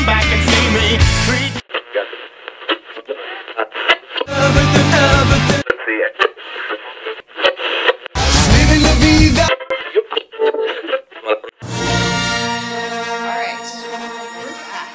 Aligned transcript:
come 0.00 0.06
back 0.06 0.24
and 0.24 0.42
see 0.48 0.66
me. 0.74 0.98
Treat 1.26 1.52
Living 8.56 8.82
la 8.82 8.94
vida. 9.00 9.46
All 13.10 13.26
right. 13.26 13.60
We're 14.32 14.54
back. 14.72 14.94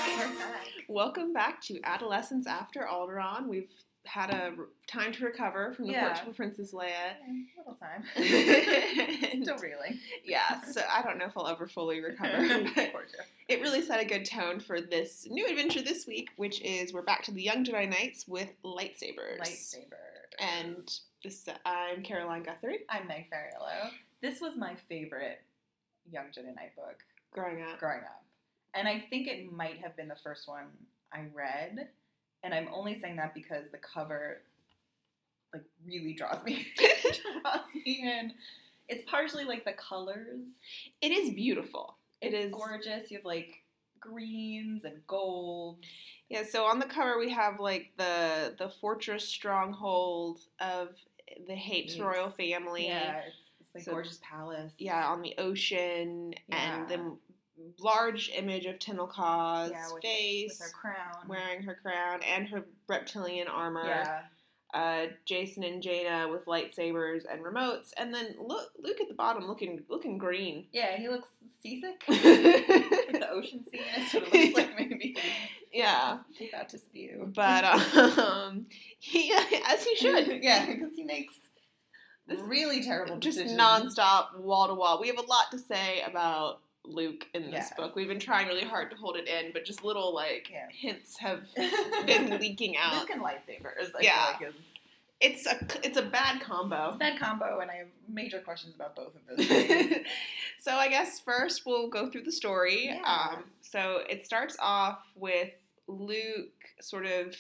Welcome 0.88 1.34
back 1.34 1.62
to 1.64 1.80
Adolescence 1.84 2.48
After 2.48 2.88
Alderaan. 2.92 3.48
We've 3.48 3.70
had 4.16 4.30
a 4.34 4.44
r- 4.58 4.68
time 4.88 5.12
to 5.12 5.26
recover 5.26 5.74
from 5.74 5.88
the 5.88 5.92
Yeah. 5.92 6.08
Portugal 6.08 6.34
Princess 6.34 6.72
Leia. 6.74 6.88
A 6.88 7.60
little 7.60 7.76
time. 7.76 8.04
Still 9.44 9.58
reeling. 9.58 10.00
yeah, 10.24 10.62
so 10.62 10.82
I 10.90 11.02
don't 11.02 11.18
know 11.18 11.26
if 11.26 11.38
I'll 11.38 11.48
ever 11.48 11.68
fully 11.68 12.00
recover. 12.02 12.38
but 12.76 12.92
Poor 12.94 13.02
Joe. 13.02 13.24
it 13.50 13.62
really 13.62 13.82
set 13.82 14.00
a 14.00 14.06
good 14.06 14.24
tone 14.26 14.62
for 14.62 14.80
this 14.80 15.28
new 15.30 15.46
adventure 15.46 15.82
this 15.82 16.08
week, 16.08 16.30
which 16.38 16.62
is 16.62 16.94
we're 16.94 17.02
back 17.02 17.24
to 17.24 17.32
the 17.32 17.42
Young 17.44 17.66
Jedi 17.66 17.90
Knights 17.90 18.26
with 18.26 18.48
lightsabers. 18.64 19.40
Lightsaber. 19.42 20.00
And 20.40 20.90
this, 21.22 21.46
I'm 21.66 22.02
Caroline 22.02 22.44
Guthrie. 22.44 22.80
I'm 22.90 23.08
Meg 23.08 23.26
Fariello. 23.30 23.90
This 24.22 24.40
was 24.40 24.56
my 24.56 24.76
favorite 24.88 25.42
Young 26.10 26.28
Jedi 26.28 26.56
Knight 26.56 26.74
book 26.78 27.00
Growing 27.34 27.62
up, 27.64 27.80
growing 27.80 28.00
up. 28.00 28.24
And 28.74 28.88
I 28.88 29.04
think 29.10 29.28
it 29.28 29.52
might 29.52 29.80
have 29.80 29.98
been 29.98 30.08
the 30.08 30.16
first 30.24 30.48
one 30.48 30.68
I 31.12 31.26
read. 31.34 31.90
And 32.46 32.54
I'm 32.54 32.70
only 32.72 33.00
saying 33.00 33.16
that 33.16 33.34
because 33.34 33.64
the 33.72 33.80
cover 33.80 34.42
like 35.52 35.64
really 35.86 36.14
draws 36.14 36.44
me 36.46 36.68
draws 36.78 37.66
me 37.74 38.02
in. 38.04 38.34
It's 38.88 39.04
partially 39.10 39.46
like 39.46 39.66
the 39.66 39.74
colors. 39.74 40.48
it 41.02 41.12
is 41.12 41.34
beautiful. 41.34 41.98
It 42.22 42.36
It's 42.36 42.46
is 42.48 42.54
gorgeous. 42.54 43.10
You 43.10 43.18
have 43.18 43.26
like 43.26 43.64
greens 44.00 44.86
and 44.86 44.98
golds. 45.08 45.88
Yeah, 46.30 46.44
so 46.48 46.66
on 46.66 46.78
the 46.78 46.86
cover 46.86 47.18
we 47.18 47.32
have 47.32 47.60
like 47.60 47.94
the 47.98 48.54
the 48.60 48.70
fortress 48.70 49.28
stronghold 49.28 50.42
of 50.60 50.90
the 51.48 51.56
Hapes 51.56 51.94
Yes. 51.96 52.00
royal 52.00 52.30
family. 52.30 52.86
Yeah, 52.88 53.22
it's, 53.28 53.36
it's 53.62 53.74
like 53.76 53.84
So- 53.86 53.92
gorgeous 53.94 54.20
palace. 54.22 54.74
Yeah, 54.78 55.08
on 55.08 55.24
the 55.24 55.34
ocean 55.40 56.36
Yeah. 56.48 56.56
and 56.78 56.88
the 56.90 57.18
large 57.80 58.30
image 58.36 58.66
of 58.66 58.80
Tenel 58.80 59.08
Ka's 59.08 59.72
Yeah, 59.72 59.88
face 60.02 60.60
her 60.60 60.70
crown. 60.70 61.28
wearing 61.28 61.64
her 61.64 61.76
crown 61.82 62.22
and 62.24 62.48
her 62.50 62.66
reptilian 62.88 63.48
armor. 63.48 63.86
yeah, 63.86 64.22
Uh, 64.74 65.08
Jacen 65.26 65.66
and 65.66 65.82
Jaina 65.82 66.28
with 66.30 66.46
lightsabers 66.46 67.22
and 67.32 67.42
remotes, 67.44 67.94
and 67.98 68.14
then 68.14 68.36
look 68.40 68.72
Luke 68.78 69.00
at 69.00 69.08
the 69.08 69.14
bottom 69.14 69.48
looking 69.48 69.84
looking 69.88 70.18
green. 70.18 70.68
yeah, 70.74 70.98
he 70.98 71.08
looks 71.08 71.30
seasick. 71.64 72.04
like 72.08 72.20
the 72.20 73.28
ocean 73.32 73.64
scene, 73.64 73.82
it 73.96 74.10
sort 74.12 74.28
of 74.28 74.34
looks 74.34 74.56
like 74.58 74.76
maybe 74.78 75.16
he 76.38 76.50
got 76.52 76.70
to 76.70 76.78
spew. 76.78 77.32
But 77.34 77.64
um, 78.20 78.66
he 79.00 79.34
as 79.68 79.84
he 79.86 79.96
should. 79.96 80.44
yeah, 80.44 80.66
because 80.66 80.92
he 80.96 81.04
makes 81.04 81.36
This- 82.28 82.40
really 82.42 82.84
terrible 82.84 83.18
just 83.18 83.38
decisions. 83.38 83.60
nonstop, 83.62 84.38
wall 84.40 84.68
to 84.68 84.74
wall. 84.74 85.00
We 85.00 85.08
have 85.08 85.18
a 85.18 85.22
lot 85.22 85.52
to 85.52 85.60
say 85.60 86.02
about 86.02 86.60
Luke 86.90 87.28
in 87.34 87.52
this 87.52 87.70
Yeah. 87.72 87.76
book. 87.78 87.96
We've 87.96 88.08
been 88.08 88.20
trying 88.20 88.48
really 88.48 88.64
hard 88.66 88.90
to 88.92 88.98
hold 88.98 89.16
it 89.18 89.28
in, 89.28 89.52
but 89.54 89.66
just 89.66 89.84
little 89.84 90.14
like 90.14 90.50
Yeah. 90.52 90.68
hints 90.70 91.18
have 91.18 91.44
been 92.06 92.40
leaking 92.40 92.78
out. 92.78 93.00
Luke 93.02 93.10
and 93.12 93.22
lightsabers. 93.22 93.92
I 93.98 94.02
Yeah. 94.02 94.36
like 94.40 94.50
is 94.50 94.56
It's 95.22 95.46
a 95.46 95.58
it's 95.86 95.98
a 95.98 96.02
bad 96.04 96.42
combo. 96.42 96.90
a 96.94 96.98
bad 96.98 97.20
combo, 97.20 97.60
and 97.60 97.72
I 97.72 97.76
have 97.76 97.88
major 98.08 98.40
questions 98.42 98.76
about 98.76 98.96
both 98.96 99.14
of 99.16 99.38
those 99.38 99.48
so 100.60 100.74
I 100.76 100.88
guess 100.90 101.20
first 101.20 101.66
we'll 101.66 101.88
go 101.90 102.10
through 102.10 102.24
the 102.24 102.32
story. 102.32 102.86
Yeah. 102.88 103.02
Um, 103.06 103.44
so 103.62 104.04
it 104.10 104.26
starts 104.26 104.58
off 104.60 105.00
with 105.16 105.52
Luke 105.88 106.66
sort 106.82 107.06
of 107.06 107.36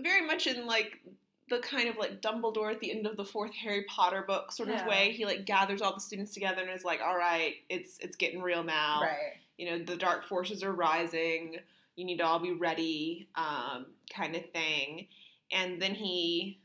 very 0.00 0.20
much 0.26 0.46
in 0.46 0.66
like 0.66 1.00
the 1.48 1.58
kind 1.58 1.88
of 1.88 1.96
like 1.96 2.22
Dumbledore 2.22 2.70
at 2.72 2.80
the 2.80 2.90
end 2.90 3.06
of 3.06 3.16
the 3.16 3.24
fourth 3.24 3.52
Harry 3.54 3.84
Potter 3.84 4.24
book 4.26 4.50
sort 4.50 4.70
of 4.70 4.86
way. 4.86 5.12
He 5.12 5.26
like 5.26 5.44
gathers 5.44 5.82
all 5.82 5.94
the 5.94 6.00
students 6.00 6.32
together 6.32 6.62
and 6.62 6.70
is 6.70 6.84
like, 6.84 7.00
"All 7.02 7.16
right, 7.16 7.54
it's 7.68 7.98
it's 7.98 8.16
getting 8.16 8.40
real 8.40 8.62
now. 8.64 9.00
right. 9.02 9.34
You 9.58 9.70
know, 9.70 9.84
the 9.84 9.96
dark 9.96 10.26
forces 10.26 10.62
are 10.62 10.72
rising. 10.72 11.56
You 11.96 12.04
need 12.04 12.18
to 12.18 12.24
all 12.24 12.38
be 12.38 12.52
ready." 12.52 13.28
Um, 13.34 13.86
kind 14.14 14.34
of 14.36 14.50
thing. 14.50 15.06
And 15.52 15.80
then 15.80 15.94
he 15.94 16.58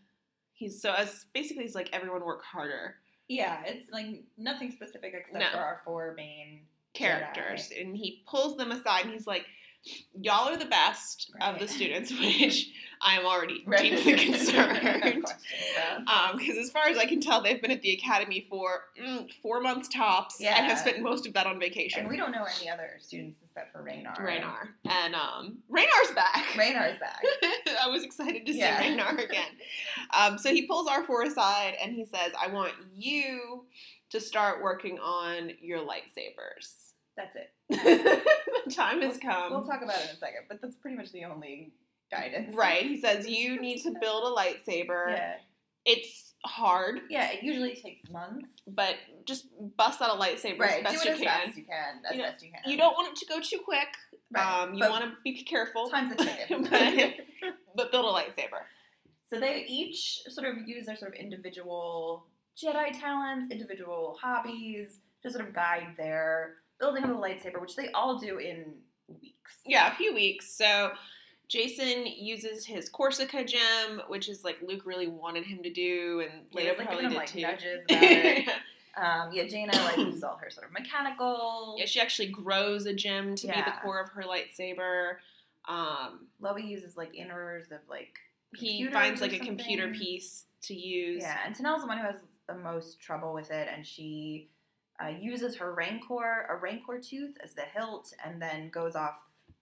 he's 0.53 0.81
so 0.81 0.93
as 0.93 1.25
basically 1.33 1.63
he's 1.63 1.75
like 1.75 1.89
everyone 1.93 2.23
work 2.23 2.43
harder. 2.43 2.95
Yeah, 3.27 3.61
it's 3.65 3.91
like 3.91 4.23
nothing 4.37 4.71
specific 4.71 5.13
except 5.13 5.39
No. 5.39 5.51
for 5.51 5.57
our 5.57 5.81
four 5.85 6.13
main 6.17 6.61
characters 6.95 7.71
and 7.79 7.95
he 7.95 8.23
pulls 8.27 8.57
them 8.57 8.71
aside 8.71 9.03
and 9.05 9.13
he's 9.13 9.27
like 9.27 9.45
y'all 10.19 10.49
are 10.49 10.57
the 10.57 10.65
best 10.65 11.31
of 11.41 11.57
the 11.59 11.67
students 11.67 12.11
which 12.19 12.69
i 13.01 13.15
am 13.17 13.25
already 13.25 13.63
Right. 13.65 13.95
deeply 13.95 14.25
concerned 14.25 15.25
because 16.37 16.57
as 16.57 16.69
far 16.71 16.87
as 16.87 16.97
i 16.97 17.05
can 17.05 17.21
tell 17.21 17.41
they've 17.41 17.61
been 17.61 17.71
at 17.71 17.81
the 17.81 17.93
academy 17.93 18.45
for 18.49 18.83
mm, 19.01 19.29
four 19.41 19.61
months 19.61 19.87
tops 19.87 20.39
and 20.41 20.65
have 20.65 20.77
spent 20.79 21.01
most 21.01 21.25
of 21.25 21.33
that 21.33 21.45
on 21.47 21.59
vacation 21.59 22.01
And 22.01 22.09
we 22.09 22.17
don't 22.17 22.31
know 22.31 22.45
any 22.59 22.69
other 22.69 22.97
students 22.99 23.37
except 23.43 23.71
for 23.71 23.79
Raynar. 23.83 24.17
Raynar. 24.17 24.69
and 24.89 25.15
um 25.15 25.59
Raynar's 25.71 26.11
back 26.13 26.45
Raynar's 26.57 26.99
back. 26.99 27.21
I 27.81 27.87
was 27.87 28.03
excited 28.03 28.45
to 28.45 28.51
see 28.53 28.59
Yeah. 28.59 28.81
Raynar 28.81 29.23
again. 29.23 29.51
Um, 30.11 30.37
so 30.37 30.49
he 30.51 30.67
pulls 30.67 30.87
our 30.87 31.03
four 31.05 31.23
aside 31.23 31.75
and 31.81 31.93
he 31.93 32.03
says, 32.05 32.31
I 32.39 32.47
want 32.47 32.73
you 32.97 33.65
to 34.09 34.19
start 34.19 34.61
working 34.61 34.99
on 34.99 35.51
your 35.61 35.79
lightsabers. 35.79 36.88
That's 37.19 37.35
it. 37.35 37.51
the 38.65 38.71
time 38.73 39.01
has 39.01 39.17
come. 39.17 39.51
We'll 39.51 39.63
talk 39.65 39.81
about 39.83 39.97
it 39.99 40.09
in 40.09 40.15
a 40.15 40.19
second, 40.19 40.43
but 40.47 40.61
that's 40.61 40.75
pretty 40.77 40.95
much 40.97 41.11
the 41.11 41.25
only 41.25 41.73
guidance. 42.09 42.55
Right. 42.55 42.83
He 42.83 42.99
says 43.01 43.27
you 43.37 43.59
need 43.59 43.81
to 43.83 43.93
build 43.99 44.23
a 44.23 44.35
lightsaber. 44.41 45.09
Yeah. 45.11 45.33
It's 45.85 46.33
hard, 46.45 46.99
Yeah, 47.09 47.31
it 47.31 47.43
usually 47.43 47.75
takes 47.75 48.09
months. 48.09 48.49
but 48.67 48.95
just 49.25 49.45
bust 49.75 50.01
out 50.01 50.17
a 50.17 50.21
lightsaber 50.21 50.59
Right. 50.59 50.85
as 50.85 50.91
Do 50.93 50.97
best 50.97 51.05
it 51.05 51.07
you 51.07 51.11
as 51.13 51.19
can. 51.19 51.45
best 51.47 51.57
you 51.57 51.63
can. 51.65 52.01
As 52.05 52.11
You 52.15 52.17
know, 52.21 52.29
best 52.29 52.43
you 52.45 52.51
can. 52.51 52.71
You 52.71 52.77
don't 52.77 52.93
want 52.93 53.09
it 53.09 53.15
to 53.19 53.25
go 53.25 53.39
too 53.41 53.59
quick. 53.65 53.87
Right, 54.31 54.61
Um, 54.63 54.73
you 54.75 54.87
want 54.87 55.03
to 55.05 55.11
be 55.23 55.43
careful, 55.43 55.89
Time's 55.89 56.13
a 56.13 56.15
ticket. 56.15 56.49
but, 56.69 57.51
but 57.75 57.91
build 57.91 58.05
a 58.05 58.09
lightsaber. 58.17 58.61
so 59.29 59.39
they 59.39 59.65
each 59.67 60.21
sort 60.29 60.47
of 60.47 60.55
use 60.67 60.85
their 60.85 60.95
sort 60.95 61.13
of 61.13 61.19
individual 61.19 62.25
Jedi 62.61 62.97
talents, 62.99 63.51
individual 63.51 64.17
hobbies 64.21 64.99
to 65.23 65.31
sort 65.31 65.47
of 65.47 65.53
guide 65.53 65.95
their 65.97 66.55
building 66.79 67.03
of 67.03 67.09
a 67.11 67.13
lightsaber, 67.13 67.59
which 67.61 67.75
they 67.75 67.91
all 67.91 68.17
do 68.17 68.37
in 68.37 68.73
weeks. 69.07 69.53
Yeah, 69.65 69.91
a 69.91 69.95
few 69.95 70.13
weeks. 70.13 70.51
So 70.51 70.91
Jacen 71.49 72.05
uses 72.17 72.65
his 72.65 72.89
Corusca 72.89 73.43
gem, 73.43 74.01
which 74.07 74.29
is 74.29 74.43
like 74.43 74.57
Luke 74.65 74.83
really 74.85 75.07
wanted 75.07 75.45
him 75.45 75.63
to 75.63 75.71
do, 75.71 76.21
and 76.23 76.43
Yeah, 76.51 76.61
Leia 76.61 76.65
it's 76.69 76.79
like 76.79 76.87
probably 76.87 77.07
did 77.09 77.15
like 77.17 77.27
too. 77.27 77.41
nudges 77.41 77.83
about 77.89 78.03
it. 78.03 78.49
Um, 78.97 79.29
yeah, 79.31 79.47
Jaina 79.47 79.71
like 79.83 79.97
uses 80.07 80.23
all 80.23 80.37
her 80.37 80.49
sort 80.49 80.67
of 80.67 80.73
mechanical. 80.73 81.75
yeah, 81.77 81.85
she 81.85 81.99
actually 81.99 82.29
grows 82.29 82.85
a 82.85 82.93
gem 82.93 83.35
to 83.35 83.47
be 83.47 83.53
the 83.53 83.73
core 83.83 84.01
of 84.01 84.09
her 84.09 84.23
lightsaber. 84.23 85.15
Um, 85.67 86.27
uses 86.57 86.97
like 86.97 87.13
inners 87.13 87.71
of 87.71 87.79
like 87.89 88.17
he 88.55 88.85
finds 88.87 89.21
like 89.21 89.33
a 89.33 89.39
computer 89.39 89.89
piece 89.89 90.45
to 90.63 90.73
use. 90.73 91.21
Yeah, 91.23 91.37
and 91.45 91.55
Tenel's 91.55 91.81
the 91.81 91.87
one 91.87 91.97
who 91.99 92.05
has 92.05 92.15
the 92.47 92.55
most 92.55 92.99
trouble 92.99 93.33
with 93.33 93.51
it, 93.51 93.69
and 93.73 93.85
she 93.85 94.49
uh, 95.03 95.07
uses 95.07 95.55
her 95.55 95.73
rancor, 95.73 96.45
a 96.49 96.55
rancor 96.55 96.99
tooth, 96.99 97.37
as 97.43 97.53
the 97.53 97.63
hilt, 97.73 98.13
and 98.23 98.41
then 98.41 98.69
goes 98.69 98.95
off 98.95 99.19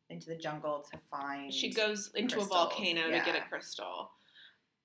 into 0.09 0.29
the 0.29 0.35
jungle 0.35 0.85
to 0.91 0.97
find. 1.11 1.53
She 1.53 1.71
goes 1.71 2.11
into 2.15 2.35
crystals, 2.35 2.55
a 2.55 2.69
volcano 2.69 3.03
to 3.03 3.25
get 3.25 3.35
a 3.35 3.47
crystal. 3.49 4.11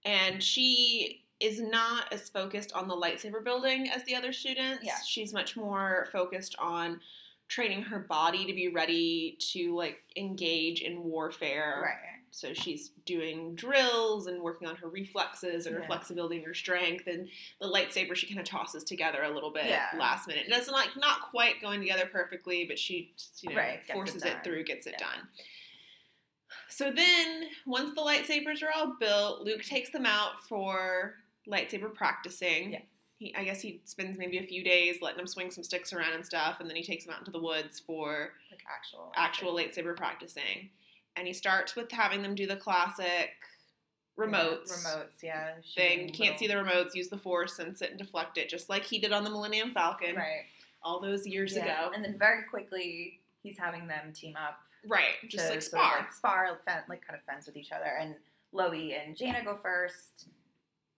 And 0.04 0.42
she 0.42 1.24
is 1.40 1.60
not 1.60 2.12
as 2.12 2.28
focused 2.28 2.72
on 2.72 2.88
the 2.88 2.94
lightsaber 2.94 3.42
building 3.42 3.88
as 3.90 4.04
the 4.04 4.14
other 4.14 4.32
students. 4.32 4.84
Yeah. 4.84 4.98
She's 5.06 5.32
much 5.32 5.56
more 5.56 6.08
focused 6.12 6.54
on 6.58 7.00
training 7.48 7.82
her 7.82 7.98
body 7.98 8.46
to 8.46 8.52
be 8.52 8.68
ready 8.68 9.36
to 9.52 9.74
like 9.76 10.02
engage 10.16 10.80
in 10.80 11.02
warfare. 11.02 11.80
right. 11.82 12.21
So 12.34 12.54
she's 12.54 12.88
doing 13.04 13.54
drills 13.54 14.26
and 14.26 14.40
working 14.42 14.66
on 14.66 14.74
her 14.76 14.88
reflexes 14.88 15.66
and 15.66 15.74
her 15.74 15.82
Yeah. 15.82 15.86
flexibility 15.86 16.36
and 16.38 16.46
her 16.46 16.54
strength. 16.54 17.06
And 17.06 17.28
the 17.60 17.68
lightsaber 17.68 18.16
she 18.16 18.26
kind 18.26 18.40
of 18.40 18.46
tosses 18.46 18.82
together 18.84 19.22
a 19.22 19.30
little 19.30 19.50
bit 19.50 19.66
Yeah. 19.66 19.90
last 19.98 20.26
minute. 20.26 20.46
It 20.46 20.50
doesn't 20.50 20.72
like 20.72 20.96
not 20.96 21.20
quite 21.30 21.60
going 21.60 21.80
together 21.80 22.06
perfectly, 22.06 22.64
but 22.64 22.78
she 22.78 23.12
just, 23.16 23.42
you 23.42 23.50
know 23.50 23.56
Right, 23.56 23.80
gets 23.80 23.90
it 23.90 23.92
forces 23.92 24.24
it, 24.24 24.42
through, 24.42 24.64
gets 24.64 24.86
it 24.86 24.94
Yeah. 24.98 25.06
done. 25.06 25.28
So 26.68 26.90
then, 26.90 27.50
once 27.66 27.94
the 27.94 28.00
lightsabers 28.00 28.62
are 28.62 28.70
all 28.74 28.96
built, 28.98 29.42
Luke 29.42 29.62
takes 29.62 29.90
them 29.90 30.06
out 30.06 30.42
for 30.48 31.16
lightsaber 31.46 31.94
practicing. 31.94 32.82
He, 33.18 33.34
I 33.34 33.44
guess 33.44 33.60
he 33.60 33.82
spends 33.84 34.16
maybe 34.18 34.38
a 34.38 34.42
few 34.42 34.64
days 34.64 35.02
letting 35.02 35.18
them 35.18 35.26
swing 35.26 35.50
some 35.50 35.62
sticks 35.64 35.92
around 35.92 36.14
and 36.14 36.24
stuff, 36.24 36.60
and 36.60 36.68
then 36.68 36.76
he 36.76 36.82
takes 36.82 37.04
them 37.04 37.12
out 37.12 37.20
into 37.20 37.30
the 37.30 37.40
woods 37.42 37.78
for 37.78 38.32
Like 38.50 38.62
actual. 38.74 39.12
actual 39.16 39.54
lightsaber 39.54 39.94
practicing. 39.94 40.70
And 41.16 41.26
he 41.26 41.32
starts 41.32 41.76
with 41.76 41.90
having 41.92 42.22
them 42.22 42.34
do 42.34 42.46
the 42.46 42.56
classic 42.56 43.30
remotes. 44.18 44.68
Yeah, 44.70 44.90
remotes, 44.94 45.22
yeah. 45.22 45.50
Thing. 45.74 46.10
Can't 46.10 46.38
see 46.38 46.46
the 46.46 46.54
remotes, 46.54 46.94
use 46.94 47.08
the 47.08 47.18
force, 47.18 47.58
and 47.58 47.76
sit 47.76 47.90
and 47.90 47.98
deflect 47.98 48.38
it, 48.38 48.48
just 48.48 48.68
like 48.68 48.84
he 48.84 48.98
did 48.98 49.12
on 49.12 49.24
the 49.24 49.30
Millennium 49.30 49.72
Falcon 49.72 50.16
Right. 50.16 50.44
all 50.82 51.00
those 51.00 51.26
years 51.26 51.54
Yeah. 51.56 51.64
ago. 51.64 51.92
And 51.94 52.04
then 52.04 52.18
very 52.18 52.44
quickly 52.44 53.20
he's 53.42 53.58
having 53.58 53.86
them 53.86 54.12
team 54.12 54.36
up 54.36 54.58
Right, 54.86 55.14
just 55.28 55.48
like 55.48 55.58
of, 55.58 55.62
spar. 55.64 55.98
like, 55.98 56.12
spar, 56.12 56.50
like, 56.50 56.64
fen- 56.64 56.84
like 56.88 57.06
kind 57.06 57.18
of 57.18 57.24
fence 57.24 57.46
with 57.46 57.56
each 57.56 57.72
other. 57.72 57.96
And 58.00 58.16
Lowie 58.52 58.94
and 58.94 59.16
Jaina 59.16 59.44
go 59.44 59.56
first. 59.56 60.26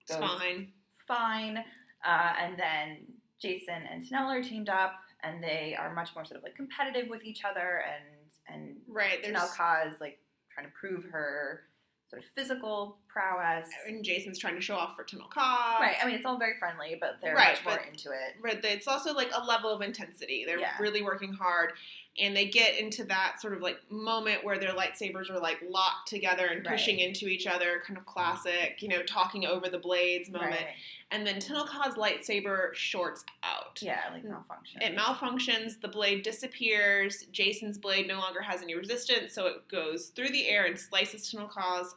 Goes 0.08 0.18
fine. 0.18 0.72
fine. 1.06 1.58
Uh, 2.04 2.34
and 2.38 2.58
then 2.58 2.98
Jacen 3.42 3.86
and 3.90 4.02
Tenel 4.08 4.28
are 4.28 4.42
teamed 4.42 4.68
up, 4.68 4.94
and 5.22 5.42
they 5.42 5.74
are 5.78 5.92
much 5.94 6.14
more 6.14 6.24
sort 6.24 6.38
of 6.38 6.42
like 6.44 6.54
competitive 6.56 7.08
with 7.08 7.24
each 7.24 7.44
other. 7.44 7.84
And 7.86 8.04
and 8.48 8.76
Right, 8.88 9.22
there's 9.22 9.50
Ka 9.50 9.84
is 9.92 10.00
like 10.00 10.18
trying 10.52 10.66
to 10.66 10.72
prove 10.72 11.04
her 11.10 11.62
sort 12.08 12.22
of 12.22 12.28
physical 12.34 12.98
prowess. 13.14 13.68
Oh, 13.84 13.88
and 13.88 14.04
Jacen's 14.04 14.38
trying 14.38 14.56
to 14.56 14.60
show 14.60 14.74
off 14.74 14.96
for 14.96 15.04
Tenel. 15.04 15.28
Right. 15.36 15.94
I 16.02 16.04
mean, 16.04 16.16
it's 16.16 16.26
all 16.26 16.36
very 16.38 16.58
friendly, 16.58 16.96
but 17.00 17.18
they're 17.22 17.34
Right, 17.34 17.54
much 17.64 17.64
more 17.64 17.86
into 17.86 18.10
it. 18.10 18.36
Right, 18.40 18.62
it's 18.64 18.88
also 18.88 19.14
like 19.14 19.30
a 19.32 19.44
level 19.44 19.70
of 19.70 19.80
intensity. 19.80 20.44
They're 20.44 20.58
Yeah. 20.58 20.76
really 20.80 21.00
working 21.00 21.32
hard, 21.32 21.74
and 22.18 22.36
they 22.36 22.46
get 22.46 22.76
into 22.78 23.04
that 23.04 23.40
sort 23.40 23.54
of 23.54 23.62
like 23.62 23.78
moment 23.90 24.44
where 24.44 24.58
their 24.58 24.72
lightsabers 24.72 25.30
are 25.30 25.38
like 25.38 25.58
locked 25.68 26.08
together 26.08 26.46
and 26.46 26.64
pushing 26.64 26.98
into 26.98 27.28
each 27.28 27.46
other, 27.46 27.82
kind 27.86 27.96
of 27.96 28.04
classic, 28.04 28.82
you 28.82 28.88
know, 28.88 29.02
talking 29.04 29.46
over 29.46 29.68
the 29.68 29.78
blades 29.78 30.28
moment. 30.30 30.52
Right. 30.52 30.74
And 31.10 31.24
then 31.24 31.36
Tenel 31.36 31.66
Ka's 31.68 31.94
lightsaber 31.94 32.74
shorts 32.74 33.24
out. 33.44 33.78
Yeah, 33.80 34.00
like 34.12 34.24
malfunction. 34.24 34.82
It 34.82 34.96
malfunctions, 34.96 35.80
the 35.80 35.86
blade 35.88 36.24
disappears, 36.24 37.26
Jacen's 37.30 37.78
blade 37.78 38.08
no 38.08 38.18
longer 38.18 38.40
has 38.42 38.62
any 38.62 38.74
resistance, 38.74 39.32
so 39.32 39.46
it 39.46 39.68
goes 39.68 40.08
through 40.08 40.30
the 40.30 40.48
air 40.48 40.64
and 40.64 40.78
slices 40.78 41.30
Tenel 41.30 41.48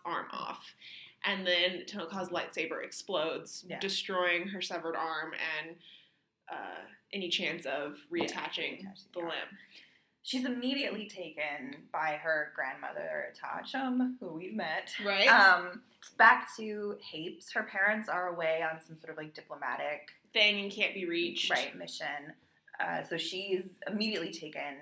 arm 0.06 0.28
off. 0.32 0.74
And 1.28 1.46
then 1.46 1.84
Tenel 1.86 2.08
Ka's 2.10 2.30
lightsaber 2.30 2.84
explodes, 2.84 3.66
Yeah. 3.68 3.80
destroying 3.80 4.48
her 4.48 4.62
severed 4.62 4.96
arm 4.96 5.34
and 5.60 5.76
uh, 6.50 6.80
any 7.12 7.28
chance 7.30 7.66
of 7.66 7.98
reattaching 8.12 8.88
the 9.14 9.20
limb. 9.20 9.58
She's 10.24 10.46
immediately 10.46 11.08
taken 11.10 11.84
by 11.92 12.14
her 12.24 12.52
grandmother, 12.56 13.34
Ta'a 13.42 13.64
Chume, 13.64 14.16
who 14.20 14.30
we've 14.34 14.56
met. 14.56 14.94
Right? 15.06 15.28
Um, 15.28 15.82
back 16.18 16.48
to 16.58 16.98
Hapes. 17.14 17.52
Her 17.54 17.64
parents 17.64 18.08
are 18.10 18.30
away 18.34 18.62
on 18.62 18.80
some 18.82 18.98
sort 18.98 19.12
of 19.12 19.18
like 19.18 19.34
diplomatic 19.34 20.10
Thing 20.34 20.62
and 20.64 20.72
can't 20.72 20.94
be 20.94 21.06
reached. 21.06 21.50
right 21.50 21.76
mission. 21.78 22.34
Uh, 22.80 23.02
so 23.04 23.18
she's 23.18 23.66
immediately 23.88 24.32
taken 24.32 24.76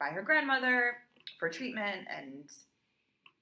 by 0.00 0.08
her 0.08 0.22
grandmother 0.22 0.96
for 1.38 1.48
treatment, 1.48 2.06
and 2.14 2.44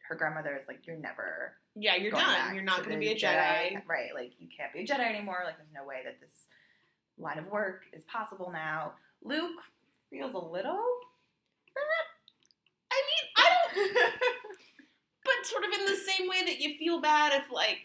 her 0.08 0.14
grandmother 0.16 0.56
is 0.56 0.66
like, 0.68 0.86
"You're 0.86 0.96
never 0.96 1.56
Yeah, 1.74 1.96
you're 1.96 2.10
done. 2.12 2.54
You're 2.54 2.64
not 2.64 2.84
going 2.84 2.92
to 2.92 2.98
be 2.98 3.08
a 3.08 3.14
Jedi. 3.16 3.86
right? 3.86 4.10
Like 4.14 4.32
you 4.38 4.48
can't 4.54 4.72
be 4.72 4.80
a 4.80 4.86
Jedi 4.86 5.08
anymore. 5.08 5.42
Like 5.44 5.56
there's 5.56 5.72
no 5.74 5.84
way 5.84 6.02
that 6.04 6.20
this 6.20 6.46
line 7.18 7.38
of 7.38 7.46
work 7.46 7.82
is 7.92 8.02
possible 8.04 8.50
now." 8.52 8.92
Luke 9.22 9.60
feels 10.10 10.34
a 10.34 10.38
little. 10.38 10.84
I 12.90 13.02
mean, 13.08 13.24
I 13.36 13.50
don't. 13.50 14.12
but 15.24 15.34
sort 15.44 15.64
of 15.64 15.70
in 15.72 15.86
the 15.86 15.96
same 15.96 16.28
way 16.28 16.42
that 16.44 16.60
you 16.60 16.76
feel 16.78 17.00
bad 17.00 17.32
if 17.32 17.50
like 17.50 17.78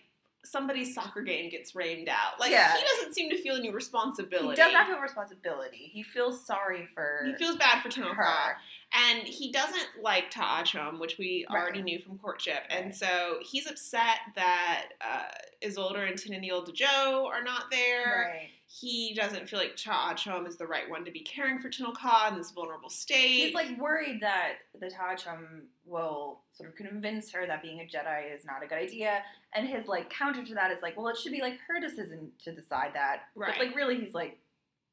somebody's 0.48 0.94
soccer 0.96 1.22
game 1.22 1.50
gets 1.50 1.76
rained 1.76 2.10
out. 2.10 2.40
Like 2.40 2.52
Yeah. 2.52 2.76
he 2.78 2.84
doesn't 2.96 3.14
seem 3.14 3.30
to 3.30 3.38
feel 3.42 3.56
any 3.56 3.70
responsibility. 3.72 4.50
He 4.50 4.56
does 4.56 4.74
not 4.74 4.88
feel 4.88 5.00
responsibility. 5.00 5.90
He 5.94 6.04
feels 6.04 6.46
sorry 6.46 6.88
for 6.94 7.24
He 7.26 7.34
feels 7.36 7.56
bad 7.58 7.82
for 7.82 8.02
her. 8.02 8.58
And 8.94 9.28
he 9.28 9.52
doesn't 9.52 9.88
like 10.02 10.32
Ta'a 10.32 10.64
Chume, 10.64 11.00
which 11.00 11.18
we 11.18 11.46
Right. 11.50 11.62
already 11.62 11.82
knew 11.82 12.00
from 12.00 12.18
courtship. 12.18 12.64
And 12.70 12.96
so 12.96 13.40
he's 13.42 13.70
upset 13.70 14.20
that 14.36 14.90
uh, 15.02 15.24
Isolder 15.64 16.08
and 16.08 16.18
Teneniel 16.18 16.66
Djo 16.66 17.26
are 17.26 17.44
not 17.44 17.70
there. 17.70 18.32
Right. 18.34 18.50
He 18.70 19.14
doesn't 19.16 19.48
feel 19.50 19.60
like 19.60 19.78
Ta'a 19.78 20.14
Chume 20.16 20.46
is 20.46 20.58
the 20.58 20.68
right 20.68 20.90
one 20.90 21.06
to 21.06 21.12
be 21.12 21.22
caring 21.22 21.58
for 21.60 21.70
Tenel 21.70 21.94
Ka 21.96 22.28
in 22.32 22.38
this 22.38 22.52
vulnerable 22.52 22.90
state. 22.90 23.46
He's 23.46 23.54
like 23.54 23.80
worried 23.80 24.20
that 24.22 24.56
the 24.78 24.88
Ta'a 24.88 25.16
Chume 25.18 25.62
will 25.86 26.42
sort 26.52 26.70
of 26.70 26.76
convince 26.76 27.32
her 27.32 27.48
that 27.48 27.62
being 27.62 27.80
a 27.80 27.84
Jedi 27.84 28.36
is 28.36 28.44
not 28.44 28.62
a 28.64 28.68
good 28.68 28.78
idea, 28.78 29.24
and 29.54 29.68
his 29.68 29.88
like 29.88 30.10
counter 30.10 30.44
to 30.44 30.54
that 30.56 30.72
is 30.72 30.82
like, 30.82 30.98
well, 30.98 31.08
it 31.08 31.18
should 31.18 31.32
be 31.32 31.40
like 31.42 31.58
her 31.68 31.80
decision 31.80 32.30
to 32.44 32.52
decide 32.52 32.92
that. 32.94 33.22
Right. 33.36 33.54
But 33.58 33.68
like 33.68 33.76
really, 33.76 33.98
he's 34.02 34.14
like, 34.14 34.38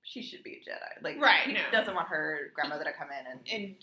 she 0.05 0.23
should 0.23 0.45
be 0.45 0.61
a 0.65 0.71
Jedi. 0.71 1.03
Like 1.03 1.21
Right, 1.21 1.41
he 1.47 1.55
no. 1.55 1.61
doesn't 1.73 1.95
want 1.97 2.07
her 2.09 2.53
grandmother 2.55 2.85
to 2.85 2.93
come 2.93 3.09
in 3.11 3.27
and 3.27 3.75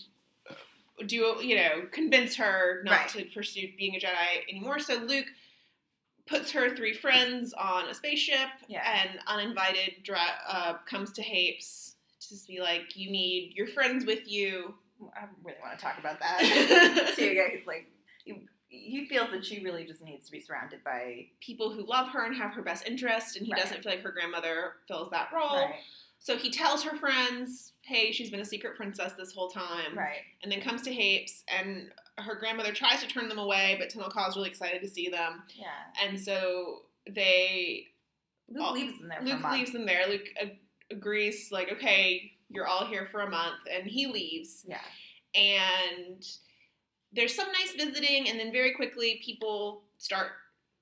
and 0.98 1.08
do 1.08 1.16
you 1.42 1.56
know 1.56 1.82
convince 1.90 2.36
her 2.36 2.80
not 2.84 2.92
Right. 2.92 3.08
to 3.10 3.24
pursue 3.34 3.68
being 3.76 3.94
a 3.96 3.98
Jedi 3.98 4.48
anymore. 4.48 4.78
So 4.78 4.94
Luke 4.94 5.26
puts 6.32 6.50
her 6.52 6.74
three 6.74 6.94
friends 6.94 7.52
on 7.52 7.88
a 7.88 7.94
spaceship, 7.94 8.48
Yeah. 8.68 8.82
and 8.90 9.18
uninvited 9.26 10.02
dri- 10.02 10.16
uh, 10.48 10.74
comes 10.86 11.12
to 11.12 11.22
Hapes 11.22 11.94
to 12.28 12.34
be 12.48 12.60
like, 12.60 12.96
"You 12.96 13.10
need 13.10 13.52
your 13.54 13.66
friends 13.68 14.06
with 14.06 14.26
you." 14.30 14.74
I 15.16 15.24
really 15.44 15.58
want 15.60 15.78
to 15.78 15.84
talk 15.84 15.98
about 15.98 16.20
that. 16.20 17.12
so 17.16 17.22
you 17.22 17.34
guys 17.34 17.62
like. 17.66 17.86
He, 18.24 18.40
he 18.68 19.06
feels 19.06 19.30
that 19.32 19.44
she 19.44 19.62
really 19.62 19.84
just 19.84 20.02
needs 20.02 20.26
to 20.26 20.32
be 20.32 20.40
surrounded 20.40 20.82
by 20.82 21.26
People 21.40 21.70
who 21.72 21.82
love 21.84 22.08
her 22.08 22.24
and 22.24 22.34
have 22.36 22.52
her 22.54 22.62
best 22.62 22.86
interest, 22.86 23.36
and 23.36 23.44
he 23.44 23.52
Right. 23.52 23.60
doesn't 23.62 23.82
feel 23.82 23.92
like 23.92 24.02
her 24.02 24.12
grandmother 24.12 24.74
fills 24.88 25.10
that 25.10 25.28
role. 25.34 25.56
right, 25.66 25.74
So 26.20 26.38
he 26.38 26.50
tells 26.50 26.82
her 26.84 26.96
friends, 26.96 27.72
"Hey, 27.82 28.12
she's 28.12 28.30
been 28.30 28.40
a 28.40 28.44
secret 28.46 28.76
princess 28.76 29.12
this 29.14 29.34
whole 29.34 29.50
time," 29.50 29.98
right, 29.98 30.22
and 30.42 30.50
then 30.50 30.60
comes 30.62 30.80
to 30.82 30.94
Hapes, 30.94 31.42
and 31.48 31.90
her 32.18 32.34
grandmother 32.36 32.72
tries 32.72 33.00
to 33.00 33.06
turn 33.08 33.28
them 33.28 33.38
away, 33.38 33.76
but 33.78 33.88
Tenel 33.90 34.08
is 34.28 34.36
really 34.36 34.48
excited 34.50 34.82
to 34.82 34.88
see 34.88 35.08
them. 35.08 35.42
yeah. 35.54 35.66
And 36.06 36.20
so 36.20 36.82
they 37.08 37.86
Luke 38.48 38.64
Oh, 38.68 38.72
leaves 38.72 38.98
them 38.98 39.08
there 39.08 39.22
Luke 39.22 39.42
leaves 39.50 39.72
them 39.72 39.86
there. 39.86 40.06
Luke 40.08 40.26
ag- 40.40 40.58
agrees, 40.90 41.48
like, 41.50 41.72
okay, 41.72 42.32
you're 42.50 42.66
all 42.66 42.86
here 42.86 43.08
for 43.10 43.20
a 43.22 43.30
month, 43.30 43.60
and 43.74 43.86
he 43.86 44.06
leaves. 44.06 44.64
Yeah, 44.68 44.78
And 45.34 46.22
there's 47.12 47.34
some 47.34 47.48
nice 47.52 47.72
visiting, 47.72 48.28
and 48.28 48.38
then 48.38 48.52
very 48.52 48.72
quickly 48.74 49.20
people 49.24 49.84
start. 49.98 50.32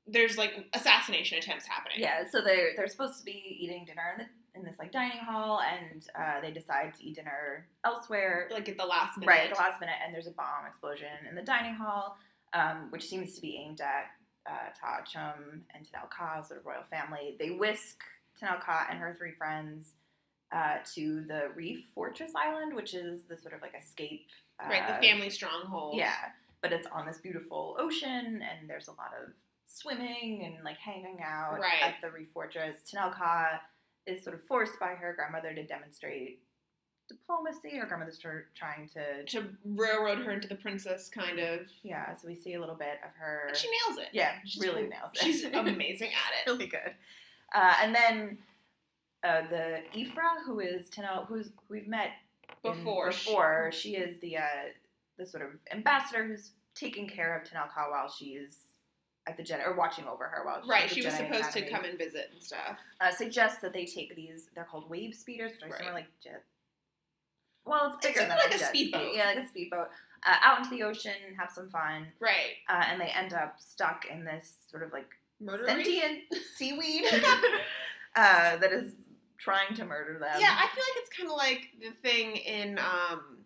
There's 0.06 0.36
like 0.36 0.52
assassination 0.74 1.38
attempts 1.38 1.66
happening. 1.66 1.98
Yeah, 2.00 2.24
so 2.30 2.40
they're 2.40 2.70
they're 2.76 2.88
supposed 2.88 3.18
to 3.20 3.24
be 3.24 3.56
eating 3.60 3.84
dinner 3.84 4.02
in, 4.18 4.24
the, 4.24 4.30
in 4.54 4.64
this 4.64 4.76
like 4.78 4.92
dining 4.92 5.18
hall, 5.18 5.60
and 5.60 6.06
uh, 6.18 6.40
they 6.40 6.50
decide 6.50 6.94
to 6.98 7.04
eat 7.04 7.16
dinner 7.16 7.66
elsewhere. 7.84 8.48
Like 8.50 8.68
at 8.68 8.76
the 8.78 8.84
last 8.86 9.18
minute. 9.18 9.30
Right 9.30 9.48
at 9.50 9.54
the 9.54 9.60
last 9.60 9.80
minute, 9.80 9.96
and 10.04 10.14
there's 10.14 10.26
a 10.26 10.32
bomb 10.32 10.66
explosion 10.68 11.08
in 11.28 11.34
the 11.34 11.42
dining 11.42 11.74
hall, 11.74 12.16
um, 12.52 12.88
which 12.90 13.08
seems 13.08 13.34
to 13.36 13.40
be 13.40 13.56
aimed 13.56 13.80
at 13.80 14.06
uh, 14.46 14.70
Ta'a 14.80 15.04
Chume 15.04 15.60
and 15.74 15.84
Tenel 15.84 16.08
Ka, 16.10 16.42
sort 16.42 16.60
of 16.60 16.66
royal 16.66 16.82
family. 16.90 17.36
They 17.38 17.50
whisk 17.50 18.02
Tenel 18.40 18.60
Ka 18.60 18.86
and 18.90 18.98
her 18.98 19.14
three 19.18 19.32
friends 19.32 19.92
uh, 20.52 20.78
to 20.94 21.22
the 21.28 21.50
Reef 21.54 21.84
Fortress 21.94 22.32
Island, 22.34 22.74
which 22.74 22.94
is 22.94 23.22
the 23.24 23.36
sort 23.36 23.54
of 23.54 23.62
like 23.62 23.74
escape. 23.80 24.26
Uh, 24.58 24.68
Right, 24.68 24.86
the 24.88 25.06
family 25.06 25.30
stronghold. 25.30 25.96
Yeah, 25.96 26.12
but 26.60 26.72
it's 26.72 26.86
on 26.92 27.06
this 27.06 27.18
beautiful 27.18 27.76
ocean, 27.78 28.42
and 28.42 28.68
there's 28.68 28.88
a 28.88 28.92
lot 28.92 29.12
of 29.22 29.32
swimming 29.66 30.42
and 30.44 30.64
like 30.64 30.76
hanging 30.78 31.18
out 31.24 31.58
Right. 31.60 31.82
at 31.82 31.94
the 32.02 32.10
Reef 32.10 32.28
Fortress. 32.34 32.76
Tenel 32.90 33.12
Ka 33.12 33.60
is 34.06 34.22
sort 34.24 34.34
of 34.34 34.42
forced 34.44 34.78
by 34.80 34.94
her 34.94 35.12
grandmother 35.14 35.54
to 35.54 35.64
demonstrate 35.66 36.40
diplomacy. 37.08 37.76
Her 37.76 37.86
grandmother's 37.86 38.18
tr- 38.18 38.46
trying 38.54 38.88
to, 38.94 39.24
To 39.26 39.48
railroad 39.64 40.18
her 40.24 40.30
into 40.32 40.48
the 40.48 40.54
princess, 40.54 41.08
kind 41.08 41.38
of. 41.38 41.60
yeah. 41.82 42.14
So 42.14 42.28
we 42.28 42.34
see 42.34 42.54
a 42.54 42.60
little 42.60 42.74
bit 42.76 42.98
of 43.04 43.10
her. 43.18 43.44
And 43.48 43.56
she 43.56 43.68
nails 43.68 43.98
it. 43.98 44.08
yeah, 44.12 44.34
She's 44.44 44.62
really 44.62 44.82
nails 44.82 45.10
it. 45.14 45.18
She's 45.22 45.44
amazing 45.52 46.08
at 46.10 46.46
it. 46.46 46.50
really 46.50 46.66
good. 46.66 46.94
Uh, 47.54 47.74
and 47.82 47.94
then 47.94 48.38
uh, 49.24 49.42
the 49.50 49.78
Yfra, 49.94 50.44
who 50.46 50.60
is 50.60 50.88
Tenel, 50.88 51.26
who's 51.26 51.50
we've 51.68 51.88
met 51.88 52.10
in- 52.64 52.72
Before. 52.72 53.08
before 53.10 53.70
she 53.72 53.96
is 53.96 54.18
the 54.20 54.36
uh, 54.38 54.42
the 55.18 55.26
sort 55.26 55.42
of 55.44 55.50
ambassador 55.72 56.24
who's 56.26 56.52
taking 56.74 57.08
care 57.08 57.36
of 57.36 57.44
Tenel 57.48 57.68
Ka 57.74 57.90
while 57.90 58.08
she's 58.08 58.56
at 59.30 59.36
the 59.36 59.42
Jedi 59.42 59.66
or 59.66 59.74
watching 59.74 60.06
over 60.06 60.24
her 60.24 60.44
while 60.44 60.60
she's 60.60 60.68
Right, 60.68 60.90
she 60.90 61.02
was 61.04 61.14
supposed 61.14 61.52
to 61.52 61.68
come 61.70 61.84
and 61.84 61.96
visit 61.98 62.30
and 62.32 62.42
stuff. 62.42 62.76
Uh, 63.00 63.10
suggests 63.10 63.60
that 63.62 63.72
they 63.72 63.86
take 63.86 64.14
these. 64.16 64.48
They're 64.54 64.64
called 64.64 64.90
wave 64.90 65.14
speeders, 65.14 65.52
which 65.52 65.62
are 65.62 65.68
Right. 65.68 65.78
similar 65.78 65.94
like 65.94 66.08
jet. 66.22 66.44
Well, 67.64 67.86
it's 67.86 67.96
It's 67.96 68.06
bigger 68.06 68.18
sort 68.20 68.28
than 68.30 68.38
like 68.38 68.54
a 68.54 68.58
jet 68.58 68.68
speedboat. 68.68 69.02
ski. 69.08 69.16
Yeah, 69.18 69.26
like 69.26 69.38
a 69.38 69.48
speedboat. 69.48 69.88
Uh, 70.26 70.36
out 70.42 70.58
into 70.58 70.70
the 70.70 70.82
ocean, 70.82 71.12
have 71.38 71.50
some 71.50 71.70
fun, 71.70 72.12
Right. 72.20 72.56
uh, 72.68 72.84
and 72.88 73.00
they 73.00 73.06
end 73.06 73.32
up 73.32 73.58
stuck 73.58 74.04
in 74.06 74.24
this 74.24 74.52
sort 74.70 74.82
of 74.82 74.92
like 74.92 75.08
Murder 75.40 75.66
sentient 75.66 76.24
seaweed 76.56 77.04
uh, 78.16 78.56
that 78.58 78.70
is 78.72 78.94
trying 79.38 79.74
to 79.74 79.84
murder 79.86 80.18
them. 80.18 80.38
Yeah, 80.38 80.54
I 80.58 80.68
feel 80.74 80.84
like 80.84 80.96
it's 80.96 81.16
kind 81.16 81.30
of 81.30 81.36
like 81.36 81.68
the 81.80 81.90
thing 82.02 82.36
in 82.36 82.78
um, 82.78 83.38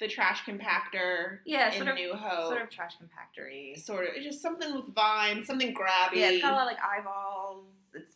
the 0.00 0.08
trash 0.08 0.42
compactor 0.44 1.38
yeah, 1.44 1.68
in 1.70 1.76
sort 1.76 1.88
of, 1.88 1.94
New 1.94 2.14
Hope. 2.14 2.48
sort 2.48 2.62
of 2.62 2.70
trash 2.70 2.94
compactory. 2.98 3.76
Sort 3.76 4.04
of. 4.08 4.14
It's 4.16 4.24
just 4.24 4.42
something 4.42 4.74
with 4.74 4.94
vines, 4.94 5.46
something 5.46 5.74
grabby. 5.74 6.14
Yeah, 6.16 6.30
it's 6.30 6.42
got 6.42 6.52
a 6.52 6.56
lot 6.56 6.62
of 6.62 6.66
like 6.68 6.82
eyeballs. 6.82 7.66
It's 7.94 8.12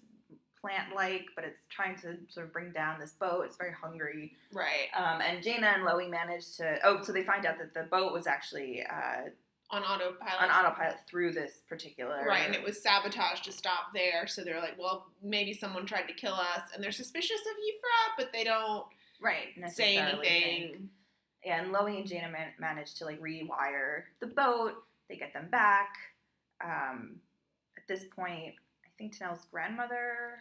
plant-like, 0.60 1.26
but 1.36 1.44
it's 1.44 1.60
trying 1.68 1.94
to 1.96 2.16
sort 2.28 2.46
of 2.46 2.52
bring 2.52 2.72
down 2.72 2.98
this 2.98 3.12
boat. 3.12 3.42
It's 3.44 3.56
very 3.56 3.72
hungry. 3.72 4.32
right. 4.52 4.88
Um, 4.96 5.20
and 5.20 5.42
Jaina 5.42 5.66
and 5.66 5.84
Lowie 5.84 6.08
manage 6.08 6.56
to. 6.56 6.78
Oh, 6.82 7.02
so 7.02 7.12
they 7.12 7.22
find 7.22 7.44
out 7.46 7.58
that 7.58 7.74
the 7.74 7.82
boat 7.82 8.12
was 8.12 8.26
actually 8.26 8.82
uh, 8.82 9.28
On 9.70 9.82
autopilot. 9.82 10.42
on 10.42 10.48
autopilot 10.50 10.96
through 11.06 11.32
this 11.32 11.58
particular. 11.68 12.24
Right, 12.26 12.46
and 12.46 12.54
it 12.54 12.64
was 12.64 12.82
sabotaged 12.82 13.44
to 13.44 13.52
stop 13.52 13.92
there. 13.94 14.26
So 14.26 14.42
they're 14.42 14.60
like, 14.60 14.78
well, 14.78 15.06
maybe 15.22 15.52
someone 15.52 15.84
tried 15.84 16.06
to 16.08 16.14
kill 16.14 16.34
us, 16.34 16.62
and 16.74 16.82
they're 16.82 16.92
suspicious 16.92 17.40
of 17.40 17.56
Yfra, 17.56 18.24
but 18.24 18.32
they 18.32 18.44
don't 18.44 18.86
right. 19.20 19.48
say 19.70 19.98
anything. 19.98 20.22
think- 20.22 20.78
and 21.46 21.72
Lowie 21.72 21.98
and 21.98 22.06
Jaina 22.06 22.28
man- 22.30 22.52
manage 22.58 22.94
to 22.94 23.04
like 23.04 23.20
rewire 23.20 24.04
the 24.20 24.26
boat. 24.26 24.72
They 25.08 25.16
get 25.16 25.32
them 25.32 25.48
back. 25.50 25.94
Um, 26.64 27.16
at 27.76 27.86
this 27.88 28.04
point, 28.14 28.54
I 28.84 28.88
think 28.96 29.16
Tenel's 29.18 29.46
grandmother. 29.50 30.38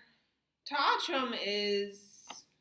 Ta'a 0.70 1.00
Chume 1.06 1.36
is. 1.46 2.00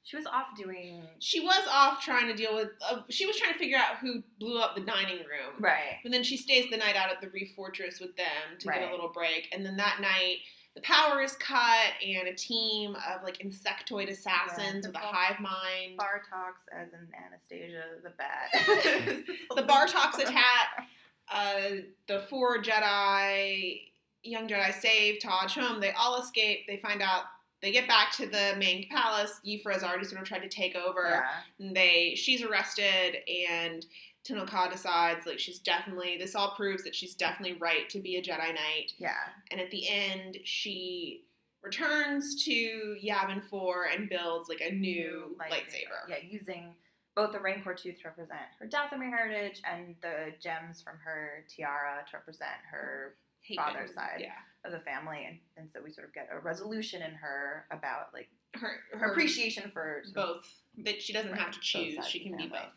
She 0.04 0.16
was 0.16 0.26
off 0.26 0.48
doing 0.56 1.04
She 1.20 1.38
was 1.38 1.62
off 1.70 2.02
trying 2.02 2.26
to 2.26 2.34
deal 2.34 2.56
with. 2.56 2.70
Uh, 2.90 3.02
she 3.08 3.24
was 3.24 3.36
trying 3.36 3.52
to 3.52 3.58
figure 3.58 3.78
out 3.78 3.98
who 4.00 4.22
blew 4.40 4.58
up 4.60 4.74
the 4.74 4.80
dining 4.80 5.18
room. 5.18 5.54
right. 5.60 5.98
And 6.04 6.12
then 6.12 6.24
she 6.24 6.36
stays 6.36 6.68
the 6.70 6.76
night 6.76 6.96
out 6.96 7.10
at 7.10 7.20
the 7.20 7.28
Reef 7.28 7.52
Fortress 7.54 8.00
with 8.00 8.16
them 8.16 8.58
to 8.58 8.66
get 8.66 8.88
a 8.88 8.90
little 8.90 9.10
break. 9.10 9.48
And 9.52 9.64
then 9.64 9.76
that 9.76 10.00
night, 10.00 10.38
the 10.74 10.80
power 10.80 11.20
is 11.20 11.32
cut, 11.36 11.92
and 12.06 12.28
a 12.28 12.34
team 12.34 12.94
of 12.94 13.22
like 13.22 13.38
insectoid 13.38 14.08
assassins 14.10 14.84
Yeah, 14.84 14.88
with 14.88 14.96
a 14.96 14.98
hive 14.98 15.38
mind. 15.40 15.98
Bartokk 15.98 16.54
as 16.72 16.88
in 16.92 17.08
Anastasia 17.26 17.82
the 18.02 18.10
bat. 18.10 18.50
the 19.56 19.62
Bartokk 19.62 20.18
attack. 20.18 20.88
Uh, 21.30 21.82
the 22.08 22.20
four 22.28 22.62
Jedi, 22.62 23.82
young 24.22 24.48
Jedi 24.48 24.72
save 24.80 25.20
Ta'a 25.20 25.46
Chume. 25.48 25.80
They 25.80 25.92
all 25.92 26.20
escape. 26.20 26.66
They 26.66 26.78
find 26.78 27.02
out. 27.02 27.24
They 27.60 27.70
get 27.70 27.86
back 27.86 28.10
to 28.16 28.26
the 28.26 28.54
main 28.58 28.88
palace. 28.88 29.40
Yfra 29.46 29.74
has 29.74 29.84
already 29.84 30.04
sort 30.04 30.20
of 30.20 30.26
tried 30.26 30.40
to 30.42 30.48
take 30.48 30.74
over. 30.74 31.06
yeah. 31.08 31.28
And 31.64 31.76
they 31.76 32.14
she's 32.16 32.42
arrested 32.42 33.18
and 33.28 33.86
Tenel 34.26 34.70
decides 34.70 35.26
like 35.26 35.38
she's 35.38 35.58
definitely 35.58 36.16
this 36.18 36.34
all 36.34 36.54
proves 36.54 36.84
that 36.84 36.94
she's 36.94 37.14
definitely 37.14 37.58
right 37.58 37.88
to 37.90 37.98
be 37.98 38.16
a 38.16 38.22
Jedi 38.22 38.38
Knight. 38.54 38.92
Yeah. 38.98 39.14
And 39.50 39.60
at 39.60 39.70
the 39.70 39.88
end 39.88 40.38
she 40.44 41.24
returns 41.62 42.44
to 42.44 42.96
Yavin 43.04 43.42
4 43.48 43.86
and 43.94 44.08
builds 44.08 44.48
like 44.48 44.60
a 44.60 44.72
new 44.72 45.36
lightsaber. 45.40 46.08
Yeah, 46.08 46.16
using 46.28 46.74
both 47.14 47.32
the 47.32 47.40
Rancor 47.40 47.74
tooth 47.74 48.00
to 48.00 48.08
represent 48.08 48.40
her 48.58 48.66
Dathomir 48.66 49.10
heritage 49.10 49.60
and 49.70 49.94
the 50.02 50.32
gems 50.40 50.80
from 50.80 50.94
her 51.04 51.44
tiara 51.48 52.04
to 52.10 52.16
represent 52.16 52.50
her 52.70 53.14
Hate 53.42 53.58
Father's 53.58 53.92
side. 53.94 54.18
Yeah. 54.20 54.30
of 54.64 54.70
the 54.70 54.78
family, 54.78 55.24
and, 55.28 55.38
and 55.56 55.68
so 55.68 55.80
we 55.82 55.90
sort 55.90 56.06
of 56.06 56.14
get 56.14 56.28
a 56.32 56.38
resolution 56.38 57.02
in 57.02 57.10
her 57.10 57.66
about 57.72 58.14
like 58.14 58.28
Her 58.54 58.80
her 58.92 58.98
her 58.98 59.10
appreciation 59.10 59.70
for 59.72 60.04
both 60.14 60.44
that 60.84 61.02
she 61.02 61.12
doesn't 61.12 61.32
Right, 61.32 61.40
have 61.40 61.50
to 61.50 61.58
choose. 61.60 62.06
She 62.06 62.20
can 62.20 62.36
be 62.36 62.46
both. 62.46 62.72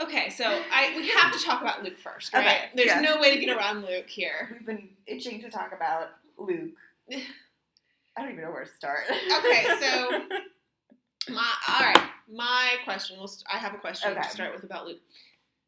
Okay, 0.00 0.30
so 0.30 0.44
I 0.46 0.94
we 0.96 1.08
have 1.08 1.32
to 1.32 1.44
talk 1.44 1.60
about 1.60 1.82
Luke 1.84 1.98
first, 1.98 2.32
right? 2.32 2.46
Okay, 2.46 2.58
There's 2.74 2.86
yeah. 2.88 3.00
no 3.00 3.20
way 3.20 3.34
to 3.34 3.44
get 3.44 3.54
around 3.54 3.82
Luke 3.84 4.08
here. 4.08 4.48
We've 4.52 4.66
been 4.66 4.88
itching 5.06 5.40
to 5.42 5.50
talk 5.50 5.72
about 5.74 6.08
Luke. 6.38 6.70
I 7.12 8.22
don't 8.22 8.30
even 8.32 8.42
know 8.42 8.50
where 8.50 8.64
to 8.64 8.70
start. 8.70 9.00
Okay, 9.10 9.64
so 9.78 10.10
my 11.32 11.52
all 11.68 11.80
right, 11.80 12.08
my 12.32 12.76
question. 12.84 13.16
We'll 13.18 13.28
st- 13.28 13.44
I 13.52 13.58
have 13.58 13.74
a 13.74 13.78
question 13.78 14.12
Okay. 14.12 14.22
to 14.22 14.30
start 14.30 14.54
with 14.54 14.64
about 14.64 14.86
Luke. 14.86 15.00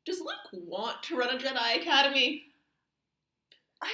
Does 0.06 0.20
Luke 0.20 0.64
want 0.66 1.02
to 1.04 1.16
run 1.16 1.34
a 1.34 1.38
Jedi 1.38 1.80
Academy? 1.80 2.44
I 3.82 3.92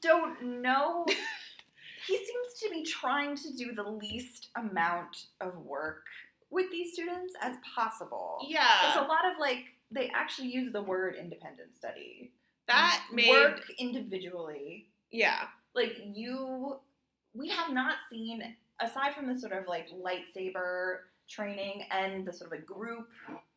don't 0.00 0.62
know. 0.62 1.04
he 2.06 2.16
seems 2.16 2.60
to 2.62 2.70
be 2.70 2.84
trying 2.84 3.36
to 3.36 3.52
do 3.52 3.72
the 3.72 3.82
least 3.82 4.48
amount 4.56 5.26
of 5.40 5.56
work 5.56 6.04
with 6.52 6.70
these 6.70 6.92
students 6.92 7.34
as 7.40 7.56
possible. 7.74 8.38
Yeah. 8.48 8.68
It's 8.88 8.96
a 8.96 9.00
lot 9.00 9.24
of 9.30 9.40
like 9.40 9.64
they 9.90 10.10
actually 10.14 10.48
use 10.48 10.72
the 10.72 10.82
word 10.82 11.16
independent 11.18 11.74
study. 11.76 12.30
that 12.68 13.02
made 13.12 13.30
work 13.30 13.62
individually. 13.78 14.86
yeah 15.10 15.46
Like 15.74 15.96
you, 16.14 16.76
we 17.34 17.48
have 17.48 17.72
not 17.72 17.96
seen 18.10 18.54
aside 18.80 19.14
from 19.14 19.26
the 19.32 19.38
sort 19.40 19.52
of 19.52 19.66
like 19.66 19.88
lightsaber 19.90 20.98
training 21.28 21.84
and 21.90 22.26
the 22.26 22.32
sort 22.32 22.48
of 22.52 22.58
like 22.58 22.66
group 22.66 23.08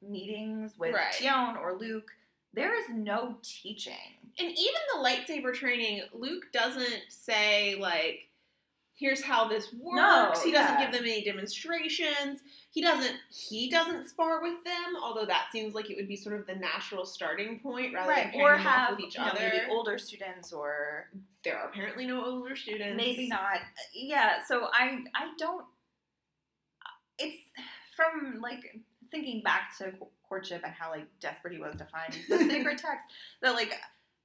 meetings 0.01 0.71
with 0.77 0.93
Right. 0.93 1.13
Tionne 1.13 1.59
or 1.59 1.73
Luke. 1.77 2.11
There 2.53 2.73
is 2.79 2.85
no 2.93 3.35
teaching. 3.43 3.93
and 4.39 4.47
even 4.49 4.81
the 4.93 4.99
lightsaber 5.07 5.53
training. 5.53 6.03
Luke 6.13 6.45
doesn't 6.53 7.01
say 7.09 7.75
like. 7.79 8.29
Here's 8.97 9.21
how 9.21 9.47
this 9.47 9.73
works. 9.73 10.41
he 10.41 10.53
doesn't 10.53 10.79
yeah. 10.79 10.85
give 10.85 10.93
them 10.93 11.03
any 11.03 11.21
demonstrations. 11.23 12.39
He 12.71 12.81
doesn't. 12.81 13.15
He 13.29 13.69
doesn't 13.69 14.07
spar 14.07 14.41
with 14.41 14.63
them. 14.63 14.95
Although 15.01 15.25
that 15.25 15.47
seems 15.51 15.75
like 15.75 15.89
it 15.89 15.97
would 15.97 16.07
be 16.07 16.15
sort 16.15 16.39
of 16.39 16.47
the 16.47 16.55
natural 16.55 17.05
starting 17.05 17.59
point, 17.59 17.93
rather 17.93 18.13
than 18.13 18.31
pairing 18.31 18.41
or 18.41 18.55
have 18.55 18.91
with 18.91 19.01
each 19.01 19.17
know, 19.17 19.25
other. 19.25 19.39
maybe 19.39 19.65
older 19.69 19.97
students 19.97 20.53
or 20.53 21.09
there 21.43 21.57
are 21.57 21.67
apparently 21.67 22.07
no 22.07 22.23
older 22.23 22.55
students. 22.55 22.95
maybe 22.95 23.27
not. 23.27 23.59
Yeah, 23.93 24.43
so 24.47 24.67
I 24.71 24.99
I 25.13 25.31
don't. 25.37 25.65
It's 27.19 27.37
from 27.97 28.39
like 28.41 28.79
thinking 29.11 29.41
back 29.41 29.77
to 29.77 29.93
courtship 30.27 30.61
and 30.63 30.73
how 30.73 30.91
like 30.91 31.05
desperate 31.19 31.53
he 31.53 31.59
was 31.59 31.75
to 31.77 31.85
find 31.85 32.17
the 32.29 32.37
sacred 32.49 32.77
text 32.77 33.05
that 33.41 33.53
like 33.53 33.73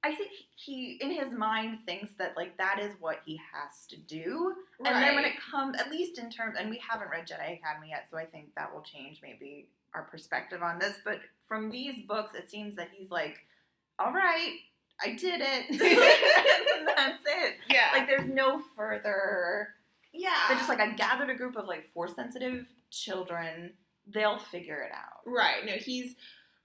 I 0.03 0.13
think 0.15 0.31
he 0.55 0.97
in 0.99 1.11
his 1.11 1.31
mind 1.31 1.79
thinks 1.85 2.13
that 2.15 2.35
like 2.35 2.57
that 2.57 2.79
is 2.81 2.91
what 2.99 3.19
he 3.25 3.37
has 3.53 3.85
to 3.89 3.97
do, 3.97 4.53
and 4.79 4.95
then 5.03 5.13
when 5.15 5.25
it 5.25 5.33
comes, 5.51 5.77
at 5.79 5.91
least 5.91 6.17
in 6.17 6.29
terms, 6.31 6.55
and 6.59 6.69
we 6.71 6.79
haven't 6.87 7.09
read 7.11 7.27
Jedi 7.27 7.59
Academy 7.59 7.89
yet, 7.89 8.07
so 8.09 8.17
I 8.17 8.25
think 8.25 8.47
that 8.55 8.73
will 8.73 8.81
change 8.81 9.19
maybe 9.21 9.67
our 9.93 10.03
perspective 10.03 10.63
on 10.63 10.79
this. 10.79 10.95
But 11.05 11.19
from 11.47 11.69
these 11.69 12.03
books, 12.07 12.33
it 12.33 12.49
seems 12.49 12.75
that 12.77 12.89
he's 12.91 13.11
like, 13.11 13.45
all 13.99 14.11
right, 14.11 14.53
I 14.99 15.13
did 15.13 15.41
it, 15.43 16.85
that's 16.95 17.23
it. 17.25 17.55
yeah, 17.69 17.89
Like 17.93 18.07
there's 18.07 18.27
no 18.27 18.61
further. 18.75 19.69
yeah, 20.13 20.31
They're 20.47 20.57
just 20.57 20.69
like 20.69 20.79
I 20.79 20.93
gathered 20.93 21.29
a 21.29 21.35
group 21.35 21.55
of 21.55 21.67
like 21.67 21.91
force 21.93 22.15
sensitive 22.15 22.65
children. 22.89 23.73
They'll 24.07 24.39
figure 24.39 24.81
it 24.81 24.91
out. 24.91 25.21
right. 25.27 25.63
No, 25.63 25.73
he's. 25.73 26.15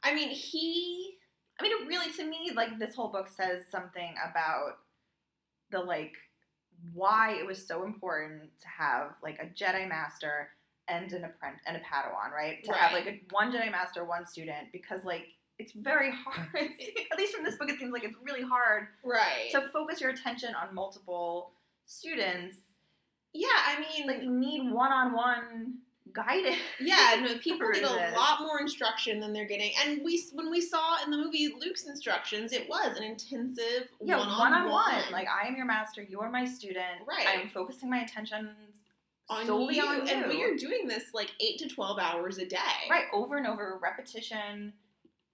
I 0.03 0.15
mean, 0.15 0.31
he. 0.31 1.16
I 1.59 1.63
mean, 1.63 1.73
it 1.73 1.89
really, 1.89 2.13
to 2.13 2.25
me, 2.25 2.53
like 2.55 2.79
this 2.79 2.95
whole 2.95 3.09
book 3.09 3.29
says 3.29 3.63
something 3.71 4.15
about 4.31 4.79
the 5.71 5.81
like 5.81 6.13
why 6.93 7.33
it 7.41 7.47
was 7.47 7.67
so 7.67 7.85
important 7.85 8.43
to 8.61 8.69
have 8.69 9.15
like 9.23 9.39
a 9.41 9.47
Jedi 9.47 9.89
Master 9.89 10.49
and 10.89 11.11
an 11.13 11.25
apprentice 11.25 11.63
and 11.67 11.77
a 11.77 11.81
Padawan, 11.81 12.31
right? 12.35 12.63
To 12.65 12.73
have 12.73 12.93
like 12.93 13.07
a, 13.07 13.21
one 13.31 13.51
Jedi 13.53 13.71
Master, 13.73 14.05
one 14.05 14.27
student, 14.27 14.69
because 14.73 15.05
like 15.05 15.25
it's 15.59 15.73
very 15.73 16.13
hard. 16.25 16.47
At 17.13 17.19
least 17.19 17.35
from 17.35 17.45
this 17.45 17.57
book, 17.57 17.71
it 17.71 17.79
seems 17.79 17.93
like 17.93 18.05
it's 18.05 18.17
really 18.23 18.43
hard 18.43 18.89
Right. 19.03 19.51
to 19.53 19.63
focus 19.73 20.01
your 20.01 20.11
attention 20.11 20.55
on 20.55 20.75
multiple 20.75 21.53
students. 21.87 22.59
yeah, 23.33 23.49
I 23.67 23.81
mean, 23.81 24.07
Like 24.07 24.23
you 24.23 24.31
need 24.31 24.71
one-on-one 24.71 25.79
guidance. 26.17 26.57
yeah, 26.81 27.21
no, 27.21 27.37
people 27.43 27.69
get 27.73 27.85
a 27.85 28.17
lot 28.17 28.41
more 28.41 28.61
instruction 28.61 29.21
than 29.21 29.33
they're 29.33 29.47
getting. 29.47 29.71
And 29.85 30.01
we, 30.05 30.23
when 30.33 30.51
we 30.51 30.61
saw 30.61 30.97
in 31.05 31.11
the 31.11 31.17
movie 31.19 31.53
Luke's 31.61 31.85
instructions, 31.85 32.53
it 32.53 32.69
was 32.69 32.97
an 32.97 33.05
intensive 33.05 33.89
Yeah, 34.01 34.17
one-on-one. 34.19 34.39
one-on-one. 34.65 35.13
Like 35.13 35.29
I 35.29 35.47
am 35.47 35.55
your 35.57 35.67
master, 35.67 36.03
you 36.03 36.21
are 36.21 36.31
my 36.31 36.45
student. 36.47 37.07
Right. 37.07 37.27
I 37.29 37.33
am 37.41 37.49
focusing 37.49 37.91
my 37.91 37.99
attention 38.01 38.51
on 39.29 39.45
solely 39.47 39.77
you, 39.77 39.83
on 39.85 40.07
you. 40.07 40.13
and 40.13 40.29
we 40.29 40.43
are 40.45 40.55
doing 40.57 40.87
this 40.89 41.05
like 41.13 41.33
eight 41.41 41.59
to 41.59 41.69
twelve 41.69 41.99
hours 41.99 42.39
a 42.39 42.47
day. 42.47 42.57
right 42.91 43.05
over 43.13 43.37
and 43.37 43.47
over, 43.47 43.79
repetition. 43.83 44.73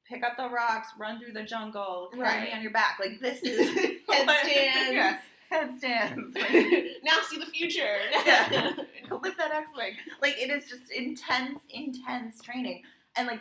Pick 0.09 0.25
up 0.25 0.37
the 0.37 0.49
rocks, 0.51 0.89
run 0.99 1.21
through 1.21 1.33
the 1.33 1.45
jungle, 1.45 2.09
carry 2.13 2.23
Right. 2.25 2.43
me 2.49 2.53
on 2.53 2.61
your 2.63 2.73
back. 2.73 2.99
Like 2.99 3.21
this 3.21 3.41
is 3.43 3.69
Headstands. 4.09 4.09
yeah, 4.93 5.19
headstands. 5.53 6.35
Like, 6.35 6.53
now 7.05 7.19
see 7.29 7.39
the 7.39 7.47
future. 7.47 7.97
Yeah. 8.27 8.73
lift 9.23 9.37
that 9.39 9.53
X-wing. 9.53 9.93
Like 10.21 10.39
it 10.39 10.51
is 10.51 10.69
just 10.69 10.91
intense, 10.91 11.61
intense 11.71 12.41
training, 12.43 12.83
and 13.17 13.27
like 13.29 13.41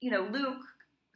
you 0.00 0.10
know, 0.10 0.28
Luke 0.30 0.62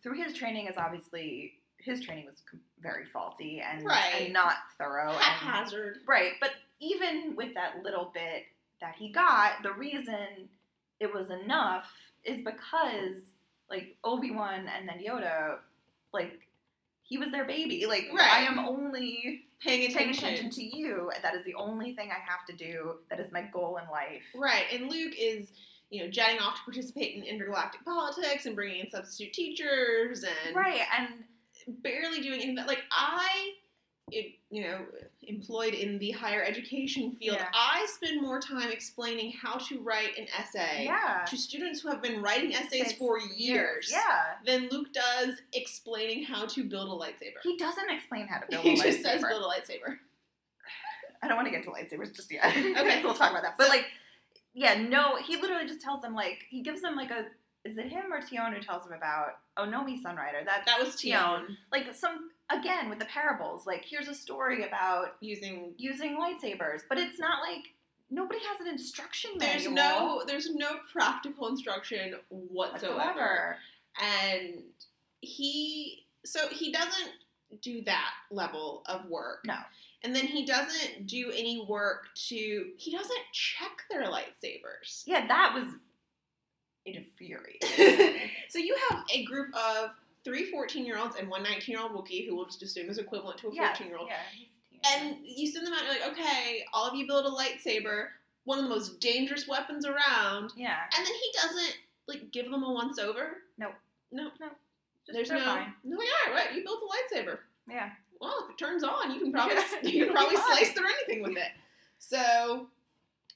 through 0.03 0.15
his 0.21 0.35
training 0.35 0.67
is 0.67 0.77
obviously 0.77 1.53
his 1.79 2.01
training 2.01 2.27
was 2.27 2.43
very 2.81 3.05
faulty 3.05 3.61
and, 3.61 3.85
Right. 3.85 4.23
and 4.23 4.33
not 4.33 4.55
thorough. 4.79 5.13
and- 5.13 5.97
Right, 6.07 6.33
but 6.41 6.51
even 6.81 7.35
with 7.37 7.55
that 7.55 7.83
little 7.85 8.11
bit 8.13 8.45
that 8.81 8.95
he 8.97 9.11
got, 9.13 9.63
the 9.63 9.73
reason 9.73 10.49
it 10.99 11.13
was 11.13 11.31
enough 11.31 11.89
is 12.25 12.39
because 12.45 13.17
like 13.71 13.97
Obi 14.05 14.33
Wan 14.33 14.69
and 14.69 14.89
then 14.89 14.99
Yoda, 15.05 15.59
like 16.13 16.41
he 17.13 17.19
was 17.19 17.31
their 17.31 17.45
baby. 17.45 17.85
Like 17.87 18.09
I 18.19 18.45
am 18.45 18.59
only 18.59 19.43
Paying 19.61 19.93
paying 19.93 20.11
attention. 20.11 20.25
attention 20.25 20.51
to 20.51 20.77
you. 20.77 21.13
That 21.23 21.35
is 21.35 21.45
the 21.45 21.55
only 21.55 21.95
thing 21.95 22.11
I 22.11 22.19
have 22.29 22.47
to 22.49 22.57
do. 22.57 22.95
That 23.11 23.21
is 23.21 23.31
my 23.31 23.43
goal 23.43 23.77
in 23.77 23.89
life. 23.91 24.25
Right, 24.35 24.65
and 24.73 24.91
Luke 24.91 25.13
is, 25.19 25.53
you 25.91 26.03
know, 26.03 26.11
jetting 26.11 26.41
off 26.41 26.57
to 26.57 26.63
participate 26.65 27.15
in 27.17 27.23
intergalactic 27.23 27.85
politics 27.85 28.47
and 28.47 28.57
bringing 28.57 28.81
in 28.85 28.91
substitute 28.91 29.33
teachers 29.35 30.25
and 30.25 30.57
Right, 30.57 30.81
and 30.99 31.09
barely 31.83 32.21
doing 32.23 32.41
anything. 32.41 32.67
Like 32.67 32.83
I, 32.91 33.53
it, 34.13 34.35
you 34.51 34.63
know, 34.63 34.79
employed 35.23 35.75
in 35.75 35.99
the 35.99 36.11
higher 36.13 36.43
education 36.43 37.13
field, 37.13 37.37
Yeah. 37.39 37.49
I 37.55 37.87
spend 37.97 38.21
more 38.23 38.41
time 38.41 38.71
explaining 38.71 39.33
how 39.33 39.57
to 39.57 39.81
write 39.81 40.17
an 40.19 40.27
essay 40.39 40.85
yeah, 40.85 41.25
to 41.29 41.37
students 41.37 41.81
who 41.81 41.89
have 41.89 42.03
been 42.03 42.21
writing 42.23 42.55
essays 42.55 42.83
Essays 42.83 42.93
for 42.99 43.19
years. 43.21 43.89
yeah. 43.91 44.35
Than 44.45 44.69
Luke 44.71 44.93
does 44.93 45.35
explaining 45.53 46.25
how 46.25 46.47
to 46.47 46.65
build 46.65 46.89
a 46.89 47.05
lightsaber. 47.05 47.41
He 47.43 47.57
doesn't 47.57 47.91
explain 47.91 48.27
how 48.27 48.39
to 48.41 48.47
build 48.49 48.63
He 48.65 48.73
a 48.81 48.83
just 48.83 49.03
says 49.03 49.23
lightsaber. 49.23 49.29
build 49.29 49.43
a 49.45 49.47
lightsaber. 49.47 49.97
I 51.23 51.29
don't 51.29 51.37
want 51.37 51.47
to 51.47 51.53
get 51.53 51.63
to 51.65 51.71
lightsabers 51.71 52.15
just 52.15 52.31
yet. 52.33 52.45
Okay. 52.47 52.99
So 53.01 53.05
we'll 53.05 53.15
talk 53.15 53.31
about 53.31 53.43
that. 53.43 53.55
But 53.57 53.69
like, 53.69 53.87
yeah, 54.55 54.75
no, 54.75 55.17
he 55.17 55.37
literally 55.37 55.67
just 55.67 55.81
tells 55.81 56.03
them 56.03 56.15
like 56.15 56.45
he 56.51 56.63
gives 56.63 56.83
them 56.83 56.97
like 56.97 57.11
a 57.11 57.27
is 57.65 57.79
it 57.79 57.87
him 57.89 58.13
or 58.13 58.21
Tionne 58.21 58.55
who 58.55 58.61
tells 58.61 58.85
him 58.87 58.93
about 58.93 59.39
oh 59.57 59.65
Nomi 59.67 60.03
Sunrider? 60.03 60.45
That's 60.45 60.67
That 60.67 60.79
was 60.81 60.97
Tionne 60.97 61.57
Like 61.71 61.95
some 61.95 62.31
again 62.51 62.89
with 62.91 62.99
the 62.99 63.05
parables. 63.07 63.67
Like 63.67 63.85
here's 63.85 64.09
a 64.09 64.15
story 64.15 64.67
about 64.67 65.17
using. 65.21 65.73
using 65.79 66.19
lightsabers, 66.19 66.81
but 66.89 66.99
it's 66.99 67.19
not 67.19 67.39
like 67.41 67.65
nobody 68.11 68.41
has 68.41 68.61
an 68.61 68.67
instruction 68.69 69.31
There's 69.39 69.65
manual 69.69 69.75
no 69.75 70.23
there's 70.27 70.51
no 70.55 70.71
practical 70.93 71.49
instruction 71.49 72.17
whatsoever. 72.29 72.97
whatsoever. 72.97 73.57
and 74.03 74.63
he 75.21 76.05
so 76.25 76.49
he 76.49 76.73
doesn't 76.73 77.11
do 77.61 77.83
that 77.83 78.11
level 78.31 78.83
of 78.87 79.07
work 79.07 79.41
No. 79.47 79.57
and 80.03 80.15
then 80.17 80.27
he 80.27 80.45
doesn't 80.45 81.07
do 81.07 81.31
any 81.31 81.65
work 81.69 82.07
to 82.29 82.67
he 82.77 82.91
doesn't 82.91 83.21
check 83.33 83.83
their 83.91 84.05
lightsabers 84.05 85.03
Yeah, 85.07 85.27
that 85.29 85.53
was 85.55 85.65
infuriating. 86.87 87.61
so 88.49 88.59
you 88.59 88.77
have 88.91 89.05
a 89.13 89.25
group 89.25 89.49
of 89.55 89.91
three 90.25 90.51
14 90.51 90.85
year 90.87 90.99
olds 90.99 91.17
and 91.17 91.29
one 91.29 91.43
19 91.43 91.73
year 91.73 91.81
old 91.83 91.93
Wookiee 91.93 92.27
who 92.27 92.37
we'll 92.37 92.47
just 92.47 92.63
assume 92.63 92.89
is 92.91 92.99
equivalent 92.99 93.39
to 93.39 93.49
a 93.49 93.51
14 93.51 93.63
Yes, 93.63 93.81
year 93.81 93.97
old 93.97 94.09
Yeah, 94.09 94.17
he's 94.33 94.49
a 94.49 94.99
teenager. 94.99 95.15
and 95.17 95.27
you 95.27 95.47
send 95.51 95.67
them 95.67 95.73
out 95.75 95.81
and 95.85 95.89
you're 95.97 96.07
like 96.09 96.13
okay 96.19 96.65
all 96.73 96.89
of 96.89 96.95
you 96.95 97.07
build 97.07 97.27
a 97.27 97.31
lightsaber 97.31 98.07
one 98.45 98.59
of 98.59 98.65
the 98.65 98.71
most 98.71 99.01
dangerous 99.01 99.47
weapons 99.49 99.85
around 99.87 100.53
yeah, 100.57 100.79
and 100.97 101.07
then 101.07 101.13
he 101.15 101.33
doesn't 101.41 101.79
like 102.09 102.31
give 102.33 102.51
them 102.51 102.63
a 102.63 102.73
once 102.73 102.99
over 102.99 103.39
No. 103.59 103.69
no 104.11 104.29
just 104.41 104.53
there's 105.13 105.31
no 105.31 105.41
fine. 105.45 105.73
no 105.85 105.97
all 105.97 106.35
right, 106.35 106.53
you 106.55 106.63
built 106.65 106.81
a 106.83 107.17
lightsaber 107.17 107.39
Yeah, 107.69 107.91
well, 108.21 108.45
if 108.45 108.51
it 108.51 108.59
turns 108.59 108.85
on, 108.85 109.13
you 109.13 109.21
can 109.21 109.33
probably 109.33 109.57
Yeah, 109.57 109.65
you 109.83 110.05
can 110.07 110.15
probably 110.15 110.37
slice 110.37 110.71
through 110.73 110.87
anything 110.87 111.23
with 111.25 111.37
it. 111.37 111.49
So, 111.99 112.67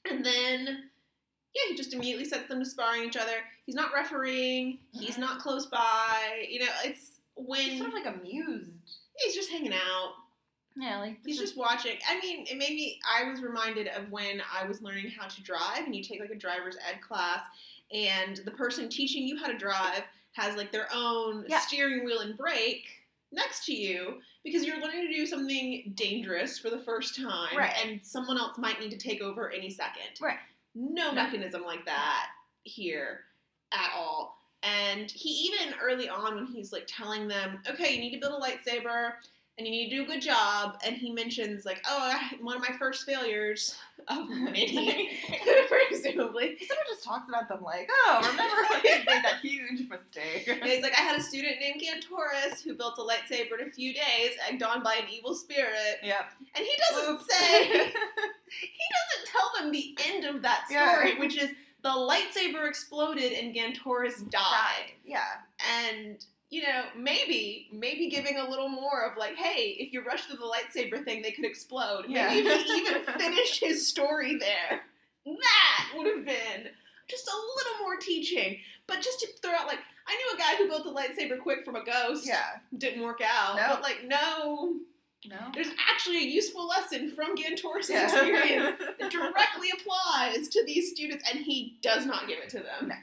and 0.09 0.25
then 0.25 0.89
yeah, 1.57 1.69
he 1.71 1.75
just 1.75 1.93
immediately 1.93 2.25
sets 2.25 2.47
them 2.47 2.59
to 2.59 2.65
sparring 2.65 3.03
each 3.03 3.17
other. 3.17 3.37
He's 3.65 3.75
not 3.75 3.93
refereeing. 3.93 4.79
He's 4.93 5.15
Mhm. 5.15 5.19
not 5.19 5.39
close 5.39 5.65
by. 5.65 6.47
You 6.49 6.59
know, 6.59 6.71
it's 6.83 7.11
when 7.35 7.61
he's 7.61 7.77
sort 7.79 7.89
of 7.89 7.93
like 7.95 8.05
amused. 8.05 8.71
he's 9.17 9.33
just 9.35 9.49
hanging 9.49 9.73
out. 9.73 10.15
Yeah, 10.75 10.99
like 10.99 11.17
He's 11.25 11.39
just 11.39 11.57
watching. 11.57 11.97
I 12.07 12.19
mean, 12.19 12.45
it 12.47 12.57
made 12.57 12.69
me. 12.75 12.99
I 13.07 13.23
was 13.29 13.41
reminded 13.41 13.87
of 13.87 14.11
when 14.11 14.41
I 14.53 14.65
was 14.65 14.81
learning 14.81 15.09
how 15.09 15.27
to 15.27 15.41
drive, 15.41 15.85
and 15.85 15.95
you 15.95 16.03
take 16.03 16.19
like 16.19 16.29
a 16.29 16.35
driver's 16.35 16.77
ed 16.87 17.01
class, 17.01 17.41
and 17.91 18.37
the 18.37 18.51
person 18.51 18.87
teaching 18.89 19.23
you 19.27 19.37
how 19.37 19.47
to 19.47 19.57
drive 19.57 20.03
has 20.33 20.55
like 20.55 20.71
their 20.71 20.87
own 20.93 21.45
Yeah. 21.49 21.59
steering 21.61 22.05
wheel 22.05 22.19
and 22.19 22.37
brake 22.37 22.87
next 23.31 23.65
to 23.65 23.73
you 23.73 24.21
because 24.43 24.63
you're 24.63 24.79
learning 24.79 25.07
to 25.07 25.13
do 25.13 25.25
something 25.25 25.91
dangerous 25.95 26.59
for 26.59 26.69
the 26.69 26.79
first 26.79 27.15
time, 27.15 27.57
Right. 27.57 27.73
and 27.83 28.05
someone 28.05 28.37
else 28.37 28.57
might 28.59 28.79
need 28.79 28.91
to 28.91 28.97
take 28.97 29.19
over 29.21 29.49
any 29.49 29.69
second. 29.71 30.21
Right. 30.21 30.39
No 30.79 31.11
mechanism 31.11 31.63
like 31.63 31.85
that 31.85 32.27
here 32.63 33.21
at 33.73 33.89
all. 33.97 34.37
And 34.61 35.09
he 35.09 35.29
even 35.49 35.73
early 35.81 36.07
on 36.07 36.35
when 36.35 36.45
he's 36.45 36.71
like 36.71 36.85
telling 36.87 37.27
them, 37.27 37.59
okay, 37.67 37.93
you 37.93 37.99
need 37.99 38.13
to 38.13 38.19
build 38.19 38.33
a 38.41 38.45
lightsaber 38.45 39.13
and 39.57 39.65
you 39.65 39.71
need 39.71 39.89
to 39.89 39.95
do 39.95 40.03
a 40.03 40.05
good 40.05 40.21
job. 40.21 40.77
And 40.85 40.95
he 40.95 41.11
mentions 41.11 41.65
like, 41.65 41.81
oh, 41.87 41.97
I, 41.99 42.35
one 42.41 42.55
of 42.55 42.61
my 42.61 42.75
first 42.77 43.05
failures 43.05 43.75
of 44.07 44.29
many, 44.29 45.17
presumably. 45.89 46.53
Of 46.53 46.59
just 46.87 47.03
talks 47.03 47.27
about 47.27 47.49
them 47.49 47.63
like, 47.63 47.89
oh, 47.91 48.19
remember 48.29 48.55
when 48.71 48.81
you 48.83 49.05
made 49.05 49.23
that 49.23 49.39
huge 49.41 49.89
mistake? 49.89 50.47
And 50.61 50.63
he's 50.63 50.83
like, 50.83 50.93
I 50.97 51.01
had 51.01 51.19
a 51.19 51.23
student 51.23 51.55
named 51.59 51.81
Gantoris 51.81 52.63
who 52.63 52.75
built 52.75 52.99
a 52.99 53.01
lightsaber 53.01 53.59
in 53.59 53.67
a 53.67 53.71
few 53.71 53.93
days, 53.93 54.31
egged 54.47 54.61
on 54.61 54.83
by 54.83 54.93
an 54.95 55.09
evil 55.11 55.33
spirit. 55.33 55.99
yeah. 56.03 56.25
And 56.55 56.63
he 56.65 56.75
doesn't 56.91 57.15
Oops. 57.15 57.25
say, 57.33 57.93
he 58.61 58.69
doesn't 58.97 59.31
tell 59.31 59.51
them 59.61 59.71
the 59.71 59.97
end 60.07 60.25
of 60.25 60.41
that 60.41 60.65
story, 60.67 61.13
Yeah. 61.13 61.19
which 61.19 61.37
is 61.37 61.49
the 61.83 61.89
lightsaber 61.89 62.67
exploded 62.67 63.31
and 63.33 63.53
Gantoris 63.55 64.19
died. 64.29 64.41
Died. 64.41 64.91
Yeah. 65.05 65.23
and 65.81 66.23
you 66.49 66.61
know 66.63 66.83
maybe 66.95 67.67
maybe 67.73 68.09
giving 68.09 68.37
a 68.37 68.49
little 68.49 68.69
more 68.69 69.03
of 69.05 69.17
like 69.17 69.35
hey 69.35 69.75
if 69.79 69.91
you 69.91 70.01
rush 70.01 70.23
through 70.23 70.37
the 70.37 70.43
lightsaber 70.45 71.03
thing 71.03 71.21
they 71.21 71.31
could 71.31 71.43
explode 71.43 72.05
Yeah. 72.07 72.29
maybe 72.29 72.47
if 72.47 72.61
he 72.65 72.73
even 72.77 73.01
finished 73.03 73.59
his 73.61 73.85
story 73.85 74.37
there 74.37 74.81
that 75.25 75.89
would 75.95 76.07
have 76.07 76.25
been 76.25 76.69
just 77.09 77.27
a 77.27 77.35
little 77.35 77.81
more 77.83 77.97
teaching 77.97 78.59
but 78.87 79.01
just 79.01 79.19
to 79.19 79.27
throw 79.41 79.51
out 79.51 79.67
like 79.67 79.79
i 80.07 80.15
knew 80.15 80.35
a 80.35 80.37
guy 80.37 80.55
who 80.57 80.69
built 80.69 80.85
a 80.85 80.89
lightsaber 80.89 81.37
quick 81.37 81.65
from 81.65 81.75
a 81.75 81.83
ghost 81.83 82.25
Yeah. 82.25 82.43
didn't 82.77 83.03
work 83.03 83.19
out 83.21 83.57
No. 83.57 83.67
but 83.69 83.81
like 83.81 84.05
no 84.05 84.75
No. 85.25 85.37
there's 85.53 85.67
actually 85.89 86.17
a 86.17 86.27
useful 86.27 86.67
lesson 86.67 87.11
from 87.15 87.35
Gantoris' 87.35 87.89
Yeah. 87.89 88.03
experience 88.03 88.77
that 88.99 89.11
directly 89.11 89.69
applies 89.73 90.47
to 90.49 90.63
these 90.65 90.91
students 90.91 91.23
and 91.29 91.43
he 91.43 91.79
does 91.81 92.05
not 92.05 92.27
give 92.27 92.37
it 92.39 92.49
to 92.49 92.59
them 92.59 92.87
No. 92.89 92.95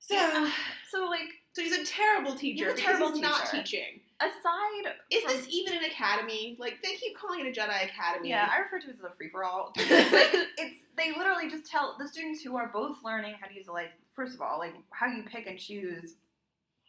so 0.00 0.14
Yeah. 0.14 0.30
Uh, 0.46 0.50
so 0.90 1.04
like, 1.04 1.28
so 1.52 1.62
he's 1.62 1.76
a 1.76 1.84
terrible 1.84 2.34
teacher. 2.34 2.70
He's 2.70 2.78
a 2.80 2.82
terrible 2.82 3.12
he's 3.12 3.20
not 3.20 3.46
teaching. 3.50 4.00
aside 4.20 4.94
Is 5.10 5.22
from, 5.24 5.34
this 5.34 5.46
even 5.50 5.74
an 5.74 5.84
academy? 5.84 6.56
Like 6.58 6.78
they 6.82 6.94
keep 6.94 7.16
calling 7.18 7.44
it 7.44 7.56
a 7.56 7.60
Jedi 7.60 7.84
Academy. 7.84 8.30
Yeah, 8.30 8.48
I 8.50 8.60
refer 8.60 8.80
to 8.80 8.88
it 8.88 8.94
as 8.94 9.00
a 9.04 9.10
free 9.16 9.28
for 9.28 9.44
all. 9.44 9.72
it's 9.76 10.78
they 10.96 11.12
literally 11.12 11.48
just 11.50 11.66
tell 11.70 11.96
the 11.98 12.08
students 12.08 12.42
who 12.42 12.56
are 12.56 12.68
both 12.72 12.96
learning 13.04 13.34
how 13.40 13.46
to 13.46 13.54
use 13.54 13.66
the 13.66 13.72
light. 13.72 13.90
First 14.14 14.34
of 14.34 14.40
all, 14.40 14.58
like 14.58 14.74
how 14.90 15.06
you 15.06 15.22
pick 15.24 15.46
and 15.46 15.58
choose. 15.58 16.14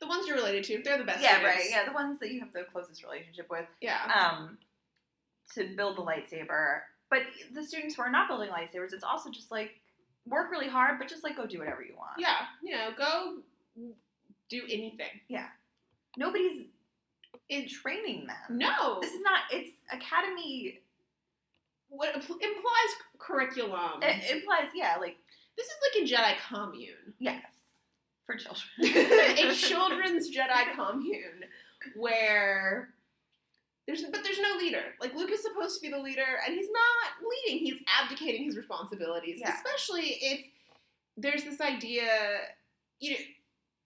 The 0.02 0.08
ones 0.08 0.28
you're 0.28 0.36
related 0.36 0.64
to, 0.66 0.82
they're 0.84 0.98
the 0.98 1.04
best. 1.06 1.22
yeah, 1.22 1.38
students. 1.38 1.56
right. 1.58 1.66
Yeah, 1.70 1.86
the 1.86 1.94
ones 1.94 2.20
that 2.20 2.32
you 2.32 2.40
have 2.42 2.52
the 2.52 2.64
closest 2.72 3.04
relationship 3.04 3.48
with. 3.50 3.66
Yeah. 3.80 4.00
Um, 4.14 4.58
to 5.56 5.74
build 5.76 5.98
the 5.98 6.02
lightsaber, 6.02 6.80
but 7.10 7.22
the 7.54 7.64
students 7.64 7.96
who 7.96 8.02
are 8.02 8.12
not 8.12 8.28
building 8.28 8.50
lightsabers, 8.50 8.94
it's 8.94 9.04
also 9.04 9.30
just 9.30 9.52
like 9.52 9.72
work 10.28 10.52
really 10.52 10.68
hard, 10.68 10.98
but 11.00 11.08
just 11.08 11.24
like 11.24 11.38
go 11.38 11.46
do 11.46 11.60
whatever 11.60 11.84
you 11.84 11.94
want. 11.96 12.14
Yeah. 12.18 12.38
You 12.64 12.76
know, 12.76 12.90
go 12.98 13.38
do 14.50 14.62
anything. 14.70 15.20
Yeah. 15.28 15.48
Nobody's 16.18 16.66
in 17.50 17.68
training 17.68 18.28
them. 18.28 18.58
No. 18.58 19.00
This 19.02 19.14
is 19.14 19.22
not. 19.22 19.42
It's 19.52 19.72
academy. 19.92 20.80
what 21.90 22.16
implies 22.16 22.92
curriculum. 23.20 24.02
It 24.02 24.32
implies, 24.32 24.70
yeah, 24.74 24.96
like 25.00 25.18
this 25.58 25.68
is 25.68 25.74
like 25.84 26.04
a 26.04 26.08
Jedi 26.12 26.38
commune. 26.48 27.14
yes, 27.20 27.44
for 28.32 28.38
children. 28.38 29.40
a 29.50 29.54
children's 29.56 30.30
Jedi 30.36 30.76
commune 30.76 31.44
where 31.96 32.90
there's 33.88 34.04
but 34.04 34.24
there's 34.24 34.40
no 34.40 34.56
leader. 34.58 34.84
Like 35.00 35.16
Luke 35.16 35.32
is 35.32 35.42
supposed 35.42 35.76
to 35.76 35.82
be 35.82 35.90
the 35.92 36.00
leader, 36.02 36.24
and 36.46 36.56
he's 36.56 36.70
not 36.72 37.30
leading. 37.48 37.66
He's 37.66 37.82
abdicating 38.02 38.44
his 38.46 38.56
responsibilities, 38.58 39.40
Yeah. 39.40 39.54
especially 39.56 40.18
if 40.22 40.46
there's 41.18 41.44
this 41.44 41.60
idea. 41.62 42.06
You 43.00 43.12
know, 43.12 43.18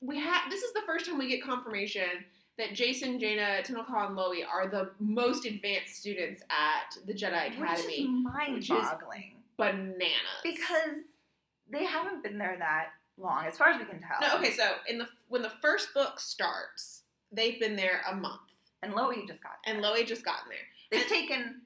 we 0.01 0.19
have 0.19 0.49
this 0.49 0.61
is 0.61 0.73
the 0.73 0.81
first 0.85 1.05
time 1.05 1.17
we 1.17 1.29
get 1.29 1.43
confirmation 1.43 2.25
that 2.57 2.69
Jacen, 2.71 3.19
Jaina, 3.19 3.61
Tenel 3.63 3.85
Ka, 3.85 4.07
and 4.07 4.15
Lowie 4.15 4.43
are 4.43 4.67
the 4.69 4.91
most 4.99 5.45
advanced 5.45 5.95
students 5.95 6.41
at 6.49 6.95
the 7.05 7.13
Jedi 7.13 7.47
Academy, 7.53 8.07
Which 8.53 8.69
is 8.69 8.69
mind-boggling 8.69 9.33
Bananas. 9.57 10.41
because 10.43 10.99
they 11.69 11.83
haven't 11.85 12.23
been 12.23 12.37
there 12.37 12.55
that 12.59 12.89
long, 13.17 13.45
as 13.45 13.57
far 13.57 13.69
as 13.69 13.77
we 13.77 13.85
can 13.85 13.99
tell. 14.01 14.19
no, 14.21 14.37
okay, 14.37 14.51
so 14.51 14.73
in 14.87 14.97
the 14.97 15.07
when 15.29 15.41
the 15.41 15.51
first 15.61 15.93
book 15.93 16.19
starts, 16.19 17.03
they've 17.31 17.59
been 17.59 17.75
there 17.75 18.01
a 18.11 18.15
month. 18.15 18.41
and 18.83 18.93
Lowie 18.93 19.25
just 19.27 19.41
got. 19.41 19.53
and 19.65 19.81
Lowie 19.81 20.03
just 20.05 20.23
gotten 20.25 20.49
there. 20.49 20.57
They've 20.91 21.01
and- 21.01 21.09
taken 21.09 21.61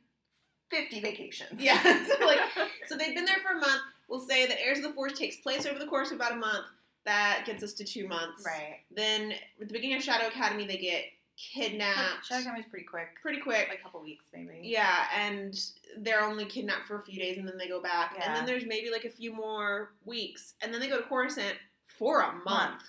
fifty 0.70 1.00
vacations. 1.00 1.62
Yeah, 1.62 1.82
so 2.08 2.26
like, 2.26 2.40
so 2.88 2.96
they've 2.98 3.16
been 3.16 3.26
there 3.26 3.40
for 3.44 3.58
a 3.58 3.60
month. 3.60 3.82
We'll 4.08 4.20
say 4.28 4.48
that 4.48 4.58
Heirs 4.60 4.80
of 4.80 4.84
the 4.86 4.94
Force 4.94 5.18
takes 5.18 5.38
place 5.38 5.66
over 5.66 5.78
the 5.80 5.86
course 5.88 6.10
of 6.12 6.16
about 6.18 6.32
a 6.34 6.36
month. 6.38 6.66
That 7.06 7.44
gets 7.46 7.64
us 7.64 7.74
to 7.74 7.84
two 7.84 8.08
months. 8.08 8.44
right. 8.46 8.78
Then 8.96 9.32
at 9.32 9.68
the 9.68 9.74
beginning 9.74 9.98
of 9.98 10.04
Shadow 10.04 10.28
Academy, 10.28 10.68
they 10.68 10.78
get 10.78 11.06
kidnapped 11.54 12.26
Shadow 12.26 12.42
Academy's 12.42 12.66
pretty 12.70 12.86
quick, 12.86 13.08
pretty 13.22 13.40
quick. 13.40 13.68
like 13.70 13.80
a 13.80 13.84
couple 13.84 14.02
weeks 14.02 14.26
maybe. 14.34 14.60
Yeah, 14.64 15.06
and 15.18 15.58
they're 15.98 16.22
only 16.24 16.46
kidnapped 16.46 16.86
for 16.86 16.98
a 17.00 17.04
few 17.04 17.20
days, 17.20 17.38
and 17.38 17.48
then 17.48 17.58
they 17.58 17.68
go 17.68 17.82
back, 17.82 18.18
and 18.24 18.36
then 18.36 18.46
there's 18.46 18.66
maybe 18.66 18.90
like 18.92 19.06
a 19.06 19.10
few 19.10 19.34
more 19.34 19.92
weeks, 20.06 20.54
and 20.62 20.74
then 20.74 20.80
they 20.82 20.88
go 20.90 20.98
to 20.98 21.04
Coruscant 21.08 21.56
for 21.98 22.22
a 22.22 22.32
month. 22.34 22.46
Month. 22.46 22.84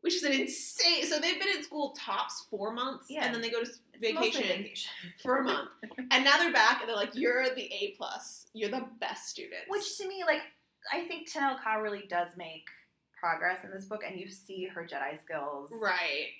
Which 0.00 0.14
is 0.14 0.24
an 0.24 0.32
insane. 0.32 1.06
So 1.06 1.20
they've 1.20 1.38
been 1.38 1.56
in 1.56 1.62
school 1.62 1.94
tops 1.96 2.46
four 2.50 2.72
months, 2.72 3.06
Yeah. 3.08 3.24
and 3.24 3.32
then 3.34 3.40
they 3.40 3.50
go 3.50 3.62
to 3.62 3.70
s- 3.70 3.78
It's 4.00 4.14
mostly 4.14 4.30
vacation. 4.42 4.62
vacation. 4.64 4.90
for 5.22 5.36
a 5.38 5.44
month. 5.44 5.68
and 6.10 6.24
now 6.24 6.38
they're 6.38 6.52
back 6.52 6.80
and 6.80 6.88
they're 6.88 6.96
like, 6.96 7.14
You're 7.14 7.54
the 7.54 7.72
A 7.72 7.94
plus. 7.96 8.46
You're 8.52 8.70
the 8.70 8.84
best 9.00 9.28
student. 9.28 9.62
Which 9.68 9.96
to 9.98 10.08
me, 10.08 10.24
like, 10.26 10.40
I 10.92 11.02
think 11.06 11.30
Tenel 11.30 11.56
Ka 11.62 11.74
really 11.74 12.04
does 12.08 12.36
make 12.36 12.66
progress 13.16 13.62
in 13.62 13.70
this 13.70 13.84
book, 13.84 14.02
and 14.04 14.18
you 14.18 14.28
see 14.28 14.64
her 14.66 14.82
Jedi 14.84 15.20
skills 15.20 15.70
Right. 15.72 16.30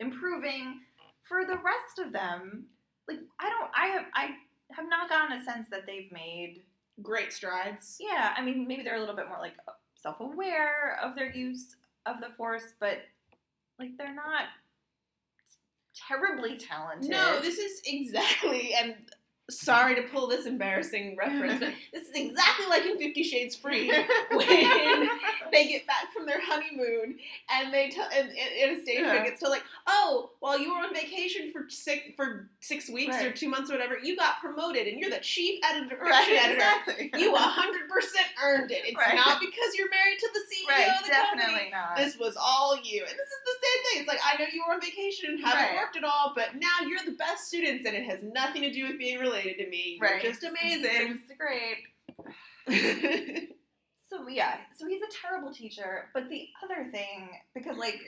Improving. 0.00 0.80
For 1.24 1.44
the 1.44 1.56
rest 1.56 1.98
of 2.04 2.12
them, 2.12 2.66
like, 3.06 3.18
I 3.38 3.50
don't, 3.50 3.70
I 3.74 3.86
have, 3.88 4.04
I 4.14 4.30
have 4.72 4.88
not 4.88 5.08
gotten 5.08 5.38
a 5.38 5.44
sense 5.44 5.68
that 5.70 5.86
they've 5.86 6.10
made. 6.10 6.62
Great 7.02 7.32
strides. 7.32 7.96
Yeah, 8.00 8.34
I 8.36 8.42
mean, 8.42 8.66
maybe 8.66 8.82
they're 8.82 8.96
a 8.96 9.00
little 9.00 9.14
bit 9.14 9.28
more 9.28 9.38
like 9.38 9.54
self-aware 9.94 10.98
of 11.02 11.14
their 11.14 11.32
use 11.32 11.76
of 12.06 12.20
the 12.20 12.30
Force, 12.36 12.74
but 12.80 12.98
like 13.78 13.96
they're 13.96 14.14
not 14.14 14.46
terribly 16.08 16.56
talented. 16.56 17.10
No, 17.10 17.40
this 17.40 17.58
is 17.58 17.80
exactly 17.84 18.72
and 18.74 18.94
sorry 19.50 19.94
to 19.94 20.02
pull 20.02 20.26
this 20.28 20.44
embarrassing 20.46 21.16
reference, 21.16 21.58
but 21.60 21.72
this 21.92 22.02
is 22.08 22.14
exactly 22.14 22.66
like 22.68 22.84
in 22.84 22.98
Fifty 22.98 23.22
Shades 23.22 23.56
Free 23.56 23.88
when 24.32 25.08
they 25.52 25.66
get 25.68 25.86
back 25.86 26.12
from 26.14 26.26
their 26.26 26.40
honeymoon 26.40 27.16
and 27.50 27.72
they 27.72 27.88
tell 27.90 28.08
and, 28.14 28.28
and 28.28 28.70
Anastasia 28.70 29.00
Yeah. 29.02 29.24
gets 29.24 29.40
told 29.40 29.52
like, 29.52 29.64
oh, 29.86 30.30
while 30.40 30.58
you 30.58 30.70
were 30.72 30.78
on 30.78 30.92
vacation 30.92 31.50
for 31.52 31.64
six 31.68 32.02
for 32.16 32.48
six 32.60 32.90
weeks 32.90 33.16
or 33.22 33.32
two 33.32 33.48
months 33.48 33.70
or 33.70 33.74
whatever, 33.74 33.98
you 34.02 34.16
got 34.16 34.40
promoted 34.40 34.86
and 34.86 34.98
you're 35.00 35.10
the 35.10 35.18
chief 35.20 35.60
editor, 35.64 35.96
right, 36.02 36.28
editor. 36.28 36.54
exactly. 36.54 37.10
You 37.18 37.34
hundred 37.34 37.88
percent 37.88 38.26
earned 38.42 38.70
it. 38.70 38.82
It's 38.84 38.96
Right. 38.96 39.14
not 39.14 39.40
because 39.40 39.74
you're 39.76 39.88
married 39.90 40.18
to 40.18 40.28
the 40.34 40.40
CEO 40.40 40.68
right, 40.68 40.88
of 41.00 41.06
the 41.06 41.10
company. 41.12 41.42
definitely 41.42 41.70
not. 41.70 41.96
This 41.96 42.18
was 42.18 42.36
all 42.38 42.76
you. 42.82 43.00
And 43.00 43.10
this 43.10 43.28
is 43.32 43.42
the 43.46 43.56
same 43.62 43.82
thing. 43.84 44.00
It's 44.02 44.08
like, 44.08 44.20
I 44.24 44.36
know 44.38 44.46
you 44.52 44.62
were 44.66 44.74
on 44.74 44.80
vacation 44.80 45.30
and 45.30 45.40
haven't 45.40 45.58
Right. 45.70 45.74
worked 45.76 45.96
at 45.96 46.04
all, 46.04 46.32
but 46.34 46.56
now 46.56 46.86
you're 46.86 47.00
the 47.04 47.12
best 47.16 47.46
students 47.48 47.86
and 47.86 47.96
it 47.96 48.04
has 48.04 48.22
nothing 48.22 48.62
to 48.62 48.70
do 48.70 48.86
with 48.88 48.98
being 48.98 49.18
related 49.18 49.37
to 49.42 49.68
me. 49.68 49.98
You're 50.00 50.10
right. 50.10 50.22
just 50.22 50.44
amazing. 50.62 51.18
It's 51.18 51.32
great. 52.66 53.48
So 54.10 54.26
yeah, 54.26 54.56
so 54.74 54.88
he's 54.88 55.02
a 55.02 55.12
terrible 55.22 55.52
teacher. 55.52 56.08
But 56.14 56.30
the 56.30 56.48
other 56.64 56.90
thing, 56.90 57.28
because 57.54 57.76
like 57.76 58.00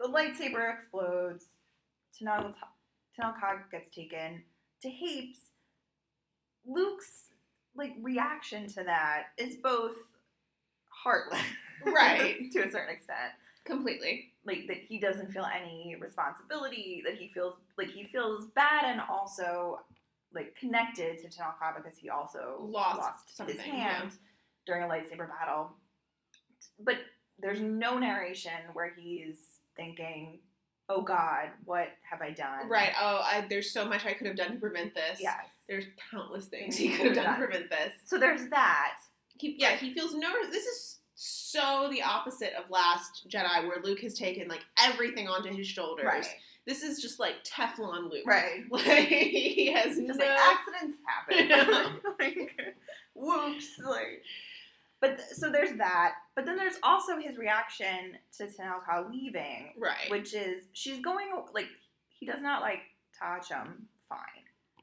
the 0.00 0.08
lightsaber 0.08 0.74
explodes, 0.74 1.44
Tenel 2.20 2.52
Ka 3.16 3.58
gets 3.70 3.94
taken 3.94 4.42
to 4.82 4.88
Hapes. 4.88 5.38
Luke's 6.66 7.28
like 7.76 7.92
reaction 8.02 8.66
to 8.68 8.82
that 8.82 9.26
is 9.38 9.54
both 9.62 9.94
heartless, 10.90 11.40
Right. 11.84 12.36
to 12.52 12.64
a 12.64 12.70
certain 12.70 12.92
extent. 12.94 13.32
Completely. 13.64 14.32
Like 14.46 14.66
that 14.68 14.76
he 14.88 14.98
doesn't 14.98 15.32
feel 15.32 15.44
any 15.44 15.96
responsibility, 16.00 17.02
that 17.04 17.16
he 17.16 17.28
feels 17.28 17.54
like 17.76 17.90
he 17.90 18.04
feels 18.04 18.46
bad 18.54 18.84
and 18.84 19.00
also 19.10 19.80
like 20.32 20.54
connected 20.56 21.18
to 21.18 21.28
Tenel 21.28 21.58
Ka 21.58 21.74
because 21.76 21.98
he 21.98 22.10
also 22.10 22.58
Lost 22.60 23.26
his 23.26 23.36
something, 23.36 23.58
hand 23.58 24.12
during 24.66 24.84
a 24.84 24.86
lightsaber 24.86 25.28
battle. 25.28 25.72
But 26.78 26.96
there's 27.38 27.60
no 27.60 27.98
narration 27.98 28.52
where 28.72 28.92
he's 28.96 29.38
thinking, 29.76 30.40
"Oh 30.88 31.02
God, 31.02 31.48
what 31.64 31.88
have 32.08 32.22
I 32.22 32.30
done?" 32.30 32.68
Right. 32.68 32.92
Oh, 33.00 33.20
I, 33.24 33.46
there's 33.48 33.72
so 33.72 33.84
much 33.84 34.04
I 34.06 34.12
could 34.14 34.26
have 34.26 34.36
done 34.36 34.52
to 34.52 34.58
prevent 34.58 34.94
this. 34.94 35.18
Yes. 35.20 35.46
There's 35.68 35.86
countless 36.10 36.46
things 36.46 36.76
he 36.78 36.90
could 36.90 37.06
have 37.06 37.14
done 37.16 37.40
to 37.40 37.46
prevent 37.46 37.70
this. 37.70 37.92
So 38.04 38.18
there's 38.18 38.48
that. 38.50 38.98
He, 39.38 39.56
yeah, 39.58 39.76
he 39.76 39.92
feels 39.92 40.14
no. 40.14 40.32
This 40.50 40.64
is 40.66 40.95
so 41.18 41.88
the 41.90 42.02
opposite 42.02 42.52
of 42.62 42.70
Last 42.70 43.26
Jedi, 43.28 43.66
where 43.66 43.78
Luke 43.82 44.00
has 44.00 44.14
taken 44.14 44.48
like 44.48 44.64
everything 44.78 45.28
onto 45.28 45.48
his 45.50 45.66
shoulders. 45.66 46.04
Right. 46.04 46.26
This 46.66 46.82
is 46.82 47.00
just 47.00 47.18
like 47.18 47.42
Teflon 47.44 48.10
Luke. 48.10 48.26
Right. 48.26 48.64
Like 48.70 49.08
he 49.08 49.72
has 49.72 49.96
Just 49.96 50.18
no. 50.18 50.26
like 50.26 50.38
accidents 50.38 50.98
happen. 51.06 52.00
like, 52.20 52.74
whoops. 53.14 53.66
Like, 53.84 54.22
but 55.00 55.16
th- 55.18 55.28
so 55.30 55.50
there's 55.50 55.76
that. 55.78 56.14
But 56.34 56.44
then 56.44 56.56
there's 56.56 56.74
also 56.82 57.18
his 57.18 57.38
reaction 57.38 58.18
to 58.36 58.44
Tenel 58.46 58.80
Ka 58.84 59.06
leaving, 59.10 59.72
right. 59.78 60.10
which 60.10 60.34
is 60.34 60.64
she's 60.74 61.00
going 61.02 61.28
like 61.54 61.68
he 62.10 62.26
does 62.26 62.42
not 62.42 62.60
like 62.60 62.80
Ta'a 63.18 63.38
Chume. 63.40 63.72
Fine. 64.08 64.18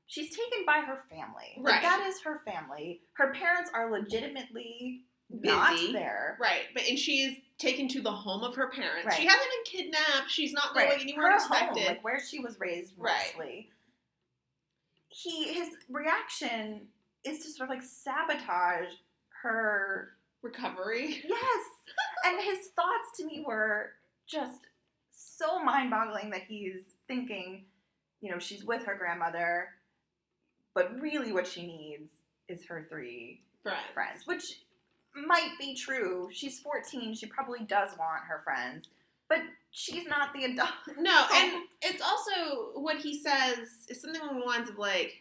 She's 0.08 0.30
taken 0.30 0.66
by 0.66 0.80
her 0.86 1.00
family. 1.10 1.54
Like, 1.58 1.74
Right. 1.76 1.82
that 1.84 2.06
is 2.08 2.22
her 2.22 2.42
family. 2.46 3.02
Her 3.14 3.34
parents 3.34 3.70
are 3.74 3.92
legitimately 3.92 5.02
not 5.42 5.78
there. 5.92 6.38
Right, 6.40 6.64
but 6.74 6.84
and 6.88 6.98
she 6.98 7.22
is 7.24 7.38
taken 7.58 7.88
to 7.90 8.02
the 8.02 8.12
home 8.12 8.44
of 8.44 8.56
her 8.56 8.70
parents. 8.70 9.06
Right. 9.06 9.16
She 9.18 9.26
hasn't 9.26 9.48
been 9.66 9.82
kidnapped. 9.84 10.30
She's 10.30 10.54
not 10.54 10.74
going 10.74 10.92
anywhere 11.00 11.28
Her 11.28 11.34
unexpected. 11.34 11.78
home, 11.84 11.88
like 11.88 12.04
where 12.04 12.20
she 12.20 12.40
was 12.40 12.60
raised 12.60 12.94
Right. 12.98 13.32
mostly. 13.36 13.70
He 15.10 15.54
his 15.54 15.70
reaction 15.90 16.88
is 17.24 17.40
to 17.46 17.52
sort 17.52 17.70
of 17.70 17.76
like 17.76 17.84
sabotage 17.84 18.94
her 19.44 20.14
Recovery. 20.42 21.22
Yes. 21.26 21.66
and 22.26 22.42
his 22.44 22.68
thoughts 22.76 23.16
to 23.18 23.26
me 23.26 23.44
were 23.48 23.92
just 24.28 24.60
so 25.12 25.64
mind 25.64 25.90
boggling 25.90 26.32
that 26.32 26.42
he's 26.44 26.82
thinking, 27.08 27.64
you 28.22 28.30
know, 28.32 28.40
she's 28.40 28.64
with 28.66 28.84
her 28.86 28.96
grandmother, 28.96 29.70
but 30.74 31.00
really 31.00 31.32
what 31.32 31.48
she 31.48 31.66
needs 31.68 32.12
is 32.50 32.66
her 32.66 32.86
three 32.90 33.42
Right. 33.64 33.78
friends, 33.94 34.26
which 34.28 34.60
might 35.16 35.52
be 35.60 35.76
true. 35.76 36.30
She's 36.32 36.60
14, 36.60 37.16
she 37.16 37.26
probably 37.26 37.60
does 37.60 37.92
want 37.98 38.22
her 38.28 38.42
friends, 38.44 38.88
but 39.30 39.40
she's 39.72 40.08
not 40.08 40.34
the 40.34 40.46
adult. 40.46 40.70
No, 40.98 41.26
and 41.34 41.64
it's 41.82 42.02
also 42.02 42.80
what 42.80 42.98
he 42.98 43.22
says 43.22 43.58
is 43.90 44.02
something 44.02 44.22
along 44.22 44.40
the 44.40 44.46
lines 44.46 44.70
of 44.70 44.78
like, 44.78 45.14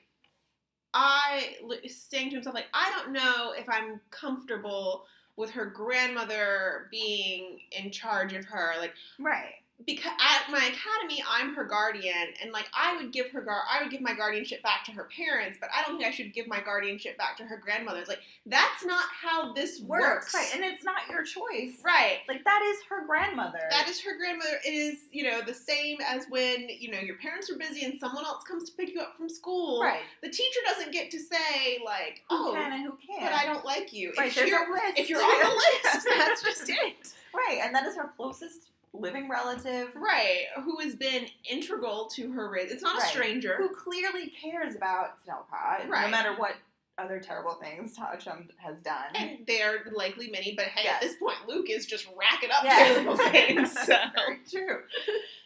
I 0.95 1.55
saying 1.87 2.31
to 2.31 2.37
himself 2.37 2.55
like, 2.55 2.69
I 2.75 2.91
don't 2.91 3.13
know 3.13 3.55
if 3.57 3.69
I'm 3.69 4.01
comfortable 4.11 5.07
with 5.37 5.51
her 5.51 5.65
grandmother 5.65 6.89
being 6.91 7.61
in 7.71 7.91
charge 7.91 8.35
of 8.35 8.45
her. 8.45 8.75
Like, 8.79 8.93
Right. 9.19 9.55
Because 9.87 10.13
at 10.21 10.51
my 10.51 10.59
academy 10.59 11.23
I'm 11.29 11.55
her 11.55 11.65
guardian 11.65 12.29
and 12.43 12.53
like 12.53 12.67
I 12.75 12.97
would 12.97 13.13
give 13.13 13.31
her 13.31 13.41
gar- 13.41 13.63
I 13.71 13.83
would 13.83 13.91
give 13.91 14.01
my 14.01 14.15
guardianship 14.15 14.63
back 14.63 14.85
to 14.87 14.93
her 14.93 15.09
parents 15.17 15.59
but 15.61 15.71
I 15.77 15.83
don't 15.83 15.99
think 15.99 16.09
I 16.09 16.13
should 16.13 16.33
give 16.33 16.47
my 16.47 16.61
guardianship 16.61 17.17
back 17.19 17.37
to 17.39 17.45
her 17.45 17.57
grandmother. 17.57 18.01
It's 18.01 18.09
like 18.09 18.21
that's 18.47 18.85
not 18.85 19.05
how 19.23 19.53
this 19.53 19.81
works. 19.81 20.03
Works. 20.03 20.35
Right. 20.35 20.51
And 20.55 20.65
it's 20.65 20.85
not 20.85 21.09
your 21.11 21.23
choice. 21.23 21.81
right. 21.85 22.19
Like 22.29 22.45
that 22.45 22.63
is 22.63 22.79
her 22.89 23.07
grandmother. 23.07 23.61
That 23.71 23.89
is 23.89 24.01
her 24.03 24.17
grandmother. 24.17 24.59
It 24.67 24.71
is, 24.75 24.99
you 25.13 25.25
know, 25.25 25.41
the 25.43 25.55
same 25.55 25.99
as 26.07 26.27
when, 26.29 26.69
you 26.69 26.91
know, 26.91 26.99
your 26.99 27.17
parents 27.17 27.51
are 27.51 27.57
busy 27.59 27.85
and 27.85 27.99
someone 27.99 28.25
else 28.25 28.45
comes 28.45 28.69
to 28.71 28.77
pick 28.77 28.95
you 28.95 29.01
up 29.01 29.17
from 29.17 29.29
school. 29.29 29.81
right. 29.83 30.01
The 30.23 30.29
teacher 30.31 30.61
doesn't 30.67 30.93
get 30.93 31.11
to 31.13 31.19
say, 31.19 31.79
like, 31.85 32.23
Who 32.29 32.51
oh, 32.51 32.53
can 32.55 32.73
and 32.73 32.83
who 32.83 32.97
can't. 33.07 33.21
but 33.23 33.33
I 33.33 33.45
don't 33.47 33.65
like 33.65 33.93
you. 33.93 34.13
Right, 34.19 34.29
if, 34.29 34.35
there's 34.35 34.51
you're, 34.51 34.69
a 34.69 34.73
list. 34.73 34.99
if 34.99 35.09
you're 35.11 35.23
on 35.23 35.41
the 35.41 35.55
list, 35.95 36.09
that's 36.19 36.43
just 36.43 36.69
it. 36.69 37.15
Right, 37.35 37.61
and 37.63 37.75
that 37.75 37.87
is 37.87 37.97
her 37.97 38.11
closest 38.17 38.69
living 38.93 39.29
relative 39.29 39.89
Right. 39.97 40.45
Who 40.65 40.79
has 40.81 40.95
been 40.95 41.27
integral 41.49 42.07
to 42.15 42.31
her 42.33 42.51
raise. 42.51 42.71
It's 42.71 42.83
not 42.83 43.03
a 43.03 43.07
stranger. 43.07 43.57
who 43.57 43.69
clearly 43.75 44.29
cares 44.29 44.75
about 44.77 45.17
Snellpot, 45.27 45.89
no 45.89 46.09
matter 46.09 46.35
what 46.37 46.55
other 46.99 47.19
terrible 47.19 47.55
things 47.55 47.97
Ta'a 47.97 48.19
Chume 48.19 48.49
has 48.59 48.81
done. 48.83 49.15
And 49.15 49.39
there 49.47 49.77
are 49.77 49.93
likely 49.93 50.31
many, 50.31 50.55
but 50.55 50.67
hey, 50.67 50.83
Yes. 50.85 50.97
at 50.97 51.01
this 51.01 51.17
point, 51.17 51.37
Luke 51.49 51.71
is 51.71 51.87
just 51.87 52.07
racking 52.17 52.51
up 52.51 52.63
terrible 52.65 53.17
things. 53.31 53.73
So. 53.73 53.95
Very 54.15 54.41
true. 54.51 54.83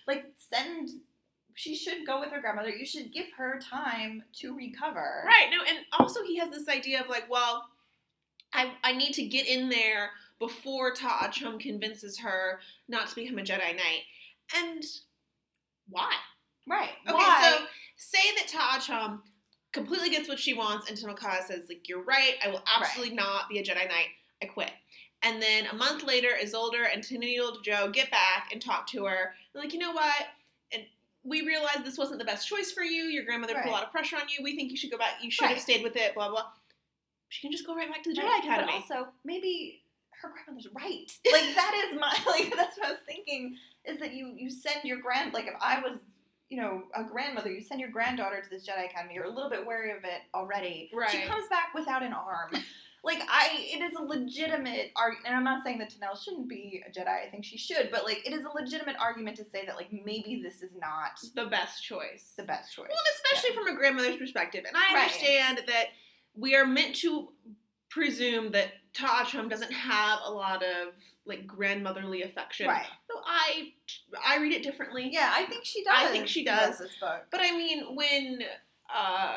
Like 0.06 0.26
send. 0.36 0.90
She 1.54 1.74
should 1.74 2.04
go 2.06 2.20
with 2.20 2.30
her 2.32 2.40
grandmother. 2.40 2.68
You 2.68 2.84
should 2.84 3.12
give 3.14 3.26
her 3.38 3.58
time 3.60 4.24
to 4.40 4.54
recover. 4.54 5.22
Right. 5.24 5.48
No, 5.50 5.58
and 5.66 5.78
also 5.98 6.22
he 6.24 6.36
has 6.38 6.50
this 6.50 6.68
idea 6.68 7.00
of 7.00 7.08
like, 7.08 7.30
well, 7.30 7.64
I 8.52 8.72
I 8.84 8.92
need 8.92 9.14
to 9.14 9.24
get 9.24 9.46
in 9.46 9.68
there 9.68 10.10
before 10.38 10.92
Ta'a 10.92 11.28
Chume 11.28 11.58
convinces 11.58 12.18
her 12.18 12.60
not 12.88 13.08
to 13.08 13.14
become 13.14 13.38
a 13.38 13.42
Jedi 13.42 13.74
Knight. 13.76 14.02
And 14.54 14.84
why? 15.88 16.12
Right. 16.68 16.90
Okay, 17.06 17.14
Why? 17.14 17.58
so 17.58 17.64
say 17.96 18.34
that 18.36 18.48
Ta'a 18.48 18.80
Chume 18.80 19.20
completely 19.72 20.10
gets 20.10 20.28
what 20.28 20.38
she 20.38 20.54
wants, 20.54 20.88
and 20.88 20.98
Tenel 20.98 21.16
Ka 21.16 21.40
says, 21.46 21.66
like, 21.68 21.88
you're 21.88 22.02
right, 22.02 22.34
I 22.44 22.48
will 22.48 22.62
absolutely 22.78 23.14
not 23.14 23.48
be 23.48 23.58
a 23.58 23.62
Jedi 23.62 23.88
Knight. 23.88 24.08
I 24.42 24.46
quit. 24.46 24.70
And 25.22 25.40
then 25.40 25.66
a 25.66 25.74
month 25.74 26.04
later, 26.04 26.28
Isolder 26.42 26.86
and 26.92 27.02
Teneniel 27.02 27.58
Djo 27.64 27.92
get 27.92 28.10
back 28.10 28.50
and 28.52 28.60
talk 28.60 28.86
to 28.88 29.04
her. 29.06 29.34
They're 29.52 29.62
like, 29.62 29.72
you 29.72 29.78
know 29.78 29.92
what? 29.92 30.14
And 30.72 30.84
we 31.24 31.42
realized 31.42 31.84
this 31.84 31.98
wasn't 31.98 32.18
the 32.18 32.24
best 32.24 32.46
choice 32.46 32.70
for 32.70 32.82
you. 32.82 33.04
Your 33.04 33.24
grandmother 33.24 33.54
put 33.54 33.66
a 33.66 33.70
lot 33.70 33.82
of 33.82 33.90
pressure 33.90 34.16
on 34.16 34.22
you. 34.28 34.44
We 34.44 34.54
think 34.54 34.70
you 34.70 34.76
should 34.76 34.90
go 34.90 34.98
back. 34.98 35.14
You 35.22 35.30
should 35.30 35.48
have 35.48 35.58
stayed 35.58 35.82
with 35.82 35.96
it. 35.96 36.14
Blah 36.14 36.30
blah. 36.30 36.44
She 37.28 37.40
can 37.40 37.50
just 37.50 37.66
go 37.66 37.74
right 37.74 37.88
back 37.90 38.02
to 38.04 38.10
the 38.12 38.20
Jedi 38.20 38.24
Right, 38.24 38.44
Academy. 38.44 38.84
But 38.88 38.96
also, 38.96 39.08
maybe 39.24 39.80
her 40.22 40.30
grandmother's 40.32 40.68
right. 40.74 41.10
Like 41.30 41.54
that 41.54 41.88
is 41.88 41.98
my 42.00 42.16
like 42.26 42.54
that's 42.56 42.76
what 42.78 42.88
I 42.88 42.90
was 42.92 43.00
thinking. 43.06 43.56
Is 43.84 43.98
that 44.00 44.14
you 44.14 44.32
you 44.36 44.50
send 44.50 44.80
your 44.84 45.00
grand 45.00 45.32
like 45.34 45.46
if 45.46 45.54
I 45.60 45.80
was 45.80 45.98
you 46.48 46.60
know 46.60 46.84
a 46.94 47.04
grandmother, 47.04 47.50
you 47.50 47.60
send 47.60 47.80
your 47.80 47.90
granddaughter 47.90 48.40
to 48.40 48.50
this 48.50 48.66
Jedi 48.66 48.86
Academy. 48.86 49.14
You're 49.14 49.24
a 49.24 49.30
little 49.30 49.50
bit 49.50 49.66
wary 49.66 49.90
of 49.90 50.04
it 50.04 50.22
already. 50.34 50.90
Right. 50.94 51.10
She 51.10 51.22
comes 51.22 51.48
back 51.48 51.74
without 51.74 52.02
an 52.02 52.12
arm. 52.12 52.52
Like 53.04 53.20
I, 53.28 53.50
it 53.72 53.82
is 53.82 53.94
a 53.96 54.02
legitimate 54.02 54.90
argument, 54.96 55.26
and 55.28 55.36
I'm 55.36 55.44
not 55.44 55.62
saying 55.62 55.78
that 55.78 55.90
Tenel 55.90 56.16
shouldn't 56.20 56.48
be 56.48 56.82
a 56.84 56.90
Jedi. 56.90 57.06
I 57.06 57.30
think 57.30 57.44
she 57.44 57.56
should, 57.56 57.90
but 57.92 58.04
like 58.04 58.26
it 58.26 58.32
is 58.32 58.44
a 58.44 58.50
legitimate 58.60 58.96
argument 58.98 59.36
to 59.36 59.44
say 59.44 59.64
that 59.64 59.76
like 59.76 59.92
maybe 59.92 60.40
this 60.42 60.60
is 60.60 60.72
not 60.80 61.20
the 61.36 61.46
best 61.46 61.84
choice. 61.84 62.32
the 62.36 62.42
best 62.42 62.74
choice. 62.74 62.88
Well, 62.88 62.98
especially 63.14 63.54
from 63.54 63.68
a 63.68 63.76
grandmother's 63.78 64.16
perspective. 64.16 64.64
And 64.66 64.76
I 64.76 64.92
Right. 64.94 65.02
understand 65.04 65.60
that 65.68 65.86
we 66.34 66.56
are 66.56 66.66
meant 66.66 66.96
to 66.96 67.28
presume 67.90 68.50
that 68.52 68.72
Ta'a 68.96 69.24
Chume 69.24 69.48
doesn't 69.48 69.72
have 69.72 70.20
a 70.24 70.30
lot 70.30 70.62
of 70.62 70.94
like 71.26 71.46
grandmotherly 71.46 72.22
affection. 72.22 72.68
Right. 72.68 72.86
So 73.10 73.20
I 73.26 73.72
I 74.26 74.38
read 74.38 74.52
it 74.52 74.62
differently. 74.62 75.10
Yeah, 75.12 75.30
I 75.34 75.44
think 75.46 75.64
she 75.64 75.84
does. 75.84 75.94
I 75.94 76.08
think 76.08 76.28
she 76.28 76.44
does. 76.44 76.78
This 76.78 76.96
book. 77.00 77.26
But 77.30 77.40
I 77.42 77.50
mean 77.56 77.94
when 77.94 78.40
uh 78.94 79.36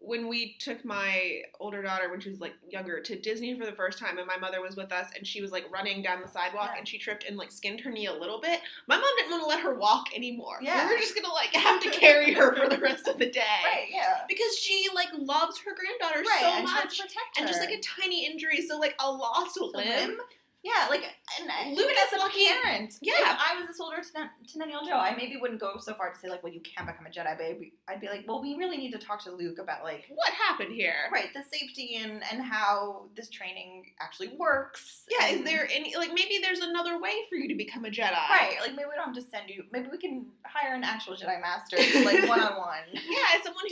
when 0.00 0.28
we 0.28 0.56
took 0.58 0.84
my 0.84 1.42
older 1.60 1.82
daughter 1.82 2.08
when 2.10 2.20
she 2.20 2.30
was 2.30 2.40
like 2.40 2.54
younger 2.70 3.00
to 3.00 3.18
Disney 3.18 3.58
for 3.58 3.66
the 3.66 3.72
first 3.72 3.98
time, 3.98 4.18
and 4.18 4.26
my 4.26 4.36
mother 4.36 4.60
was 4.62 4.76
with 4.76 4.92
us, 4.92 5.08
and 5.16 5.26
she 5.26 5.40
was 5.42 5.52
like 5.52 5.70
running 5.72 6.02
down 6.02 6.22
the 6.22 6.28
sidewalk, 6.28 6.70
Yeah. 6.72 6.78
and 6.78 6.88
she 6.88 6.98
tripped 6.98 7.24
and 7.24 7.36
like 7.36 7.50
skinned 7.52 7.80
her 7.80 7.90
knee 7.90 8.06
a 8.06 8.12
little 8.12 8.40
bit. 8.40 8.60
My 8.86 8.96
mom 8.96 9.04
didn't 9.16 9.30
want 9.32 9.42
to 9.42 9.48
let 9.48 9.60
her 9.60 9.74
walk 9.74 10.06
anymore. 10.14 10.58
Yeah. 10.62 10.86
we 10.86 10.94
were 10.94 11.00
just 11.00 11.14
gonna 11.14 11.32
like 11.34 11.52
have 11.54 11.82
to 11.82 11.90
carry 11.90 12.32
her 12.34 12.54
for 12.56 12.68
the 12.68 12.78
rest 12.78 13.06
of 13.08 13.18
the 13.18 13.30
day, 13.30 13.40
Right, 13.64 13.86
yeah. 13.90 14.20
Because 14.28 14.56
she 14.58 14.86
like 14.94 15.08
loves 15.16 15.58
her 15.58 15.72
granddaughter 15.74 16.20
Right, 16.20 16.40
so 16.40 16.46
and 16.58 16.68
she 16.68 16.74
much, 16.74 16.96
to 16.96 17.02
protect 17.02 17.38
and 17.38 17.46
just 17.48 17.60
like 17.60 17.70
a 17.70 17.80
tiny 17.80 18.26
injury, 18.26 18.62
so 18.66 18.78
like 18.78 18.94
a 19.00 19.10
lost 19.10 19.56
A 19.58 19.64
limb. 19.64 19.86
limb? 19.88 20.18
Yeah, 20.64 20.88
like, 20.90 21.02
and 21.40 21.48
I- 21.50 21.68
Luke 21.70 21.78
even 21.78 21.90
is 21.90 22.12
as 22.12 22.12
a 22.14 22.18
lucky- 22.18 22.46
parent, 22.46 22.94
Yeah. 23.00 23.14
if 23.32 23.38
I 23.38 23.54
was 23.58 23.68
this 23.68 23.78
older 23.80 24.02
Ten- 24.02 24.30
Teneniel 24.52 24.80
Djo, 24.82 24.94
I 24.94 25.14
maybe 25.16 25.36
wouldn't 25.36 25.60
go 25.60 25.78
so 25.78 25.94
far 25.94 26.12
to 26.12 26.18
say, 26.18 26.28
like, 26.28 26.42
well, 26.42 26.52
you 26.52 26.60
can't 26.60 26.86
become 26.86 27.06
a 27.06 27.10
Jedi, 27.10 27.38
babe. 27.38 27.62
I'd 27.86 28.00
be 28.00 28.08
like, 28.08 28.24
well, 28.26 28.42
we 28.42 28.56
really 28.56 28.76
need 28.76 28.90
to 28.90 28.98
talk 28.98 29.22
to 29.24 29.30
Luke 29.30 29.58
about, 29.60 29.84
like, 29.84 30.06
What 30.12 30.32
happened 30.32 30.74
here? 30.74 31.08
right, 31.12 31.32
the 31.32 31.44
safety 31.44 31.96
and, 32.02 32.22
and 32.32 32.42
how 32.42 33.06
this 33.14 33.28
training 33.30 33.92
actually 34.00 34.28
works. 34.36 35.04
Yeah, 35.08 35.28
is 35.28 35.44
there 35.44 35.68
any 35.72 35.94
like 35.96 36.12
maybe 36.12 36.38
there's 36.42 36.58
another 36.60 37.00
way 37.00 37.12
for 37.28 37.36
you 37.36 37.46
to 37.48 37.54
become 37.54 37.84
a 37.84 37.88
Jedi? 37.90 38.12
Right, 38.28 38.56
like, 38.60 38.72
maybe 38.72 38.88
we 38.90 38.96
don't 38.96 39.06
have 39.06 39.14
to 39.14 39.22
send 39.30 39.48
you, 39.48 39.62
maybe 39.70 39.86
we 39.92 39.98
can 39.98 40.26
hire 40.44 40.74
an 40.74 40.82
actual 40.82 41.14
Jedi 41.14 41.40
Master, 41.40 41.76
to, 41.76 42.04
like, 42.04 42.28
one 42.28 42.40
on 42.40 42.56
one. 42.58 42.84
Yeah, 42.92 43.42
someone 43.44 43.64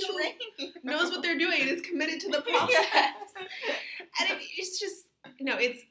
who 0.58 0.66
knows 0.84 1.10
what 1.10 1.22
they're 1.22 1.38
doing 1.38 1.62
and 1.62 1.70
is 1.70 1.82
committed 1.82 2.20
to 2.20 2.28
the 2.30 2.42
process. 2.48 2.86
Yes. 2.94 3.14
And 4.20 4.30
it, 4.30 4.38
it's 4.56 4.78
just 4.78 5.06
no, 5.40 5.56
it's 5.58 5.82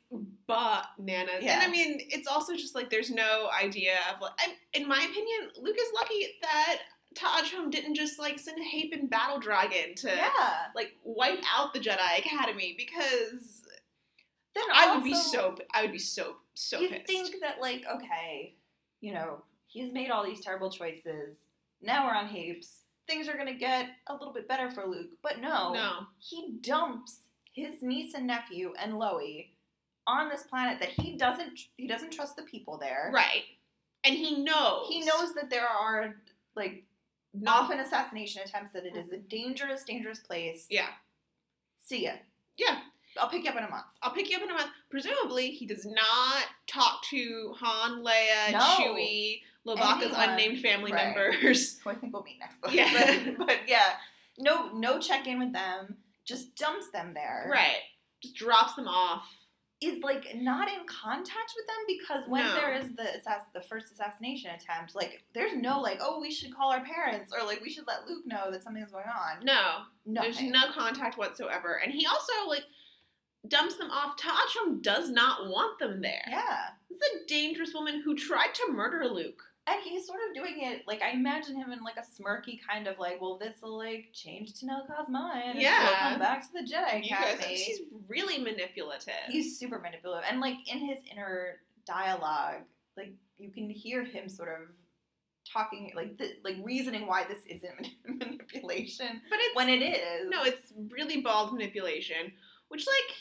bananas. 0.48 1.42
Yeah. 1.42 1.56
And 1.56 1.64
I 1.64 1.70
mean, 1.72 2.00
it's 2.10 2.28
also 2.28 2.54
just 2.56 2.76
like 2.76 2.90
there's 2.90 3.10
no 3.12 3.50
idea 3.62 3.96
of 4.14 4.22
like. 4.22 4.32
I, 4.40 4.54
in 4.78 4.88
my 4.88 4.98
opinion, 4.98 5.52
Luke 5.62 5.76
is 5.80 5.88
lucky 5.94 6.28
that 6.42 6.80
Ta'a 7.16 7.44
Chume 7.44 7.72
didn't 7.72 7.96
just 7.96 8.20
like 8.20 8.40
send 8.40 8.58
Hapan 8.62 9.10
Battle 9.10 9.40
Dragon 9.40 9.96
to 9.96 10.08
Yeah. 10.10 10.30
like 10.76 10.94
wipe 11.04 11.44
out 11.56 11.74
the 11.74 11.80
Jedi 11.80 12.20
Academy 12.20 12.76
because 12.78 13.62
Then 14.54 14.64
I 14.74 14.94
would 14.96 15.04
be 15.04 15.14
so 15.14 15.58
I 15.74 15.82
would 15.84 15.92
be 15.92 16.00
so 16.00 16.38
so 16.54 16.80
you 16.80 16.90
pissed. 16.90 17.08
think 17.08 17.36
that 17.42 17.60
like 17.62 17.84
okay 17.96 18.56
you 19.02 19.14
know 19.14 19.44
he's 19.68 19.92
made 19.92 20.10
all 20.10 20.24
these 20.26 20.40
terrible 20.42 20.70
choices 20.70 21.38
now 21.82 22.06
we're 22.08 22.16
on 22.16 22.28
hapes 22.28 22.78
things 23.08 23.28
are 23.28 23.36
gonna 23.38 23.54
get 23.54 23.90
a 24.08 24.14
little 24.14 24.32
bit 24.34 24.48
better 24.48 24.70
for 24.72 24.86
luke 24.86 25.12
but 25.22 25.40
no 25.42 25.74
no, 25.74 25.92
he 26.20 26.56
dumps 26.62 27.18
his 27.56 27.82
niece 27.82 28.14
and 28.14 28.28
nephew 28.28 28.74
and 28.82 28.98
Lowie 29.00 29.52
on 30.08 30.30
this 30.30 30.44
planet 30.44 30.80
that 30.80 30.90
he 30.90 31.16
doesn't 31.18 31.60
he 31.78 31.88
doesn't 31.88 32.12
trust 32.14 32.36
the 32.36 32.44
people 32.44 32.78
there 32.78 33.10
right? 33.14 33.44
And 34.04 34.14
he 34.16 34.44
knows 34.44 34.88
he 34.90 35.00
knows 35.00 35.34
that 35.36 35.50
there 35.50 35.68
are 35.68 36.16
like 36.56 36.84
often 37.48 37.80
assassination 37.80 38.42
attempts 38.46 38.72
that 38.74 38.86
it 38.86 38.96
is 38.96 39.12
a 39.12 39.18
dangerous 39.18 39.84
dangerous 39.84 40.20
place 40.20 40.68
Yeah, 40.70 40.88
see 41.80 42.04
ya 42.06 42.12
yeah. 42.58 42.80
i'll 43.20 43.28
pick 43.30 43.44
you 43.44 43.50
up 43.50 43.58
in 43.58 43.64
a 43.64 43.70
month 43.70 43.86
I'll 44.04 44.12
pick 44.12 44.30
you 44.30 44.38
up 44.38 44.44
in 44.44 44.50
a 44.52 44.54
month. 44.54 44.70
Presumably, 44.92 45.50
he 45.50 45.66
does 45.66 45.86
not 45.86 46.44
talk 46.68 47.02
to 47.10 47.54
Han, 47.60 48.04
Leia, 48.04 48.52
No. 48.52 48.60
Chewie, 48.60 49.42
Lowbacca's 49.66 50.14
unnamed 50.16 50.62
family 50.62 50.92
Right. 50.94 51.08
members. 51.08 51.80
who 51.80 51.90
I 51.90 51.96
think 51.96 52.14
we'll 52.14 52.22
meet 52.24 52.38
next 52.40 52.62
book. 52.62 52.72
Yeah. 52.72 53.34
but, 53.38 53.48
but 53.48 53.58
yeah, 53.68 53.94
no, 54.38 54.70
no 54.74 55.00
check 55.00 55.26
in 55.28 55.40
with 55.40 55.52
them. 55.54 55.98
Just 56.26 56.56
dumps 56.56 56.90
them 56.92 57.14
there. 57.14 57.48
Right. 57.52 57.78
Just 58.22 58.36
drops 58.36 58.74
them 58.76 58.88
off. 58.88 59.26
Is 59.82 60.02
like 60.02 60.26
not 60.36 60.68
in 60.70 60.86
contact 60.88 61.54
with 61.56 61.68
them 61.68 61.76
because 61.88 62.24
when 62.30 62.44
No. 62.46 62.56
there 62.56 62.74
is 62.74 62.94
the 62.96 63.04
assass- 63.04 63.52
the 63.54 63.62
first 63.62 63.92
assassination 63.92 64.50
attempt, 64.52 64.96
like 64.96 65.24
there's 65.34 65.54
no 65.54 65.80
like, 65.82 66.00
oh, 66.02 66.20
we 66.20 66.32
should 66.32 66.56
call 66.56 66.72
our 66.72 66.84
parents 66.84 67.32
or 67.38 67.46
like 67.46 67.62
we 67.62 67.70
should 67.70 67.86
let 67.86 68.08
Luke 68.08 68.26
know 68.26 68.50
that 68.52 68.64
something's 68.64 68.92
going 68.92 69.04
on. 69.06 69.44
No, 69.44 69.82
no, 70.06 70.22
there's 70.22 70.42
no 70.42 70.72
contact 70.74 71.18
whatsoever. 71.18 71.76
And 71.84 71.94
he 71.94 72.06
also 72.08 72.32
like 72.48 72.64
dumps 73.48 73.76
them 73.76 73.92
off. 73.92 74.16
Ta'a 74.18 74.48
Chume 74.50 74.82
does 74.82 75.10
not 75.10 75.50
want 75.50 75.78
them 75.78 76.02
there. 76.02 76.24
Yeah. 76.30 76.70
This 76.90 76.98
is 76.98 77.22
a 77.22 77.28
dangerous 77.28 77.74
woman 77.74 78.02
who 78.04 78.16
tried 78.16 78.54
to 78.56 78.72
murder 78.72 79.06
Luke. 79.08 79.44
And 79.68 79.82
he's 79.84 80.06
sort 80.06 80.20
of 80.30 80.36
doing 80.36 80.62
it 80.62 80.84
like 80.88 81.02
I 81.02 81.12
imagine 81.12 81.56
him 81.56 81.72
in 81.72 81.84
like 81.84 81.96
a 81.98 82.02
smirky 82.22 82.60
kind 82.70 82.88
of 82.88 83.00
like, 83.00 83.20
well, 83.20 83.38
this 83.40 83.58
will 83.64 83.78
like 83.78 84.10
change 84.14 84.54
Tenel 84.54 84.86
Ka's 84.88 85.10
mind. 85.10 85.44
and 85.44 85.54
she'll 85.60 85.70
Yeah. 85.72 86.10
come 86.12 86.20
back 86.20 86.42
to 86.44 86.54
the 86.54 86.60
Jedi 86.60 87.04
You 87.04 87.10
guys, 87.10 87.34
Academy. 87.36 87.58
she's 87.58 87.80
really 88.08 88.38
manipulative. 88.38 89.14
He's 89.28 89.58
super 89.58 89.80
manipulative, 89.80 90.26
and 90.30 90.40
like 90.40 90.58
in 90.72 90.78
his 90.80 91.00
inner 91.12 91.62
dialogue, 91.88 92.62
like 92.96 93.14
you 93.38 93.50
can 93.52 93.70
hear 93.70 94.04
him 94.04 94.30
sort 94.30 94.50
of 94.50 94.70
talking, 95.52 95.92
like 95.96 96.18
th- 96.18 96.38
like 96.44 96.58
reasoning 96.64 97.08
why 97.08 97.24
this 97.28 97.40
isn't 97.48 97.88
manipulation 98.08 99.22
but 99.30 99.40
it's 99.42 99.56
when 99.56 99.70
it 99.70 99.82
is. 99.82 100.30
No, 100.30 100.44
it's 100.44 100.74
really 100.92 101.22
bald 101.22 101.54
manipulation, 101.54 102.32
which 102.68 102.86
like 102.86 103.16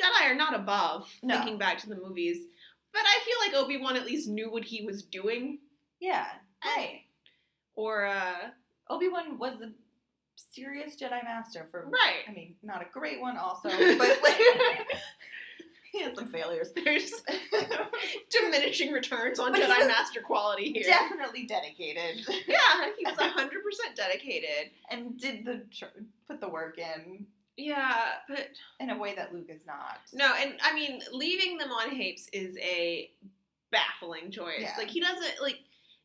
Jedi 0.00 0.30
are 0.30 0.34
not 0.34 0.54
above. 0.54 1.08
No. 1.22 1.36
Thinking 1.36 1.58
back 1.58 1.78
to 1.78 1.88
the 1.88 1.96
movies, 1.96 2.38
but 2.92 3.02
I 3.04 3.20
feel 3.24 3.36
like 3.60 3.64
Obi 3.64 3.76
Wan 3.80 3.96
at 3.96 4.04
least 4.06 4.28
knew 4.28 4.50
what 4.50 4.64
he 4.64 4.84
was 4.84 5.02
doing. 5.04 5.58
Yeah, 6.00 6.26
right. 6.64 7.02
Or 7.74 8.06
uh, 8.06 8.50
Obi 8.88 9.08
Wan 9.08 9.38
was 9.38 9.60
a 9.60 9.70
serious 10.36 10.96
Jedi 10.96 11.22
Master 11.24 11.66
for 11.70 11.86
right, 11.86 12.22
I 12.28 12.32
mean, 12.32 12.54
not 12.62 12.82
a 12.82 12.86
great 12.92 13.20
one, 13.20 13.36
also, 13.36 13.68
but 13.98 14.18
like 14.22 14.38
he 15.92 16.02
had 16.02 16.14
some 16.14 16.26
failures. 16.28 16.72
there's 16.74 17.12
diminishing 18.30 18.92
returns 18.92 19.38
on 19.38 19.52
But 19.52 19.62
Jedi 19.62 19.86
Master 19.86 20.20
quality 20.20 20.72
here. 20.72 20.84
Definitely 20.84 21.46
dedicated, 21.46 22.26
Yeah, 22.46 22.56
he 22.98 23.04
was 23.04 23.16
hundred 23.18 23.62
percent 23.62 23.96
dedicated. 23.96 24.70
and 24.90 25.18
did 25.18 25.44
the 25.44 25.62
put 26.26 26.40
the 26.40 26.48
work 26.48 26.78
in 26.78 27.26
Yeah, 27.56 27.94
but 28.28 28.48
in 28.80 28.90
a 28.90 28.98
way 28.98 29.14
that 29.14 29.32
Luke 29.34 29.48
is 29.48 29.66
not. 29.66 29.98
no, 30.12 30.32
and 30.40 30.54
I 30.62 30.74
mean, 30.74 31.00
leaving 31.12 31.58
them 31.58 31.70
on 31.70 31.90
Hapes 31.90 32.28
is 32.32 32.56
a 32.58 33.10
baffling 33.72 34.30
choice. 34.30 34.60
Yeah. 34.60 34.74
Like 34.78 34.88
he 34.90 35.00
doesn't 35.00 35.34
like. 35.42 35.58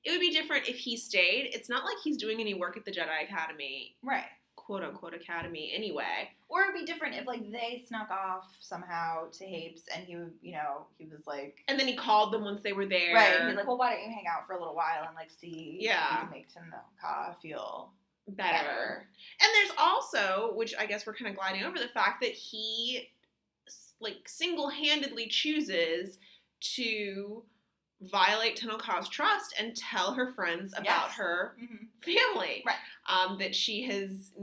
It 0.03 0.11
would 0.11 0.19
be 0.19 0.31
different 0.31 0.67
if 0.67 0.77
he 0.77 0.97
stayed. 0.97 1.51
It's 1.53 1.69
not 1.69 1.85
like 1.85 1.97
he's 2.03 2.17
doing 2.17 2.39
any 2.39 2.53
work 2.53 2.75
at 2.77 2.85
the 2.85 2.91
Jedi 2.91 3.23
Academy, 3.23 3.95
Right. 4.01 4.25
quote 4.55 4.83
unquote 4.83 5.13
academy, 5.13 5.71
anyway. 5.75 6.29
Or 6.49 6.63
it'd 6.63 6.73
be 6.75 6.85
different 6.85 7.15
if 7.15 7.25
like 7.27 7.49
they 7.51 7.83
snuck 7.87 8.09
off 8.09 8.45
somehow 8.59 9.29
to 9.31 9.45
Hapes 9.45 9.83
and 9.93 10.03
he 10.05 10.15
would, 10.15 10.33
you 10.41 10.53
know, 10.53 10.85
he 10.97 11.05
was 11.05 11.25
like 11.27 11.63
And 11.67 11.79
then 11.79 11.87
he 11.87 11.95
called 11.95 12.33
them 12.33 12.43
once 12.43 12.61
they 12.61 12.73
were 12.73 12.85
there. 12.85 13.13
Right. 13.15 13.45
He's 13.47 13.55
like, 13.55 13.67
Well 13.67 13.77
why 13.77 13.91
don't 13.93 14.03
you 14.03 14.09
hang 14.13 14.25
out 14.27 14.45
for 14.47 14.53
a 14.53 14.59
little 14.59 14.75
while 14.75 15.03
and 15.07 15.15
like 15.15 15.29
see 15.31 15.77
Yeah. 15.79 16.05
if 16.07 16.11
you 16.11 16.17
can 16.19 16.29
make 16.31 16.47
Tenel 16.53 16.79
Ka 16.99 17.35
feel 17.41 17.91
better. 18.27 18.51
better. 18.65 19.07
And 19.41 19.49
there's 19.55 19.71
also, 19.77 20.51
which 20.55 20.73
I 20.77 20.85
guess 20.85 21.05
we're 21.05 21.15
kind 21.15 21.29
of 21.29 21.35
gliding 21.37 21.63
over, 21.63 21.77
the 21.77 21.87
fact 21.89 22.21
that 22.21 22.31
he 22.31 23.09
like 23.99 24.27
single-handedly 24.27 25.27
chooses 25.27 26.17
to 26.75 27.43
violate 28.01 28.57
Tenel 28.57 28.79
Ka's 28.79 29.07
trust 29.09 29.53
and 29.59 29.75
tell 29.75 30.13
her 30.13 30.33
friends 30.33 30.73
about 30.73 30.85
Yes. 31.09 31.13
her 31.15 31.55
Mhm. 31.61 31.87
family. 32.03 32.63
Right. 32.65 32.77
Um, 33.05 33.37
that 33.37 33.55
she 33.55 33.83
has 33.83 34.33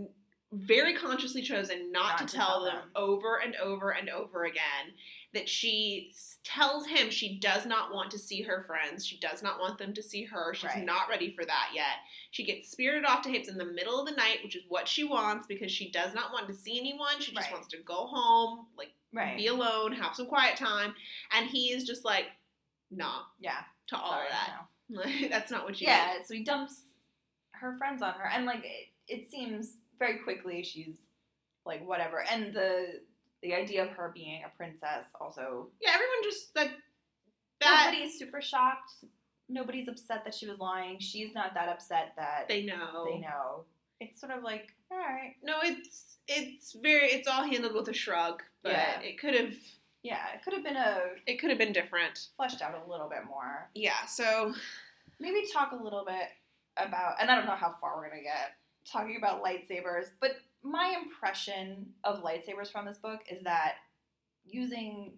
very 0.53 0.95
consciously 0.95 1.43
chosen 1.43 1.93
not, 1.93 2.13
Not 2.13 2.19
to, 2.19 2.27
to 2.27 2.37
tell 2.37 2.47
tell 2.47 2.65
them, 2.65 2.77
them. 2.77 2.91
over 2.97 3.37
and 3.37 3.55
over 3.57 3.91
and 3.91 4.09
over 4.09 4.45
again. 4.45 4.95
That 5.35 5.47
she 5.47 6.15
tells 6.43 6.87
him 6.87 7.11
she 7.11 7.39
does 7.39 7.67
not 7.67 7.93
want 7.93 8.11
to 8.13 8.19
see 8.19 8.41
her 8.43 8.63
friends. 8.65 9.05
She 9.07 9.19
does 9.19 9.43
not 9.43 9.61
want 9.61 9.77
them 9.77 9.93
to 9.93 10.03
see 10.03 10.25
her. 10.25 10.55
She's 10.55 10.65
Right. 10.71 10.85
not 10.85 11.11
ready 11.11 11.33
for 11.35 11.45
that 11.45 11.73
yet. 11.75 11.99
She 12.31 12.45
gets 12.45 12.71
spirited 12.71 13.05
off 13.05 13.21
to 13.23 13.29
Hapes 13.29 13.49
in 13.49 13.59
the 13.59 13.65
middle 13.67 14.01
of 14.01 14.07
the 14.09 14.15
night, 14.17 14.43
which 14.43 14.57
is 14.57 14.65
what 14.69 14.89
she 14.89 15.05
wants 15.05 15.47
because 15.47 15.71
she 15.71 15.91
does 15.91 16.15
not 16.15 16.33
want 16.33 16.47
to 16.47 16.55
see 16.55 16.79
anyone. 16.79 17.21
She 17.21 17.33
just 17.33 17.47
Right. 17.49 17.53
wants 17.53 17.69
to 17.69 17.79
go 17.79 18.07
home, 18.07 18.69
like 18.77 18.95
Right. 19.13 19.37
be 19.37 19.49
alone, 19.49 19.93
have 19.93 20.15
some 20.17 20.27
quiet 20.27 20.57
time. 20.57 20.95
And 21.33 21.47
he 21.47 21.73
is 21.73 21.85
just 21.85 22.07
like, 22.07 22.31
nah, 22.91 23.23
yeah. 23.39 23.61
to 23.89 23.97
all 23.97 24.11
sorry, 24.11 24.27
of 24.27 24.33
that. 24.33 24.51
Like, 24.91 25.31
that's 25.31 25.51
not 25.51 25.65
what 25.65 25.79
you 25.81 25.87
Yeah, 25.87 26.15
so 26.25 26.33
he 26.35 26.43
dumps 26.43 26.81
her 27.53 27.77
friends 27.77 28.01
on 28.03 28.15
her 28.15 28.27
and 28.27 28.47
like 28.47 28.65
it, 28.65 28.89
it 29.07 29.29
seems 29.31 29.73
very 29.99 30.19
quickly 30.21 30.63
she's 30.63 30.95
like 31.67 31.87
whatever. 31.87 32.25
And 32.31 32.55
the 32.55 33.01
the 33.43 33.53
idea 33.55 33.83
of 33.85 33.91
her 33.91 34.11
being 34.15 34.43
a 34.45 34.57
princess 34.57 35.05
also 35.21 35.69
Yeah, 35.81 35.91
everyone 35.91 36.23
just 36.23 36.57
like 36.57 36.71
that. 37.61 37.91
nobody's 37.93 38.19
super 38.19 38.41
shocked. 38.41 38.93
Nobody's 39.51 39.89
upset 39.89 40.25
that 40.25 40.35
she 40.35 40.47
was 40.49 40.59
lying. 40.59 40.99
She's 41.01 41.35
not 41.35 41.53
that 41.55 41.69
upset 41.69 42.13
that 42.17 42.47
They 42.49 42.65
know. 42.65 43.05
they 43.11 43.19
know. 43.19 43.65
It's 44.01 44.21
sort 44.21 44.33
of 44.33 44.43
like, 44.43 44.69
all 44.91 44.97
right, 44.99 45.35
No, 45.43 45.57
it's 45.63 46.17
it's 46.29 46.73
very 46.81 47.09
it's 47.09 47.29
all 47.29 47.43
handled 47.45 47.75
with 47.75 47.89
a 47.89 47.93
shrug, 47.95 48.43
but 48.63 48.73
Yeah. 48.73 49.01
it 49.01 49.19
could 49.21 49.35
have 49.35 49.55
yeah, 50.03 50.33
it 50.35 50.43
could 50.45 50.53
have 50.55 50.65
been 50.65 50.77
a 50.77 51.01
it 51.27 51.41
could 51.41 51.51
have 51.51 51.59
been 51.59 51.73
different. 51.73 52.29
fleshed 52.37 52.63
out 52.63 52.75
a 52.75 52.91
little 52.91 53.09
bit 53.09 53.25
more. 53.27 53.69
Yeah, 53.75 54.07
so 54.07 54.55
Maybe 55.21 55.45
talk 55.53 55.73
a 55.73 55.83
little 55.83 56.05
bit 56.05 56.29
about, 56.77 57.17
and 57.21 57.31
I 57.31 57.35
don't 57.35 57.47
know 57.47 57.57
how 57.57 57.75
far 57.81 57.97
we're 57.97 58.09
gonna 58.09 58.23
get 58.23 58.53
talking 58.91 59.17
about 59.17 59.43
lightsabers, 59.43 60.07
but 60.21 60.37
my 60.63 60.97
impression 61.03 61.87
of 62.05 62.23
lightsabers 62.23 62.71
from 62.71 62.87
this 62.87 62.99
book 62.99 63.21
is 63.29 63.43
that 63.45 63.75
using 64.45 65.13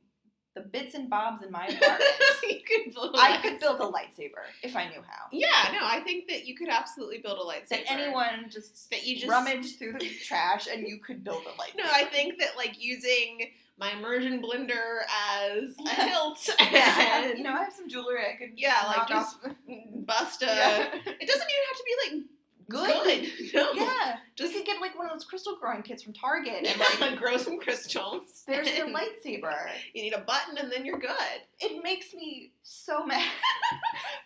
the 0.54 0.62
bits 0.62 0.94
and 0.94 1.08
bobs 1.08 1.42
in 1.42 1.50
my 1.52 1.66
apartment 1.68 2.10
you 2.42 2.58
could 2.66 2.92
build 2.92 3.14
a 3.14 3.18
I 3.18 3.38
could 3.40 3.60
build 3.60 3.78
a 3.80 3.84
lightsaber 3.84 4.42
if 4.62 4.74
I 4.74 4.88
knew 4.88 5.00
how. 5.06 5.26
Yeah, 5.30 5.70
no, 5.72 5.78
I 5.82 6.00
think 6.00 6.28
that 6.28 6.46
you 6.46 6.56
could 6.56 6.68
absolutely 6.68 7.18
build 7.18 7.38
a 7.38 7.42
lightsaber. 7.42 7.68
That 7.68 7.92
anyone 7.92 8.46
just 8.48 8.90
that 8.90 9.06
you 9.06 9.16
just 9.16 9.28
rummage 9.28 9.76
through 9.76 9.98
the 10.00 10.10
trash 10.24 10.66
and 10.66 10.88
you 10.88 10.98
could 10.98 11.22
build 11.22 11.42
a 11.44 11.50
lightsaber. 11.50 11.84
No, 11.84 11.84
I 11.84 12.04
think 12.06 12.40
that 12.40 12.56
like 12.56 12.82
using 12.82 13.50
my 13.80 13.92
immersion 13.92 14.40
blender 14.42 15.00
as 15.40 15.74
a 15.86 15.88
hilt 16.04 16.48
yeah, 16.72 17.24
and 17.24 17.38
you 17.38 17.44
know, 17.44 17.52
I 17.54 17.64
have 17.64 17.72
some 17.72 17.88
jewelry 17.88 18.20
I 18.32 18.36
could 18.36 18.50
Yeah, 18.56 18.76
like, 18.86 19.08
just 19.08 19.38
off. 19.44 19.52
bust 20.06 20.42
a. 20.42 20.46
Yeah. 20.46 20.84
It 20.94 21.26
doesn't 21.26 21.48
even 21.50 21.66
have 21.68 21.76
to 21.76 21.84
be 21.84 21.94
like 22.04 22.24
Good. 22.68 23.22
good. 23.22 23.52
No, 23.54 23.72
Yeah, 23.72 24.16
just 24.36 24.52
we 24.52 24.60
could 24.60 24.66
get 24.66 24.80
like 24.80 24.96
one 24.96 25.06
of 25.06 25.12
those 25.12 25.24
crystal 25.24 25.56
growing 25.60 25.82
kits 25.82 26.04
from 26.04 26.12
Target, 26.12 26.58
and 26.58 26.66
and 26.80 27.00
like 27.00 27.18
grow 27.18 27.36
some 27.36 27.58
crystals. 27.58 28.44
there's 28.46 28.70
your 28.76 28.86
lightsaber. 28.86 29.52
You 29.92 30.02
need 30.02 30.12
a 30.12 30.20
button, 30.20 30.56
and 30.56 30.70
then 30.70 30.84
you're 30.86 30.98
good. 31.00 31.16
It 31.58 31.82
makes 31.82 32.14
me 32.14 32.52
so 32.62 33.04
mad 33.04 33.26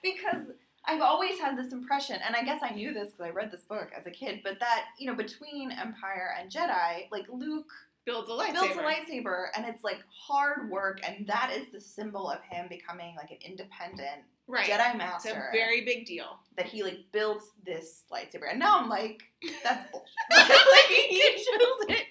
because 0.03 0.47
I've 0.85 1.01
always 1.01 1.39
had 1.39 1.57
this 1.57 1.73
impression, 1.73 2.19
and 2.27 2.37
I 2.37 2.43
guess 2.45 2.61
I 2.63 2.71
knew 2.75 2.93
this 2.93 3.13
because 3.13 3.27
I 3.27 3.31
read 3.31 3.51
this 3.51 3.63
book 3.63 3.89
as 3.99 4.07
a 4.07 4.11
kid, 4.11 4.41
but 4.45 4.61
that 4.61 4.85
you 4.99 5.07
know 5.11 5.17
between 5.17 5.73
Empire 5.73 6.35
and 6.39 6.51
Jedi, 6.51 7.11
like 7.11 7.25
Luke 7.33 7.73
Builds 8.07 8.29
a 8.29 8.33
lightsaber. 8.33 8.53
builds 8.53 8.77
a 8.77 8.83
lightsaber, 8.83 9.47
and 9.57 9.67
it's 9.67 9.83
like 9.83 10.03
hard 10.11 10.71
work, 10.71 11.01
and 11.07 11.27
that 11.27 11.53
is 11.57 11.73
the 11.73 11.81
symbol 11.81 12.31
of 12.31 12.41
him 12.43 12.67
becoming 12.69 13.17
like 13.17 13.31
an 13.31 13.39
independent 13.45 14.23
right. 14.47 14.69
Jedi 14.69 14.97
master. 14.99 15.31
It's 15.31 15.39
a 15.39 15.53
very 15.53 15.85
big 15.85 16.05
deal. 16.05 16.39
that 16.57 16.67
he 16.67 16.83
like 16.83 16.99
builds 17.13 17.45
this 17.65 18.03
lightsaber, 18.13 18.51
and 18.51 18.59
now 18.59 18.79
I'm 18.79 18.89
like, 18.91 19.23
that's 19.63 19.91
bullshit. 19.93 20.09
like 20.31 20.87
he 20.89 21.21
chose 21.21 21.85
it. 21.89 22.07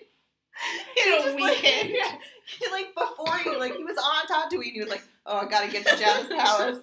In 0.98 1.04
He 1.04 1.12
a 1.12 1.22
just, 1.24 1.40
like, 1.40 1.64
yeah, 1.64 2.16
he, 2.60 2.72
like 2.72 2.94
before 2.96 3.38
he 3.40 3.56
like 3.56 3.76
he 3.76 3.84
was 3.84 3.98
on 3.98 4.26
Tatooine, 4.28 4.66
and 4.68 4.74
he 4.74 4.80
was 4.80 4.90
like, 4.90 5.04
"Oh, 5.26 5.40
I 5.40 5.46
gotta 5.48 5.72
get 5.72 5.86
to 5.86 5.96
Jabba's 5.96 6.28
palace. 6.28 6.80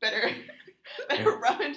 Better, 0.00 0.30
better 1.08 1.36
rummage 1.36 1.76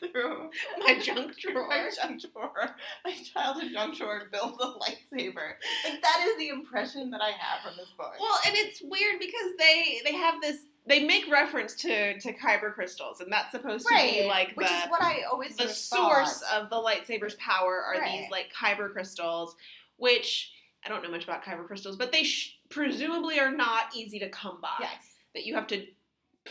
through 0.00 0.50
My 0.86 0.98
junk 0.98 1.36
drawer. 1.38 1.68
my 1.68 1.90
junk 1.94 2.20
drawer, 2.32 2.74
my 3.04 3.12
childhood 3.32 3.70
junk 3.72 3.96
drawer, 3.98 4.18
and 4.18 4.30
build 4.30 4.58
a 4.60 4.66
lightsaber." 4.78 5.52
Like 5.84 6.02
that 6.02 6.26
is 6.28 6.36
the 6.38 6.48
impression 6.48 7.10
that 7.10 7.20
I 7.20 7.30
have 7.30 7.62
from 7.62 7.76
this 7.76 7.90
book. 7.96 8.14
Well, 8.20 8.38
and 8.46 8.54
it's 8.56 8.80
weird 8.82 9.18
because 9.18 9.56
they 9.58 10.00
they 10.04 10.14
have 10.14 10.40
this. 10.40 10.58
They 10.86 11.04
make 11.04 11.30
reference 11.30 11.74
to 11.82 12.18
to 12.20 12.32
kyber 12.32 12.72
crystals, 12.72 13.20
and 13.20 13.30
that's 13.30 13.50
supposed 13.52 13.86
to 13.86 13.94
be 13.94 14.24
like 14.26 14.52
which 14.54 14.68
the 14.68 14.74
is 14.74 14.88
what 14.88 15.02
I 15.02 15.22
always 15.30 15.54
the 15.56 15.68
source 15.68 16.40
thought. 16.40 16.62
of 16.62 16.70
the 16.70 16.76
lightsaber's 16.76 17.34
power 17.34 17.82
are 17.82 18.00
Right. 18.00 18.22
these 18.22 18.30
like 18.30 18.50
kyber 18.52 18.90
crystals, 18.92 19.54
which 19.98 20.52
I 20.84 20.88
don't 20.88 21.02
know 21.02 21.10
much 21.10 21.24
about 21.24 21.44
kyber 21.44 21.66
crystals, 21.66 21.96
but 21.96 22.10
they 22.12 22.22
sh- 22.22 22.56
presumably 22.70 23.38
are 23.38 23.50
not 23.50 23.94
easy 23.94 24.18
to 24.20 24.28
come 24.30 24.60
by. 24.62 24.76
Yes. 24.80 25.14
That 25.34 25.44
you 25.44 25.54
have 25.56 25.66
to 25.68 25.84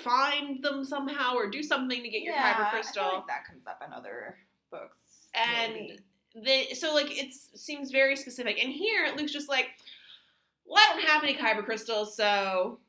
find 0.04 0.64
them 0.64 0.84
somehow 0.86 1.36
or 1.36 1.50
do 1.50 1.62
something 1.64 2.02
to 2.02 2.10
get 2.10 2.22
your 2.22 2.34
yeah, 2.34 2.54
kyber 2.54 2.70
crystal. 2.72 3.04
like 3.16 3.28
that 3.28 3.46
comes 3.46 3.66
up 3.68 3.82
in 3.86 3.94
other 3.94 4.38
books. 4.72 4.98
and 5.34 5.74
maybe. 5.74 6.00
they 6.36 6.74
so 6.74 6.94
like 6.94 7.08
it 7.12 7.34
seems 7.34 7.92
very 7.92 8.16
specific. 8.16 8.64
And 8.64 8.72
here 8.72 9.08
Luke's 9.16 9.32
just 9.34 9.50
like, 9.50 9.68
well, 10.66 10.84
I 10.84 10.94
don't 10.94 11.08
have 11.08 11.24
any 11.24 11.36
kyber 11.36 11.64
crystals, 11.64 12.16
so 12.16 12.80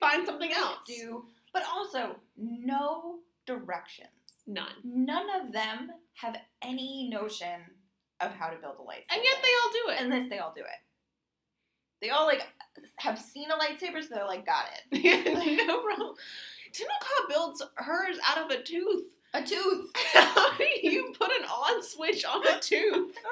find 0.00 0.26
something 0.26 0.52
else. 0.52 0.78
do, 0.86 1.24
but 1.52 1.62
also 1.72 2.16
no 2.36 3.16
directions. 3.46 4.08
None. 4.46 4.72
None 4.84 5.26
of 5.40 5.52
them 5.52 5.90
have 6.14 6.36
any 6.62 7.08
notion 7.10 7.60
of 8.20 8.32
how 8.32 8.48
to 8.48 8.56
build 8.56 8.76
a 8.78 8.82
lightsaber. 8.82 9.14
And 9.14 9.22
yet 9.22 9.36
they 9.42 9.48
all 9.62 9.70
do 9.72 9.90
it. 9.92 10.00
and 10.00 10.12
this 10.12 10.28
they 10.30 10.38
all 10.38 10.52
do 10.54 10.62
it. 10.62 10.80
They 12.00 12.10
all 12.10 12.26
like 12.26 12.46
have 12.96 13.18
seen 13.18 13.48
a 13.50 13.54
lightsaber, 13.54 14.02
so 14.02 14.14
they're 14.14 14.26
like, 14.26 14.46
got 14.46 14.66
it. 14.90 15.66
no 15.66 15.80
problem. 15.80 16.14
Tenel 16.72 17.00
Ka 17.00 17.26
builds 17.28 17.62
hers 17.74 18.18
out 18.26 18.38
of 18.38 18.50
a 18.50 18.62
tooth. 18.62 19.04
A 19.34 19.42
tooth. 19.42 19.90
How 20.12 20.56
do 20.56 20.66
you 20.82 21.12
put 21.18 21.30
an 21.30 21.44
on 21.44 21.82
switch 21.82 22.24
on 22.24 22.46
a 22.46 22.60
tooth? 22.60 23.14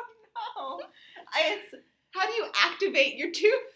Oh, 0.56 0.80
I, 1.32 1.54
it's 1.54 1.74
How 2.10 2.26
do 2.26 2.32
you 2.32 2.46
activate 2.64 3.16
your 3.16 3.30
tooth? 3.30 3.74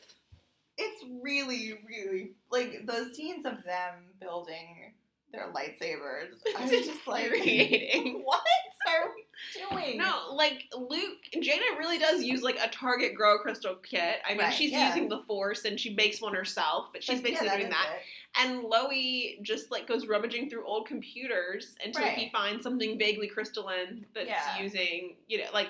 it's 0.78 1.04
really 1.22 1.78
really 1.88 2.32
like 2.50 2.86
the 2.86 3.10
scenes 3.14 3.44
of 3.44 3.62
them 3.64 3.94
building 4.20 4.92
their 5.32 5.52
lightsabers. 5.52 6.38
It's 6.46 6.86
just 6.86 7.06
like, 7.06 7.24
infuriating. 7.24 8.22
what 8.24 8.42
are 8.88 9.12
we 9.14 9.24
doing? 9.70 9.98
No, 9.98 10.32
like 10.34 10.64
Luke, 10.76 11.18
Jaina 11.40 11.64
really 11.78 11.98
does 11.98 12.22
use 12.22 12.42
like 12.42 12.58
a 12.62 12.68
Target 12.68 13.14
Grow 13.14 13.38
Crystal 13.38 13.74
kit. 13.76 14.16
I 14.26 14.30
mean, 14.32 14.38
Right, 14.40 14.52
she's 14.54 14.72
yeah. 14.72 14.88
using 14.88 15.08
the 15.08 15.22
Force 15.26 15.64
and 15.64 15.78
she 15.78 15.94
makes 15.94 16.20
one 16.20 16.34
herself, 16.34 16.88
but 16.92 17.02
she's 17.02 17.20
But, 17.20 17.30
yeah, 17.32 17.40
basically 17.40 17.58
doing 17.58 17.70
that. 17.70 17.88
it. 17.96 18.02
And 18.40 18.62
Lowie 18.62 19.38
just 19.42 19.70
like 19.70 19.86
goes 19.86 20.06
rummaging 20.06 20.50
through 20.50 20.66
old 20.66 20.86
computers 20.86 21.74
until 21.84 22.04
he 22.08 22.30
finds 22.30 22.62
something 22.62 22.98
vaguely 22.98 23.28
crystalline 23.28 24.06
that's 24.14 24.28
Yeah. 24.28 24.58
using, 24.62 25.16
you 25.26 25.38
know, 25.38 25.50
like 25.52 25.68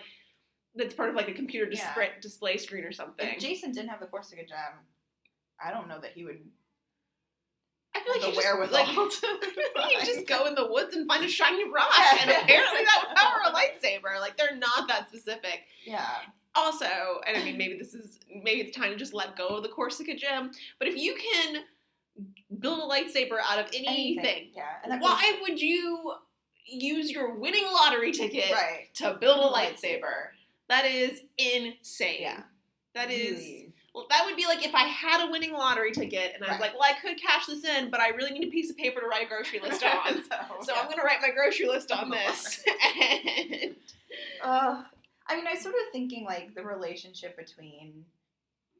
that's 0.74 0.94
part 0.94 1.09
of 1.09 1.14
like 1.14 1.28
a 1.28 1.33
computer 1.35 1.70
Yeah. 1.70 1.94
display, 2.20 2.57
screen 2.57 2.85
or 2.85 2.92
something. 2.92 3.26
If 3.28 3.38
Jacen 3.38 3.72
didn't 3.72 3.88
have 3.88 4.00
the 4.00 4.07
Corusca 4.07 4.44
gem, 4.46 4.59
I 5.62 5.70
don't 5.72 5.88
know 5.88 5.98
that 6.00 6.12
he 6.12 6.24
would 6.24 6.40
I 8.04 8.04
feel 8.04 8.12
like 8.14 8.22
have 8.22 8.34
you 8.34 8.40
the 8.40 8.70
just, 8.70 9.24
like, 9.76 9.92
you 9.92 10.14
just 10.14 10.26
go 10.26 10.46
in 10.46 10.54
the 10.54 10.66
woods 10.70 10.94
and 10.94 11.06
find 11.06 11.24
a 11.24 11.28
shiny 11.28 11.68
rock, 11.70 11.88
Yeah. 11.98 12.18
and 12.22 12.30
apparently 12.30 12.84
that 12.84 13.04
would 13.08 13.16
power 13.16 13.40
a 13.46 13.52
lightsaber. 13.52 14.20
Like 14.20 14.37
they're 14.37 14.56
not 14.56 14.88
that 14.88 15.08
specific. 15.08 15.62
Yeah. 15.84 16.06
Also, 16.54 16.87
and 17.26 17.37
I 17.37 17.44
mean, 17.44 17.56
maybe 17.58 17.76
this 17.78 17.94
is 17.94 18.18
maybe 18.28 18.62
it's 18.62 18.76
time 18.76 18.90
to 18.90 18.96
just 18.96 19.14
let 19.14 19.37
go 19.37 19.48
of 19.48 19.62
the 19.62 19.68
Corusca 19.68 20.14
gem. 20.16 20.50
But 20.78 20.88
if 20.88 20.96
you 20.96 21.14
can 21.16 21.62
build 22.58 22.80
a 22.80 22.92
lightsaber 22.92 23.38
out 23.48 23.58
of 23.58 23.66
anything, 23.74 24.48
Yeah. 24.54 24.64
And 24.82 24.92
that 24.92 25.00
why 25.00 25.38
would 25.42 25.61
you 25.61 26.14
use 26.68 27.11
your 27.11 27.34
winning 27.34 27.64
lottery 27.72 28.12
ticket 28.12 28.52
right. 28.52 28.88
to 28.94 29.16
build 29.20 29.38
a 29.38 29.54
Lightsaber. 29.54 30.28
That 30.68 30.84
is 30.84 31.22
insane. 31.38 32.20
Yeah. 32.20 32.42
That 32.94 33.11
is. 33.11 33.67
Well, 33.98 34.06
that 34.11 34.24
would 34.26 34.37
be 34.37 34.46
like 34.46 34.64
if 34.64 34.74
I 34.74 34.84
had 34.84 35.26
a 35.26 35.30
winning 35.30 35.52
lottery 35.52 35.92
ticket 35.92 36.32
and 36.34 36.44
I 36.44 36.48
was 36.48 36.61
Right. 36.61 36.70
like, 36.70 36.72
well, 36.74 36.84
I 36.84 36.92
could 37.00 37.20
cash 37.20 37.46
this 37.46 37.64
in, 37.64 37.90
but 37.90 38.00
I 38.00 38.08
really 38.11 38.30
need 38.30 38.46
a 38.48 38.50
piece 38.50 38.70
of 38.70 38.76
paper 38.76 39.00
to 39.00 39.06
write 39.06 39.26
a 39.26 39.28
grocery 39.28 39.61
list 39.61 39.82
on. 39.84 40.14
so, 40.30 40.37
So 40.62 40.74
yeah. 40.74 40.80
I'm 40.82 40.88
gonna 40.88 41.02
write 41.02 41.20
my 41.20 41.30
grocery 41.30 41.66
list 41.66 41.90
on 41.90 42.11
this. 42.11 42.62
and 43.00 43.76
Uh, 44.42 44.82
I 45.26 45.37
mean, 45.37 45.46
I 45.46 45.52
was 45.54 45.62
sort 45.62 45.74
of 45.74 45.92
thinking 45.92 46.24
like 46.24 46.54
the 46.54 46.62
relationship 46.62 47.37
between 47.37 48.04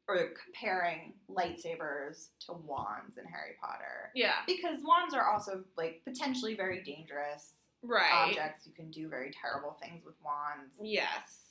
or 0.09 0.31
comparing 0.43 1.13
lightsabers 1.29 2.29
to 2.47 2.53
wands 2.53 3.19
in 3.19 3.25
Harry 3.27 3.57
Potter. 3.61 4.11
yeah, 4.15 4.37
Because 4.47 4.79
wands 4.83 5.13
are 5.15 5.31
also 5.31 5.65
like 5.77 6.01
potentially 6.07 6.55
very 6.55 6.83
dangerous 6.83 7.51
right. 7.83 8.11
objects. 8.29 8.67
You 8.67 8.73
can 8.73 8.91
do 8.91 9.09
very 9.09 9.33
terrible 9.43 9.77
things 9.83 10.05
with 10.07 10.15
wands. 10.25 10.75
Yes. 10.81 11.48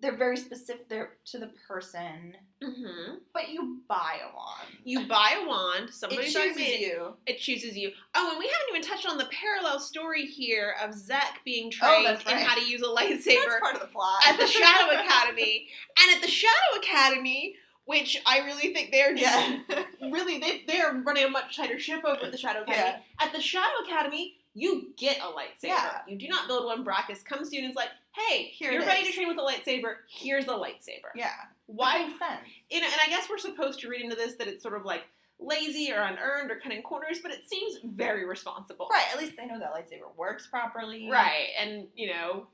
They're 0.00 0.16
very 0.16 0.36
specific 0.36 0.88
they're 0.88 1.14
to 1.26 1.38
the 1.38 1.50
person, 1.66 2.36
hmm 2.62 3.14
but 3.34 3.48
you 3.50 3.78
buy 3.88 4.18
a 4.22 4.34
wand. 4.36 4.68
You 4.84 5.06
buy 5.06 5.40
a 5.42 5.46
wand. 5.48 5.90
Somebody 5.90 6.22
it 6.22 6.32
chooses 6.32 6.56
it. 6.56 6.80
you. 6.80 7.14
It 7.26 7.38
chooses 7.38 7.76
you. 7.76 7.90
Oh, 8.14 8.30
and 8.30 8.38
we 8.38 8.46
haven't 8.46 8.68
even 8.76 8.82
touched 8.88 9.08
on 9.08 9.18
the 9.18 9.26
parallel 9.26 9.80
story 9.80 10.24
here 10.26 10.74
of 10.82 10.90
Zekk 10.90 11.42
being 11.44 11.72
Oh, 11.82 11.86
trained 12.02 12.06
that's 12.06 12.30
in 12.30 12.38
how 12.38 12.54
to 12.54 12.64
use 12.64 12.80
a 12.82 12.86
That's 12.94 13.26
lightsaber 13.26 13.60
part 13.60 13.74
of 13.74 13.80
the 13.80 13.88
plot. 13.88 14.20
at 14.28 14.38
the 14.38 14.46
Shadow 14.46 14.92
Academy. 15.00 15.68
And 16.00 16.14
at 16.16 16.22
the 16.22 16.28
Shadow 16.28 16.78
Academy, 16.78 17.56
which 17.84 18.20
I 18.26 18.40
really 18.40 18.72
think 18.72 18.92
they're 18.92 19.14
just 19.14 19.50
yeah. 19.68 19.82
really 20.12 20.38
they 20.38 20.62
they're 20.68 20.92
running 21.04 21.24
a 21.24 21.28
much 21.30 21.56
tighter 21.56 21.78
ship 21.78 22.04
over 22.04 22.26
at 22.26 22.32
the 22.32 22.38
Shadow 22.38 22.62
Academy. 22.62 23.02
At 23.20 23.32
the 23.32 23.40
Shadow 23.40 23.84
Academy, 23.84 24.36
you 24.58 24.92
get 24.96 25.18
a 25.18 25.22
lightsaber. 25.22 25.68
Yeah. 25.68 25.98
You 26.06 26.16
do 26.16 26.28
not 26.28 26.48
build 26.48 26.64
one. 26.64 26.84
Brakiss 26.84 27.24
comes 27.24 27.50
to 27.50 27.56
you 27.56 27.62
and 27.62 27.70
is 27.70 27.76
like, 27.76 27.90
"Hey, 28.12 28.44
Here 28.44 28.72
you're 28.72 28.84
ready 28.84 29.02
is." 29.02 29.08
to 29.08 29.14
train 29.14 29.28
with 29.28 29.38
a 29.38 29.40
lightsaber. 29.40 29.96
Here's 30.08 30.44
a 30.44 30.48
lightsaber." 30.48 31.10
yeah. 31.14 31.30
Why? 31.66 32.06
Makes 32.06 32.18
sense. 32.18 32.40
You 32.70 32.80
know, 32.80 32.86
and 32.86 33.00
I 33.04 33.08
guess 33.08 33.28
we're 33.28 33.38
supposed 33.38 33.80
to 33.80 33.88
read 33.88 34.02
into 34.02 34.16
this 34.16 34.34
that 34.34 34.48
it's 34.48 34.62
sort 34.62 34.74
of 34.74 34.84
like 34.84 35.04
lazy 35.38 35.92
or 35.92 36.00
unearned 36.00 36.50
or 36.50 36.56
cutting 36.56 36.82
corners, 36.82 37.20
but 37.22 37.30
it 37.30 37.48
seems 37.48 37.78
very 37.84 38.24
responsible. 38.26 38.88
Right, 38.90 39.06
at 39.12 39.18
least 39.18 39.36
they 39.36 39.46
know 39.46 39.58
that 39.58 39.72
lightsaber 39.72 40.14
works 40.16 40.46
properly. 40.46 41.10
Right. 41.10 41.48
And 41.60 41.86
you 41.94 42.08
know, 42.08 42.46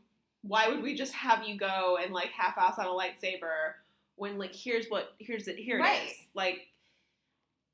why 0.42 0.68
would 0.68 0.82
we 0.82 0.94
just 0.94 1.12
have 1.14 1.44
you 1.44 1.56
go 1.56 1.98
and 2.02 2.12
like 2.12 2.30
half-ass 2.30 2.78
on 2.78 2.86
a 2.86 2.90
lightsaber 2.90 3.74
when 4.16 4.38
like 4.38 4.54
here's 4.54 4.86
what 4.88 5.14
here's 5.18 5.48
it 5.48 5.56
here 5.56 5.78
it 5.78 5.82
is. 5.82 5.86
Right. 5.86 6.12
Like 6.34 6.68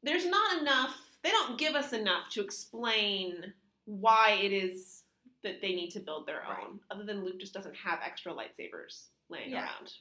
there's 0.03 0.27
not 0.27 0.61
enough 0.61 0.95
they 1.23 1.31
don't 1.31 1.59
give 1.59 1.75
us 1.75 1.93
enough 1.93 2.31
to 2.31 2.41
explain 2.41 3.53
why 3.91 4.39
it 4.41 4.53
is 4.53 5.03
that 5.43 5.61
they 5.61 5.75
need 5.75 5.91
to 5.91 6.01
build 6.01 6.27
their 6.27 6.41
Right. 6.41 6.63
own 6.65 6.81
other 6.91 7.03
than 7.05 7.25
Luke 7.25 7.41
just 7.41 7.53
doesn't 7.55 7.75
have 7.75 8.01
extra 8.03 8.33
lightsabers 8.33 9.09
laying 9.29 9.51
Yeah. 9.51 9.65
around. 9.65 9.95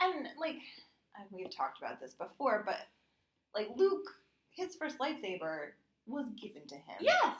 And 0.00 0.28
like 0.38 0.56
we've 1.30 1.50
talked 1.54 1.78
about 1.78 2.00
this 2.00 2.14
before, 2.14 2.62
but 2.66 2.88
like 3.54 3.68
Luke, 3.76 4.08
his 4.50 4.74
first 4.76 4.98
lightsaber 4.98 5.72
was 6.06 6.26
given 6.30 6.66
to 6.66 6.74
him. 6.76 6.96
Yes. 7.00 7.36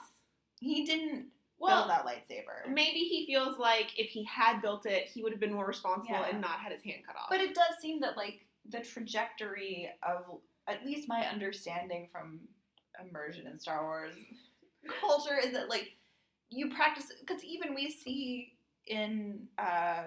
He 0.59 0.85
didn't 0.85 1.31
Well, 1.59 1.87
build 1.87 1.89
that 1.89 2.05
lightsaber. 2.05 2.67
maybe 2.69 2.99
he 2.99 3.25
feels 3.25 3.57
like 3.59 3.97
if 3.99 4.09
he 4.09 4.23
had 4.23 4.61
built 4.61 4.85
it, 4.85 5.07
he 5.09 5.21
would 5.23 5.31
have 5.33 5.39
been 5.41 5.53
more 5.53 5.65
responsible 5.67 6.19
Yeah. 6.19 6.27
and 6.29 6.41
not 6.41 6.59
had 6.61 6.71
his 6.71 6.83
hand 6.83 7.05
cut 7.05 7.15
off. 7.17 7.29
But 7.29 7.41
it 7.41 7.53
does 7.53 7.77
seem 7.79 7.99
that 8.01 8.15
like 8.17 8.45
the 8.65 8.79
trajectory 8.81 9.91
of 10.03 10.41
at 10.67 10.85
least 10.85 11.07
my 11.07 11.27
understanding 11.27 12.07
from 12.07 12.47
immersion 12.99 13.45
in 13.47 13.59
Star 13.59 13.83
Wars 13.83 14.17
culture 15.01 15.37
is 15.37 15.51
that 15.51 15.69
like 15.69 15.96
you 16.49 16.69
practice 16.69 17.11
because 17.19 17.43
even 17.43 17.75
we 17.75 17.89
see 17.89 18.53
in 18.85 19.47
uh 19.57 20.03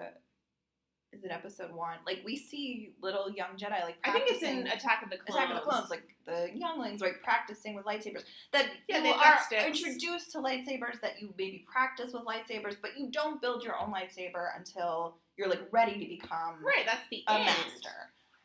is 1.13 1.23
it 1.23 1.31
episode 1.31 1.73
one 1.73 1.97
like 2.05 2.21
we 2.25 2.37
see 2.37 2.93
little 3.01 3.29
young 3.29 3.57
Jedi 3.57 3.83
like 3.83 3.97
I 4.03 4.11
think 4.11 4.25
it's 4.29 4.43
in 4.43 4.65
Attack 4.67 5.03
of 5.03 5.09
the 5.09 5.17
Clones. 5.17 5.43
Attack 5.43 5.49
of 5.49 5.55
the 5.55 5.69
Clones, 5.69 5.89
like 5.89 6.03
the 6.25 6.49
younglings, 6.53 7.01
right, 7.01 7.21
practicing 7.21 7.75
with 7.75 7.85
lightsabers. 7.85 8.23
That 8.53 8.67
Yeah, 8.87 9.03
you 9.03 9.11
are 9.11 9.67
introduced 9.67 10.31
to 10.31 10.37
lightsabers, 10.37 11.01
that 11.01 11.21
you 11.21 11.33
maybe 11.37 11.65
practice 11.71 12.13
with 12.13 12.23
lightsabers, 12.23 12.77
but 12.81 12.97
you 12.97 13.11
don't 13.11 13.41
build 13.41 13.63
your 13.63 13.77
own 13.77 13.91
lightsaber 13.93 14.49
until 14.57 15.17
you're 15.37 15.49
like 15.49 15.67
ready 15.71 15.99
to 15.99 16.05
become 16.05 16.63
right, 16.63 16.85
that's 16.85 17.07
the 17.09 17.23
a 17.27 17.33
end. 17.33 17.45
master. 17.45 17.89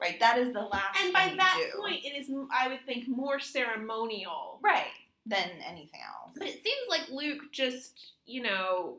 Right, 0.00 0.20
that 0.20 0.36
is 0.36 0.52
the 0.52 0.60
last. 0.60 0.98
And 1.02 1.12
by 1.12 1.32
that 1.36 1.70
point, 1.78 2.04
it 2.04 2.10
is, 2.18 2.30
I 2.52 2.68
would 2.68 2.84
think, 2.84 3.08
more 3.08 3.38
ceremonial. 3.38 4.58
right, 4.62 4.88
than 5.26 5.50
anything 5.66 6.00
else. 6.00 6.34
But 6.38 6.48
it 6.48 6.62
seems 6.62 6.88
like 6.88 7.08
Luke 7.10 7.52
just, 7.52 8.12
you 8.24 8.42
know, 8.42 8.98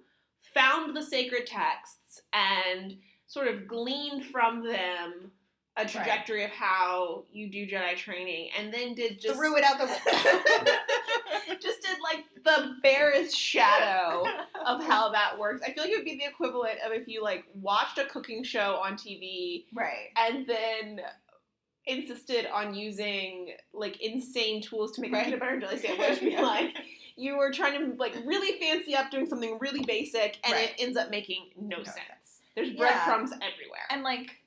found 0.53 0.95
the 0.95 1.03
sacred 1.03 1.47
texts 1.47 2.21
and 2.33 2.97
sort 3.27 3.47
of 3.47 3.67
gleaned 3.67 4.25
from 4.25 4.65
them 4.65 5.31
a 5.77 5.85
trajectory 5.85 6.43
of 6.43 6.49
how 6.49 7.23
you 7.31 7.49
do 7.51 7.67
Jedi 7.67 7.95
training, 7.95 8.49
and 8.57 8.73
then 8.73 8.95
did 8.95 9.21
just 9.21 9.35
Threw 9.35 9.55
it 9.57 9.63
out 9.63 9.77
the 9.77 9.85
window. 11.45 11.59
just 11.61 11.81
did 11.83 11.97
like 12.03 12.25
the 12.43 12.75
barest 12.81 13.37
shadow 13.37 14.25
of 14.65 14.83
how 14.83 15.11
that 15.11 15.37
works. 15.37 15.61
I 15.65 15.71
feel 15.71 15.83
like 15.83 15.91
it 15.91 15.97
would 15.97 16.05
be 16.05 16.17
the 16.17 16.25
equivalent 16.25 16.79
of 16.83 16.93
if 16.93 17.07
you 17.07 17.21
like 17.21 17.45
watched 17.53 17.99
a 17.99 18.05
cooking 18.05 18.43
show 18.43 18.79
on 18.83 18.93
TV 18.93 19.65
right. 19.73 20.09
and 20.17 20.47
then 20.47 21.01
insisted 21.87 22.45
on 22.51 22.73
using 22.75 23.53
like 23.73 24.01
insane 24.01 24.61
tools 24.61 24.91
to 24.93 25.01
make 25.01 25.11
a 25.11 25.15
Right. 25.15 25.25
peanut 25.25 25.39
butter 25.39 25.53
and 25.53 25.61
jelly 25.61 25.77
sandwich. 25.77 26.19
Be 26.21 26.31
Yeah. 26.31 26.41
like 26.41 26.75
you 27.15 27.37
were 27.37 27.51
trying 27.51 27.79
to 27.91 27.95
like 27.97 28.15
really 28.25 28.59
fancy 28.59 28.95
up 28.95 29.09
doing 29.09 29.25
something 29.27 29.57
really 29.59 29.83
basic, 29.83 30.37
and 30.43 30.53
Right. 30.53 30.69
it 30.69 30.75
ends 30.83 30.97
up 30.97 31.09
making 31.09 31.51
no, 31.55 31.77
No 31.77 31.83
sense. 31.83 31.95
sense. 31.95 32.41
There's 32.55 32.69
Yeah. 32.69 32.77
breadcrumbs 32.77 33.31
everywhere. 33.33 33.85
And 33.89 34.03
like, 34.03 34.37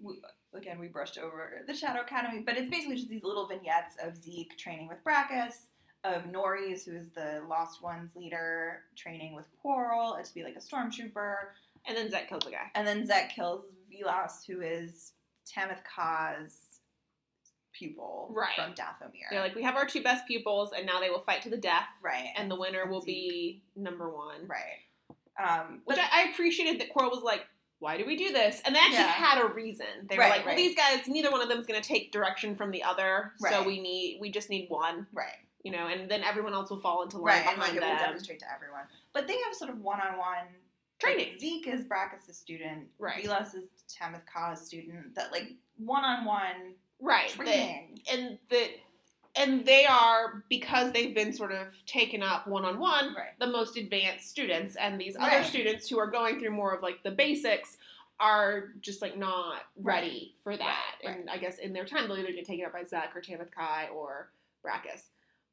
we, 0.00 0.20
again, 0.54 0.78
we 0.78 0.88
brushed 0.88 1.18
over 1.18 1.62
the 1.66 1.74
Shadow 1.74 2.00
Academy, 2.02 2.40
but 2.42 2.56
it's 2.56 2.70
basically 2.70 2.96
just 2.96 3.08
these 3.08 3.24
little 3.24 3.46
vignettes 3.46 3.96
of 4.02 4.14
Zekk 4.14 4.56
training 4.58 4.88
with 4.88 5.02
Brakiss, 5.04 5.66
of 6.04 6.22
Norys, 6.24 6.84
who 6.84 6.96
is 6.96 7.10
the 7.12 7.42
Lost 7.48 7.82
Ones 7.82 8.16
leader, 8.16 8.84
training 8.96 9.34
with 9.34 9.44
Qorl 9.64 10.22
to 10.24 10.34
be 10.34 10.42
like 10.44 10.56
a 10.56 10.60
stormtrooper, 10.60 11.36
And 11.86 11.96
then 11.96 12.10
Zekk 12.10 12.28
kills 12.28 12.44
the 12.44 12.50
guy. 12.52 12.70
and 12.74 12.86
then 12.86 13.06
Zekk 13.06 13.30
kills 13.30 13.64
Vilas, 13.90 14.44
who 14.46 14.60
is 14.62 15.12
Tamith 15.46 15.82
Kai's 15.84 16.69
pupil 17.80 18.30
Right. 18.32 18.54
from 18.54 18.74
Dathomir. 18.74 19.26
They're 19.30 19.40
like, 19.40 19.54
we 19.56 19.62
have 19.64 19.74
our 19.76 19.86
two 19.86 20.02
best 20.02 20.26
pupils, 20.26 20.70
and 20.76 20.86
now 20.86 21.00
they 21.00 21.10
will 21.10 21.20
fight 21.22 21.42
to 21.42 21.50
the 21.50 21.56
death, 21.56 21.88
right, 22.02 22.28
and 22.36 22.48
the 22.50 22.56
winner 22.56 22.86
will 22.86 23.02
be 23.02 23.62
number 23.74 24.08
one. 24.08 24.46
right. 24.46 24.80
Um, 25.42 25.80
Which 25.86 25.98
I, 25.98 26.26
I 26.26 26.30
appreciated 26.30 26.80
that 26.80 26.94
Qorl 26.94 27.10
was 27.10 27.22
like, 27.22 27.46
why 27.78 27.96
do 27.96 28.04
we 28.04 28.14
do 28.16 28.30
this? 28.30 28.60
And 28.66 28.74
they 28.74 28.78
actually 28.78 28.98
Yeah. 28.98 29.06
had 29.08 29.42
a 29.42 29.46
reason. 29.48 29.86
They 30.08 30.16
were 30.18 30.24
like, 30.24 30.40
well, 30.44 30.48
right. 30.48 30.56
these 30.56 30.76
guys, 30.76 31.08
neither 31.08 31.30
one 31.30 31.40
of 31.40 31.48
them 31.48 31.58
is 31.58 31.66
going 31.66 31.80
to 31.80 31.88
take 31.88 32.12
direction 32.12 32.54
from 32.54 32.70
the 32.70 32.82
other, 32.82 33.32
so 33.38 33.62
we 33.62 33.80
need, 33.80 34.18
we 34.20 34.30
just 34.30 34.50
need 34.50 34.68
one, 34.68 35.06
right. 35.14 35.38
you 35.64 35.72
know, 35.72 35.86
and 35.86 36.10
then 36.10 36.22
everyone 36.22 36.52
else 36.52 36.68
will 36.70 36.80
fall 36.80 37.02
into 37.02 37.16
line 37.16 37.24
Right, 37.38 37.46
and 37.48 37.58
like 37.58 37.72
behind 37.72 37.76
it 37.78 37.80
will 37.80 37.88
them. 37.96 38.04
demonstrate 38.04 38.38
to 38.40 38.52
everyone. 38.54 38.82
But 39.14 39.26
they 39.26 39.38
have 39.38 39.54
sort 39.54 39.70
of 39.70 39.80
one-on-one 39.80 40.46
Training. 41.00 41.30
Like, 41.30 41.40
Zekk 41.40 41.66
is 41.74 41.84
Brakiss' 41.86 42.34
student. 42.34 42.88
Right. 42.98 43.22
Vilas 43.22 43.54
is 43.54 43.68
Tamith 43.88 44.20
Kai's 44.30 44.60
student. 44.60 45.14
That 45.14 45.32
like 45.32 45.54
one-on-one 45.78 46.74
right. 47.00 47.32
That, 47.38 48.12
and 48.12 48.38
that, 48.50 48.68
and 49.36 49.64
they 49.64 49.86
are 49.86 50.44
because 50.48 50.92
they've 50.92 51.14
been 51.14 51.32
sort 51.32 51.52
of 51.52 51.68
taken 51.86 52.22
up 52.22 52.46
one 52.48 52.64
on 52.64 52.78
one. 52.78 53.14
Right. 53.14 53.38
The 53.38 53.46
most 53.46 53.76
advanced 53.76 54.28
students, 54.28 54.76
and 54.76 55.00
these 55.00 55.16
other 55.18 55.44
students 55.44 55.88
who 55.88 55.98
are 55.98 56.10
going 56.10 56.40
through 56.40 56.50
more 56.50 56.74
of 56.74 56.82
like 56.82 57.02
the 57.02 57.10
basics 57.12 57.76
are 58.18 58.64
just 58.82 59.00
like 59.00 59.16
not 59.16 59.62
ready 59.80 60.34
for 60.44 60.54
that. 60.56 60.84
Right, 61.04 61.16
And 61.20 61.30
I 61.30 61.38
guess 61.38 61.58
in 61.58 61.72
their 61.72 61.86
time 61.86 62.06
they'll 62.08 62.18
either 62.18 62.32
get 62.32 62.44
taken 62.44 62.66
up 62.66 62.72
by 62.72 62.82
Zekk 62.82 63.14
or 63.16 63.22
Tamith 63.22 63.50
Kai 63.50 63.88
or 63.94 64.30
Brakiss. 64.66 65.02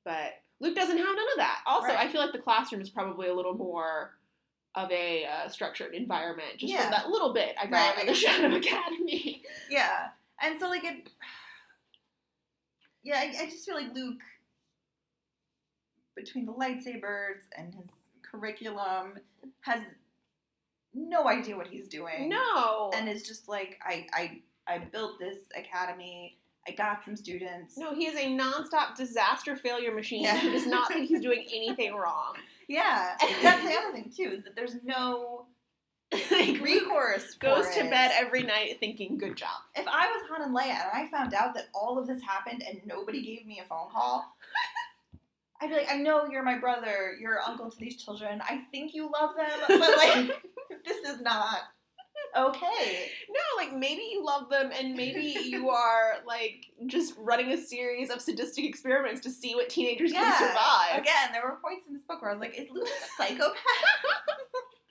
But 0.03 0.33
Luke 0.59 0.75
doesn't 0.75 0.97
have 0.97 1.05
none 1.05 1.17
of 1.33 1.37
that. 1.37 1.61
Also, 1.65 1.87
Right. 1.87 1.97
I 1.99 2.07
feel 2.11 2.19
like 2.19 2.33
the 2.33 2.39
classroom 2.39 2.81
is 2.81 2.89
probably 2.89 3.29
a 3.29 3.33
little 3.33 3.53
more 3.53 4.15
of 4.75 4.91
a 4.91 5.25
uh, 5.25 5.47
structured 5.49 5.93
environment, 5.95 6.57
just 6.57 6.73
Yeah. 6.73 6.81
from 6.83 6.91
that 6.91 7.09
little 7.09 7.31
bit 7.33 7.55
I 7.61 7.67
got 7.67 7.95
Right. 7.95 7.99
at 7.99 8.07
the 8.07 8.13
Shadow 8.15 8.53
Academy. 8.55 9.43
Yeah, 9.69 10.09
and 10.41 10.59
so 10.59 10.69
like 10.69 10.83
it. 10.83 11.09
Yeah, 13.03 13.19
I, 13.19 13.43
I 13.43 13.45
just 13.45 13.65
feel 13.65 13.75
like 13.75 13.93
Luke, 13.95 14.19
between 16.15 16.45
the 16.45 16.51
lightsabers 16.51 17.41
and 17.57 17.73
his 17.73 17.85
curriculum, 18.29 19.13
has 19.61 19.79
no 20.93 21.27
idea 21.27 21.55
what 21.55 21.67
he's 21.67 21.88
doing. 21.88 22.27
no, 22.27 22.91
and 22.93 23.07
is 23.07 23.23
just 23.23 23.47
like 23.47 23.79
I 23.85 24.07
I 24.13 24.41
I 24.67 24.77
built 24.79 25.19
this 25.19 25.38
academy. 25.55 26.38
I 26.67 26.71
got 26.71 27.05
some 27.05 27.15
students. 27.15 27.77
no, 27.77 27.95
he 27.95 28.07
is 28.07 28.15
a 28.17 28.25
nonstop 28.25 28.97
disaster 28.97 29.55
failure 29.55 29.93
machine 29.93 30.23
Yeah. 30.23 30.38
who 30.39 30.51
does 30.51 30.65
not 30.67 30.89
think 30.89 31.07
he's 31.07 31.21
doing 31.21 31.45
anything 31.53 31.95
wrong. 31.95 32.33
Yeah, 32.69 33.15
and 33.21 33.33
that's 33.41 33.63
the 33.65 33.73
other 33.77 33.93
thing 33.93 34.11
too 34.13 34.33
is 34.35 34.43
that 34.43 34.53
there's 34.57 34.75
no 34.83 35.45
Like, 36.32 36.62
recourse. 36.62 37.34
goes 37.36 37.70
to 37.72 37.82
it. 37.86 37.89
bed 37.89 38.12
every 38.16 38.43
night 38.43 38.78
thinking, 38.80 39.18
"Good 39.18 39.36
job." 39.36 39.60
If 39.76 39.86
I 39.88 40.08
was 40.08 40.24
Han 40.30 40.41
and 40.43 40.55
Leia 40.55 40.70
and 40.70 40.89
I 40.93 41.10
found 41.12 41.34
out 41.34 41.53
that 41.55 41.66
all 41.74 41.97
of 41.97 42.08
this 42.08 42.22
happened 42.24 42.64
and 42.68 42.80
nobody 42.86 43.22
gave 43.22 43.45
me 43.45 43.60
a 43.60 43.68
phone 43.68 43.89
call, 43.91 44.26
I'd 45.62 45.70
be 45.70 45.76
like, 45.76 45.89
I 45.91 45.97
know 45.97 46.26
you're 46.26 46.43
my 46.43 46.58
brother, 46.58 47.18
you're 47.20 47.39
uncle 47.45 47.70
to 47.72 47.78
these 47.78 48.01
children. 48.01 48.41
I 48.47 48.62
think 48.72 48.93
you 48.93 49.10
love 49.12 49.32
them, 49.36 49.80
but 49.80 49.97
like, 49.97 50.43
this 50.86 50.97
is 51.10 51.20
not 51.22 51.60
okay. 52.36 53.10
No, 53.30 53.39
like 53.58 53.74
maybe 53.74 54.03
you 54.12 54.24
love 54.24 54.49
them, 54.49 54.72
and 54.78 54.93
maybe 54.95 55.36
you 55.45 55.70
are 55.70 56.18
like 56.26 56.68
just 56.86 57.16
running 57.18 57.51
a 57.51 57.58
series 57.58 58.10
of 58.10 58.22
sadistic 58.22 58.66
experiments 58.66 59.22
to 59.22 59.30
see 59.30 59.55
what 59.55 59.70
teenagers 59.70 60.12
can 60.12 60.38
survive. 60.38 61.01
Again, 61.01 61.30
there 61.34 61.43
were 61.43 61.58
points 61.62 61.88
in 61.88 61.93
this 61.93 62.03
book 62.03 62.22
where 62.22 62.30
I 62.32 62.34
was 62.34 62.41
like, 62.41 62.58
is 62.58 62.70
Luke 62.72 62.88
a 62.88 63.22
psychopath? 63.24 63.55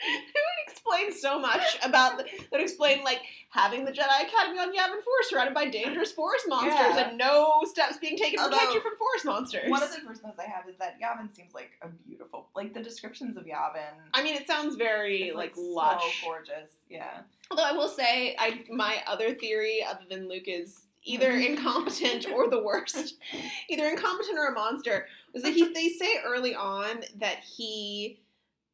It 0.00 0.34
would 0.34 0.72
explain 0.72 1.12
so 1.12 1.38
much 1.38 1.78
about 1.82 2.18
the, 2.18 2.24
that. 2.24 2.52
would 2.52 2.60
Explain 2.60 3.02
like 3.02 3.20
having 3.50 3.84
the 3.84 3.90
Jedi 3.92 4.22
Academy 4.28 4.58
on 4.58 4.68
Yavin 4.72 5.02
4 5.02 5.02
surrounded 5.22 5.54
by 5.54 5.66
dangerous 5.68 6.12
forest 6.12 6.44
monsters 6.48 6.74
Yeah. 6.74 7.08
and 7.08 7.18
no 7.18 7.62
steps 7.64 7.96
being 7.96 8.16
taken 8.18 8.38
to 8.38 8.48
protect 8.50 8.74
you 8.74 8.80
from 8.80 8.96
forest 8.98 9.24
monsters. 9.24 9.70
One 9.70 9.82
of 9.82 9.90
the 9.90 10.00
first 10.00 10.22
notes 10.22 10.38
I 10.38 10.44
have 10.50 10.68
is 10.68 10.76
that 10.76 10.98
Yavin 11.00 11.34
seems 11.34 11.54
like 11.54 11.70
a 11.82 11.88
beautiful, 11.88 12.48
like 12.54 12.74
the 12.74 12.82
descriptions 12.82 13.36
of 13.36 13.44
Yavin. 13.44 13.94
I 14.12 14.22
mean, 14.22 14.34
it 14.34 14.46
sounds 14.46 14.76
very 14.76 15.32
like, 15.34 15.54
so 15.54 15.62
lush. 15.62 16.22
gorgeous. 16.24 16.70
Yeah. 16.90 17.20
Although 17.50 17.64
I 17.64 17.72
will 17.72 17.88
say, 17.88 18.36
I 18.38 18.64
my 18.70 18.98
other 19.06 19.34
theory, 19.34 19.82
other 19.88 20.04
than 20.10 20.28
Luke 20.28 20.44
is 20.46 20.82
either 21.04 21.32
Mhm. 21.32 21.46
incompetent 21.56 22.26
or 22.34 22.50
the 22.50 22.60
worst, 22.62 23.14
either 23.70 23.86
incompetent 23.88 24.38
or 24.38 24.48
a 24.48 24.52
monster, 24.52 25.06
was 25.32 25.42
that 25.44 25.54
he 25.54 25.72
they 25.72 25.88
say 25.88 26.18
early 26.24 26.54
on 26.54 27.02
that 27.18 27.38
he. 27.38 28.18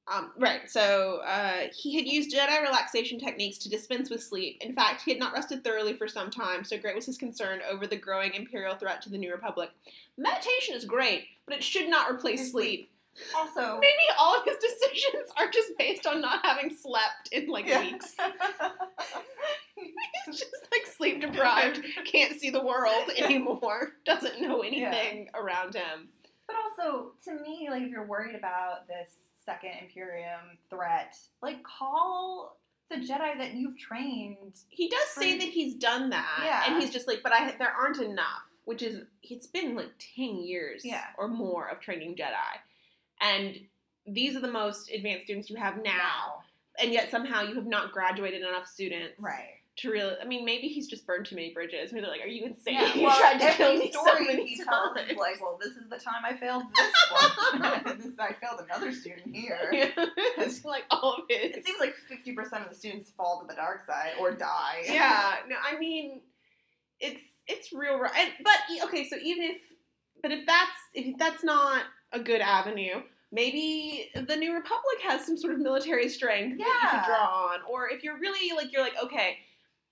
Um, 0.09 0.32
right, 0.36 0.68
so 0.68 1.20
uh, 1.24 1.68
he 1.72 1.94
had 1.94 2.07
used 2.07 2.34
Jedi 2.34 2.61
relaxation 2.61 3.20
techniques 3.20 3.59
to 3.59 3.70
dispense 3.70 4.11
with 4.11 4.22
sleep. 4.22 4.59
In 4.61 4.74
fact, 4.74 5.03
he 5.03 5.12
had 5.12 5.20
not 5.20 5.32
rested 5.32 5.62
thoroughly 5.62 5.94
for 5.94 6.09
some 6.09 6.28
time, 6.28 6.64
so 6.64 6.76
great 6.76 6.96
was 6.96 7.07
his 7.07 7.16
concern 7.16 7.61
over 7.70 7.86
the 7.86 7.96
growing 7.96 8.34
Imperial 8.34 8.74
threat 8.74 9.00
to 9.03 9.11
the 9.11 9.18
New 9.18 9.30
Republic. 9.30 9.70
Meditation 10.18 10.74
is 10.74 10.84
great, 10.84 11.26
but 11.46 11.55
it 11.55 11.62
should 11.62 11.88
not 11.88 12.11
replace 12.11 12.50
sleep. 12.50 12.90
Also, 13.36 13.78
Maybe 13.80 14.03
all 14.18 14.36
of 14.36 14.44
his 14.44 14.57
decisions 14.57 15.30
are 15.36 15.48
just 15.50 15.70
based 15.78 16.07
on 16.07 16.20
not 16.20 16.44
having 16.44 16.74
slept 16.74 17.28
in 17.30 17.46
like 17.46 17.66
Yeah. 17.66 17.80
weeks. 17.82 18.16
just 20.26 20.66
like 20.72 20.86
sleep 20.96 21.20
deprived, 21.20 21.80
can't 22.05 22.40
see 22.40 22.50
the 22.50 22.62
world 22.62 23.11
anymore, 23.16 23.92
doesn't 24.05 24.40
know 24.40 24.62
anything 24.62 25.28
around 25.34 25.74
him. 25.74 26.09
But 26.46 26.57
also, 26.57 27.12
to 27.24 27.34
me, 27.40 27.68
like 27.70 27.82
if 27.82 27.90
you're 27.90 28.07
worried 28.07 28.34
about 28.34 28.88
this 28.88 29.11
second 29.45 29.72
Imperium 29.82 30.40
threat, 30.70 31.14
like 31.43 31.62
call 31.62 32.59
the 32.90 32.97
Jedi 32.97 33.38
that 33.38 33.55
you've 33.55 33.78
trained. 33.78 34.55
He 34.68 34.88
does 34.88 35.09
say 35.09 35.38
that 35.38 35.49
he's 35.49 35.76
done 35.76 36.11
that, 36.11 36.40
Yeah. 36.45 36.64
and 36.66 36.82
he's 36.82 36.93
just 36.93 37.07
like, 37.09 37.20
but 37.22 37.32
I 37.32 37.55
there 37.59 37.70
aren't 37.72 38.01
enough. 38.01 38.43
Which 38.64 38.82
is, 38.82 39.03
it's 39.24 39.49
been 39.49 39.74
like 39.74 39.90
ten 40.14 40.36
years 40.36 40.82
Yeah. 40.84 41.05
or 41.18 41.26
more 41.26 41.68
of 41.68 41.80
training 41.80 42.14
Jedi, 42.14 42.61
and 43.20 43.57
these 44.07 44.36
are 44.36 44.40
the 44.40 44.51
most 44.51 44.90
advanced 44.90 45.24
students 45.24 45.51
you 45.51 45.57
have 45.57 45.82
now, 45.82 46.43
and 46.80 46.93
yet 46.93 47.11
somehow 47.11 47.43
you 47.43 47.55
have 47.57 47.66
not 47.66 47.90
graduated 47.93 48.43
enough 48.43 48.66
students 48.68 49.14
Right. 49.20 49.61
To 49.78 49.90
really. 49.90 50.14
I 50.20 50.24
mean, 50.26 50.44
maybe 50.44 50.68
he's 50.68 50.86
just 50.86 51.06
burned 51.06 51.26
too 51.26 51.34
many 51.34 51.52
bridges. 51.52 51.92
Maybe 51.92 52.02
they're 52.02 52.10
like, 52.10 52.22
"Are 52.22 52.26
you 52.28 52.44
insane? 52.44 52.74
Yeah, 52.74 52.94
you 52.94 53.02
well, 53.04 53.18
tried 53.18 53.40
to 53.40 53.50
kill 53.56 53.76
me 53.76 53.90
so 53.92 54.04
story 54.04 54.26
many 54.26 54.46
he 54.46 54.56
tells 54.62 54.96
times." 54.96 55.12
like, 55.18 55.40
well, 55.40 55.58
this 55.62 55.72
is 55.72 55.88
the 55.88 55.96
time 55.98 56.22
I 56.24 56.36
failed 56.36 56.64
this 56.76 56.92
one. 57.10 57.98
this, 57.98 58.18
I 58.18 58.32
failed 58.34 58.60
another 58.64 58.92
student 58.92 59.34
here. 59.34 59.58
Yeah. 59.72 59.90
it's 60.38 60.64
like 60.64 60.84
all 60.90 61.14
of 61.14 61.24
it. 61.30 61.56
It 61.56 61.66
seems 61.66 61.80
like 61.80 61.94
50% 62.10 62.62
of 62.64 62.68
the 62.68 62.74
students 62.76 63.10
fall 63.16 63.40
to 63.40 63.46
the 63.46 63.54
dark 63.54 63.86
side 63.86 64.12
or 64.20 64.32
die. 64.32 64.82
yeah. 64.86 65.36
No, 65.48 65.56
I 65.62 65.78
mean, 65.78 66.20
it's 67.00 67.22
it's 67.48 67.72
real. 67.72 67.94
And, 67.94 68.30
but 68.44 68.84
okay, 68.84 69.08
so 69.08 69.16
even 69.22 69.44
if 69.44 69.56
but 70.22 70.30
if 70.32 70.46
that's 70.46 70.70
if 70.94 71.16
that's 71.18 71.42
not 71.42 71.82
a 72.12 72.20
good 72.20 72.40
avenue, 72.42 73.00
maybe 73.32 74.10
the 74.14 74.36
New 74.36 74.52
Republic 74.54 74.98
has 75.02 75.24
some 75.24 75.36
sort 75.38 75.54
of 75.54 75.60
military 75.60 76.08
strength 76.08 76.58
that 76.58 76.64
you 76.64 76.72
Yeah. 76.82 76.90
could 77.00 77.06
draw 77.06 77.48
on. 77.52 77.60
Or 77.68 77.88
if 77.88 78.04
you're 78.04 78.18
really 78.18 78.54
like 78.54 78.70
you're 78.72 78.82
like, 78.82 78.96
okay, 79.02 79.38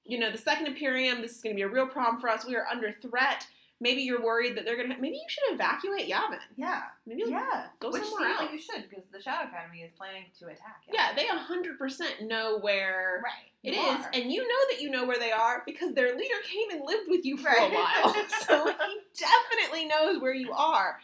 you 0.05 0.19
know, 0.19 0.31
the 0.31 0.39
Second 0.39 0.67
Imperium, 0.67 1.21
this 1.23 1.37
is 1.37 1.43
going 1.43 1.55
to 1.55 1.59
be 1.59 1.63
a 1.63 1.69
real 1.69 1.87
problem 1.87 2.21
for 2.21 2.29
us. 2.29 2.45
We 2.47 2.57
are 2.57 2.67
under 2.67 2.93
threat. 2.93 3.47
Maybe 3.83 4.03
you're 4.03 4.23
worried 4.23 4.57
that 4.59 4.67
they're 4.67 4.77
going 4.77 4.91
to. 4.91 4.97
Maybe 5.01 5.17
you 5.17 5.25
should 5.29 5.55
evacuate 5.55 6.07
Yavin. 6.09 6.39
Yeah. 6.57 6.83
Maybe 7.07 7.23
like, 7.25 7.31
Yeah. 7.33 7.67
go 7.81 7.91
Which 7.91 8.03
somewhere 8.03 8.29
seems 8.29 8.41
like 8.41 8.53
you 8.53 8.61
should, 8.61 8.91
because 8.91 9.05
the 9.11 9.23
Shadow 9.23 9.49
Academy 9.49 9.81
is 9.81 9.91
planning 9.97 10.25
to 10.39 10.47
attack. 10.49 10.83
Yeah, 10.93 11.15
they 11.17 11.25
100% 11.27 12.23
know 12.29 12.59
where 12.59 13.23
Right. 13.25 13.51
it 13.63 13.75
You 13.75 13.81
is, 13.81 14.05
are. 14.05 14.11
and 14.13 14.31
you 14.31 14.43
know 14.47 14.59
that 14.71 14.83
you 14.83 14.91
know 14.91 15.07
where 15.07 15.19
they 15.19 15.33
are 15.33 15.63
because 15.65 15.95
their 15.95 16.15
leader 16.15 16.35
came 16.47 16.71
and 16.79 16.87
lived 16.87 17.09
with 17.09 17.25
you 17.25 17.39
for 17.39 17.49
Right. 17.49 17.71
a 17.73 17.75
while. 17.75 18.15
so 18.47 18.67
he 18.67 19.01
definitely 19.19 19.87
knows 19.87 20.21
where 20.21 20.35
you 20.35 20.53
are. 20.53 21.01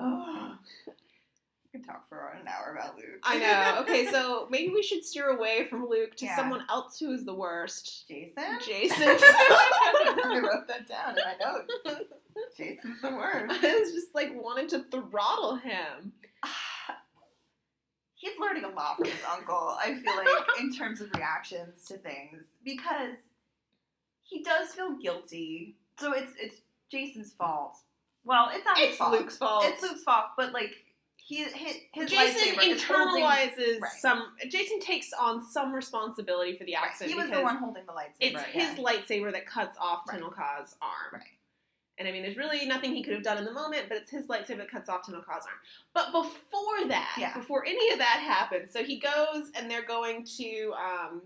Oh. 0.00 0.56
Could 1.76 1.86
talk 1.86 2.08
for 2.08 2.32
an 2.40 2.46
hour 2.48 2.74
about 2.74 2.96
Luke. 2.96 3.20
I 3.22 3.38
know. 3.38 3.82
Okay, 3.82 4.06
so 4.10 4.46
maybe 4.50 4.72
we 4.72 4.82
should 4.82 5.04
steer 5.04 5.28
away 5.28 5.66
from 5.68 5.88
Luke 5.88 6.16
to 6.16 6.24
Yeah. 6.24 6.36
someone 6.36 6.64
else 6.70 6.98
who 6.98 7.12
is 7.12 7.24
the 7.24 7.34
worst. 7.34 8.04
Jacen? 8.08 8.58
Jacen. 8.60 8.90
I 9.20 10.40
wrote 10.42 10.66
that 10.68 10.86
down 10.88 11.18
in 11.18 11.24
my 11.24 11.34
notes. 11.40 11.72
Jacen's 12.58 13.00
the 13.02 13.10
worst. 13.10 13.62
I 13.64 13.78
was 13.80 13.92
just 13.92 14.14
like 14.14 14.32
wanted 14.34 14.68
to 14.70 14.84
throttle 14.90 15.56
him. 15.56 16.12
He's 18.14 18.32
learning 18.40 18.64
a 18.64 18.68
lot 18.68 18.96
from 18.96 19.04
his 19.06 19.20
uncle, 19.30 19.76
I 19.78 19.94
feel 20.02 20.16
like, 20.16 20.26
in 20.60 20.74
terms 20.74 21.00
of 21.02 21.12
reactions 21.14 21.84
to 21.88 21.98
things. 21.98 22.44
Because 22.64 23.18
he 24.22 24.42
does 24.42 24.68
feel 24.70 24.96
guilty. 24.96 25.76
So 26.00 26.12
it's 26.12 26.32
it's 26.38 26.56
Jacen's 26.92 27.32
fault. 27.34 27.76
Well, 28.24 28.48
it's 28.52 28.64
not 28.64 28.78
his 28.78 28.88
It's 28.88 28.96
fault. 28.98 29.12
Luke's 29.12 29.36
fault. 29.36 29.64
It's 29.66 29.82
Luke's 29.82 30.02
fault, 30.02 30.26
but 30.36 30.52
like 30.52 30.74
he 31.28 31.42
his, 31.42 31.52
his 31.92 32.10
Jacen 32.12 32.54
internalizes 32.54 33.80
Right. 33.80 33.92
some. 33.98 34.32
Jacen 34.46 34.80
takes 34.80 35.12
on 35.12 35.44
some 35.44 35.72
responsibility 35.74 36.56
for 36.56 36.62
the 36.64 36.74
Right, 36.74 36.84
accident 36.84 37.14
He 37.14 37.20
was 37.20 37.30
the 37.30 37.42
one 37.42 37.56
holding 37.56 37.84
the 37.84 37.92
lightsaber. 37.92 38.12
it's 38.20 38.42
his 38.44 38.78
yeah. 38.78 38.84
lightsaber 38.84 39.32
that 39.32 39.44
cuts 39.46 39.76
off 39.80 40.02
Right. 40.08 40.20
Tenel 40.20 40.30
Ka's 40.34 40.76
arm. 40.80 41.14
Right. 41.14 41.22
And 41.98 42.06
I 42.06 42.12
mean, 42.12 42.22
there's 42.22 42.36
really 42.36 42.64
nothing 42.66 42.94
he 42.94 43.02
could 43.02 43.14
have 43.14 43.22
done 43.24 43.38
in 43.38 43.44
the 43.44 43.52
moment, 43.52 43.86
but 43.88 43.96
it's 43.98 44.10
his 44.10 44.26
lightsaber 44.26 44.58
that 44.58 44.70
cuts 44.70 44.88
off 44.88 45.02
Tenel 45.04 45.24
Ka's 45.26 45.44
arm. 45.46 45.58
But 45.94 46.12
before 46.12 46.86
that, 46.88 47.16
Yeah. 47.18 47.36
before 47.36 47.64
any 47.66 47.90
of 47.92 47.98
that 47.98 48.20
happens, 48.20 48.72
so 48.72 48.84
he 48.84 48.98
goes 49.00 49.50
and 49.56 49.68
they're 49.68 49.82
going 49.86 50.24
to 50.36 50.72
um, 50.74 51.22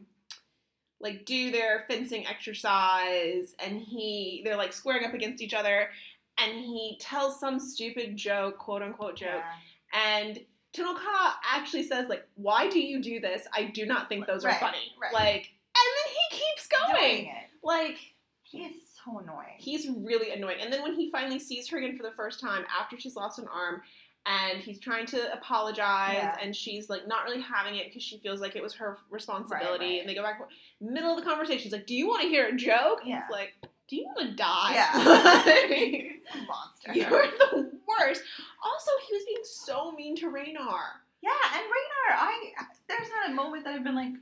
like 0.99 1.27
do 1.27 1.51
their 1.51 1.85
fencing 1.89 2.27
exercise, 2.27 3.55
and 3.59 3.81
he 3.83 4.41
they're 4.45 4.57
like 4.57 4.73
squaring 4.73 5.05
up 5.05 5.13
against 5.13 5.43
each 5.43 5.53
other, 5.55 5.91
and 6.39 6.53
he 6.53 6.97
tells 7.01 7.39
some 7.39 7.59
stupid 7.59 8.17
joke, 8.17 8.57
quote 8.57 8.81
unquote 8.83 9.17
joke, 9.17 9.29
Yeah. 9.45 9.53
And 9.93 10.39
Tenel 10.73 10.95
Ka 10.95 11.39
actually 11.45 11.83
says 11.85 12.09
like, 12.09 12.27
"Why 12.35 12.69
do 12.69 12.79
you 12.81 13.03
do 13.03 13.21
this? 13.21 13.47
I 13.53 13.65
do 13.65 13.87
not 13.87 14.09
think 14.09 14.27
those 14.27 14.45
are 14.45 14.49
Right, 14.49 14.61
funny." 14.61 14.93
right. 15.01 15.13
Like, 15.13 15.51
and 15.77 15.89
then 15.97 16.15
he 16.31 16.39
keeps 16.39 16.67
going. 16.69 17.33
Like, 17.63 17.99
He 18.43 18.65
is 18.65 18.75
so 19.05 19.19
annoying. 19.19 19.57
he's 19.59 19.89
really 19.89 20.31
annoying. 20.33 20.59
And 20.61 20.73
then 20.73 20.83
when 20.83 20.95
he 20.95 21.11
finally 21.11 21.39
sees 21.39 21.69
her 21.69 21.79
again 21.79 21.97
for 21.97 22.03
the 22.03 22.13
first 22.13 22.41
time 22.41 22.65
after 22.79 22.99
she's 22.99 23.17
lost 23.17 23.39
an 23.39 23.47
arm, 23.53 23.83
and 24.27 24.59
he's 24.61 24.79
trying 24.79 25.07
to 25.07 25.33
apologize, 25.33 26.13
Yeah. 26.15 26.37
and 26.43 26.55
she's 26.55 26.91
like 26.91 27.07
not 27.09 27.25
really 27.25 27.41
having 27.41 27.77
it 27.77 27.87
because 27.87 28.03
she 28.03 28.19
feels 28.19 28.41
like 28.41 28.55
it 28.57 28.63
was 28.63 28.75
her 28.75 28.99
responsibility. 29.11 29.85
Right, 29.85 29.91
right. 29.93 30.01
And 30.01 30.09
they 30.09 30.15
go 30.15 30.23
back 30.23 30.41
middle 30.81 31.11
of 31.17 31.23
the 31.25 31.29
conversation. 31.29 31.63
She's 31.63 31.73
like, 31.73 31.87
"Do 31.87 31.95
you 31.95 32.07
want 32.07 32.23
to 32.23 32.29
hear 32.29 32.47
a 32.49 32.55
joke?" 32.57 33.01
Yeah. 33.05 33.23
He's 33.23 33.31
like, 33.31 33.55
"Do 33.91 33.97
you 33.97 34.07
want 34.07 34.31
to 34.31 34.35
die?" 34.37 34.73
Yeah. 34.75 35.67
He's 35.77 36.13
a 36.35 36.47
monster. 36.47 36.93
You're 36.95 37.27
the 37.27 37.71
worst. 37.87 38.23
Also, 38.63 38.91
he 39.09 39.15
was 39.15 39.25
being 39.27 39.43
so 39.45 39.93
mean 39.93 40.17
to 40.17 40.27
Raynar. 40.31 40.81
Yeah, 41.23 41.31
and 41.55 41.65
Raynar, 41.65 42.17
I 42.17 42.53
there's 42.89 43.09
not 43.11 43.31
a 43.31 43.35
moment 43.35 43.65
that 43.65 43.75
I've 43.75 43.85
been 43.85 43.95
like, 43.95 44.13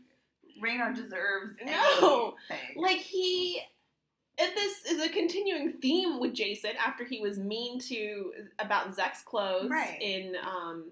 Raynar 0.61 0.95
deserves 0.95 1.55
No. 1.65 2.35
anything. 2.51 2.83
Like 2.83 2.99
he 2.99 3.61
and 4.41 4.51
this 4.57 4.85
is 4.85 5.03
a 5.05 5.09
continuing 5.09 5.73
theme 5.75 6.19
with 6.21 6.33
Jacen 6.35 6.75
after 6.77 7.05
he 7.05 7.21
was 7.21 7.39
mean 7.39 7.79
to 7.81 8.33
about 8.61 8.97
Zekk's 8.97 9.23
clothes 9.23 9.71
Right. 9.71 9.99
in 10.01 10.35
um 10.45 10.91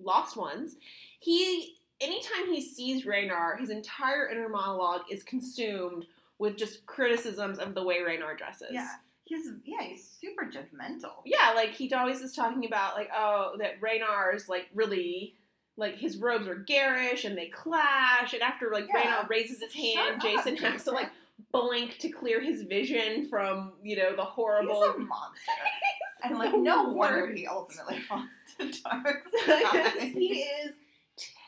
Lost 0.00 0.36
Ones. 0.36 0.76
He 1.20 1.76
anytime 2.00 2.52
he 2.52 2.60
sees 2.60 3.04
Raynar, 3.04 3.58
his 3.58 3.70
entire 3.70 4.28
inner 4.28 4.48
monologue 4.48 5.02
is 5.10 5.22
consumed 5.22 6.06
with 6.38 6.56
just 6.56 6.86
criticisms 6.86 7.58
of 7.58 7.74
the 7.74 7.82
way 7.82 7.96
Raynar 8.00 8.36
dresses. 8.38 8.68
yeah, 8.70 8.88
he's 9.24 9.46
yeah, 9.64 9.82
he's 9.82 10.08
super 10.20 10.44
judgmental. 10.44 11.12
Yeah, 11.24 11.52
like 11.54 11.70
he 11.70 11.92
always 11.92 12.20
is 12.20 12.32
talking 12.34 12.64
about 12.66 12.94
like, 12.94 13.10
oh, 13.14 13.56
that 13.58 13.80
Raynar's 13.80 14.48
like 14.48 14.66
really 14.74 15.34
like 15.76 15.96
his 15.96 16.16
robes 16.16 16.48
are 16.48 16.56
garish 16.56 17.24
and 17.24 17.36
they 17.38 17.46
clash, 17.48 18.32
and 18.32 18.42
after 18.42 18.70
like 18.72 18.86
Yeah. 18.92 19.22
Raynar 19.22 19.28
raises 19.28 19.62
his 19.62 19.72
hand, 19.74 20.20
Shut 20.22 20.44
Jacen 20.46 20.52
up, 20.64 20.72
has 20.72 20.84
to 20.84 20.90
like 20.92 21.10
blink 21.52 21.98
to 21.98 22.08
clear 22.08 22.40
his 22.40 22.62
vision 22.62 23.28
from 23.28 23.72
you 23.82 23.96
know 23.96 24.14
the 24.16 24.24
horrible. 24.24 24.82
He's 24.82 24.94
a 24.94 24.98
monster, 24.98 25.52
and 26.24 26.38
like 26.38 26.54
no 26.56 26.84
wonder 26.90 27.32
he 27.32 27.46
ultimately 27.46 28.00
falls 28.00 28.24
to 28.58 28.72
dark 28.82 29.22
side. 29.46 29.92
he 30.14 30.42
is 30.64 30.74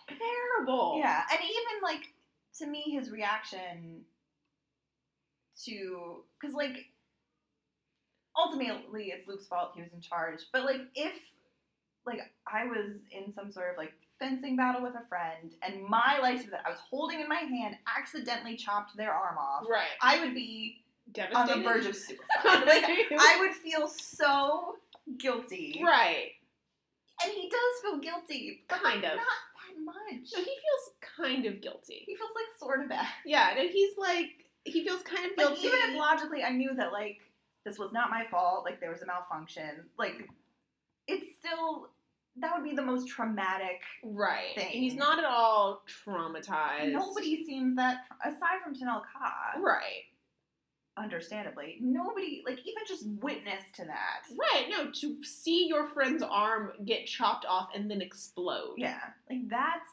terrible. 0.08 0.96
Yeah, 0.98 1.22
and 1.30 1.40
even 1.40 1.82
like 1.82 2.08
to 2.58 2.66
me, 2.66 2.82
his 2.90 3.10
reaction 3.10 4.02
to 5.66 6.22
because 6.40 6.54
like 6.54 6.86
ultimately 8.36 9.06
it's 9.14 9.26
Luke's 9.28 9.46
fault. 9.46 9.72
He 9.74 9.82
was 9.82 9.92
in 9.92 10.00
charge, 10.00 10.40
but 10.52 10.64
like 10.64 10.80
if 10.94 11.12
like 12.06 12.20
I 12.50 12.64
was 12.66 12.96
in 13.10 13.32
some 13.32 13.50
sort 13.50 13.70
of 13.72 13.76
like 13.76 13.92
fencing 14.18 14.56
battle 14.56 14.82
with 14.82 14.94
a 14.94 15.06
friend 15.08 15.52
and 15.62 15.82
my 15.82 16.18
lightsaber 16.22 16.50
that 16.50 16.62
I 16.66 16.70
was 16.70 16.78
holding 16.90 17.20
in 17.20 17.28
my 17.28 17.36
hand 17.40 17.76
accidentally 17.98 18.56
chopped 18.56 18.96
their 18.96 19.12
arm 19.12 19.36
off, 19.38 19.64
right. 19.70 19.86
I 20.02 20.20
would 20.20 20.34
be 20.34 20.82
on 21.06 21.12
Devastated. 21.12 21.58
the 21.58 21.62
verge 21.64 21.86
of 21.86 21.96
suicide. 21.96 22.66
like 22.66 22.84
I 23.18 23.36
would 23.40 23.54
feel 23.54 23.88
so 23.88 24.76
guilty, 25.18 25.80
right. 25.84 26.30
and 27.22 27.32
he 27.32 27.48
does 27.50 27.82
feel 27.82 27.98
guilty, 27.98 28.62
but 28.68 28.82
Kind 28.82 29.04
of. 29.04 29.16
not 29.16 29.16
that 29.16 29.84
much. 29.84 30.26
So 30.28 30.38
he 30.38 30.44
feels 30.44 30.94
kind 31.16 31.46
of 31.46 31.60
guilty. 31.60 32.04
He 32.06 32.14
feels 32.14 32.30
like 32.34 32.58
sort 32.60 32.80
of 32.82 32.88
bad. 32.88 33.06
Yeah, 33.26 33.50
and 33.58 33.68
he's 33.70 33.96
like 33.98 34.44
he 34.64 34.84
feels 34.84 35.02
kind 35.02 35.24
of 35.30 35.32
Like 35.36 35.46
guilty. 35.48 35.66
even 35.68 35.78
if 35.90 35.96
logically 35.98 36.42
I 36.42 36.50
knew 36.50 36.74
that 36.74 36.92
like 36.92 37.20
this 37.64 37.78
was 37.78 37.92
not 37.92 38.10
my 38.10 38.24
fault, 38.30 38.64
like 38.64 38.80
there 38.80 38.90
was 38.90 39.02
a 39.02 39.06
malfunction, 39.06 39.84
like 39.98 40.28
it's 41.06 41.36
still 41.36 41.88
that 42.36 42.52
would 42.54 42.64
be 42.68 42.74
the 42.76 42.82
most 42.82 43.08
traumatic. 43.08 43.80
Right. 44.04 44.54
thing. 44.54 44.68
He's 44.70 44.94
not 44.94 45.18
at 45.18 45.24
all 45.24 45.82
traumatized. 46.06 46.92
Nobody 46.92 47.44
seems 47.44 47.74
that 47.76 48.04
aside 48.24 48.60
from 48.64 48.74
Tenel 48.74 49.02
Ka, 49.02 49.58
Right. 49.60 50.04
understandably, 50.96 51.78
nobody 51.80 52.42
like 52.46 52.58
even 52.60 52.82
just 52.86 53.06
witness 53.20 53.62
to 53.74 53.84
that. 53.84 54.22
Right. 54.36 54.66
No, 54.70 54.90
to 54.90 55.24
see 55.24 55.66
your 55.66 55.88
friend's 55.88 56.22
arm 56.22 56.72
get 56.84 57.06
chopped 57.06 57.46
off 57.46 57.70
and 57.74 57.90
then 57.90 58.00
explode. 58.00 58.74
Yeah, 58.76 59.00
like 59.28 59.48
that's 59.48 59.88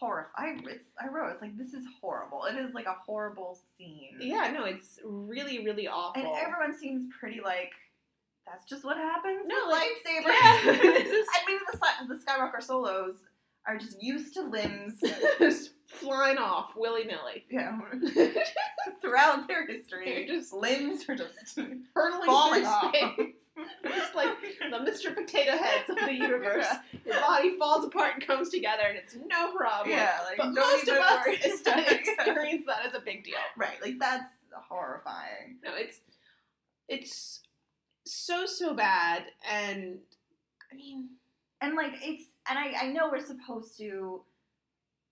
horrifying. 0.00 0.64
I, 1.00 1.04
I 1.04 1.08
wrote 1.08 1.32
it's 1.32 1.42
like 1.42 1.56
this 1.56 1.72
is 1.74 1.84
horrible. 2.00 2.44
It 2.44 2.56
is 2.56 2.74
like 2.74 2.86
a 2.86 2.96
horrible 3.06 3.58
scene. 3.76 4.16
Yeah, 4.20 4.50
no, 4.52 4.64
it's 4.64 4.98
really, 5.04 5.64
really 5.64 5.86
awful. 5.88 6.20
and 6.22 6.28
everyone 6.40 6.78
seems 6.78 7.04
pretty 7.18 7.40
like. 7.40 7.72
That's 8.46 8.64
just 8.64 8.82
what 8.84 8.96
happens. 8.96 9.46
No, 9.46 9.56
with 9.66 9.76
like- 9.76 9.88
lightsaber. 10.06 10.32
Yeah, 10.42 10.60
this 10.82 11.06
is- 11.12 11.26
and 11.36 11.46
maybe 11.46 11.60
the, 11.70 12.14
the 12.14 12.20
Skywalker 12.20 12.62
solos 12.62 13.16
are 13.66 13.76
just 13.76 14.02
used 14.02 14.32
to 14.34 14.42
limbs, 14.42 14.94
just 15.38 15.72
flying 15.86 16.38
off 16.38 16.70
willy 16.74 17.04
nilly. 17.04 17.44
know, 17.50 17.78
throughout 19.02 19.46
their 19.48 19.66
history. 19.66 20.24
They're 20.26 20.36
just 20.38 20.52
limbs 20.54 21.04
are 21.08 21.14
just 21.16 21.58
hurtling 21.94 22.26
falling 22.26 22.64
off. 22.64 22.94
space. 22.94 23.34
Just 23.84 24.14
like 24.14 24.28
the 24.70 24.76
Mr. 24.78 25.14
Potato 25.14 25.52
Heads 25.52 25.88
of 25.90 25.96
the 25.96 26.12
universe. 26.14 26.66
Your 27.04 27.20
body 27.20 27.56
falls 27.58 27.84
apart 27.84 28.14
and 28.14 28.26
comes 28.26 28.48
together, 28.50 28.82
and 28.88 28.96
it's 28.98 29.16
no 29.26 29.52
problem. 29.56 29.90
Yeah, 29.90 30.18
like 30.24 30.36
But 30.38 30.52
most 30.54 30.88
of 30.88 30.96
us 30.96 31.26
experience 31.26 32.64
that 32.66 32.86
as 32.86 32.94
a 32.94 33.00
big 33.00 33.24
deal. 33.24 33.34
right, 33.56 33.80
like 33.82 33.98
that's 33.98 34.30
horrifying. 34.54 35.56
No, 35.64 35.70
it's 35.74 36.00
it's 36.88 37.40
so 38.04 38.46
so 38.46 38.74
bad, 38.74 39.24
and 39.50 39.98
I 40.72 40.76
mean, 40.76 41.08
And 41.60 41.74
like 41.76 41.92
it's 42.02 42.24
and 42.48 42.58
I, 42.58 42.86
I 42.86 42.92
know 42.92 43.08
we're 43.10 43.24
supposed 43.24 43.76
to 43.78 44.22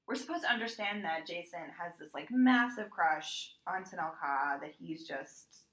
we're 0.09 0.15
supposed 0.15 0.43
to 0.45 0.51
understand 0.53 1.05
that 1.05 1.27
Jacen 1.29 1.69
has 1.81 1.99
this 1.99 2.15
like 2.15 2.29
massive 2.31 2.91
crush 2.91 3.55
on 3.67 3.83
Tenel 3.83 4.13
Ka 4.21 4.57
that 4.61 4.73
he's 4.79 5.07
just 5.07 5.66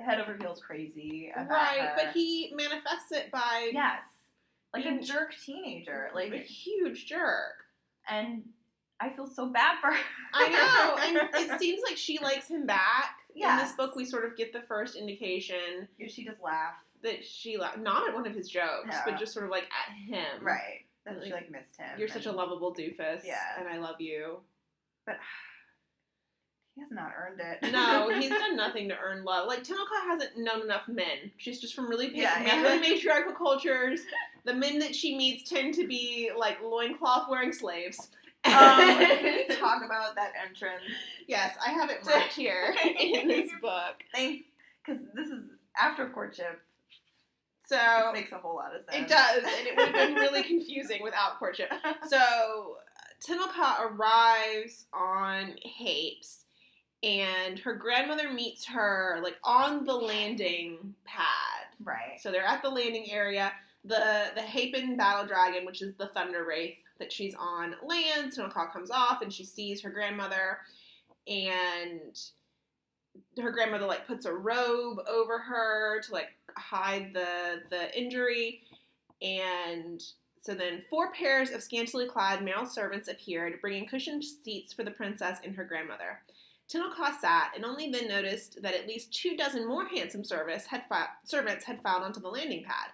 head 0.00 0.20
over 0.20 0.36
heels 0.40 0.60
crazy 0.64 1.32
about 1.34 1.50
right? 1.50 1.78
her. 1.80 1.92
But 1.96 2.12
he 2.14 2.52
manifests 2.56 3.12
it 3.12 3.30
by 3.30 3.70
yes, 3.72 4.02
like 4.74 4.84
a 4.86 4.98
jerk 5.00 5.34
teenager, 5.44 6.10
like 6.14 6.32
a 6.32 6.38
huge 6.38 7.06
jerk. 7.06 7.54
and 8.08 8.42
I 9.00 9.10
feel 9.10 9.26
so 9.26 9.46
bad 9.46 9.78
for 9.80 9.92
her. 9.92 9.98
I 10.34 10.48
know, 10.48 11.02
and 11.02 11.28
it 11.52 11.60
seems 11.60 11.82
like 11.86 11.96
she 11.96 12.18
likes 12.20 12.48
him 12.48 12.64
back. 12.66 13.16
In 13.34 13.56
this 13.58 13.72
book, 13.72 13.96
we 13.96 14.04
sort 14.04 14.24
of 14.24 14.36
get 14.36 14.52
the 14.52 14.62
first 14.62 14.94
indication. 14.94 15.88
she 16.08 16.24
just 16.24 16.40
laugh. 16.40 16.74
that 17.02 17.24
she 17.24 17.56
laughed 17.58 17.78
not 17.78 18.08
at 18.08 18.14
one 18.14 18.26
of 18.26 18.34
his 18.34 18.48
jokes, 18.48 18.86
No. 18.90 19.00
but 19.04 19.18
just 19.18 19.32
sort 19.34 19.44
of 19.44 19.50
like 19.50 19.64
at 19.64 19.92
him. 19.94 20.42
right. 20.44 20.84
That 21.04 21.16
she 21.22 21.30
Like, 21.32 21.42
like 21.42 21.50
missed 21.50 21.76
him. 21.76 21.98
You're 21.98 22.08
such 22.08 22.26
a 22.26 22.32
lovable 22.32 22.72
doofus. 22.74 23.22
Yeah. 23.24 23.40
And 23.58 23.68
I 23.68 23.78
love 23.78 24.00
you. 24.00 24.38
But 25.04 25.16
he 26.74 26.80
has 26.80 26.90
not 26.90 27.12
earned 27.16 27.40
it. 27.40 27.72
No, 27.72 28.10
he's 28.18 28.30
done 28.30 28.56
nothing 28.64 28.88
to 28.88 28.96
earn 28.98 29.24
love. 29.24 29.46
Like 29.46 29.62
Tenel 29.62 29.86
Ka 29.86 30.06
hasn't 30.08 30.36
known 30.38 30.62
enough 30.62 30.88
men. 30.88 31.30
She's 31.36 31.60
just 31.60 31.74
from 31.74 31.88
really, 31.88 32.10
Yeah, 32.16 32.42
yeah. 32.42 32.78
matriarchal 32.80 33.32
cultures. 33.34 34.00
The 34.44 34.54
men 34.54 34.78
that 34.80 34.94
she 34.94 35.16
meets 35.16 35.48
tend 35.48 35.74
to 35.74 35.86
be 35.86 36.30
like 36.36 36.58
loincloth 36.62 37.28
wearing 37.30 37.52
slaves. 37.52 38.08
um, 38.44 38.52
can 38.52 39.22
we 39.22 39.46
talk 39.56 39.82
about 39.84 40.16
that 40.16 40.32
entrance? 40.44 40.82
yes, 41.26 41.56
I 41.64 41.70
have 41.70 41.88
it 41.90 42.04
marked 42.04 42.32
here 42.34 42.74
in 43.00 43.26
this 43.28 43.50
book. 43.62 44.02
Thank, 44.14 44.42
because 44.84 45.00
this 45.14 45.28
is 45.28 45.44
after 45.80 46.08
courtship. 46.10 46.60
So 47.66 47.76
This 47.76 48.20
makes 48.20 48.32
a 48.32 48.36
whole 48.38 48.56
lot 48.56 48.74
of 48.76 48.82
sense. 48.84 49.04
It 49.04 49.08
does, 49.08 49.38
and 49.44 49.66
it 49.66 49.74
would 49.76 49.86
have 49.86 49.94
been 50.08 50.14
really 50.16 50.42
confusing 50.42 51.02
without 51.02 51.38
courtship. 51.38 51.72
So 52.08 52.76
Tenel 53.26 53.48
Ka 53.48 53.88
arrives 53.90 54.84
on 54.92 55.54
Hapes, 55.64 56.43
and 57.04 57.58
her 57.58 57.74
grandmother 57.74 58.32
meets 58.32 58.64
her 58.64 59.20
like 59.22 59.36
on 59.44 59.84
the 59.84 59.94
landing 59.94 60.94
pad. 61.04 61.66
Right. 61.82 62.18
So 62.18 62.32
they're 62.32 62.44
at 62.44 62.62
the 62.62 62.70
landing 62.70 63.10
area. 63.10 63.52
The 63.84 64.30
the 64.34 64.40
Hapan 64.40 64.96
battle 64.96 65.26
dragon, 65.26 65.66
which 65.66 65.82
is 65.82 65.94
the 65.96 66.08
thunder 66.08 66.44
wraith 66.44 66.76
that 66.98 67.12
she's 67.12 67.34
on, 67.38 67.74
lands. 67.84 68.38
And 68.38 68.46
a 68.46 68.50
call 68.50 68.68
comes 68.68 68.90
off, 68.90 69.20
and 69.20 69.32
she 69.32 69.44
sees 69.44 69.82
her 69.82 69.90
grandmother, 69.90 70.60
and 71.28 72.18
her 73.40 73.50
grandmother 73.50 73.86
like 73.86 74.06
puts 74.06 74.24
a 74.24 74.32
robe 74.32 74.98
over 75.08 75.38
her 75.38 76.00
to 76.00 76.12
like 76.12 76.30
hide 76.56 77.12
the 77.12 77.62
the 77.70 77.96
injury 77.98 78.62
and 79.22 80.02
so 80.40 80.52
then 80.52 80.82
four 80.90 81.12
pairs 81.12 81.50
of 81.50 81.62
scantily 81.62 82.08
clad 82.08 82.42
male 82.42 82.66
servants 82.66 83.08
appeared 83.08 83.60
bringing 83.60 83.86
cushioned 83.86 84.24
seats 84.24 84.72
for 84.72 84.82
the 84.82 84.90
princess 84.90 85.38
and 85.44 85.54
her 85.54 85.64
grandmother 85.64 86.20
Tenel 86.68 86.94
Ka 86.94 87.16
sat 87.20 87.52
and 87.54 87.64
only 87.64 87.90
then 87.90 88.08
noticed 88.08 88.62
that 88.62 88.74
at 88.74 88.86
least 88.86 89.12
two 89.12 89.36
dozen 89.36 89.66
more 89.66 89.86
handsome 89.86 90.24
service 90.24 90.66
had 90.66 90.84
fi- 90.88 91.08
servants 91.24 91.64
had 91.64 91.82
filed 91.82 92.02
onto 92.02 92.20
the 92.20 92.28
landing 92.28 92.64
pad. 92.64 92.90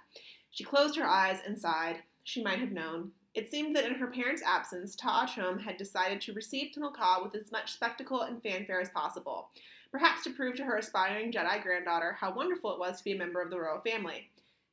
She 0.50 0.64
closed 0.64 0.96
her 0.96 1.06
eyes 1.06 1.40
and 1.46 1.58
sighed. 1.58 2.02
She 2.24 2.42
might 2.42 2.58
have 2.58 2.72
known. 2.72 3.12
It 3.34 3.50
seemed 3.50 3.76
that 3.76 3.86
in 3.86 3.94
her 3.94 4.08
parents' 4.08 4.42
absence, 4.44 4.96
Ta'a 4.96 5.26
Chume 5.26 5.62
had 5.62 5.76
decided 5.76 6.20
to 6.22 6.32
receive 6.32 6.72
Tenel 6.72 6.92
Ka 6.92 7.20
with 7.22 7.34
as 7.36 7.52
much 7.52 7.72
spectacle 7.72 8.22
and 8.22 8.42
fanfare 8.42 8.80
as 8.80 8.90
possible 8.90 9.50
perhaps 9.90 10.22
to 10.24 10.30
prove 10.30 10.56
to 10.56 10.64
her 10.64 10.78
aspiring 10.78 11.32
Jedi 11.32 11.62
granddaughter 11.62 12.16
how 12.18 12.32
wonderful 12.32 12.72
it 12.72 12.78
was 12.78 12.98
to 12.98 13.04
be 13.04 13.12
a 13.12 13.18
member 13.18 13.42
of 13.42 13.50
the 13.50 13.58
royal 13.58 13.80
family. 13.80 14.30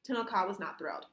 Tenel 0.07 0.27
Ka 0.27 0.47
was 0.47 0.59
not 0.59 0.77
thrilled. 0.77 1.07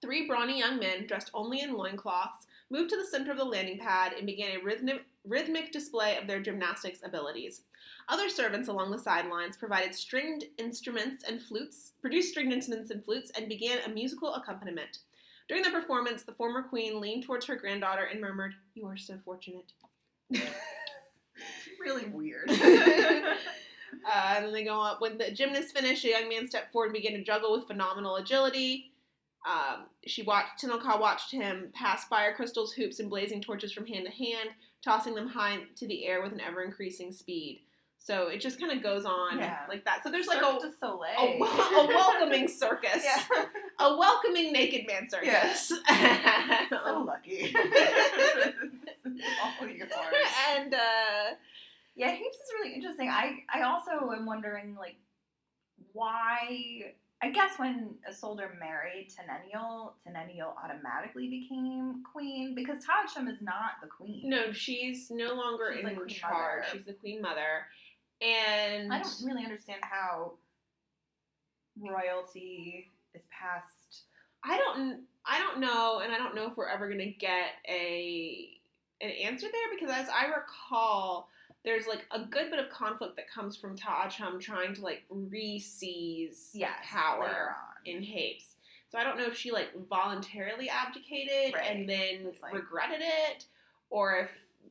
Three 0.00 0.26
brawny 0.26 0.58
young 0.58 0.78
men, 0.78 1.06
dressed 1.06 1.30
only 1.32 1.60
in 1.60 1.74
loincloths, 1.74 2.46
moved 2.70 2.90
to 2.90 2.96
the 2.96 3.06
center 3.06 3.30
of 3.30 3.38
the 3.38 3.44
landing 3.44 3.78
pad 3.78 4.12
and 4.12 4.26
began 4.26 4.56
a 4.56 4.62
rhythmic, 4.62 5.02
rhythmic 5.26 5.72
display 5.72 6.16
of 6.16 6.26
their 6.26 6.40
gymnastics 6.40 7.00
abilities. 7.04 7.62
Other 8.08 8.28
servants 8.28 8.68
along 8.68 8.90
the 8.90 8.98
sidelines 8.98 9.56
provided 9.56 9.94
stringed 9.94 10.44
instruments 10.58 11.24
and 11.26 11.40
flutes, 11.40 11.92
produced 12.00 12.30
stringed 12.30 12.52
instruments 12.52 12.90
and 12.90 13.04
flutes, 13.04 13.30
and 13.36 13.48
began 13.48 13.78
a 13.86 13.88
musical 13.88 14.34
accompaniment. 14.34 14.98
During 15.48 15.62
the 15.62 15.70
performance, 15.70 16.22
the 16.22 16.32
former 16.32 16.62
queen 16.62 17.00
leaned 17.00 17.24
towards 17.24 17.46
her 17.46 17.56
granddaughter 17.56 18.04
and 18.04 18.20
murmured, 18.20 18.54
You 18.74 18.86
are 18.86 18.96
so 18.96 19.18
fortunate. 19.24 19.72
really 21.80 22.06
weird. 22.06 22.50
Uh, 24.04 24.34
and 24.36 24.46
then 24.46 24.52
they 24.52 24.64
go 24.64 24.80
up. 24.80 25.00
When 25.00 25.18
the 25.18 25.30
gymnast 25.30 25.74
finished, 25.74 26.04
a 26.04 26.10
young 26.10 26.28
man 26.28 26.48
stepped 26.48 26.72
forward 26.72 26.86
and 26.86 26.94
began 26.94 27.12
to 27.12 27.22
juggle 27.22 27.52
with 27.52 27.66
phenomenal 27.66 28.16
agility. 28.16 28.92
Um, 29.46 29.86
she 30.06 30.22
watched 30.22 30.60
Tenel 30.62 30.80
Ka 30.80 30.98
watched 30.98 31.30
him 31.30 31.70
pass 31.74 32.04
fire 32.06 32.34
crystals, 32.34 32.72
hoops, 32.72 32.98
and 32.98 33.10
blazing 33.10 33.40
torches 33.40 33.72
from 33.72 33.86
hand 33.86 34.06
to 34.06 34.10
hand, 34.10 34.50
tossing 34.84 35.14
them 35.14 35.28
high 35.28 35.52
into 35.54 35.86
the 35.86 36.06
air 36.06 36.22
with 36.22 36.32
an 36.32 36.40
ever 36.40 36.62
increasing 36.62 37.10
speed. 37.12 37.62
So 37.98 38.28
it 38.28 38.40
just 38.42 38.60
kind 38.60 38.70
of 38.70 38.82
goes 38.82 39.06
on 39.06 39.38
Yeah. 39.38 39.60
like 39.66 39.86
that. 39.86 40.02
So 40.04 40.10
there's 40.10 40.26
like 40.26 40.42
a, 40.42 40.44
a, 40.46 41.26
a 41.26 41.86
welcoming 41.88 42.48
circus, 42.48 43.02
yeah. 43.02 43.22
a 43.80 43.96
welcoming 43.96 44.52
naked 44.52 44.86
man 44.86 45.08
circus. 45.08 45.26
Yes. 45.28 45.68
so 46.68 47.02
lucky. 47.06 47.54
All 49.42 49.66
yours. 49.68 49.90
and 50.50 50.74
uh, 50.74 51.34
Yeah, 51.94 52.10
Hapes 52.10 52.36
is 52.36 52.52
really 52.58 52.74
interesting. 52.74 53.08
I 53.08 53.44
I 53.52 53.62
also 53.62 54.10
am 54.10 54.26
wondering 54.26 54.74
like 54.78 54.96
why. 55.92 56.92
I 57.24 57.30
guess 57.30 57.58
when 57.58 57.94
Isolder 58.06 58.58
married 58.60 59.08
Teneniel, 59.08 59.94
Teneniel 60.04 60.54
automatically 60.62 61.30
became 61.30 62.02
queen 62.12 62.54
because 62.54 62.84
Ta'a 62.84 63.08
Chume 63.08 63.30
is 63.30 63.40
not 63.40 63.80
the 63.80 63.88
queen. 63.88 64.28
no, 64.28 64.52
she's 64.52 65.10
no 65.10 65.32
longer 65.32 65.72
She's 65.74 65.86
in 65.86 65.96
like 65.96 66.08
charge. 66.08 66.64
She's 66.70 66.84
the 66.84 66.92
queen 66.92 67.22
mother, 67.22 67.66
and 68.20 68.92
I 68.92 69.00
don't 69.00 69.24
really 69.24 69.42
understand 69.42 69.80
how 69.82 70.32
royalty 71.80 72.92
is 73.14 73.22
passed. 73.30 74.02
I 74.44 74.58
don't 74.58 75.04
I 75.24 75.38
don't 75.38 75.60
know, 75.60 76.00
and 76.04 76.12
I 76.12 76.18
don't 76.18 76.34
know 76.34 76.50
if 76.50 76.58
we're 76.58 76.68
ever 76.68 76.90
gonna 76.90 77.06
get 77.06 77.52
a 77.66 78.50
an 79.00 79.08
answer 79.08 79.46
there 79.50 79.74
because 79.74 79.90
as 79.90 80.10
I 80.10 80.26
recall, 80.26 81.30
there's 81.64 81.86
like 81.86 82.04
a 82.10 82.20
good 82.20 82.50
bit 82.50 82.58
of 82.60 82.68
conflict 82.70 83.16
that 83.16 83.30
comes 83.30 83.56
from 83.56 83.76
Ta'a 83.76 84.08
Chume 84.10 84.40
trying 84.40 84.74
to 84.74 84.82
like 84.82 85.02
re-seize 85.08 86.50
Yes, 86.52 86.72
power 86.84 87.56
in 87.84 88.02
Hapes. 88.02 88.44
So 88.90 88.98
I 88.98 89.04
don't 89.04 89.16
know 89.18 89.26
if 89.26 89.36
she 89.36 89.50
like 89.50 89.68
voluntarily 89.88 90.68
abdicated 90.68 91.54
Right. 91.54 91.70
and 91.70 91.88
then 91.88 92.32
like- 92.42 92.52
regretted 92.54 93.00
it, 93.02 93.46
or 93.90 94.16
if 94.18 94.30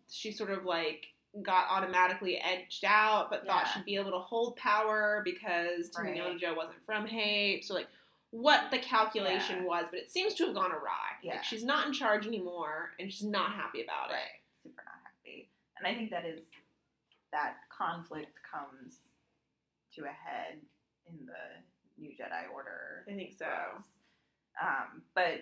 she 0.09 0.31
sort 0.31 0.51
of 0.51 0.65
like 0.65 1.07
got 1.41 1.67
automatically 1.69 2.37
edged 2.39 2.85
out, 2.85 3.29
but 3.31 3.45
thought 3.45 3.67
she'd 3.73 3.85
be 3.85 3.95
able 3.95 4.11
to 4.11 4.19
hold 4.19 4.55
power 4.55 5.21
because 5.25 5.91
Right. 5.97 6.15
Wasn't 6.55 6.85
from 6.85 7.07
Hapes. 7.07 7.67
So 7.67 7.73
like 7.73 7.87
what 8.29 8.69
the 8.71 8.79
calculation 8.79 9.57
Yeah. 9.61 9.67
was, 9.67 9.85
but 9.89 9.99
it 9.99 10.11
seems 10.11 10.33
to 10.35 10.45
have 10.45 10.53
gone 10.55 10.71
awry. 10.71 11.17
Yeah. 11.23 11.33
Like 11.35 11.43
she's 11.43 11.63
not 11.63 11.87
in 11.87 11.93
charge 11.93 12.25
anymore, 12.27 12.91
and 12.99 13.11
she's 13.11 13.23
not 13.25 13.53
happy 13.53 13.83
about 13.83 14.11
it. 14.11 14.41
Super 14.63 14.83
not 14.85 14.95
happy. 15.03 15.49
And 15.77 15.87
I 15.87 15.93
think 15.95 16.11
that 16.11 16.25
is 16.25 16.39
that 17.33 17.55
conflict 17.75 18.39
comes 18.49 18.95
to 19.95 20.03
a 20.03 20.07
head 20.07 20.59
in 21.09 21.25
the 21.25 22.01
New 22.01 22.11
Jedi 22.11 22.51
Order. 22.53 23.03
I 23.09 23.13
think 23.13 23.33
so. 23.37 23.45
Um, 24.61 25.01
but 25.13 25.41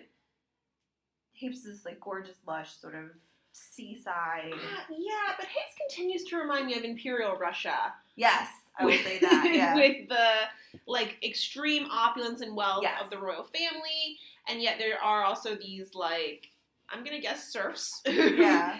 Hapes 1.40 1.64
is 1.64 1.84
like 1.84 2.00
gorgeous, 2.00 2.36
lush, 2.46 2.72
sort 2.76 2.94
of 2.94 3.10
seaside. 3.52 4.52
yeah, 4.90 5.34
but 5.38 5.46
Hapes 5.46 5.74
continues 5.88 6.24
to 6.24 6.36
remind 6.36 6.66
me 6.66 6.74
of 6.76 6.84
Imperial 6.84 7.36
Russia. 7.36 7.92
Yes, 8.16 8.48
I 8.78 8.84
would 8.84 9.00
say 9.04 9.18
that. 9.20 9.50
Yeah. 9.54 9.74
with 9.74 10.08
the 10.08 10.80
like 10.86 11.18
extreme 11.22 11.86
opulence 11.90 12.40
and 12.40 12.56
wealth 12.56 12.82
Yes. 12.82 13.02
of 13.02 13.10
the 13.10 13.18
royal 13.18 13.44
family, 13.44 14.18
and 14.48 14.60
yet 14.62 14.76
there 14.78 15.02
are 15.02 15.24
also 15.24 15.54
these 15.56 15.94
like 15.94 16.48
I'm 16.90 17.04
gonna 17.04 17.20
guess 17.20 17.52
serfs. 17.52 18.00
yeah. 18.06 18.78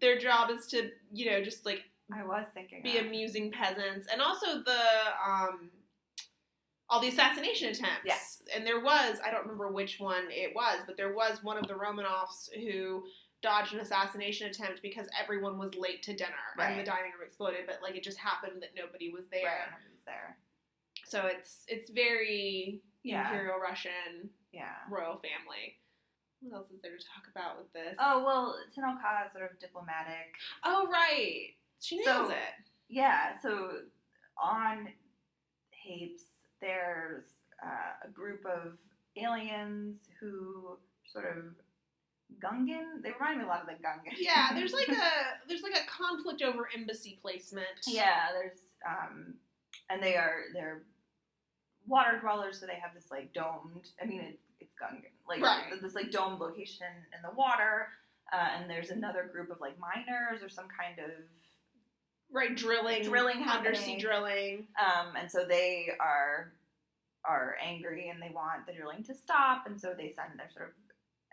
Their 0.00 0.18
job 0.18 0.50
is 0.50 0.66
to 0.68 0.90
you 1.12 1.30
know 1.30 1.42
just 1.42 1.66
like 1.66 1.82
I 2.14 2.24
was 2.24 2.46
thinking. 2.54 2.82
be 2.82 2.94
that. 2.94 3.06
amusing 3.06 3.50
peasants, 3.50 4.06
and 4.12 4.20
also 4.22 4.62
the 4.62 4.80
um 5.26 5.70
all 6.88 7.00
the 7.00 7.08
assassination 7.08 7.68
attempts. 7.70 8.02
Yes. 8.04 8.42
and 8.54 8.64
there 8.66 8.80
was 8.80 9.18
I 9.24 9.30
don't 9.30 9.42
remember 9.42 9.68
which 9.72 9.98
one 9.98 10.24
it 10.30 10.54
was, 10.54 10.80
but 10.86 10.96
there 10.96 11.12
was 11.14 11.42
one 11.42 11.56
of 11.58 11.66
the 11.66 11.74
Romanovs 11.74 12.48
who 12.54 13.02
dodged 13.42 13.74
an 13.74 13.80
assassination 13.80 14.48
attempt 14.48 14.80
because 14.82 15.08
everyone 15.20 15.58
was 15.58 15.74
late 15.74 16.02
to 16.04 16.14
dinner 16.14 16.30
and 16.58 16.78
the 16.78 16.84
dining 16.84 17.12
room 17.12 17.26
exploded, 17.26 17.60
but 17.66 17.80
like 17.82 17.96
it 17.96 18.02
just 18.04 18.18
happened 18.18 18.62
that 18.62 18.70
nobody 18.76 19.10
was 19.10 19.24
there. 19.32 19.44
Right, 19.44 19.68
I 19.68 19.90
was 19.92 20.04
there. 20.06 20.36
So 21.04 21.26
it's 21.26 21.64
it's 21.66 21.90
very 21.90 22.80
Yeah. 23.02 23.26
Imperial 23.30 23.58
Russian 23.58 24.30
Yeah. 24.52 24.74
royal 24.90 25.16
family. 25.18 25.78
What 26.40 26.54
else 26.58 26.70
is 26.70 26.80
there 26.82 26.96
to 26.96 27.04
talk 27.04 27.26
about 27.34 27.58
with 27.58 27.72
this? 27.72 27.96
Oh 27.98 28.22
well, 28.24 28.56
Tenel 28.76 29.00
Ka 29.02 29.24
is 29.26 29.32
sort 29.32 29.50
of 29.50 29.58
diplomatic. 29.58 30.34
Oh, 30.64 30.86
right. 30.92 31.50
She 31.86 32.02
So- 32.04 32.30
it. 32.30 32.36
Yeah, 32.88 33.36
so 33.42 33.80
on 34.42 34.88
Hapes, 35.72 36.22
there's 36.60 37.24
uh, 37.64 37.92
a 38.04 38.08
group 38.08 38.44
of 38.44 38.76
aliens 39.16 39.98
who 40.20 40.78
sort 41.12 41.26
of 41.36 41.44
Gungan. 42.42 43.02
They 43.02 43.12
remind 43.12 43.38
me 43.38 43.44
a 43.44 43.46
lot 43.48 43.60
of 43.60 43.66
the 43.66 43.74
Gungan. 43.74 44.14
Yeah, 44.18 44.52
there's 44.54 44.72
like 44.72 44.88
a 45.06 45.10
there's 45.48 45.62
like 45.62 45.74
a 45.76 45.86
conflict 45.88 46.42
over 46.42 46.68
embassy 46.74 47.18
placement. 47.22 47.66
yeah, 47.86 48.28
there's 48.32 48.58
um, 48.88 49.34
and 49.90 50.02
they 50.02 50.16
are 50.16 50.44
they're 50.54 50.82
water 51.86 52.18
dwellers, 52.20 52.58
so 52.60 52.66
they 52.66 52.74
have 52.80 52.94
this 52.94 53.10
like 53.10 53.32
domed. 53.32 53.90
I 54.02 54.06
mean, 54.06 54.20
it, 54.20 54.40
it's 54.60 54.74
Gungan, 54.74 55.04
like 55.28 55.40
Right. 55.42 55.80
this 55.80 55.94
like 55.94 56.10
domed 56.10 56.40
location 56.40 56.86
in 57.14 57.22
the 57.22 57.34
water. 57.36 57.88
Uh, 58.32 58.48
and 58.58 58.68
there's 58.68 58.90
another 58.90 59.28
group 59.32 59.50
of 59.50 59.60
like 59.60 59.78
miners 59.78 60.42
or 60.42 60.48
some 60.48 60.66
kind 60.66 60.98
of 60.98 61.12
Right, 62.36 62.54
drilling, 62.54 63.02
Drilling 63.02 63.42
undersea 63.48 63.78
happening. 63.92 63.98
drilling. 64.00 64.68
Um, 64.78 65.16
and 65.16 65.30
so 65.30 65.44
they 65.48 65.88
are 65.98 66.52
are 67.24 67.56
angry 67.64 68.08
and 68.10 68.20
they 68.22 68.28
want 68.32 68.66
the 68.66 68.74
drilling 68.74 69.02
to 69.04 69.14
stop, 69.14 69.66
and 69.66 69.80
so 69.80 69.94
they 69.96 70.10
send 70.14 70.38
their 70.38 70.50
sort 70.54 70.68
of 70.68 70.74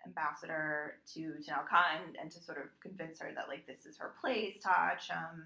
ambassador 0.07 0.95
to 1.13 1.19
Tenel 1.45 1.67
Ka 1.69 1.97
and 2.19 2.31
to 2.31 2.41
sort 2.41 2.57
of 2.57 2.63
convince 2.81 3.19
her 3.19 3.31
that 3.35 3.47
like 3.49 3.67
this 3.67 3.85
is 3.85 3.97
her 3.97 4.13
place. 4.21 4.55
Ta'a 4.65 4.95
Chume 4.97 5.43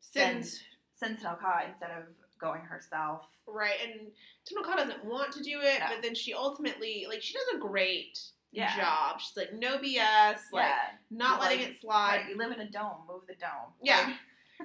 Since 0.00 0.50
sends 0.52 0.60
sends 0.94 1.22
Tenel 1.22 1.38
Ka 1.38 1.62
instead 1.68 1.90
of 1.90 2.04
going 2.40 2.62
herself. 2.62 3.26
right, 3.46 3.76
and 3.84 4.10
Tenel 4.48 4.64
Ka 4.64 4.74
doesn't 4.76 5.04
want 5.04 5.32
to 5.32 5.42
do 5.42 5.60
it, 5.60 5.80
No. 5.80 5.86
but 5.90 6.02
then 6.02 6.14
she 6.14 6.32
ultimately 6.34 7.04
like 7.08 7.22
she 7.22 7.34
does 7.34 7.56
a 7.56 7.58
great 7.58 8.18
Yeah. 8.52 8.74
job. 8.76 9.20
She's 9.20 9.36
like 9.36 9.52
no 9.52 9.78
BS, 9.78 10.40
like 10.52 10.64
yeah, 10.64 10.76
not 11.10 11.34
She's 11.36 11.40
letting 11.44 11.60
like, 11.60 11.68
it 11.76 11.80
slide. 11.80 12.16
right, 12.22 12.28
you 12.30 12.36
live 12.36 12.52
in 12.52 12.60
a 12.60 12.70
dome, 12.70 13.02
move 13.06 13.26
the 13.28 13.34
dome. 13.34 13.72
Yeah. 13.82 14.16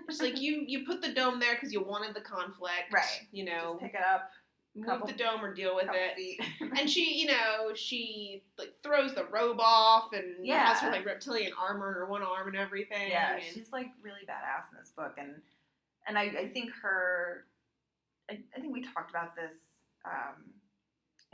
It's 0.08 0.22
like 0.22 0.40
you 0.42 0.64
you 0.68 0.86
put 0.86 1.02
the 1.02 1.14
dome 1.14 1.40
there 1.40 1.56
because 1.56 1.72
you 1.74 1.82
wanted 1.84 2.16
the 2.16 2.22
conflict, 2.22 2.92
Right. 2.94 3.22
You 3.32 3.46
know, 3.46 3.72
just 3.74 3.80
pick 3.82 3.94
it 3.96 4.02
up, 4.02 4.30
move 4.76 4.86
couple- 4.88 5.08
the 5.08 5.14
dome 5.14 5.44
or 5.44 5.54
deal 5.54 5.76
with 5.76 5.88
it. 5.92 6.46
And 6.80 6.90
she, 6.90 7.20
you 7.22 7.28
know, 7.28 7.74
she 7.74 8.44
like 8.58 8.74
throws 8.84 9.14
the 9.16 9.26
robe 9.26 9.60
off 9.60 10.12
and 10.14 10.46
Yeah. 10.46 10.66
has 10.68 10.80
her 10.82 10.92
like 10.92 11.06
reptilian 11.06 11.54
armor 11.60 11.90
in 11.90 11.96
her 11.96 12.06
one 12.06 12.22
arm 12.24 12.48
and 12.48 12.58
everything. 12.58 13.10
Yeah, 13.10 13.36
and- 13.36 13.44
she's 13.44 13.72
like 13.72 13.88
really 14.02 14.22
badass 14.28 14.72
in 14.72 14.78
this 14.78 14.92
book, 14.96 15.16
and 15.18 15.42
and 16.08 16.18
I, 16.18 16.24
I 16.24 16.48
think 16.50 16.72
her, 16.84 17.46
I, 18.30 18.40
I 18.56 18.60
think 18.60 18.74
we 18.74 18.82
talked 18.84 19.10
about 19.10 19.36
this 19.36 19.56
um, 20.06 20.44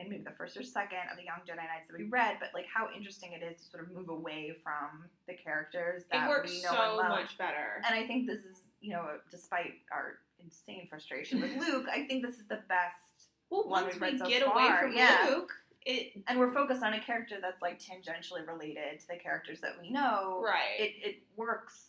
in 0.01 0.09
maybe 0.09 0.23
the 0.23 0.31
first 0.31 0.57
or 0.57 0.63
second 0.63 1.09
of 1.11 1.17
the 1.17 1.23
Young 1.23 1.39
Jedi 1.47 1.57
Knights 1.57 1.87
that 1.89 1.97
we 1.97 2.05
read, 2.05 2.37
but 2.39 2.49
like 2.53 2.65
how 2.73 2.89
interesting 2.95 3.33
it 3.33 3.43
is 3.43 3.61
to 3.61 3.69
sort 3.69 3.83
of 3.83 3.91
move 3.91 4.09
away 4.09 4.53
from 4.63 5.05
the 5.27 5.33
characters 5.33 6.03
that 6.11 6.25
it 6.25 6.29
works 6.29 6.51
we 6.51 6.61
know 6.61 6.69
and 6.69 6.77
so 6.77 6.95
love. 6.97 7.09
much 7.09 7.37
better. 7.37 7.81
And 7.85 7.95
I 7.95 8.05
think 8.07 8.27
this 8.27 8.39
is, 8.39 8.57
you 8.81 8.91
know, 8.93 9.05
despite 9.29 9.73
our 9.91 10.19
insane 10.43 10.87
frustration 10.89 11.41
with 11.41 11.55
Luke, 11.67 11.85
I 11.91 12.05
think 12.05 12.25
this 12.25 12.35
is 12.35 12.47
the 12.47 12.59
best. 12.67 13.29
Well, 13.49 13.67
one 13.67 13.83
once 13.83 13.95
we 13.95 14.01
read 14.01 14.19
so 14.19 14.27
get 14.27 14.45
away 14.45 14.69
from 14.79 14.93
yeah. 14.93 15.27
Luke, 15.29 15.51
it 15.85 16.13
And 16.27 16.39
we're 16.39 16.53
focused 16.53 16.83
on 16.83 16.93
a 16.93 17.01
character 17.01 17.35
that's 17.41 17.61
like 17.61 17.79
tangentially 17.79 18.47
related 18.47 18.99
to 19.01 19.07
the 19.07 19.17
characters 19.17 19.59
that 19.61 19.73
we 19.81 19.89
know. 19.89 20.41
right 20.43 20.79
It 20.79 20.93
it 21.01 21.15
works 21.35 21.85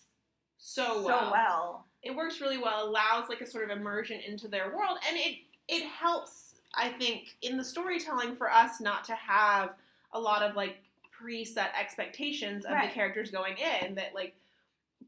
so 0.59 1.03
so 1.03 1.07
well. 1.07 1.31
well. 1.33 1.87
It 2.03 2.15
works 2.17 2.41
really 2.41 2.59
well. 2.59 2.89
Allows 2.89 3.29
like 3.29 3.41
a 3.41 3.47
sort 3.47 3.71
of 3.71 3.77
immersion 3.77 4.21
into 4.27 4.49
their 4.49 4.75
world, 4.75 4.99
and 5.09 5.17
it 5.17 5.39
it 5.69 5.85
helps. 5.87 6.52
I 6.75 6.89
think 6.91 7.37
in 7.43 7.57
the 7.57 7.65
storytelling 7.65 8.37
for 8.37 8.51
us 8.51 8.81
not 8.81 9.05
to 9.05 9.15
have 9.15 9.71
a 10.13 10.21
lot 10.21 10.43
of 10.43 10.57
like 10.57 10.77
preset 11.23 11.69
expectations 11.79 12.65
of 12.65 12.73
Right. 12.73 12.89
the 12.89 12.95
characters 12.95 13.31
going 13.31 13.57
in. 13.59 13.95
That 13.95 14.15
like 14.15 14.35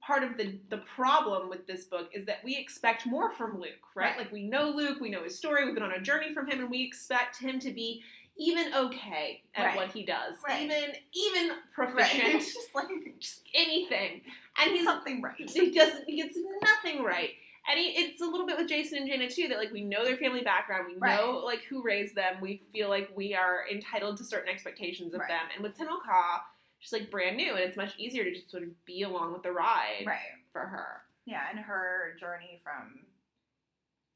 part 0.00 0.22
of 0.22 0.36
the 0.36 0.58
the 0.70 0.78
problem 0.78 1.48
with 1.48 1.66
this 1.66 1.84
book 1.84 2.10
is 2.12 2.26
that 2.26 2.38
we 2.44 2.56
expect 2.56 3.06
more 3.06 3.32
from 3.32 3.58
Luke, 3.60 3.70
right? 3.94 4.10
Right. 4.10 4.18
Like 4.18 4.32
we 4.32 4.42
know 4.44 4.70
Luke, 4.70 5.00
we 5.00 5.10
know 5.10 5.22
his 5.24 5.36
story, 5.38 5.64
we've 5.64 5.74
been 5.74 5.82
on 5.82 5.92
a 5.92 6.00
journey 6.00 6.32
from 6.34 6.46
him, 6.48 6.60
and 6.60 6.70
we 6.70 6.82
expect 6.82 7.38
him 7.38 7.58
to 7.60 7.70
be 7.72 8.02
even 8.36 8.74
okay 8.74 9.42
at 9.54 9.66
Right. 9.66 9.76
what 9.76 9.92
he 9.92 10.04
does, 10.04 10.36
Right. 10.46 10.62
even 10.62 10.92
even 11.12 11.48
Right. 11.50 11.58
proficient, 11.74 12.34
It's 12.34 12.52
just 12.54 12.74
like 12.74 12.88
just 13.20 13.42
anything, 13.54 14.22
and 14.60 14.70
he's 14.72 14.84
something 14.84 15.22
right. 15.22 15.34
he 15.38 15.70
doesn't 15.70 16.04
he 16.08 16.16
gets 16.16 16.36
nothing 16.62 17.02
right. 17.02 17.30
And 17.70 17.78
he, 17.80 17.86
it's 17.92 18.20
a 18.20 18.26
little 18.26 18.46
bit 18.46 18.58
with 18.58 18.68
Jacen 18.68 18.96
and 18.98 19.08
Jaina 19.08 19.30
too 19.30 19.48
that 19.48 19.58
like 19.58 19.72
we 19.72 19.82
know 19.82 20.04
their 20.04 20.16
family 20.18 20.42
background, 20.42 20.86
we 20.86 20.96
Right. 20.98 21.16
know 21.18 21.38
like 21.38 21.62
who 21.62 21.82
raised 21.82 22.14
them, 22.14 22.36
we 22.40 22.62
feel 22.72 22.88
like 22.90 23.10
we 23.16 23.34
are 23.34 23.64
entitled 23.70 24.18
to 24.18 24.24
certain 24.24 24.50
expectations 24.52 25.14
of 25.14 25.20
Right. 25.20 25.28
them. 25.28 25.46
And 25.54 25.62
with 25.62 25.76
Tenel 25.78 26.00
Ka, 26.04 26.44
she's 26.78 26.92
like 26.92 27.10
brand 27.10 27.36
new, 27.38 27.52
and 27.54 27.60
it's 27.60 27.76
much 27.76 27.96
easier 27.98 28.24
to 28.24 28.32
just 28.32 28.50
sort 28.50 28.62
of 28.64 28.84
be 28.84 29.02
along 29.02 29.32
with 29.32 29.42
the 29.42 29.52
ride 29.52 30.04
Right. 30.06 30.18
for 30.52 30.60
her. 30.60 31.02
Yeah, 31.24 31.48
and 31.50 31.58
her 31.58 32.16
journey 32.20 32.60
from 32.62 33.06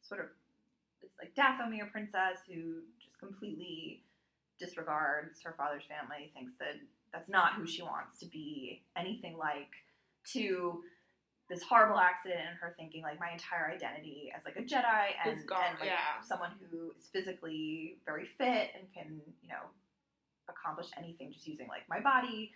sort 0.01 0.21
of 0.21 0.27
this 1.01 1.13
like 1.19 1.35
Dathomir 1.35 1.91
princess 1.91 2.39
who 2.47 2.83
just 3.03 3.19
completely 3.19 4.03
disregards 4.59 5.41
her 5.43 5.53
father's 5.53 5.85
family, 5.87 6.31
thinks 6.35 6.53
that 6.59 6.75
that's 7.13 7.29
not 7.29 7.55
who 7.55 7.67
she 7.67 7.81
wants 7.81 8.19
to 8.19 8.27
be 8.27 8.83
anything 8.97 9.39
like, 9.39 9.71
to 10.33 10.83
this 11.49 11.63
horrible 11.63 11.99
accident 11.99 12.41
and 12.49 12.59
her 12.61 12.75
thinking 12.77 13.03
like 13.03 13.19
my 13.19 13.31
entire 13.33 13.73
identity 13.73 14.31
as 14.37 14.45
like 14.45 14.57
a 14.57 14.63
Jedi 14.63 15.17
and, 15.25 15.47
gone, 15.47 15.61
and 15.71 15.81
like 15.81 15.89
yeah. 15.89 16.21
someone 16.27 16.51
who 16.71 16.91
is 16.99 17.09
physically 17.13 17.97
very 18.05 18.27
fit 18.27 18.71
and 18.77 18.85
can, 18.93 19.21
you 19.43 19.49
know, 19.49 19.73
accomplish 20.49 20.89
anything 20.99 21.33
just 21.33 21.47
using 21.47 21.67
like 21.69 21.89
my 21.89 22.01
body, 22.01 22.53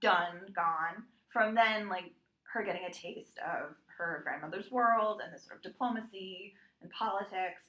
done, 0.00 0.52
gone. 0.54 1.04
From 1.28 1.54
then 1.54 1.88
like 1.88 2.12
her 2.52 2.62
getting 2.64 2.84
a 2.84 2.92
taste 2.92 3.38
of 3.38 3.76
her 3.96 4.20
grandmother's 4.22 4.70
world 4.70 5.20
and 5.24 5.32
this 5.32 5.44
sort 5.44 5.56
of 5.56 5.62
diplomacy 5.62 6.54
and 6.82 6.90
politics, 6.90 7.62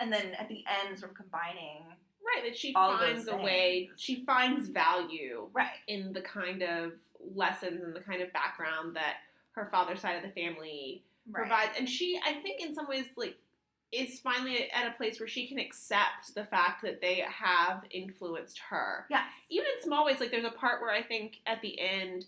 and 0.00 0.12
then 0.12 0.34
at 0.38 0.48
the 0.48 0.64
end, 0.84 0.98
sort 0.98 1.10
of 1.10 1.16
combining 1.16 1.84
Right, 2.24 2.44
that 2.44 2.58
she 2.58 2.74
All 2.74 2.98
finds 2.98 3.26
a 3.28 3.36
way 3.36 3.90
she 3.96 4.24
finds 4.26 4.68
value 4.68 5.48
right, 5.52 5.80
in 5.86 6.12
the 6.12 6.20
kind 6.20 6.62
of 6.62 6.92
lessons 7.34 7.82
and 7.82 7.94
the 7.94 8.00
kind 8.00 8.20
of 8.20 8.32
background 8.32 8.96
that 8.96 9.14
her 9.58 9.68
father's 9.70 10.00
side 10.00 10.16
of 10.16 10.22
the 10.22 10.40
family 10.40 11.02
right, 11.30 11.40
provides. 11.42 11.72
And 11.78 11.88
she 11.88 12.18
i 12.24 12.34
think 12.34 12.60
in 12.60 12.74
some 12.74 12.88
ways 12.88 13.04
like 13.16 13.36
is 13.90 14.20
finally 14.20 14.70
at 14.70 14.86
a 14.86 14.90
place 14.98 15.18
where 15.18 15.28
she 15.28 15.48
can 15.48 15.58
accept 15.58 16.34
the 16.34 16.44
fact 16.44 16.82
that 16.82 17.00
they 17.00 17.24
have 17.26 17.84
influenced 17.90 18.58
her. 18.68 19.06
Yes, 19.08 19.24
even 19.48 19.64
in 19.76 19.82
small 19.82 20.04
ways 20.04 20.20
like 20.20 20.30
there's 20.30 20.44
a 20.44 20.50
part 20.50 20.82
where 20.82 20.90
i 20.94 21.02
think 21.02 21.36
at 21.46 21.60
the 21.62 21.78
end 21.80 22.26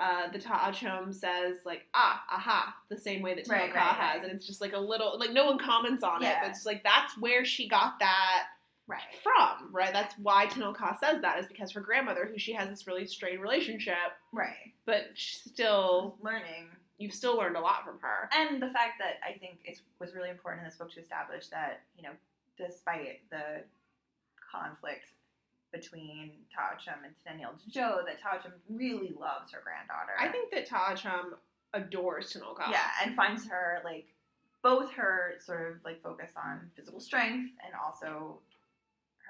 uh, 0.00 0.30
the 0.32 0.38
Ta'a 0.38 0.72
Chume 0.72 1.12
says 1.14 1.56
like 1.66 1.82
ah 1.94 2.22
aha 2.32 2.74
the 2.88 2.96
same 2.96 3.20
way 3.22 3.34
that 3.34 3.44
Tenel 3.44 3.48
Ka 3.48 3.54
Right, 3.54 3.74
right, 3.74 3.94
has. 3.96 4.20
Right. 4.22 4.30
and 4.30 4.32
it's 4.36 4.46
just 4.46 4.60
like 4.62 4.72
a 4.72 4.78
little 4.78 5.18
like 5.18 5.32
no 5.32 5.44
one 5.46 5.58
comments 5.58 6.02
on 6.02 6.22
it 6.22 6.34
but 6.40 6.50
it's 6.50 6.64
like 6.64 6.82
that's 6.82 7.18
where 7.18 7.44
she 7.44 7.68
got 7.68 7.98
that 7.98 8.44
right, 8.90 9.00
from 9.22 9.72
right 9.72 9.92
that's 9.92 10.14
why 10.22 10.46
Tenel 10.46 10.74
Ka 10.74 10.96
says 11.00 11.22
that 11.22 11.38
is 11.38 11.46
because 11.46 11.72
her 11.72 11.80
grandmother 11.80 12.28
who 12.30 12.38
she 12.38 12.52
has 12.52 12.68
this 12.68 12.86
really 12.86 13.06
strained 13.06 13.40
relationship 13.40 13.94
right. 14.32 14.72
but 14.86 15.04
she's 15.14 15.52
still 15.52 16.16
Learning 16.22 16.68
you've 16.98 17.14
still 17.14 17.36
learned 17.36 17.56
a 17.56 17.60
lot 17.60 17.84
from 17.84 17.98
her 18.00 18.28
and 18.36 18.60
the 18.62 18.68
fact 18.68 18.98
that 18.98 19.18
I 19.26 19.38
think 19.38 19.60
it 19.64 19.80
was 19.98 20.14
really 20.14 20.30
important 20.30 20.62
in 20.62 20.68
this 20.68 20.76
book 20.76 20.92
to 20.92 21.00
establish 21.00 21.48
that 21.48 21.80
you 21.96 22.02
know, 22.02 22.10
despite 22.58 23.22
the 23.30 23.64
conflict 24.52 25.06
between 25.72 26.32
Ta'a 26.54 26.76
Chume 26.78 27.04
and 27.04 27.14
Teneniel 27.24 27.52
Djo, 27.70 28.04
that 28.04 28.20
Ta'a 28.20 28.42
Chume 28.42 28.52
really 28.68 29.14
loves 29.18 29.52
her 29.52 29.60
granddaughter. 29.62 30.12
I 30.18 30.28
think 30.28 30.50
that 30.50 30.68
Ta'a 30.68 30.94
Chume 30.94 31.34
adores 31.72 32.32
Tenel 32.32 32.54
Ka. 32.56 32.68
yeah, 32.70 32.88
and 33.04 33.14
finds 33.14 33.46
her 33.48 33.80
like 33.84 34.06
both 34.62 34.92
her 34.92 35.34
sort 35.38 35.72
of 35.72 35.84
like 35.84 36.02
focus 36.02 36.30
on 36.36 36.70
physical 36.76 37.00
strength 37.00 37.52
and 37.64 37.72
also 37.82 38.38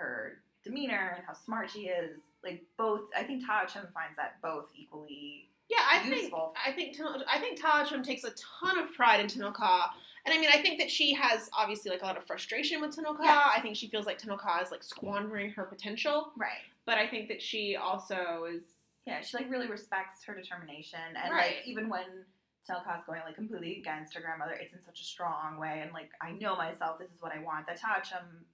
her 0.00 0.38
demeanor 0.64 1.14
and 1.16 1.24
how 1.26 1.32
smart 1.32 1.70
she 1.70 1.88
is. 1.88 2.18
Like 2.42 2.62
both, 2.78 3.02
I 3.16 3.22
think 3.22 3.44
Ta'a 3.46 3.66
Chume 3.66 3.92
finds 3.92 4.16
that 4.16 4.40
both 4.42 4.66
equally 4.74 5.48
Yeah, 5.68 5.78
I 5.90 6.00
think 6.00 6.22
useful. 6.22 6.54
I 6.66 6.72
think 6.72 6.96
I 7.30 7.38
think 7.38 7.60
Ta'a 7.60 7.84
Chume 7.86 8.02
takes 8.02 8.24
a 8.24 8.32
ton 8.60 8.78
of 8.78 8.92
pride 8.94 9.20
in 9.20 9.26
Tenel 9.26 9.52
Ka. 9.54 9.92
And 10.26 10.34
I 10.34 10.38
mean, 10.38 10.50
I 10.52 10.60
think 10.60 10.78
that 10.80 10.90
she 10.90 11.14
has 11.14 11.48
obviously 11.56 11.90
like 11.90 12.02
a 12.02 12.04
lot 12.04 12.16
of 12.18 12.26
frustration 12.26 12.80
with 12.80 12.94
Tenel 12.96 13.16
Ka. 13.16 13.22
Yes. 13.24 13.52
I 13.56 13.60
think 13.60 13.76
she 13.76 13.88
feels 13.88 14.06
like 14.06 14.18
Tenel 14.20 14.38
Ka 14.38 14.60
is 14.62 14.70
like 14.70 14.82
squandering 14.82 15.50
her 15.52 15.64
potential. 15.64 16.32
right. 16.36 16.64
But 16.86 16.98
I 16.98 17.06
think 17.06 17.28
that 17.28 17.40
she 17.40 17.76
also 17.76 18.46
is 18.52 18.62
Yeah, 19.06 19.20
she 19.22 19.36
like 19.36 19.50
really 19.50 19.66
respects 19.68 20.24
her 20.24 20.34
determination, 20.34 20.98
and 21.22 21.32
Right. 21.32 21.56
like 21.56 21.66
even 21.66 21.88
when 21.88 22.24
Tenel 22.68 22.84
Ka's 22.84 23.02
going 23.06 23.20
like 23.24 23.34
completely 23.34 23.78
against 23.78 24.14
her 24.14 24.20
grandmother, 24.20 24.52
it's 24.52 24.72
in 24.74 24.82
such 24.82 25.00
a 25.00 25.04
strong 25.04 25.58
way, 25.58 25.80
and 25.82 25.92
like 25.92 26.10
I 26.20 26.32
know 26.32 26.56
myself, 26.56 26.98
this 26.98 27.10
is 27.10 27.20
what 27.22 27.32
I 27.32 27.42
want. 27.42 27.66
That 27.66 27.78
Ta'a 27.80 28.00
Chume 28.02 28.44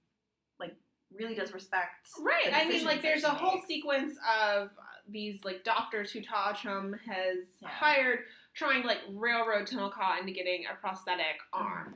like 0.59 0.75
really 1.13 1.35
does 1.35 1.53
respect. 1.53 2.07
Right. 2.19 2.51
I 2.53 2.67
mean, 2.67 2.85
like, 2.85 3.01
there's 3.01 3.23
a 3.23 3.29
whole 3.29 3.61
sequence 3.67 4.17
of 4.47 4.69
these 5.09 5.43
like 5.45 5.63
doctors 5.63 6.11
who 6.11 6.21
Ta'a 6.21 6.53
Chume 6.53 6.99
has 7.05 7.37
Yeah. 7.61 7.69
hired 7.69 8.19
trying 8.53 8.81
to 8.81 8.87
like 8.87 8.99
railroad 9.11 9.65
Tenel 9.67 9.89
Ka 9.91 10.17
into 10.19 10.33
getting 10.33 10.65
a 10.65 10.75
prosthetic 10.75 11.37
arm, 11.53 11.95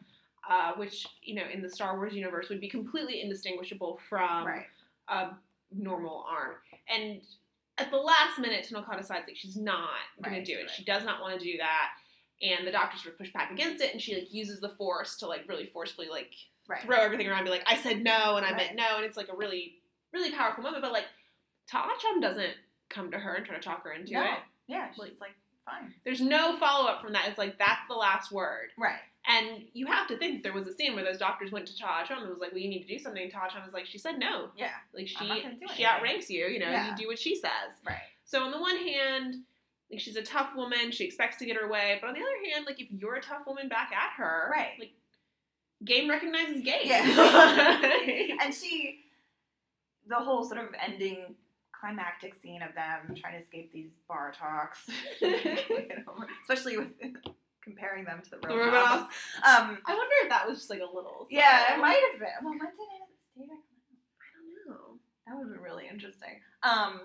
uh, 0.49 0.73
which 0.75 1.05
you 1.21 1.35
know 1.35 1.43
in 1.51 1.61
the 1.61 1.69
Star 1.69 1.97
Wars 1.97 2.13
universe 2.13 2.47
would 2.49 2.61
be 2.61 2.69
completely 2.69 3.21
indistinguishable 3.21 3.99
from 4.07 4.45
right. 4.47 4.65
a 5.09 5.31
normal 5.73 6.25
arm. 6.29 6.55
And 6.87 7.21
at 7.77 7.91
the 7.91 7.97
last 7.97 8.39
minute, 8.39 8.65
Tenel 8.69 8.85
Ka 8.85 8.95
decides 8.95 9.25
that 9.25 9.35
she's 9.37 9.57
not 9.57 9.89
going 10.23 10.35
Right, 10.37 10.45
to 10.45 10.53
do 10.53 10.57
it. 10.59 10.63
right. 10.63 10.71
She 10.71 10.83
does 10.85 11.03
not 11.03 11.19
want 11.21 11.37
to 11.39 11.43
do 11.45 11.57
that. 11.57 11.89
And 12.41 12.65
the 12.65 12.71
doctors 12.71 13.03
sort 13.03 13.13
of 13.13 13.19
push 13.19 13.31
back 13.33 13.51
against 13.51 13.83
it, 13.83 13.91
and 13.91 14.01
she 14.01 14.15
like 14.15 14.33
uses 14.33 14.61
the 14.61 14.69
force 14.69 15.17
to 15.17 15.27
like 15.27 15.47
really 15.49 15.65
forcefully 15.65 16.07
like 16.09 16.33
Right. 16.71 16.81
throw 16.83 16.97
everything 16.97 17.27
around, 17.27 17.39
and 17.39 17.45
be 17.45 17.51
like, 17.51 17.63
"I 17.67 17.75
said 17.77 18.03
no, 18.03 18.35
and 18.37 18.45
I 18.45 18.53
meant 18.55 18.75
no," 18.75 18.95
and 18.97 19.05
it's 19.05 19.17
like 19.17 19.29
a 19.29 19.35
really, 19.35 19.79
really 20.13 20.31
powerful 20.31 20.63
moment. 20.63 20.81
But 20.83 20.91
like, 20.91 21.05
Ta'a 21.71 21.89
Chume 21.99 22.21
doesn't 22.21 22.53
come 22.89 23.11
to 23.11 23.19
her 23.19 23.33
and 23.35 23.45
try 23.45 23.55
to 23.55 23.61
talk 23.61 23.83
her 23.83 23.91
into 23.93 24.13
No. 24.13 24.23
it. 24.23 24.39
Yeah, 24.67 24.89
she's 24.91 24.99
Like- 24.99 25.19
like 25.21 25.35
fine. 25.65 25.93
There's 26.03 26.21
no 26.21 26.57
follow 26.57 26.89
up 26.89 27.01
from 27.01 27.13
that. 27.13 27.27
It's 27.27 27.37
like 27.37 27.57
that's 27.57 27.87
the 27.87 27.93
last 27.93 28.31
word, 28.31 28.71
Right. 28.77 28.99
and 29.25 29.67
you 29.73 29.85
have 29.85 30.07
to 30.07 30.17
think 30.17 30.43
there 30.43 30.53
was 30.53 30.67
a 30.67 30.73
scene 30.73 30.95
where 30.95 31.03
those 31.03 31.17
doctors 31.19 31.51
went 31.51 31.67
to 31.67 31.73
Ta'a 31.73 32.05
Chume 32.05 32.21
and 32.21 32.29
was 32.29 32.39
like, 32.39 32.51
"Well, 32.51 32.59
you 32.61 32.69
need 32.69 32.81
to 32.81 32.87
do 32.87 32.97
something." 32.97 33.21
And 33.31 33.63
was 33.65 33.73
like, 33.73 33.85
"She 33.85 33.97
said 33.97 34.17
no. 34.17 34.51
Yeah. 34.55 34.73
Like 34.93 35.07
she 35.07 35.17
I'm 35.19 35.27
not 35.27 35.41
gonna 35.43 35.55
do 35.55 35.67
she 35.75 35.85
outranks 35.85 36.29
you. 36.29 36.47
You 36.47 36.59
know, 36.59 36.69
Yeah. 36.71 36.89
you 36.89 36.95
do 36.97 37.07
what 37.07 37.19
she 37.19 37.35
says." 37.35 37.73
Right. 37.85 38.01
So 38.23 38.43
on 38.43 38.51
the 38.51 38.59
one 38.59 38.77
hand, 38.77 39.43
like 39.91 39.99
she's 39.99 40.15
a 40.15 40.23
tough 40.23 40.55
woman, 40.55 40.91
she 40.91 41.03
expects 41.05 41.37
to 41.37 41.45
get 41.45 41.57
her 41.57 41.67
way, 41.67 41.97
but 42.01 42.07
on 42.07 42.13
the 42.13 42.21
other 42.21 42.45
hand, 42.51 42.65
like 42.65 42.79
if 42.81 42.89
you're 42.91 43.15
a 43.15 43.21
tough 43.21 43.45
woman 43.45 43.67
back 43.67 43.91
at 43.91 44.13
her, 44.13 44.49
Right. 44.51 44.79
like 44.79 44.93
game 45.85 46.09
recognizes 46.09 46.63
game. 46.63 46.81
Yeah. 46.85 47.81
and 48.41 48.53
she, 48.53 48.99
the 50.07 50.15
whole 50.15 50.43
sort 50.43 50.59
of 50.59 50.69
ending 50.85 51.35
climactic 51.79 52.35
scene 52.35 52.61
of 52.61 52.73
them 52.75 53.15
trying 53.15 53.33
to 53.33 53.39
escape 53.39 53.71
these 53.71 53.91
bar 54.07 54.31
talks, 54.37 54.87
you 55.19 55.31
know, 56.05 56.25
especially 56.43 56.77
with 56.77 56.89
comparing 57.63 58.05
them 58.05 58.21
to 58.23 58.29
the 58.31 58.37
The 58.37 58.47
Romanovs. 58.47 58.71
Romanovs. 58.71 58.99
Um, 59.43 59.77
I 59.85 59.95
wonder 59.95 60.15
if 60.23 60.29
that 60.29 60.47
was 60.47 60.59
just 60.59 60.69
like 60.69 60.81
a 60.81 60.85
little. 60.85 61.27
yeah, 61.29 61.73
it 61.73 61.79
might 61.79 62.01
have 62.11 62.19
been. 62.19 62.29
Well, 62.43 62.51
when 62.51 62.59
did 62.59 62.67
it 62.67 62.75
stay 63.33 63.45
back? 63.47 63.57
I 64.21 64.67
don't 64.67 64.75
know. 64.75 64.99
That 65.25 65.35
would 65.37 65.47
have 65.47 65.53
been 65.53 65.63
really 65.63 65.87
interesting. 65.89 66.39
Um, 66.63 67.01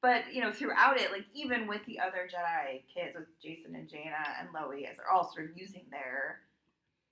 but 0.00 0.32
you 0.32 0.40
know, 0.40 0.52
throughout 0.52 1.00
it, 1.00 1.10
like 1.12 1.26
even 1.34 1.66
with 1.66 1.84
the 1.86 2.00
other 2.00 2.28
Jedi 2.32 2.82
kids, 2.92 3.16
with 3.16 3.26
Jacen 3.44 3.74
and 3.74 3.88
Jaina 3.88 4.16
and 4.40 4.48
Lowie, 4.54 4.86
as 4.86 4.96
they're 4.96 5.10
all 5.10 5.30
sort 5.32 5.50
of 5.50 5.56
using 5.56 5.82
their, 5.90 6.40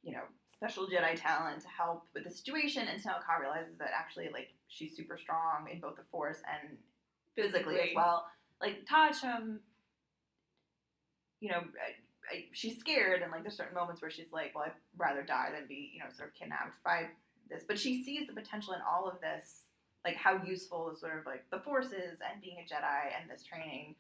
you 0.03 0.13
know, 0.13 0.23
special 0.57 0.87
Jedi 0.87 1.21
talent 1.21 1.61
to 1.63 1.69
help 1.69 2.05
with 2.15 2.25
the 2.25 2.31
situation, 2.31 2.87
and 2.89 3.03
Ka 3.03 3.37
realizes 3.41 3.77
that 3.79 3.91
actually, 3.95 4.29
like, 4.33 4.49
she's 4.69 4.97
super 4.97 5.19
strong 5.19 5.69
in 5.71 5.81
both 5.81 5.97
the 5.97 6.03
Force 6.11 6.39
and 6.51 6.77
physically, 7.35 7.79
as 7.81 7.89
well. 7.95 8.27
Like 8.61 8.87
Ta'a 8.91 9.11
Chume, 9.11 9.59
you 11.41 11.51
know, 11.51 11.59
I, 11.59 12.35
I, 12.35 12.45
she's 12.53 12.79
scared, 12.81 13.23
and 13.23 13.31
like 13.31 13.43
there's 13.43 13.57
certain 13.57 13.75
moments 13.75 14.01
where 14.01 14.11
she's 14.11 14.33
like, 14.33 14.55
"Well, 14.55 14.65
I'd 14.65 14.73
rather 14.97 15.23
die 15.23 15.51
than 15.55 15.69
be, 15.69 15.91
you 15.93 16.01
know, 16.01 16.07
sort 16.17 16.31
of 16.31 16.35
kidnapped 16.35 16.83
by 16.83 17.09
this." 17.51 17.63
But 17.69 17.79
she 17.79 18.03
sees 18.03 18.27
the 18.27 18.33
potential 18.33 18.73
in 18.73 18.81
all 18.81 19.09
of 19.09 19.21
this, 19.21 19.67
like 20.05 20.17
how 20.17 20.43
useful 20.43 20.91
is 20.91 21.01
sort 21.01 21.19
of 21.19 21.27
like 21.27 21.45
the 21.51 21.59
Force 21.59 21.89
is, 21.89 22.19
and 22.25 22.41
being 22.41 22.57
a 22.59 22.63
Jedi, 22.63 23.13
and 23.21 23.31
this 23.31 23.45
training. 23.45 23.95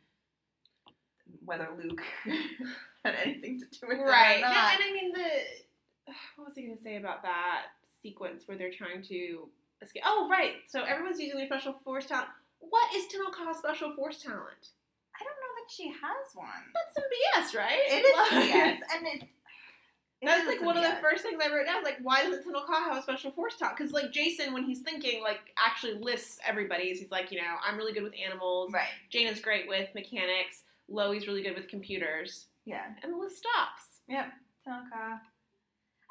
Whether 1.44 1.68
Luke 1.82 2.02
had 3.04 3.16
anything 3.24 3.58
to 3.58 3.66
do 3.66 3.88
with 3.88 3.98
it 3.98 4.02
right. 4.02 4.38
or 4.38 4.42
not. 4.42 4.74
and 4.74 4.82
I 4.84 4.92
mean 4.92 5.12
the 5.12 5.65
what 6.36 6.48
was 6.48 6.58
I 6.58 6.62
going 6.62 6.76
to 6.76 6.82
say 6.82 6.96
about 6.96 7.22
that 7.22 7.66
sequence 8.02 8.44
where 8.46 8.56
they're 8.56 8.72
trying 8.72 9.02
to 9.04 9.48
escape? 9.82 10.02
Oh, 10.04 10.28
right. 10.30 10.54
So 10.68 10.82
everyone's 10.82 11.20
using 11.20 11.36
their 11.36 11.46
special 11.46 11.74
force 11.84 12.06
talent. 12.06 12.28
What 12.60 12.94
is 12.94 13.04
Tenel 13.06 13.32
Ka's 13.32 13.58
special 13.58 13.94
force 13.94 14.22
talent? 14.22 14.70
I 15.14 15.24
don't 15.24 15.36
know 15.40 15.52
that 15.58 15.70
she 15.70 15.88
has 15.88 16.34
one. 16.34 16.46
That's 16.74 16.94
some 16.94 17.04
BS, 17.04 17.58
right? 17.58 17.80
It 17.86 18.04
is 18.04 18.50
BS, 18.50 18.96
and 18.96 19.06
it. 19.06 19.22
it 19.22 20.26
That's 20.26 20.46
like 20.46 20.62
one 20.62 20.76
of 20.76 20.82
the 20.82 20.96
first 21.00 21.22
things 21.22 21.40
I 21.42 21.52
wrote 21.52 21.66
down. 21.66 21.82
Like, 21.84 21.98
why 22.02 22.22
doesn't 22.22 22.44
Tenel 22.44 22.66
have 22.66 22.96
a 22.96 23.02
special 23.02 23.30
force 23.30 23.56
talent? 23.56 23.78
Because 23.78 23.92
like 23.92 24.12
Jacen, 24.12 24.52
when 24.52 24.64
he's 24.64 24.80
thinking, 24.80 25.22
like 25.22 25.40
actually 25.58 25.94
lists 25.94 26.38
everybody's. 26.46 27.00
He's 27.00 27.10
like, 27.10 27.30
you 27.30 27.38
know, 27.38 27.56
I'm 27.66 27.76
really 27.76 27.92
good 27.92 28.02
with 28.02 28.14
animals. 28.22 28.72
Right. 28.72 28.88
Jane 29.10 29.26
is 29.26 29.40
great 29.40 29.68
with 29.68 29.88
mechanics. 29.94 30.62
Lowie's 30.88 31.26
really 31.26 31.42
good 31.42 31.56
with 31.56 31.68
computers. 31.68 32.46
Yeah. 32.64 32.84
And 33.02 33.12
the 33.12 33.16
list 33.16 33.38
stops. 33.38 34.00
Yep, 34.08 34.32
Tenel 34.66 34.82
Ka. 34.92 35.20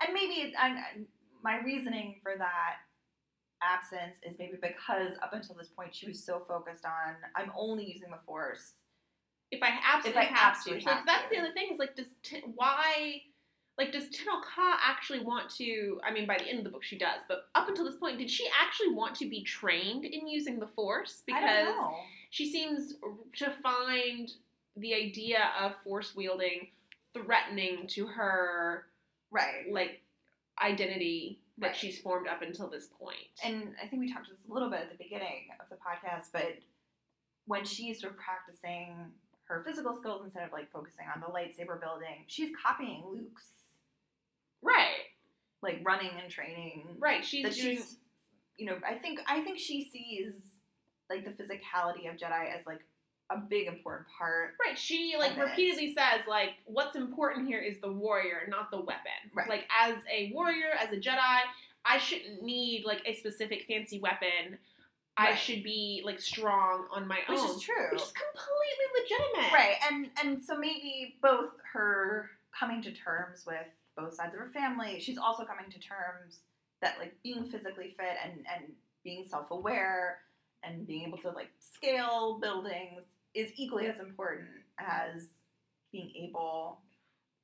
And 0.06 0.14
maybe 0.14 0.54
I, 0.58 0.84
my 1.44 1.60
reasoning 1.60 2.20
for 2.22 2.34
that 2.38 2.76
absence 3.62 4.18
is 4.24 4.36
maybe 4.38 4.58
because 4.62 5.14
up 5.24 5.34
until 5.34 5.56
this 5.56 5.70
point 5.70 5.96
she 5.96 6.08
was 6.08 6.24
so 6.24 6.44
focused 6.48 6.86
on 6.86 7.16
I'm 7.36 7.52
only 7.58 7.86
using 7.86 8.12
the 8.12 8.20
force. 8.26 8.74
If 9.52 9.64
I 9.64 9.70
absolutely 9.84 10.24
If 10.24 10.30
I 10.30 10.34
have 10.34 10.56
absolutely 10.56 10.82
to. 10.82 10.88
Like, 10.88 10.98
have 10.98 11.06
that's 11.06 11.30
the 11.30 11.38
other 11.38 11.54
thing 11.54 11.70
is 11.72 11.80
like, 11.80 11.96
does 11.96 12.08
T- 12.24 12.44
why? 12.56 13.22
Like, 13.78 13.92
does 13.92 14.06
Tenel 14.06 14.42
Ka 14.42 14.80
actually 14.82 15.20
want 15.20 15.50
to? 15.58 16.00
I 16.04 16.12
mean, 16.12 16.26
by 16.26 16.38
the 16.38 16.46
end 16.46 16.60
of 16.60 16.64
the 16.64 16.70
book, 16.70 16.84
she 16.84 16.98
does. 16.98 17.22
But 17.28 17.48
up 17.56 17.68
until 17.68 17.84
this 17.86 17.96
point, 17.96 18.18
did 18.18 18.30
she 18.30 18.48
actually 18.62 18.94
want 18.94 19.16
to 19.18 19.30
be 19.30 19.44
trained 19.44 20.06
in 20.06 20.28
using 20.28 20.60
the 20.60 20.68
Force? 20.68 21.24
Because 21.26 21.76
she 22.30 22.50
seems 22.52 22.96
to 23.38 23.54
find 23.62 24.32
the 24.78 24.94
idea 24.94 25.50
of 25.60 25.74
force 25.84 26.16
wielding 26.16 26.68
threatening 27.14 27.88
to 27.88 28.08
her 28.08 28.86
Right. 29.36 29.72
like 29.72 30.02
identity 30.62 31.42
that 31.58 31.68
Right. 31.68 31.76
she's 31.76 32.00
formed 32.00 32.28
up 32.28 32.42
until 32.42 32.70
this. 32.70 32.90
And 33.44 33.76
I 33.82 33.88
think 33.88 34.02
we 34.02 34.12
talked 34.12 34.30
this 34.30 34.40
a 34.50 34.54
little 34.54 34.70
bit 34.70 34.80
at 34.82 34.90
the 34.92 34.98
beginning 35.02 35.50
of 35.60 35.70
the 35.70 35.76
podcast, 35.76 36.32
but 36.34 36.58
when 37.46 37.64
she's 37.66 38.02
sort 38.02 38.14
of 38.14 38.20
practicing 38.20 39.12
her 39.46 39.64
physical 39.64 39.96
skills 39.96 40.22
instead 40.24 40.44
of 40.44 40.52
like 40.52 40.72
focusing 40.72 41.06
on 41.14 41.22
the 41.22 41.28
lightsaber 41.28 41.80
building, 41.80 42.24
she's 42.28 42.50
copying 42.62 43.04
Luke's 43.06 43.44
right, 44.62 45.12
like 45.62 45.80
running 45.84 46.12
and 46.22 46.32
training. 46.32 46.88
right. 47.00 47.24
She's 47.24 47.56
doing 47.56 47.78
she's 47.78 47.98
you 48.58 48.66
know 48.66 48.78
i 48.88 48.94
think 48.94 49.20
i 49.28 49.42
think 49.42 49.60
she 49.60 49.84
sees 49.92 50.34
like 51.10 51.26
the 51.26 51.32
physicality 51.32 52.10
of 52.10 52.16
jedi 52.16 52.56
as 52.58 52.66
like 52.66 52.80
a 53.32 53.38
big 53.38 53.68
important 53.68 54.08
part 54.18 54.54
right. 54.64 54.78
She 54.78 55.16
like 55.18 55.32
of 55.32 55.40
it. 55.40 55.42
repeatedly 55.42 55.94
says 55.96 56.22
like 56.28 56.52
what's 56.66 56.96
important 56.96 57.48
here 57.48 57.60
is 57.60 57.78
the 57.82 57.92
warrior, 57.92 58.42
not 58.48 58.70
the 58.72 58.78
weapon. 58.78 59.32
Right. 59.34 59.50
Like 59.50 59.66
as 59.76 59.96
a 60.14 60.32
warrior, 60.34 60.72
as 60.80 60.92
a 60.94 60.98
Jedi, 60.98 61.40
I 61.86 61.98
shouldn't 61.98 62.44
need 62.44 62.84
like 62.86 63.02
a 63.06 63.16
specific 63.16 63.66
fancy 63.68 64.00
weapon. 64.00 64.60
I 65.18 65.34
should 65.36 65.64
be 65.64 66.02
like 66.06 66.20
strong 66.20 66.88
on 66.92 67.08
my 67.08 67.20
which 67.30 67.40
own, 67.40 67.48
which 67.48 67.58
is 67.58 67.62
true 67.64 67.88
which 67.92 68.02
is 68.02 68.12
completely 68.12 68.88
legitimate. 69.02 69.54
right 69.54 69.76
and 69.90 70.10
and 70.22 70.44
so 70.44 70.58
maybe 70.58 71.16
both 71.22 71.52
her 71.74 72.30
coming 72.58 72.82
to 72.82 72.92
terms 72.92 73.46
with 73.48 73.68
both 73.96 74.14
sides 74.14 74.34
of 74.34 74.42
her 74.42 74.50
family 74.50 75.00
she's 75.00 75.18
also 75.18 75.46
coming 75.46 75.72
to 75.72 75.80
terms 75.80 76.40
that 76.82 76.98
like 77.00 77.16
being 77.24 77.46
physically 77.46 77.96
fit 77.98 78.18
and 78.26 78.46
and 78.54 78.74
being 79.06 79.26
self-aware 79.26 80.18
and 80.64 80.86
being 80.86 81.08
able 81.08 81.18
to 81.20 81.30
like 81.30 81.50
scale 81.62 82.38
buildings 82.42 83.04
is 83.36 83.52
equally 83.56 83.88
as 83.88 84.00
important 84.00 84.48
as 84.80 85.28
being 85.92 86.12
able 86.16 86.80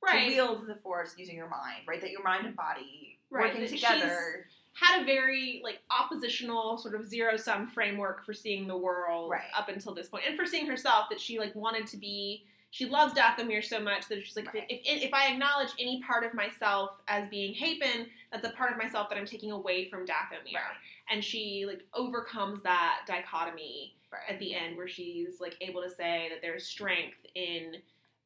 Right. 0.02 0.22
to 0.24 0.34
wield 0.34 0.66
the 0.66 0.74
force 0.74 1.14
using 1.16 1.36
your 1.36 1.48
mind 1.48 1.86
right 1.86 2.00
that 2.00 2.10
your 2.10 2.24
mind 2.24 2.46
and 2.46 2.56
body 2.56 3.18
Right, 3.30 3.46
working 3.46 3.60
that 3.62 3.70
together 3.70 4.46
had 4.74 5.02
a 5.02 5.04
very 5.04 5.60
like 5.62 5.78
oppositional 5.90 6.76
sort 6.78 6.94
of 6.94 7.06
zero 7.06 7.36
sum 7.36 7.66
framework 7.68 8.24
for 8.26 8.34
seeing 8.34 8.66
the 8.66 8.76
world 8.76 9.30
Right. 9.30 9.42
up 9.56 9.68
until 9.68 9.94
this 9.94 10.08
point, 10.08 10.24
and 10.26 10.36
for 10.36 10.44
seeing 10.44 10.66
herself 10.66 11.06
that 11.10 11.20
she 11.20 11.38
like 11.38 11.54
wanted 11.54 11.86
to 11.88 11.96
be. 11.96 12.46
She 12.72 12.86
loves 12.86 13.12
Dathomir 13.12 13.62
so 13.62 13.78
much 13.78 14.08
that 14.08 14.24
she's 14.26 14.34
like, 14.34 14.52
Right. 14.52 14.64
if, 14.70 14.80
if 15.04 15.12
I 15.12 15.30
acknowledge 15.30 15.68
any 15.78 16.02
part 16.02 16.24
of 16.24 16.32
myself 16.32 16.92
as 17.06 17.28
being 17.28 17.52
Hapen, 17.52 18.06
that's 18.32 18.46
a 18.46 18.50
part 18.50 18.72
of 18.72 18.78
myself 18.78 19.10
that 19.10 19.18
I'm 19.18 19.26
taking 19.26 19.50
away 19.52 19.90
from 19.90 20.06
Dathomir. 20.06 20.54
Right. 20.54 20.76
And 21.10 21.22
she 21.22 21.64
like 21.66 21.82
overcomes 21.92 22.62
that 22.62 23.00
dichotomy 23.06 23.94
right 24.10 24.22
at 24.26 24.38
the 24.38 24.54
end, 24.54 24.78
where 24.78 24.88
she's 24.88 25.38
like 25.38 25.54
able 25.60 25.82
to 25.82 25.90
say 25.90 26.28
that 26.30 26.40
there's 26.40 26.64
strength 26.66 27.18
in 27.34 27.76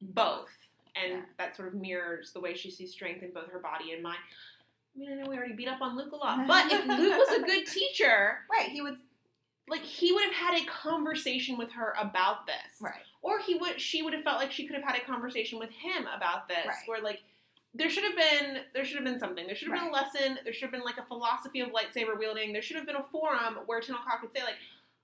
both, 0.01 0.51
and 0.95 1.13
Yeah. 1.15 1.21
that 1.39 1.57
sort 1.57 1.67
of 1.67 1.75
mirrors 1.75 2.31
the 2.33 2.41
way 2.41 2.55
she 2.55 2.71
sees 2.71 2.93
strength 2.93 3.25
in 3.25 3.33
both 3.33 3.51
her 3.51 3.59
body 3.59 3.93
and 3.95 4.03
mind. 4.03 4.19
I 4.95 4.99
mean, 5.01 5.11
I 5.13 5.15
know 5.17 5.29
we 5.29 5.37
already 5.37 5.55
beat 5.55 5.69
up 5.69 5.81
on 5.83 5.97
Luke 5.97 6.13
a 6.13 6.17
lot, 6.17 6.47
but 6.47 6.71
if 6.71 6.87
Luke 6.87 7.19
was 7.19 7.37
a 7.37 7.43
good 7.43 7.67
teacher, 7.67 8.39
right 8.49 8.69
he 8.69 8.81
would 8.81 8.97
like 9.69 9.83
he 9.83 10.13
would 10.13 10.25
have 10.25 10.35
had 10.35 10.63
a 10.63 10.65
conversation 10.67 11.57
with 11.59 11.71
her 11.73 11.95
about 12.01 12.47
this, 12.47 12.81
right 12.81 13.03
or 13.23 13.41
he 13.41 13.57
would, 13.57 13.81
she 13.81 14.03
would 14.03 14.13
have 14.13 14.23
felt 14.23 14.39
like 14.39 14.53
she 14.53 14.67
could 14.69 14.77
have 14.77 14.85
had 14.85 14.95
a 14.97 15.05
conversation 15.05 15.59
with 15.59 15.71
him 15.71 16.07
about 16.17 16.47
this, 16.47 16.65
Right. 16.67 16.77
where 16.87 17.03
like 17.03 17.23
there 17.75 17.91
should 17.91 18.05
have 18.05 18.15
been, 18.17 18.63
there 18.73 18.85
should 18.85 18.95
have 18.97 19.05
been 19.05 19.19
something. 19.19 19.47
There 19.47 19.57
should 19.57 19.69
have 19.69 19.79
been 19.81 19.89
a 19.89 19.93
lesson. 19.93 20.39
There 20.45 20.53
should 20.53 20.63
have 20.63 20.71
been 20.73 20.85
like 20.85 20.97
a 20.99 21.05
philosophy 21.07 21.61
of 21.61 21.71
lightsaber 21.71 22.17
wielding. 22.19 22.53
There 22.53 22.63
should 22.63 22.77
have 22.77 22.87
been 22.87 22.97
a 22.97 23.03
forum 23.11 23.59
where 23.67 23.81
Tenel 23.81 23.99
Ka 24.05 24.19
could 24.21 24.33
say 24.33 24.43
like. 24.45 24.55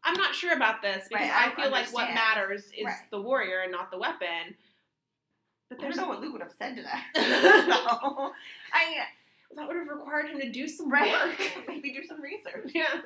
I'm 0.05 0.15
not 0.15 0.35
sure 0.35 0.53
about 0.55 0.83
this 0.83 1.07
because 1.09 1.29
Right, 1.29 1.31
I 1.49 1.53
I, 1.53 1.55
feel 1.55 1.71
like 1.71 1.93
what 1.93 2.09
matters 2.13 2.65
is 2.77 2.87
Right. 2.87 2.97
the 3.13 3.21
warrior 3.21 3.61
and 3.61 3.71
not 3.71 3.91
the 3.93 3.99
weapon. 3.99 4.57
But 5.69 5.79
I 5.79 5.83
there's 5.83 5.95
don't 5.97 6.05
know 6.07 6.09
what 6.15 6.21
Luke 6.21 6.33
would 6.33 6.43
have 6.43 6.51
said 6.59 6.75
to 6.77 6.83
that. 6.83 7.05
so, 7.15 7.23
I 8.73 9.05
that 9.57 9.67
would 9.69 9.77
have 9.77 9.89
required 9.89 10.29
him 10.29 10.41
to 10.41 10.51
do 10.51 10.67
some 10.69 10.91
right. 10.91 11.11
work. 11.13 11.39
Maybe 11.69 11.93
do 11.93 12.05
some 12.07 12.21
research. 12.21 12.71
yeah. 12.75 13.01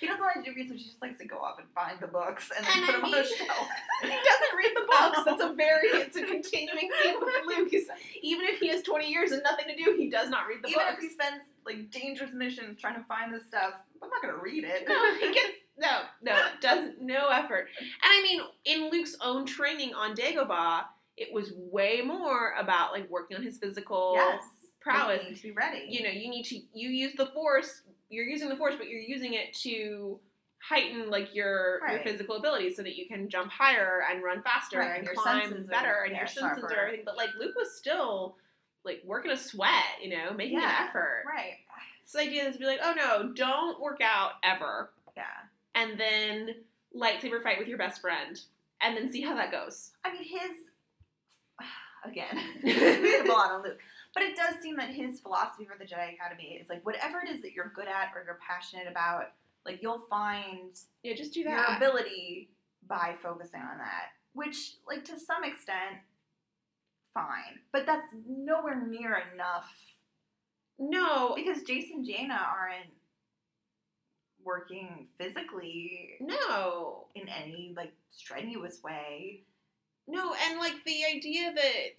He 0.00 0.06
doesn't 0.06 0.22
like 0.22 0.36
to 0.36 0.42
do 0.42 0.54
research. 0.56 0.78
He 0.78 0.84
just 0.84 1.00
likes 1.02 1.18
to 1.18 1.24
go 1.24 1.38
off 1.38 1.58
and 1.58 1.68
find 1.74 1.98
the 2.00 2.06
books 2.06 2.50
and 2.56 2.66
then 2.66 2.72
And 2.76 2.86
put 2.86 2.94
I 2.94 2.98
them 2.98 3.04
on 3.06 3.14
a 3.14 3.24
shelf. 3.24 3.68
he 4.02 4.08
doesn't 4.08 4.56
read 4.56 4.72
the 4.74 4.86
books. 4.86 5.18
That's 5.24 5.42
a 5.42 5.54
very 5.54 5.88
it's 5.88 6.16
a 6.16 6.22
continuing 6.24 6.90
theme 7.02 7.16
with 7.20 7.34
Luke. 7.46 7.72
Is 7.72 7.88
even 8.22 8.46
if 8.46 8.58
he 8.60 8.68
has 8.68 8.82
twenty 8.82 9.10
years 9.10 9.32
and 9.32 9.42
nothing 9.42 9.66
to 9.68 9.76
do, 9.76 9.94
he 9.96 10.10
does 10.10 10.28
not 10.28 10.46
read 10.48 10.58
the 10.62 10.68
Even 10.68 10.82
if 10.82 10.94
books. 10.94 11.02
he 11.02 11.08
spends 11.10 11.42
like 11.64 11.90
dangerous 11.90 12.32
missions 12.32 12.80
trying 12.80 12.96
to 12.96 13.04
find 13.04 13.32
this 13.32 13.46
stuff, 13.46 13.74
I'm 14.02 14.08
not 14.10 14.20
gonna 14.22 14.36
read 14.42 14.64
it. 14.64 14.86
no, 14.88 15.14
he 15.16 15.32
gets 15.32 15.48
no, 15.76 16.02
no, 16.22 16.36
does 16.60 16.90
no 17.00 17.28
effort. 17.28 17.68
And 17.78 17.88
I 18.04 18.22
mean, 18.22 18.40
in 18.64 18.90
Luke's 18.90 19.16
own 19.20 19.44
training 19.44 19.92
on 19.94 20.14
Dagobah, 20.14 20.84
it 21.16 21.32
was 21.32 21.52
way 21.56 22.00
more 22.04 22.54
about 22.58 22.92
like 22.92 23.08
working 23.10 23.36
on 23.36 23.42
his 23.42 23.58
physical 23.58 24.12
yes, 24.16 24.42
prowess. 24.84 25.22
You 25.24 25.30
need 25.30 25.36
to 25.36 25.42
be 25.42 25.50
ready. 25.52 25.86
You 25.88 26.02
know, 26.04 26.10
you 26.10 26.28
need 26.30 26.44
to 26.44 26.56
you 26.74 26.88
use 26.90 27.14
the 27.16 27.26
force. 27.26 27.82
You're 28.10 28.26
using 28.26 28.48
the 28.48 28.56
force, 28.56 28.74
but 28.78 28.88
you're 28.88 29.00
using 29.00 29.34
it 29.34 29.54
to 29.62 30.20
heighten 30.60 31.10
like 31.10 31.34
your 31.34 31.80
your 31.90 32.00
physical 32.02 32.36
abilities 32.36 32.76
so 32.76 32.82
that 32.82 32.96
you 32.96 33.06
can 33.06 33.28
jump 33.28 33.50
higher 33.50 34.02
and 34.10 34.22
run 34.22 34.42
faster 34.42 34.78
Right, 34.78 34.96
and 34.98 35.04
your 35.04 35.14
climb 35.14 35.52
are- 35.52 35.58
better 35.62 36.02
and 36.04 36.12
yeah, 36.12 36.18
your 36.20 36.26
senses 36.26 36.60
sharper. 36.60 36.74
are 36.74 36.78
everything. 36.86 37.04
But 37.04 37.16
like 37.16 37.30
Luke 37.38 37.54
was 37.56 37.74
still 37.76 38.36
like 38.84 39.02
working 39.04 39.30
a 39.30 39.36
sweat, 39.36 39.70
you 40.02 40.10
know, 40.10 40.32
making 40.34 40.58
Yeah, 40.58 40.82
an 40.84 40.88
effort. 40.88 41.24
right. 41.26 41.54
This 42.04 42.16
idea 42.16 42.44
is 42.48 42.54
to 42.54 42.60
be 42.60 42.66
like, 42.66 42.80
oh 42.82 42.92
no, 42.94 43.32
don't 43.32 43.80
work 43.80 44.00
out 44.02 44.32
ever, 44.42 44.90
Yeah. 45.16 45.24
and 45.74 45.98
then 45.98 46.54
lightsaber 46.94 47.42
fight 47.42 47.58
with 47.58 47.66
your 47.66 47.78
best 47.78 48.00
friend, 48.02 48.38
and 48.82 48.94
then 48.96 49.10
see 49.10 49.22
how 49.22 49.34
that 49.36 49.50
goes. 49.50 49.90
I 50.04 50.12
mean, 50.12 50.22
his 50.24 50.50
again, 52.04 52.38
we 52.62 52.72
have 52.72 53.26
a 53.26 53.32
lot 53.32 53.50
on 53.52 53.62
Luke, 53.62 53.78
But 54.14 54.22
it 54.22 54.36
does 54.36 54.54
seem 54.62 54.76
that 54.76 54.90
his 54.90 55.20
philosophy 55.20 55.64
for 55.64 55.76
the 55.78 55.84
Jedi 55.84 56.14
Academy 56.14 56.58
is 56.60 56.68
like 56.68 56.84
whatever 56.86 57.20
it 57.20 57.28
is 57.28 57.42
that 57.42 57.52
you're 57.52 57.72
good 57.74 57.88
at 57.88 58.12
or 58.14 58.22
you're 58.24 58.38
passionate 58.46 58.86
about, 58.88 59.32
like 59.66 59.82
you'll 59.82 60.06
find 60.08 60.70
Yeah, 61.02 61.14
just 61.14 61.34
do 61.34 61.42
that. 61.44 61.50
your 61.50 61.76
ability 61.76 62.50
by 62.86 63.14
focusing 63.22 63.60
on 63.60 63.78
that. 63.78 64.10
Which, 64.34 64.74
like 64.86 65.04
to 65.06 65.18
some 65.18 65.42
extent, 65.44 65.96
fine. 67.12 67.58
But 67.72 67.86
that's 67.86 68.06
nowhere 68.28 68.80
near 68.86 69.22
enough 69.34 69.66
No, 70.78 71.34
because 71.34 71.62
Jacen 71.62 71.94
and 71.94 72.06
Jaina 72.06 72.34
aren't 72.34 72.90
working 74.44 75.06
physically 75.18 76.16
no, 76.20 77.06
in 77.14 77.28
any 77.28 77.72
like 77.76 77.92
strenuous 78.10 78.82
way. 78.82 79.40
no, 80.06 80.34
and 80.48 80.58
like 80.58 80.74
the 80.84 81.04
idea 81.14 81.52
that, 81.54 81.94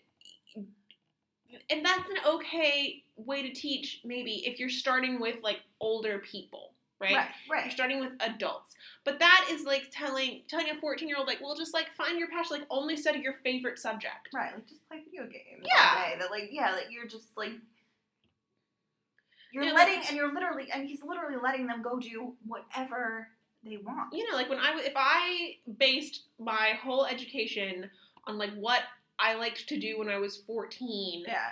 and 1.69 1.85
that's 1.85 2.09
an 2.09 2.17
okay 2.27 3.03
way 3.17 3.41
to 3.47 3.53
teach 3.53 4.01
maybe 4.03 4.45
if 4.47 4.59
you're 4.59 4.69
starting 4.69 5.19
with 5.19 5.37
like 5.43 5.61
older 5.79 6.19
people, 6.19 6.71
right? 6.99 7.15
Right, 7.49 7.63
You're 7.65 7.71
starting 7.71 7.99
with 7.99 8.11
adults, 8.19 8.75
but 9.03 9.19
that 9.19 9.47
is 9.51 9.63
like 9.63 9.83
telling 9.91 10.41
telling 10.47 10.69
a 10.69 10.75
fourteen 10.81 11.07
year 11.07 11.17
old 11.17 11.27
like, 11.27 11.41
well, 11.41 11.55
just 11.55 11.73
like 11.73 11.87
find 11.97 12.17
your 12.19 12.27
passion, 12.29 12.57
like 12.57 12.67
only 12.69 12.97
study 12.97 13.19
your 13.19 13.35
favorite 13.43 13.79
subject. 13.79 14.29
Right, 14.33 14.53
like 14.53 14.67
just 14.67 14.85
play 14.87 14.99
video 15.05 15.23
games. 15.23 15.65
Yeah. 15.65 16.17
That 16.19 16.29
like 16.31 16.49
yeah, 16.51 16.71
like 16.71 16.87
you're 16.89 17.07
just 17.07 17.35
like 17.37 17.51
you're 19.51 19.63
Yeah, 19.63 19.71
like- 19.71 19.87
letting 19.87 20.07
and 20.07 20.17
you're 20.17 20.33
literally 20.33 20.69
and 20.73 20.87
he's 20.87 21.03
literally 21.03 21.37
letting 21.41 21.67
them 21.67 21.81
go 21.81 21.99
do 21.99 22.33
whatever 22.45 23.29
they 23.63 23.77
want. 23.77 24.13
you 24.13 24.29
know, 24.29 24.35
like 24.37 24.49
when 24.49 24.59
i 24.59 24.79
if 24.83 24.93
I 24.95 25.55
based 25.79 26.23
my 26.39 26.73
whole 26.83 27.05
education 27.05 27.89
on 28.27 28.37
like 28.37 28.51
what 28.55 28.81
I 29.19 29.35
liked 29.35 29.67
to 29.69 29.79
do 29.79 29.97
when 29.99 30.09
I 30.09 30.17
was 30.17 30.37
14, 30.37 31.23
Yeah. 31.27 31.51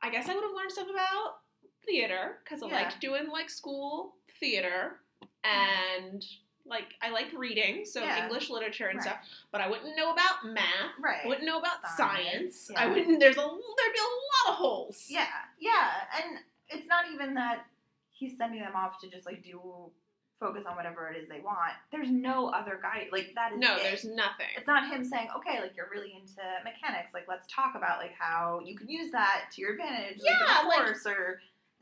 I 0.00 0.10
guess 0.10 0.28
I 0.28 0.34
would 0.34 0.44
have 0.44 0.52
learned 0.52 0.72
stuff 0.72 0.88
about 0.90 1.38
theater 1.84 2.38
because 2.44 2.62
I 2.62 2.66
Yeah. 2.68 2.74
liked 2.82 3.00
doing 3.00 3.28
like 3.28 3.50
school 3.50 4.16
theater 4.40 5.00
and 5.44 6.24
like 6.64 6.94
I 7.02 7.10
liked 7.10 7.32
reading, 7.32 7.84
so 7.84 8.02
Yeah. 8.04 8.22
English 8.24 8.48
literature 8.48 8.86
and 8.86 8.98
Right. 8.98 9.08
stuff. 9.08 9.26
But 9.50 9.60
I 9.62 9.68
wouldn't 9.68 9.96
know 9.96 10.12
about 10.12 10.44
math. 10.44 10.92
Right. 11.00 11.24
I 11.24 11.26
wouldn't 11.28 11.44
know 11.46 11.58
about 11.58 11.84
Science, 11.96 12.66
science. 12.66 12.70
yeah. 12.72 12.80
I 12.82 12.86
wouldn't. 12.86 13.18
There's 13.18 13.36
a 13.36 13.40
there'd 13.40 13.92
be 13.92 13.98
a 13.98 14.02
lot 14.48 14.48
of 14.50 14.54
holes. 14.54 15.06
Yeah, 15.10 15.28
yeah, 15.58 16.06
and 16.22 16.38
it's 16.68 16.86
not 16.86 17.06
even 17.12 17.34
that 17.34 17.66
he's 18.12 18.36
sending 18.38 18.60
them 18.60 18.76
off 18.76 19.00
to 19.00 19.08
just 19.08 19.26
like 19.26 19.42
do 19.42 19.90
focus 20.40 20.64
on 20.68 20.74
whatever 20.76 21.08
it 21.08 21.16
is 21.16 21.28
they 21.28 21.40
want. 21.40 21.72
There's 21.92 22.10
no 22.10 22.48
other 22.48 22.78
guy 22.82 23.06
like 23.12 23.32
that 23.36 23.52
is 23.52 23.60
No, 23.60 23.76
it. 23.76 23.82
there's 23.82 24.04
nothing. 24.04 24.46
It's 24.56 24.66
not 24.66 24.88
him 24.90 25.04
saying, 25.04 25.28
okay, 25.36 25.60
like 25.60 25.72
you're 25.76 25.88
really 25.92 26.14
into 26.20 26.42
mechanics, 26.64 27.14
like 27.14 27.26
let's 27.28 27.46
talk 27.52 27.74
about 27.76 27.98
like 27.98 28.14
how 28.18 28.60
you 28.64 28.76
can 28.76 28.88
use 28.88 29.12
that 29.12 29.44
to 29.54 29.60
your 29.60 29.72
advantage, 29.72 30.18
like 30.20 30.30
Yeah, 30.40 30.68
like- 30.68 30.80
or 30.90 30.94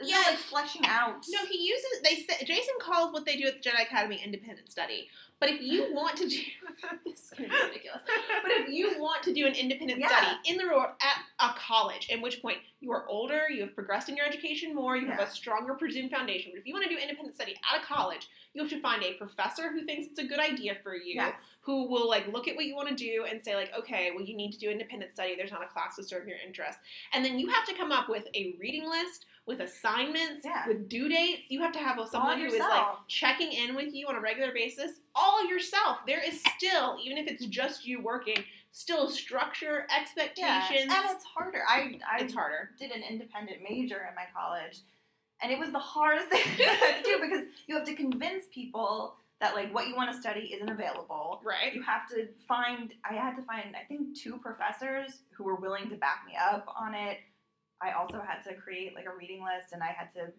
Yeah. 0.02 0.22
like 0.26 0.38
fleshing 0.38 0.82
out. 0.86 1.24
No, 1.28 1.38
he 1.50 1.58
uses. 1.58 2.00
They 2.02 2.16
say 2.16 2.44
Jacen 2.44 2.78
calls 2.80 3.12
what 3.12 3.24
they 3.26 3.36
do 3.36 3.46
at 3.46 3.62
the 3.62 3.68
Jedi 3.70 3.82
Academy 3.82 4.20
independent 4.24 4.70
study. 4.70 5.08
But 5.40 5.48
if 5.50 5.60
you 5.62 5.88
want 5.94 6.16
to 6.18 6.28
do 6.28 6.36
this 7.06 7.20
is 7.24 7.30
gonna 7.36 7.48
be 7.48 7.54
ridiculous. 7.68 8.02
But 8.42 8.52
if 8.52 8.68
you 8.70 8.98
want 9.00 9.22
to 9.24 9.32
do 9.32 9.46
an 9.46 9.54
independent 9.54 10.00
Yeah. 10.00 10.08
study 10.08 10.36
in 10.46 10.56
the 10.58 10.64
world 10.66 10.88
at 11.00 11.22
a 11.50 11.54
college, 11.58 12.08
at 12.12 12.20
which 12.20 12.40
point 12.42 12.58
you 12.80 12.92
are 12.92 13.06
older, 13.08 13.42
you 13.50 13.62
have 13.62 13.74
progressed 13.74 14.08
in 14.08 14.16
your 14.16 14.26
education 14.26 14.74
more, 14.74 14.96
you 14.96 15.06
have 15.08 15.20
a 15.20 15.30
stronger 15.30 15.74
presumed 15.74 16.10
foundation. 16.10 16.52
But 16.52 16.60
if 16.60 16.66
you 16.66 16.72
want 16.74 16.84
to 16.88 16.90
do 16.94 17.00
independent 17.00 17.34
study 17.36 17.54
at 17.72 17.82
a 17.82 17.84
college, 17.84 18.28
you 18.54 18.60
have 18.62 18.70
to 18.70 18.80
find 18.80 19.02
a 19.02 19.12
professor 19.14 19.70
who 19.70 19.84
thinks 19.84 20.08
it's 20.08 20.18
a 20.18 20.24
good 20.24 20.40
idea 20.40 20.76
for 20.82 20.94
you, 20.94 21.14
Yes. 21.14 21.34
who 21.60 21.88
will 21.88 22.08
like 22.08 22.26
look 22.28 22.48
at 22.48 22.56
what 22.56 22.64
you 22.64 22.74
want 22.74 22.88
to 22.88 22.94
do 22.94 23.24
and 23.30 23.42
say 23.42 23.54
like, 23.54 23.70
okay, 23.78 24.10
well 24.14 24.24
you 24.24 24.36
need 24.36 24.52
to 24.52 24.58
do 24.58 24.70
independent 24.70 25.12
study. 25.12 25.36
There's 25.36 25.52
not 25.52 25.62
a 25.62 25.68
class 25.68 25.96
to 25.96 26.02
serve 26.04 26.26
your 26.26 26.38
interest, 26.44 26.78
and 27.12 27.24
then 27.24 27.38
you 27.38 27.48
have 27.48 27.64
to 27.66 27.74
come 27.74 27.92
up 27.92 28.08
with 28.08 28.24
a 28.34 28.56
reading 28.58 28.88
list 28.88 29.26
with 29.46 29.60
assignments, 29.60 30.44
Yeah. 30.44 30.66
with 30.68 30.88
due 30.88 31.08
dates. 31.08 31.42
You 31.50 31.60
have 31.62 31.72
to 31.72 31.78
have 31.78 31.98
someone 32.08 32.38
who 32.38 32.46
is 32.46 32.58
like 32.58 32.96
checking 33.08 33.52
in 33.52 33.74
with 33.74 33.92
you 33.94 34.06
on 34.06 34.14
a 34.14 34.20
regular 34.20 34.52
basis, 34.52 35.00
all 35.14 35.44
yourself. 35.48 35.98
There 36.06 36.22
is 36.22 36.42
still, 36.56 36.98
even 37.02 37.18
if 37.18 37.26
it's 37.26 37.46
just 37.46 37.84
you 37.84 38.00
working, 38.00 38.44
still 38.72 39.08
structure, 39.10 39.86
Yeah, 39.88 40.00
expectations. 40.00 40.92
and 40.94 41.04
it's 41.10 41.24
harder. 41.24 41.62
I 41.68 41.98
I 42.08 42.20
it's 42.20 42.34
harder. 42.34 42.70
did 42.78 42.92
an 42.92 43.02
independent 43.02 43.58
major 43.68 44.06
in 44.08 44.14
my 44.14 44.26
college, 44.34 44.78
and 45.42 45.50
it 45.50 45.58
was 45.58 45.72
the 45.72 45.78
hardest 45.80 46.28
thing 46.30 46.42
to 46.56 47.02
do 47.04 47.18
because 47.22 47.46
you 47.66 47.74
have 47.76 47.86
to 47.86 47.94
convince 47.94 48.44
people 48.54 49.16
that 49.40 49.54
like 49.56 49.74
what 49.74 49.88
you 49.88 49.96
want 49.96 50.12
to 50.14 50.20
study 50.20 50.52
isn't 50.54 50.68
available. 50.68 51.40
Right. 51.42 51.74
You 51.74 51.82
have 51.82 52.06
to 52.10 52.28
find. 52.46 52.92
I 53.08 53.14
had 53.14 53.34
to 53.36 53.42
find. 53.42 53.74
I 53.74 53.84
think 53.88 54.16
two 54.16 54.36
professors 54.36 55.22
who 55.32 55.42
were 55.44 55.56
willing 55.56 55.88
to 55.88 55.96
back 55.96 56.22
me 56.26 56.34
up 56.36 56.66
on 56.78 56.94
it. 56.94 57.18
I 57.82 57.92
also 57.92 58.20
had 58.26 58.42
to 58.48 58.54
create 58.54 58.94
like 58.94 59.06
a 59.06 59.16
reading 59.16 59.42
list, 59.42 59.72
and 59.72 59.82
I 59.82 59.88
had 59.96 60.12
to 60.14 60.32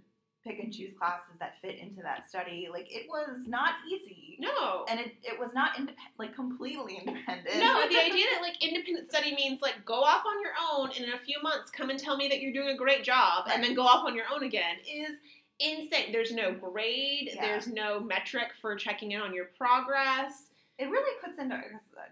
pick 0.44 0.58
and 0.60 0.74
choose 0.74 0.92
classes 0.98 1.38
that 1.40 1.60
fit 1.62 1.78
into 1.78 2.02
that 2.02 2.28
study. 2.28 2.68
Like 2.72 2.88
it 2.90 3.08
was 3.08 3.46
not 3.48 3.74
easy, 3.88 4.38
No. 4.40 4.86
and 4.90 5.00
it, 5.00 5.14
it 5.24 5.40
was 5.40 5.54
not 5.54 5.78
independent, 5.78 6.00
like 6.18 6.34
completely 6.36 6.98
independent. 6.98 7.58
No, 7.60 7.88
the 7.88 8.00
idea 8.04 8.26
that 8.34 8.42
like 8.42 8.58
independent 8.64 9.10
study 9.10 9.36
means 9.36 9.62
like 9.62 9.86
go 9.86 10.02
off 10.02 10.24
on 10.26 10.42
your 10.42 10.54
own 10.74 10.90
and 10.96 11.06
in 11.06 11.14
a 11.14 11.20
few 11.20 11.38
months 11.44 11.70
come 11.70 11.92
and 11.92 12.00
tell 12.00 12.18
me 12.18 12.28
that 12.28 12.42
you're 12.42 12.54
doing 12.54 12.70
a 12.70 12.78
great 12.78 13.04
job 13.04 13.46
and 13.54 13.64
then 13.64 13.76
go 13.76 13.84
off 13.84 14.04
on 14.06 14.16
your 14.16 14.26
own 14.34 14.42
again 14.44 14.78
is 14.92 15.18
insane. 15.60 16.12
There's 16.12 16.32
no 16.32 16.54
grade, 16.54 17.30
Yeah. 17.36 17.42
there's 17.46 17.68
no 17.68 18.00
metric 18.00 18.48
for 18.60 18.76
checking 18.76 19.12
in 19.12 19.22
on 19.22 19.36
your 19.36 19.46
progress. 19.58 20.46
it 20.80 20.86
really 20.90 21.14
puts 21.24 21.38
into 21.38 21.56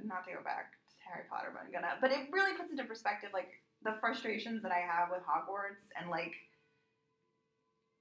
not 0.04 0.24
to 0.26 0.32
go 0.34 0.44
back 0.44 0.74
to 0.92 0.96
Harry 1.12 1.24
Potter, 1.28 1.50
but 1.52 1.64
I'm 1.66 1.72
gonna. 1.72 1.96
But 2.00 2.12
it 2.12 2.28
really 2.32 2.56
puts 2.56 2.70
into 2.70 2.84
perspective 2.84 3.32
like 3.34 3.50
the 3.84 3.96
frustrations 4.00 4.62
that 4.64 4.72
I 4.72 4.80
have 4.80 5.10
with 5.12 5.22
Hogwarts 5.22 5.88
and 6.00 6.10
like 6.10 6.34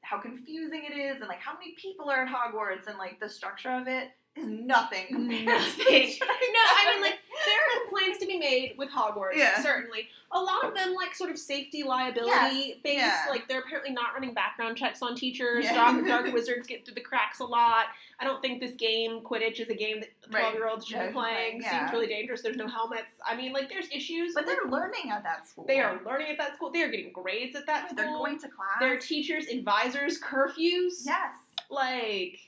how 0.03 0.19
confusing 0.19 0.85
it 0.91 0.97
is 0.97 1.21
and 1.21 1.29
like 1.29 1.41
how 1.41 1.53
many 1.55 1.75
people 1.81 2.09
are 2.11 2.25
at 2.25 2.29
Hogwarts 2.29 2.87
and 2.89 2.99
like 2.99 3.21
the 3.21 3.29
structure 3.29 3.71
of 3.71 3.87
it 3.89 4.09
is 4.39 4.47
nothing 4.47 5.07
Nothing. 5.45 6.15
No, 6.21 6.63
I 6.65 6.93
mean 6.95 7.03
like 7.03 7.19
there 7.47 7.55
are 7.57 7.81
complaints 7.83 8.19
to 8.21 8.27
be 8.27 8.39
made 8.39 8.75
with 8.79 8.89
Hogwarts, 8.91 9.37
Yeah. 9.37 9.63
certainly. 9.63 10.09
A 10.33 10.39
lot 10.41 10.65
of 10.65 10.75
them 10.75 10.95
like 10.95 11.15
sort 11.15 11.31
of 11.31 11.39
safety 11.39 11.83
liability 11.85 12.29
Yes, 12.31 12.77
based. 12.83 12.97
yeah. 12.99 13.27
Like 13.31 13.49
they're 13.49 13.61
apparently 13.61 13.93
not 13.93 14.13
running 14.15 14.35
background 14.35 14.77
checks 14.77 15.01
on 15.03 15.15
teachers. 15.15 15.65
Yeah. 15.65 15.75
Dark, 15.75 16.07
dark 16.07 16.27
wizards 16.35 16.67
get 16.67 16.85
through 16.85 16.95
the 16.95 17.01
cracks 17.01 17.39
a 17.41 17.45
lot. 17.45 17.87
I 18.21 18.25
don't 18.25 18.43
think 18.43 18.61
this 18.61 18.73
game 18.73 19.21
Quidditch 19.21 19.61
is 19.61 19.69
a 19.71 19.75
game 19.75 20.01
that 20.01 20.11
twelve 20.31 20.55
year 20.55 20.69
olds 20.69 20.87
should 20.87 20.97
Yeah, 20.97 21.07
be 21.07 21.13
playing. 21.13 21.61
yeah. 21.63 21.81
Seems 21.81 21.93
really 21.93 22.09
dangerous. 22.09 22.43
There's 22.43 22.57
no 22.57 22.67
helmets. 22.67 23.13
I 23.27 23.37
mean, 23.37 23.53
like 23.53 23.69
there's 23.71 23.89
issues. 23.93 24.35
But 24.35 24.45
they're 24.47 24.69
learning 24.71 25.11
at 25.11 25.23
that 25.23 25.49
school. 25.49 25.65
they 25.67 25.81
are 25.81 25.99
learning 26.05 26.29
at 26.31 26.39
that 26.39 26.57
school. 26.57 26.71
They 26.71 26.83
are 26.83 26.91
getting 26.91 27.13
grades 27.13 27.57
at 27.57 27.65
that 27.67 27.87
school. 27.91 27.97
They're 27.97 28.13
going 28.13 28.39
to 28.41 28.49
class. 28.49 28.81
Their 28.81 28.99
teachers, 28.99 29.47
advisors, 29.47 30.21
curfews. 30.21 31.05
Yes. 31.05 31.33
Like 31.71 32.41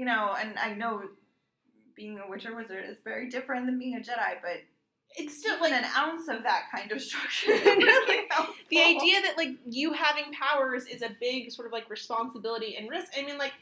You 0.00 0.06
know, 0.06 0.34
and 0.40 0.58
I 0.58 0.72
know 0.72 1.02
being 1.94 2.18
a 2.18 2.26
Witcher 2.26 2.56
wizard 2.56 2.86
is 2.88 2.96
very 3.04 3.28
different 3.28 3.66
than 3.66 3.78
being 3.78 3.96
a 3.96 3.98
Jedi, 3.98 4.40
but 4.40 4.62
it's 5.14 5.36
still 5.36 5.56
still 5.56 5.70
like 5.70 5.72
an 5.74 5.84
ounce 5.94 6.26
of 6.28 6.42
that 6.44 6.62
kind 6.74 6.90
of 6.90 7.02
structure 7.08 7.50
really 7.64 8.22
the 8.70 8.80
idea 8.80 9.20
that 9.20 9.34
like 9.36 9.50
you 9.68 9.92
having 9.92 10.32
powers 10.32 10.86
is 10.86 11.02
a 11.02 11.10
big 11.20 11.50
sort 11.50 11.66
of 11.66 11.72
like 11.74 11.90
responsibility 11.90 12.76
and 12.76 12.88
risk. 12.88 13.12
I 13.14 13.20
mean, 13.26 13.36
like 13.36 13.52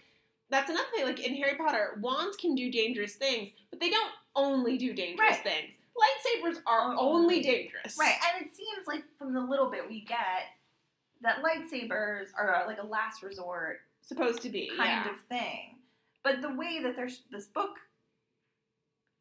that's 0.49 0.71
another 0.71 0.87
thing. 0.95 1.07
Like 1.07 1.19
in 1.27 1.35
Harry 1.35 1.57
Potter, 1.57 1.99
wands 2.01 2.37
can 2.37 2.55
do 2.55 2.71
dangerous 2.71 3.15
things, 3.17 3.49
but 3.71 3.81
they 3.81 3.91
don't 3.91 4.13
only 4.37 4.79
do 4.79 4.95
dangerous 4.95 5.31
Right. 5.31 5.43
things. 5.43 5.75
Lightsabers 5.99 6.59
are 6.69 6.95
Oh, 6.95 6.99
only 7.01 7.39
only. 7.39 7.43
dangerous. 7.43 7.97
Right, 7.99 8.15
and 8.33 8.47
it 8.47 8.53
seems 8.55 8.87
like 8.87 9.03
from 9.19 9.35
the 9.35 9.41
little 9.41 9.73
bit 9.73 9.89
we 9.89 10.03
get 10.03 10.53
that 11.23 11.43
lightsabers 11.43 12.27
are 12.39 12.63
like 12.69 12.79
a 12.81 12.87
last 12.87 13.25
resort 13.25 13.81
Supposed 14.03 14.41
to 14.43 14.49
be 14.51 14.69
kind 14.69 15.05
yeah. 15.05 15.11
of 15.11 15.19
thing. 15.29 15.75
But 16.29 16.43
the 16.43 16.53
way 16.55 16.81
that 16.83 16.95
there's 16.95 17.23
this 17.31 17.47
book 17.47 17.77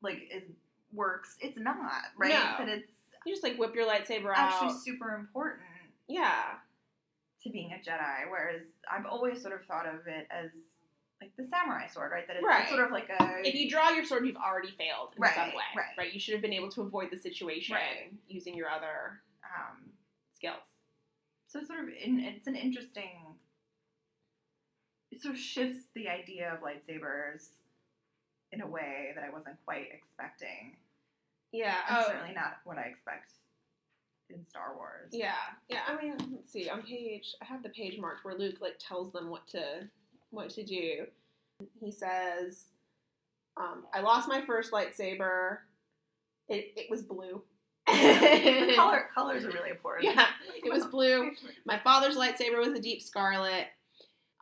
like 0.01 0.30
is 0.34 0.43
works, 0.91 1.38
it's 1.39 1.58
not 1.58 1.78
right. 2.18 2.30
No. 2.34 2.66
That 2.66 2.68
it's 2.68 2.91
You 3.26 3.32
just 3.34 3.43
like 3.43 3.58
whip 3.58 3.74
your 3.76 3.86
lightsaber 3.88 4.34
actually 4.36 4.36
out. 4.36 4.53
Actually, 4.76 4.80
super 4.80 5.16
important 5.16 5.64
Yeah. 6.08 6.55
to 7.43 7.49
being 7.49 7.72
a 7.72 7.76
Jedi. 7.78 8.30
Whereas 8.30 8.64
I've 8.91 9.05
always 9.05 9.41
sort 9.41 9.53
of 9.53 9.66
thought 9.66 9.86
of 9.88 10.05
it 10.08 10.28
as 10.30 10.51
like 11.22 11.32
the 11.38 11.45
samurai 11.45 11.88
sword, 11.88 12.12
right? 12.12 12.28
That 12.28 12.36
it's 12.36 12.45
Right. 12.45 12.68
sort 12.68 12.84
of 12.84 12.91
like 12.91 13.10
a 13.10 13.41
If 13.47 13.55
you 13.55 13.70
draw 13.70 13.89
your 13.91 14.03
sword, 14.05 14.26
you've 14.28 14.36
already 14.36 14.72
failed 14.72 15.14
in 15.16 15.22
Right, 15.22 15.34
some 15.34 15.47
way. 15.49 15.64
right. 15.78 15.97
Right. 15.97 16.14
You 16.14 16.20
should 16.20 16.34
have 16.34 16.41
been 16.41 16.53
able 16.53 16.70
to 16.72 16.82
avoid 16.82 17.10
the 17.10 17.18
situation 17.18 17.74
Right. 17.76 18.12
using 18.28 18.53
your 18.53 18.70
other 18.70 19.22
um, 19.45 19.93
skills. 20.34 20.68
so 21.45 21.64
sort 21.64 21.80
of 21.80 21.88
in, 21.89 22.20
it's 22.20 22.45
an 22.47 22.55
interesting 22.58 23.26
it 25.12 25.22
sort 25.22 25.36
of 25.36 25.39
shifts 25.39 25.86
the 25.93 26.08
idea 26.08 26.53
of 26.53 26.62
lightsabers 26.62 27.49
in 28.51 28.62
a 28.62 28.68
way 28.68 29.12
that 29.16 29.24
I 29.24 29.30
wasn't 29.30 29.58
quite 29.66 29.88
expecting. 29.93 30.76
Yeah. 31.51 31.76
Oh, 31.89 32.05
certainly 32.08 32.34
not 32.34 32.58
what 32.66 32.78
I 32.78 32.84
expect 32.84 33.30
in 34.30 34.43
Star 34.43 34.76
Wars. 34.76 35.10
Yeah, 35.12 35.34
yeah. 35.70 35.82
I 35.88 36.01
mean, 36.01 36.16
let's 36.34 36.51
see. 36.51 36.70
On 36.70 36.82
page, 36.82 37.36
I 37.41 37.45
have 37.45 37.64
the 37.64 37.70
page 37.70 37.97
marked 37.99 38.26
where 38.26 38.36
Luke 38.36 38.58
like 38.60 38.78
tells 38.80 39.12
them 39.12 39.30
what 39.30 39.47
to 39.49 39.88
what 40.32 40.49
to 40.51 40.64
do. 40.64 41.05
He 41.80 41.91
says, 41.91 42.66
um, 43.55 43.86
"I 43.93 44.01
lost 44.01 44.28
my 44.28 44.41
first 44.41 44.72
lightsaber. 44.72 45.60
It 46.49 46.74
it 46.76 46.89
was 46.89 47.03
blue, 47.03 47.41
The 47.88 48.74
color 48.76 49.10
colors 49.14 49.45
are 49.45 49.51
really 49.51 49.70
important. 49.70 50.14
Yeah, 50.14 50.28
it 50.62 50.70
was 50.72 50.86
blue. 50.88 51.32
My 51.66 51.80
father's 51.80 52.18
lightsaber 52.18 52.60
was 52.60 52.78
a 52.78 52.82
deep 52.82 53.01
scarlet. 53.01 53.68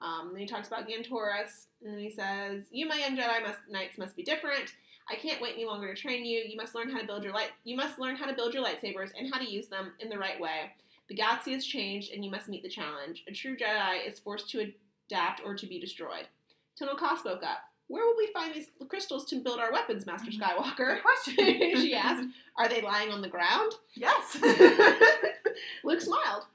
Um, 0.02 0.30
then 0.32 0.42
he 0.42 0.48
talks 0.48 0.68
about 0.68 0.88
Gantoris, 0.88 1.68
and 1.82 1.94
then 1.94 2.00
he 2.00 2.10
says, 2.10 2.66
"You, 2.72 2.88
my 2.88 2.98
young 2.98 3.18
Jedi 3.18 3.42
must, 3.42 3.60
knights, 3.70 3.98
must 3.98 4.16
be 4.16 4.24
different. 4.24 4.74
I 5.10 5.16
can't 5.16 5.42
wait 5.42 5.54
any 5.54 5.66
longer 5.66 5.94
to 5.94 6.02
train 6.02 6.26
you. 6.26 6.44
You 6.48 6.58
must 6.58 6.76
learn 6.76 6.90
how 6.90 7.00
to 7.00 7.06
build 7.06 7.24
your 7.24 7.34
light. 7.34 7.52
You 7.64 7.76
must 7.76 8.00
learn 8.00 8.16
how 8.16 8.26
to 8.26 8.34
build 8.34 8.54
your 8.54 8.64
lightsabers 8.64 9.12
and 9.18 9.32
how 9.32 9.40
to 9.40 9.50
use 9.50 9.68
them 9.68 9.94
in 10.00 10.10
the 10.10 10.18
right 10.18 10.40
way. 10.40 10.72
The 11.08 11.16
galaxy 11.16 11.54
has 11.54 11.66
changed, 11.66 12.12
and 12.12 12.26
you 12.26 12.32
must 12.32 12.50
meet 12.50 12.64
the 12.64 12.70
challenge. 12.70 13.24
A 13.28 13.32
true 13.32 13.56
Jedi 13.56 14.08
is 14.08 14.20
forced 14.20 14.50
to 14.52 14.72
adapt 15.10 15.42
or 15.46 15.56
to 15.56 15.68
be 15.68 15.80
destroyed." 15.80 16.28
Tenel 16.80 16.98
Ka 16.98 17.16
spoke 17.16 17.44
up. 17.44 17.60
Where 17.88 18.04
will 18.04 18.18
we 18.18 18.28
find 18.34 18.54
these 18.54 18.68
crystals 18.90 19.26
to 19.26 19.42
build 19.42 19.60
our 19.60 19.72
weapons, 19.72 20.06
Master 20.06 20.32
Skywalker? 20.32 20.96
Good 20.96 21.04
question. 21.04 21.36
she 21.82 21.94
asked. 21.94 22.28
Are 22.58 22.68
they 22.68 22.82
lying 22.82 23.12
on 23.12 23.22
the 23.22 23.28
ground? 23.28 23.74
Yes. 23.94 24.38
Luke 25.84 26.02
smiled. 26.02 26.46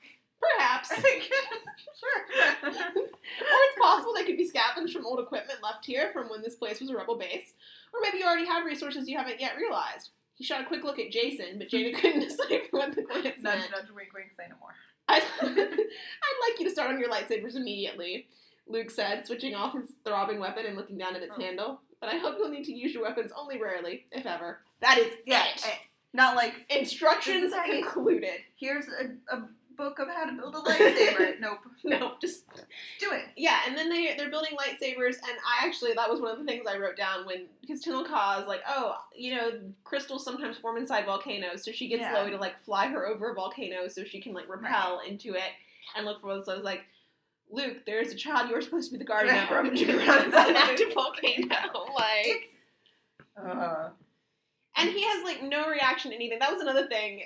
Perhaps. 0.40 0.88
sure. 0.94 2.24
or 2.64 3.02
it's 3.40 3.78
possible 3.80 4.14
they 4.14 4.24
could 4.24 4.36
be 4.38 4.48
scavenged 4.48 4.92
from 4.94 5.06
old 5.06 5.20
equipment 5.20 5.62
left 5.62 5.84
here 5.84 6.10
from 6.12 6.28
when 6.28 6.42
this 6.42 6.54
place 6.56 6.80
was 6.80 6.90
a 6.90 6.96
rebel 6.96 7.16
base. 7.18 7.52
Or 7.92 8.00
maybe 8.02 8.18
you 8.18 8.24
already 8.26 8.46
have 8.46 8.64
resources 8.64 9.08
you 9.08 9.18
haven't 9.18 9.40
yet 9.40 9.56
realized. 9.56 10.10
He 10.34 10.44
shot 10.44 10.62
a 10.62 10.64
quick 10.64 10.84
look 10.84 10.98
at 10.98 11.10
Jacen, 11.12 11.58
but 11.58 11.68
Jaina 11.68 11.98
couldn't 11.98 12.20
decipher 12.28 12.62
what 12.70 12.94
the 12.94 13.02
glance 13.02 13.26
nudge, 13.42 13.58
meant. 13.58 13.70
nudge, 13.72 13.90
wink, 13.94 14.08
wink, 14.14 14.28
say 14.36 14.44
no 14.48 14.56
more. 14.60 14.74
I'd, 15.08 15.22
I'd 15.42 16.50
like 16.50 16.58
you 16.60 16.64
to 16.66 16.70
start 16.70 16.90
on 16.90 16.98
your 17.00 17.10
lightsabers 17.10 17.56
immediately, 17.56 18.28
Luke 18.66 18.90
said, 18.90 19.26
switching 19.26 19.54
off 19.54 19.74
his 19.74 19.90
throbbing 20.04 20.38
weapon 20.40 20.64
and 20.66 20.76
looking 20.76 20.96
down 20.96 21.16
at 21.16 21.22
its 21.22 21.34
Oh. 21.36 21.40
handle. 21.40 21.80
But 22.00 22.08
I 22.14 22.18
hope 22.18 22.36
you'll 22.38 22.48
need 22.48 22.64
to 22.64 22.72
use 22.72 22.94
your 22.94 23.02
weapons 23.02 23.30
only 23.36 23.60
rarely, 23.60 24.06
if 24.12 24.24
ever. 24.24 24.60
That 24.80 24.96
is 24.96 25.12
Yeah. 25.26 25.44
it. 25.54 25.66
eh, 25.66 25.74
Not 26.14 26.34
like 26.36 26.54
Instructions 26.70 27.42
This 27.42 27.52
is 27.52 27.58
it. 27.58 27.82
concluded. 27.82 28.40
here's 28.56 28.86
a, 28.88 29.34
a 29.36 29.42
book 29.80 29.98
of 29.98 30.08
how 30.08 30.24
to 30.24 30.32
build 30.32 30.54
a 30.54 30.58
lightsaber. 30.70 31.40
nope. 31.40 31.58
Nope. 31.84 32.20
just 32.20 32.46
Do 32.98 33.10
it. 33.12 33.24
Yeah, 33.36 33.60
and 33.66 33.76
then 33.76 33.88
they 33.88 34.14
they're 34.16 34.30
building 34.30 34.52
lightsabers, 34.56 35.16
and 35.16 35.36
I 35.46 35.66
actually 35.66 35.92
that 35.94 36.08
was 36.10 36.20
one 36.20 36.30
of 36.32 36.38
the 36.38 36.44
things 36.44 36.66
I 36.68 36.76
wrote 36.78 36.96
down 36.96 37.26
when 37.26 37.46
because 37.60 37.82
Tenel 37.82 38.04
Ka 38.06 38.40
is 38.42 38.46
like, 38.46 38.60
oh, 38.68 38.96
you 39.14 39.34
know, 39.34 39.50
crystals 39.84 40.24
sometimes 40.24 40.58
form 40.58 40.76
inside 40.76 41.06
volcanoes, 41.06 41.64
so 41.64 41.72
she 41.72 41.88
gets 41.88 42.02
Yeah. 42.02 42.28
To 42.28 42.36
like 42.36 42.62
fly 42.64 42.86
her 42.88 43.06
over 43.06 43.30
a 43.30 43.34
volcano 43.34 43.88
so 43.88 44.04
she 44.04 44.20
can 44.20 44.32
like 44.34 44.48
repel 44.48 45.00
into 45.08 45.34
it 45.34 45.50
and 45.96 46.04
look 46.06 46.20
for. 46.20 46.40
So 46.44 46.52
I 46.52 46.56
was 46.56 46.64
like, 46.64 46.82
Luke, 47.50 47.78
there's 47.86 48.12
a 48.12 48.16
child 48.16 48.50
you're 48.50 48.60
supposed 48.62 48.90
to 48.90 48.92
be 48.92 48.98
the 48.98 49.08
guardian 49.08 49.36
of, 49.44 49.50
rummaging 49.50 49.90
around 49.90 50.26
inside 50.26 50.50
an 50.50 50.56
active 50.56 50.92
volcano, 50.94 51.46
like. 51.96 52.50
Uh, 53.36 53.88
And 54.76 54.90
he 54.90 55.02
has 55.02 55.24
like 55.24 55.42
no 55.42 55.68
reaction 55.68 56.10
to 56.10 56.14
anything. 56.16 56.38
That 56.38 56.52
was 56.52 56.60
another 56.60 56.86
thing. 56.86 57.22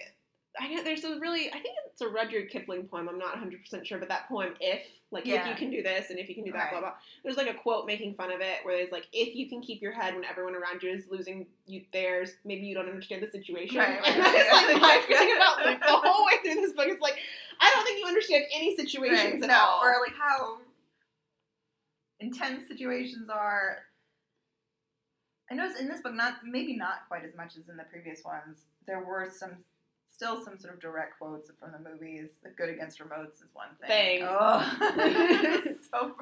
I 0.60 0.68
know 0.72 0.84
there's 0.84 1.04
a 1.04 1.18
really 1.18 1.48
I 1.48 1.54
think 1.58 1.74
it's 1.90 2.00
a 2.00 2.08
Rudyard 2.08 2.48
Kipling 2.50 2.84
poem. 2.86 3.08
I'm 3.08 3.18
not 3.18 3.30
100 3.32 3.60
percent 3.62 3.86
sure, 3.86 3.98
but 3.98 4.08
that 4.08 4.28
poem, 4.28 4.54
if 4.60 4.82
like 5.10 5.26
if 5.26 5.46
you 5.46 5.54
can 5.54 5.70
do 5.70 5.82
this 5.82 6.10
and 6.10 6.18
if 6.18 6.28
you 6.28 6.34
can 6.34 6.44
do 6.44 6.52
that, 6.52 6.70
blah 6.70 6.80
Right. 6.80 6.88
blah. 6.90 6.92
There's 7.22 7.36
like 7.36 7.48
a 7.48 7.54
quote 7.54 7.86
making 7.86 8.14
fun 8.14 8.32
of 8.32 8.40
it 8.40 8.58
where 8.64 8.76
there's 8.76 8.90
like, 8.92 9.06
if 9.12 9.34
you 9.36 9.48
can 9.48 9.60
keep 9.62 9.80
your 9.82 9.92
head 9.92 10.14
when 10.14 10.24
everyone 10.24 10.54
around 10.54 10.82
you 10.82 10.90
is 10.90 11.04
losing 11.10 11.46
you 11.66 11.82
theirs, 11.92 12.32
maybe 12.44 12.66
you 12.66 12.74
don't 12.74 12.88
understand 12.88 13.22
the 13.22 13.30
situation. 13.30 13.78
Right, 13.78 14.00
right, 14.00 14.08
and 14.08 14.24
that's 14.24 14.52
right. 14.52 14.72
like 14.72 14.82
my 14.82 15.02
feeling 15.06 15.32
about 15.36 15.64
Luke 15.66 15.80
the 15.80 15.86
whole 16.08 16.26
way 16.26 16.32
through 16.42 16.60
this 16.62 16.72
book. 16.72 16.86
It's 16.88 17.00
like 17.02 17.16
I 17.60 17.70
don't 17.74 17.84
think 17.84 18.00
you 18.00 18.06
understand 18.06 18.44
any 18.54 18.76
situations 18.76 19.42
at 19.42 19.48
no, 19.48 19.54
all. 19.58 19.80
or 19.84 19.96
like 20.04 20.16
how 20.18 20.58
intense 22.20 22.66
situations 22.68 23.28
are. 23.28 23.78
I 25.50 25.54
noticed 25.54 25.80
in 25.80 25.88
this 25.88 26.00
book, 26.00 26.14
not 26.14 26.34
maybe 26.44 26.76
not 26.76 27.06
quite 27.08 27.24
as 27.24 27.36
much 27.36 27.56
as 27.56 27.68
in 27.68 27.76
the 27.76 27.84
previous 27.84 28.24
ones. 28.24 28.58
There 28.86 29.04
were 29.04 29.28
some, 29.36 29.58
still 30.24 30.42
some 30.42 30.56
sort 30.58 30.72
of 30.74 30.80
direct 30.80 31.18
quotes 31.18 31.50
from 31.60 31.72
the 31.72 31.78
movies. 31.90 32.30
The 32.42 32.50
good 32.50 32.70
against 32.70 32.98
remotes 32.98 33.42
is 33.44 33.50
one 33.52 33.68
thing. 33.80 34.20
Thing. 34.20 34.22
Oh, 34.30 34.60
so 35.92 36.14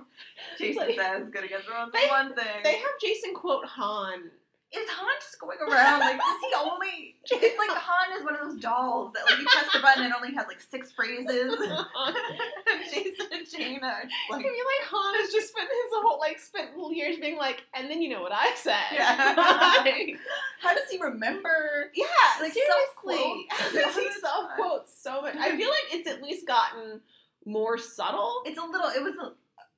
Jacen 0.61 0.77
Like- 0.77 0.97
says 0.97 1.29
good 1.31 1.45
against 1.45 1.69
remotes 1.69 1.93
They- 1.93 1.99
is 2.01 2.11
one 2.11 2.35
thing. 2.35 2.63
they 2.65 2.75
have 2.79 2.91
Jacen 3.03 3.35
quote 3.35 3.65
Han. 3.67 4.31
Is 4.75 4.89
Han 4.89 5.15
just 5.21 5.39
going 5.39 5.59
around 5.61 6.01
like 6.01 6.17
does 6.17 6.41
he 6.41 6.55
only? 6.57 7.17
It's 7.25 7.59
like 7.59 7.77
Han 7.77 8.19
is 8.19 8.25
one 8.25 8.35
of 8.37 8.41
those 8.41 8.59
dolls 8.61 9.13
that 9.13 9.25
like 9.29 9.39
you 9.39 9.47
press 9.47 9.73
the 9.73 9.81
button 9.81 10.05
and 10.05 10.15
only 10.15 10.35
has 10.35 10.47
like 10.49 10.61
six 10.61 10.91
phrases. 10.93 11.27
Jacen 12.93 13.29
and 13.33 13.47
Jaina 13.51 13.87
are 13.87 14.03
just 14.03 14.15
I 14.31 14.35
like 14.35 14.43
feel 14.43 14.53
like 14.53 14.85
Han 14.89 15.15
has 15.21 15.33
just 15.33 15.49
spent 15.51 15.69
his 15.69 15.93
whole 15.93 16.19
like 16.19 16.39
spent 16.39 16.71
years 16.93 17.19
being 17.19 17.37
like, 17.37 17.65
and 17.75 17.91
then 17.91 18.03
you 18.03 18.11
know 18.11 18.23
what 18.23 18.33
I 18.33 18.55
said. 18.57 18.77
Yeah. 18.93 19.35
Like, 19.83 20.17
how 20.61 20.75
does 20.75 20.89
he 20.91 21.01
remember? 21.01 21.91
yeah, 21.95 22.07
Like, 22.41 22.53
seriously. 22.53 23.47
he 23.51 24.21
self 24.21 24.51
quotes 24.57 25.03
so 25.03 25.23
much. 25.23 25.35
I 25.37 25.57
feel 25.57 25.69
like 25.69 25.93
it's 25.93 26.09
at 26.09 26.23
least 26.23 26.47
gotten 26.47 27.01
more 27.45 27.79
subtle. 27.79 28.43
It's 28.47 28.59
a 28.59 28.63
little. 28.65 28.89
It 28.89 29.03
was 29.03 29.15
a, 29.17 29.33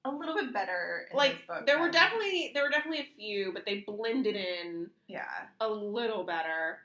a 0.04 0.10
little 0.10 0.34
bit 0.34 0.52
better. 0.52 1.06
In 1.10 1.16
Like 1.16 1.46
book 1.46 1.66
there 1.66 1.78
were 1.78 1.90
definitely 1.90 2.50
there 2.54 2.62
were 2.62 2.70
definitely 2.70 3.00
a 3.00 3.16
few, 3.16 3.52
but 3.52 3.64
they 3.66 3.84
blended 3.86 4.36
in 4.36 4.90
yeah. 5.08 5.24
a 5.60 5.68
little 5.68 6.24
better. 6.24 6.78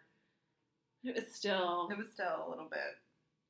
It 1.03 1.15
was 1.15 1.33
still 1.33 1.89
It 1.91 1.97
was 1.97 2.07
still 2.13 2.45
a 2.47 2.49
little 2.49 2.67
bit 2.69 2.97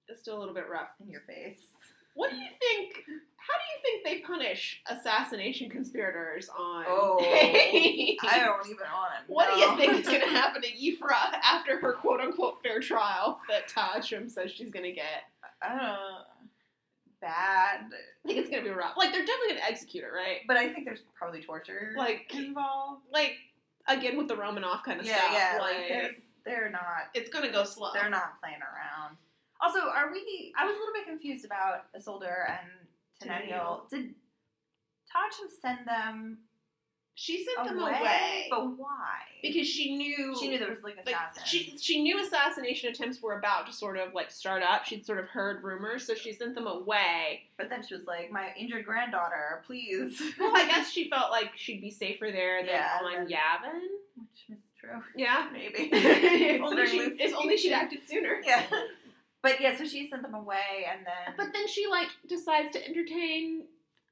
it's 0.10 0.22
still 0.22 0.38
a 0.38 0.40
little 0.40 0.54
bit 0.54 0.68
rough. 0.70 0.90
in 1.00 1.10
your 1.10 1.22
face. 1.22 1.74
What 2.16 2.32
do 2.32 2.36
you 2.36 2.50
think? 2.60 3.06
How 3.38 3.54
do 3.54 3.64
you 3.72 3.82
think 3.82 4.04
they 4.04 4.28
punish 4.28 4.82
assassination 4.90 5.70
conspirators 5.70 6.50
on? 6.50 6.86
Oh, 6.88 7.20
I 7.22 8.40
don't 8.40 8.66
even 8.66 8.78
want 8.92 9.14
to. 9.26 9.34
What 9.34 9.54
do 9.54 9.60
you 9.60 9.78
think 9.78 10.02
is 10.02 10.08
going 10.08 10.22
to 10.22 10.28
happen 10.28 10.62
to 10.62 10.68
Yfra 10.68 11.40
after 11.44 11.80
her 11.80 11.94
quote 11.94 12.20
unquote 12.20 12.62
fair 12.62 12.82
trial 12.82 13.40
that 13.48 13.70
Ta'a 13.70 14.00
Chume 14.00 14.30
says 14.30 14.52
she's 14.52 14.72
going 14.72 14.86
to 14.86 14.92
get? 14.92 15.24
I 15.62 15.70
don't 15.70 15.78
know. 15.78 16.18
Bad, 17.22 17.82
I 17.92 18.28
think 18.28 18.40
it's 18.40 18.50
going 18.50 18.64
to 18.64 18.70
be 18.70 18.74
rough. 18.74 18.94
Like, 18.98 19.12
they're 19.12 19.26
definitely 19.26 19.56
to 19.56 19.66
execute 19.66 20.04
it, 20.04 20.08
right? 20.16 20.38
but 20.48 20.56
I 20.58 20.70
think 20.72 20.86
there's 20.86 21.04
probably 21.18 21.42
torture 21.42 21.94
Like- 21.98 22.34
involved. 22.34 23.04
Like, 23.12 23.34
again, 23.88 24.18
with 24.18 24.28
the 24.28 24.36
Romanoff 24.38 24.84
kind 24.84 25.00
of 25.00 25.06
Yeah, 25.06 25.18
stuff. 25.18 25.32
yeah. 25.34 25.58
like, 25.62 25.90
Like 25.90 26.22
they're 26.46 26.70
not. 26.70 27.10
it's 27.14 27.30
going 27.30 27.46
to 27.46 27.52
go 27.52 27.64
slow. 27.66 27.92
They're 27.94 28.10
not 28.10 28.40
playing 28.42 28.62
around. 28.62 29.18
Also, 29.62 29.80
are 29.90 30.12
we? 30.12 30.54
I 30.58 30.66
was 30.66 30.76
a 30.76 30.80
little 30.80 30.94
bit 30.94 31.06
confused 31.06 31.44
about 31.46 31.92
Isolder 31.94 32.50
and 32.50 32.70
Teneniel. 33.22 33.88
Did 33.90 34.16
Ta'a 35.12 35.30
Chume 35.34 35.50
send 35.62 35.86
them 35.86 36.38
She 37.22 37.44
sent 37.44 37.68
them 37.68 37.80
away? 37.80 37.98
away. 38.00 38.48
But 38.50 38.78
why? 38.78 39.18
because 39.42 39.68
she 39.68 39.98
knew. 39.98 40.34
she 40.40 40.48
knew 40.48 40.58
there 40.58 40.70
was 40.70 40.84
like 40.84 40.96
like 41.06 41.16
she 41.46 41.76
she 41.78 42.02
knew 42.02 42.18
assassination 42.24 42.90
attempts 42.92 43.22
were 43.22 43.38
about 43.38 43.68
to 43.68 43.74
sort 43.74 43.98
of 43.98 44.14
like 44.14 44.32
start 44.32 44.64
up. 44.64 44.86
She'd 44.86 45.06
sort 45.06 45.20
of 45.20 45.28
heard 45.28 45.62
rumors, 45.62 46.08
so 46.08 46.14
she 46.16 46.32
sent 46.32 46.56
them 46.56 46.66
away. 46.66 47.42
but 47.58 47.70
then 47.70 47.86
she 47.86 47.94
was 47.94 48.06
like, 48.08 48.32
"My 48.32 48.54
injured 48.58 48.86
granddaughter, 48.86 49.62
please." 49.68 50.22
Well, 50.40 50.56
I 50.56 50.66
guess 50.66 50.90
she 50.94 51.10
felt 51.10 51.30
like 51.30 51.52
she'd 51.58 51.82
be 51.82 51.92
safer 51.92 52.32
there 52.32 52.62
than 52.62 52.70
Yeah, 52.70 53.00
on 53.04 53.14
then- 53.14 53.28
Yavin. 53.28 53.82
Which 54.16 54.58
is 54.58 54.64
true. 54.80 55.04
Yeah. 55.14 55.50
Maybe. 55.54 55.90
if 55.92 56.62
only 56.62 56.88
she, 56.88 57.00
if 57.00 57.36
only 57.36 57.58
she'd 57.58 57.74
acted 57.74 58.00
sooner. 58.08 58.40
Yeah. 58.46 58.64
But 59.42 59.60
yeah, 59.60 59.76
so 59.78 59.84
she 59.86 60.08
sent 60.10 60.22
them 60.22 60.36
away, 60.36 60.86
and 60.90 61.06
then 61.06 61.34
But 61.36 61.48
then 61.52 61.68
she 61.68 61.86
like 61.88 62.08
decides 62.30 62.72
to 62.72 62.88
entertain. 62.88 63.66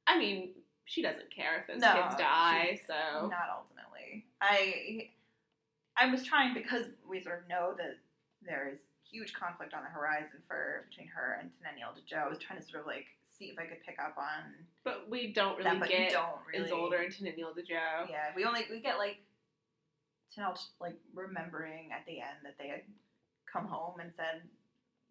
I 0.05 0.17
mean, 0.17 0.49
she 0.87 1.01
doesn't 1.01 1.29
care 1.29 1.59
if 1.61 1.67
those 1.67 1.81
No, 1.81 1.93
kids 1.93 2.15
die. 2.15 2.79
So 2.87 3.27
not 3.27 3.51
ultimately. 3.51 4.25
I 4.41 5.09
I 5.97 6.09
was 6.09 6.23
trying 6.23 6.53
because 6.53 6.85
we 7.07 7.21
sort 7.21 7.43
of 7.43 7.49
know 7.49 7.73
that 7.77 7.97
there 8.41 8.71
is 8.73 8.79
huge 9.11 9.33
conflict 9.33 9.73
on 9.73 9.83
the 9.83 9.89
horizon 9.89 10.39
for 10.47 10.85
between 10.89 11.07
her 11.07 11.37
and 11.39 11.51
Teneniel 11.61 11.91
Djo. 12.07 12.25
I 12.25 12.29
was 12.29 12.39
trying 12.39 12.59
to 12.59 12.65
sort 12.65 12.81
of 12.81 12.87
like 12.87 13.05
see 13.37 13.45
if 13.45 13.59
I 13.59 13.65
could 13.65 13.83
pick 13.85 13.99
up 13.99 14.17
on 14.17 14.51
but 14.83 15.09
we 15.09 15.33
don't 15.33 15.57
really 15.57 15.79
that, 15.79 15.89
get 15.89 16.11
don't 16.11 16.39
really. 16.51 16.71
Isolder 16.71 17.03
and 17.03 17.13
Teneniel 17.13 17.51
Djo. 17.51 18.09
Yeah, 18.09 18.31
we 18.35 18.45
only 18.45 18.65
we 18.71 18.79
get 18.79 18.97
like 18.97 19.17
Teneniel 20.33 20.57
like 20.79 20.95
remembering 21.13 21.91
at 21.91 22.05
the 22.07 22.21
end 22.21 22.39
that 22.43 22.55
they 22.57 22.69
had 22.69 22.81
come 23.51 23.65
home 23.67 23.99
and 23.99 24.11
said, 24.15 24.41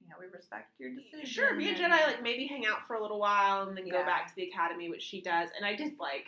you 0.07 0.11
know, 0.12 0.16
we 0.20 0.27
respect 0.33 0.70
your 0.78 0.91
decision. 0.95 1.24
Sure, 1.27 1.55
be 1.57 1.66
a 1.66 1.70
and- 1.70 1.78
Jedi, 1.78 2.07
like 2.07 2.23
maybe 2.23 2.47
hang 2.47 2.65
out 2.65 2.87
for 2.87 2.95
a 2.95 3.03
little 3.03 3.19
while 3.19 3.66
and 3.69 3.77
then 3.77 3.89
go 3.89 4.05
back 4.05 4.28
to 4.28 4.37
the 4.37 4.45
academy, 4.49 4.89
which 4.89 5.03
she 5.03 5.20
does. 5.20 5.49
And 5.57 5.66
I 5.66 5.74
did 5.74 5.99
like 5.99 6.27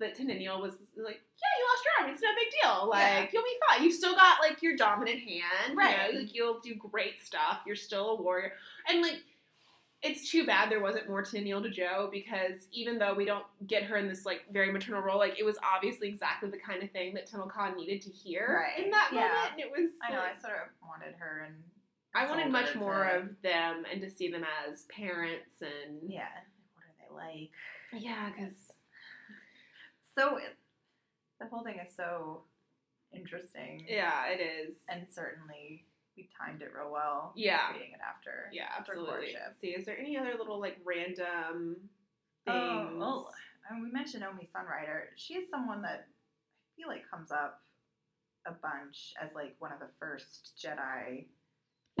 that 0.00 0.16
Teneniel 0.16 0.60
was 0.60 0.72
like, 0.96 1.20
yeah, 1.20 1.52
you 1.58 1.66
lost 1.70 1.84
your 1.84 2.04
arm, 2.06 2.10
it's 2.12 2.22
no 2.22 2.28
big 2.34 2.48
deal. 2.62 2.88
Like 2.88 3.02
Yeah. 3.02 3.26
you'll 3.32 3.42
be 3.42 3.56
fine. 3.68 3.84
You've 3.84 3.94
still 3.94 4.14
got 4.14 4.40
like 4.40 4.62
your 4.62 4.74
dominant 4.76 5.20
hand, 5.20 5.76
Right. 5.76 6.08
You 6.08 6.12
know, 6.14 6.20
like 6.20 6.34
you'll 6.34 6.60
do 6.60 6.74
great 6.74 7.22
stuff. 7.22 7.60
You're 7.66 7.76
still 7.76 8.10
a 8.10 8.22
warrior, 8.22 8.52
and 8.88 9.00
like. 9.02 9.20
It's 10.02 10.30
too 10.30 10.46
bad 10.46 10.70
there 10.70 10.80
wasn't 10.80 11.10
more 11.10 11.20
Teneniel 11.22 11.60
Djo 11.60 12.10
because 12.10 12.68
even 12.72 12.96
though 12.98 13.12
we 13.12 13.26
don't 13.26 13.44
get 13.66 13.82
her 13.82 13.96
in 13.98 14.08
this 14.08 14.24
like 14.24 14.46
very 14.50 14.72
maternal 14.72 15.02
role, 15.02 15.18
like 15.18 15.38
it 15.38 15.44
was 15.44 15.58
obviously 15.62 16.08
exactly 16.08 16.48
the 16.48 16.56
kind 16.56 16.82
of 16.82 16.90
thing 16.90 17.12
that 17.12 17.28
Tenel 17.30 17.50
Ka 17.50 17.74
needed 17.74 18.00
to 18.00 18.08
hear 18.10 18.62
Right. 18.64 18.82
in 18.82 18.90
that 18.92 19.10
Yeah. 19.12 19.28
moment. 19.28 19.50
And 19.52 19.60
it 19.60 19.70
was 19.70 19.90
I 20.02 20.10
know. 20.12 20.16
like- 20.20 20.38
I 20.38 20.40
sort 20.40 20.54
of 20.54 20.68
wanted 20.88 21.14
her 21.16 21.44
and 21.46 21.62
I 22.14 22.28
wanted 22.28 22.50
much 22.50 22.74
more 22.74 23.04
to- 23.04 23.18
of 23.20 23.42
them 23.42 23.84
and 23.90 24.00
to 24.02 24.10
see 24.10 24.30
them 24.30 24.44
as 24.68 24.84
parents 24.94 25.62
and 25.62 26.10
yeah. 26.10 26.28
What 26.74 26.84
are 26.84 27.24
they 27.24 27.38
like? 27.38 28.02
yeah, 28.02 28.30
because 28.30 28.54
So 30.16 30.36
it, 30.36 30.56
the 31.40 31.46
whole 31.46 31.62
thing 31.64 31.78
is 31.86 31.94
so 31.96 32.42
interesting. 33.14 33.84
yeah, 33.88 34.26
it 34.28 34.40
is. 34.40 34.76
and 34.88 35.06
certainly 35.08 35.84
we 36.16 36.28
timed 36.38 36.62
it 36.62 36.72
real 36.76 36.90
well. 36.92 37.32
Yeah. 37.36 37.72
reading 37.72 37.92
it 37.92 38.00
after. 38.06 38.50
Yeah, 38.52 38.64
after 38.76 38.92
absolutely. 38.92 39.14
courtship. 39.14 39.54
See, 39.60 39.68
is 39.68 39.86
there 39.86 39.98
any 39.98 40.16
other 40.18 40.34
little 40.38 40.60
like 40.60 40.78
random 40.84 41.76
oh, 42.46 42.52
things? 42.52 42.90
Oh, 42.92 42.98
well, 42.98 43.30
and 43.70 43.82
we 43.82 43.90
mentioned 43.90 44.24
Nomi 44.24 44.48
Sunrider. 44.50 45.14
She 45.16 45.34
is 45.34 45.48
someone 45.48 45.82
that 45.82 46.06
I 46.08 46.68
feel 46.76 46.88
like 46.88 47.08
comes 47.08 47.30
up 47.30 47.62
a 48.46 48.52
bunch 48.52 49.14
as 49.22 49.34
like 49.34 49.54
one 49.60 49.72
of 49.72 49.78
the 49.78 49.90
first 49.98 50.52
Jedi. 50.62 51.26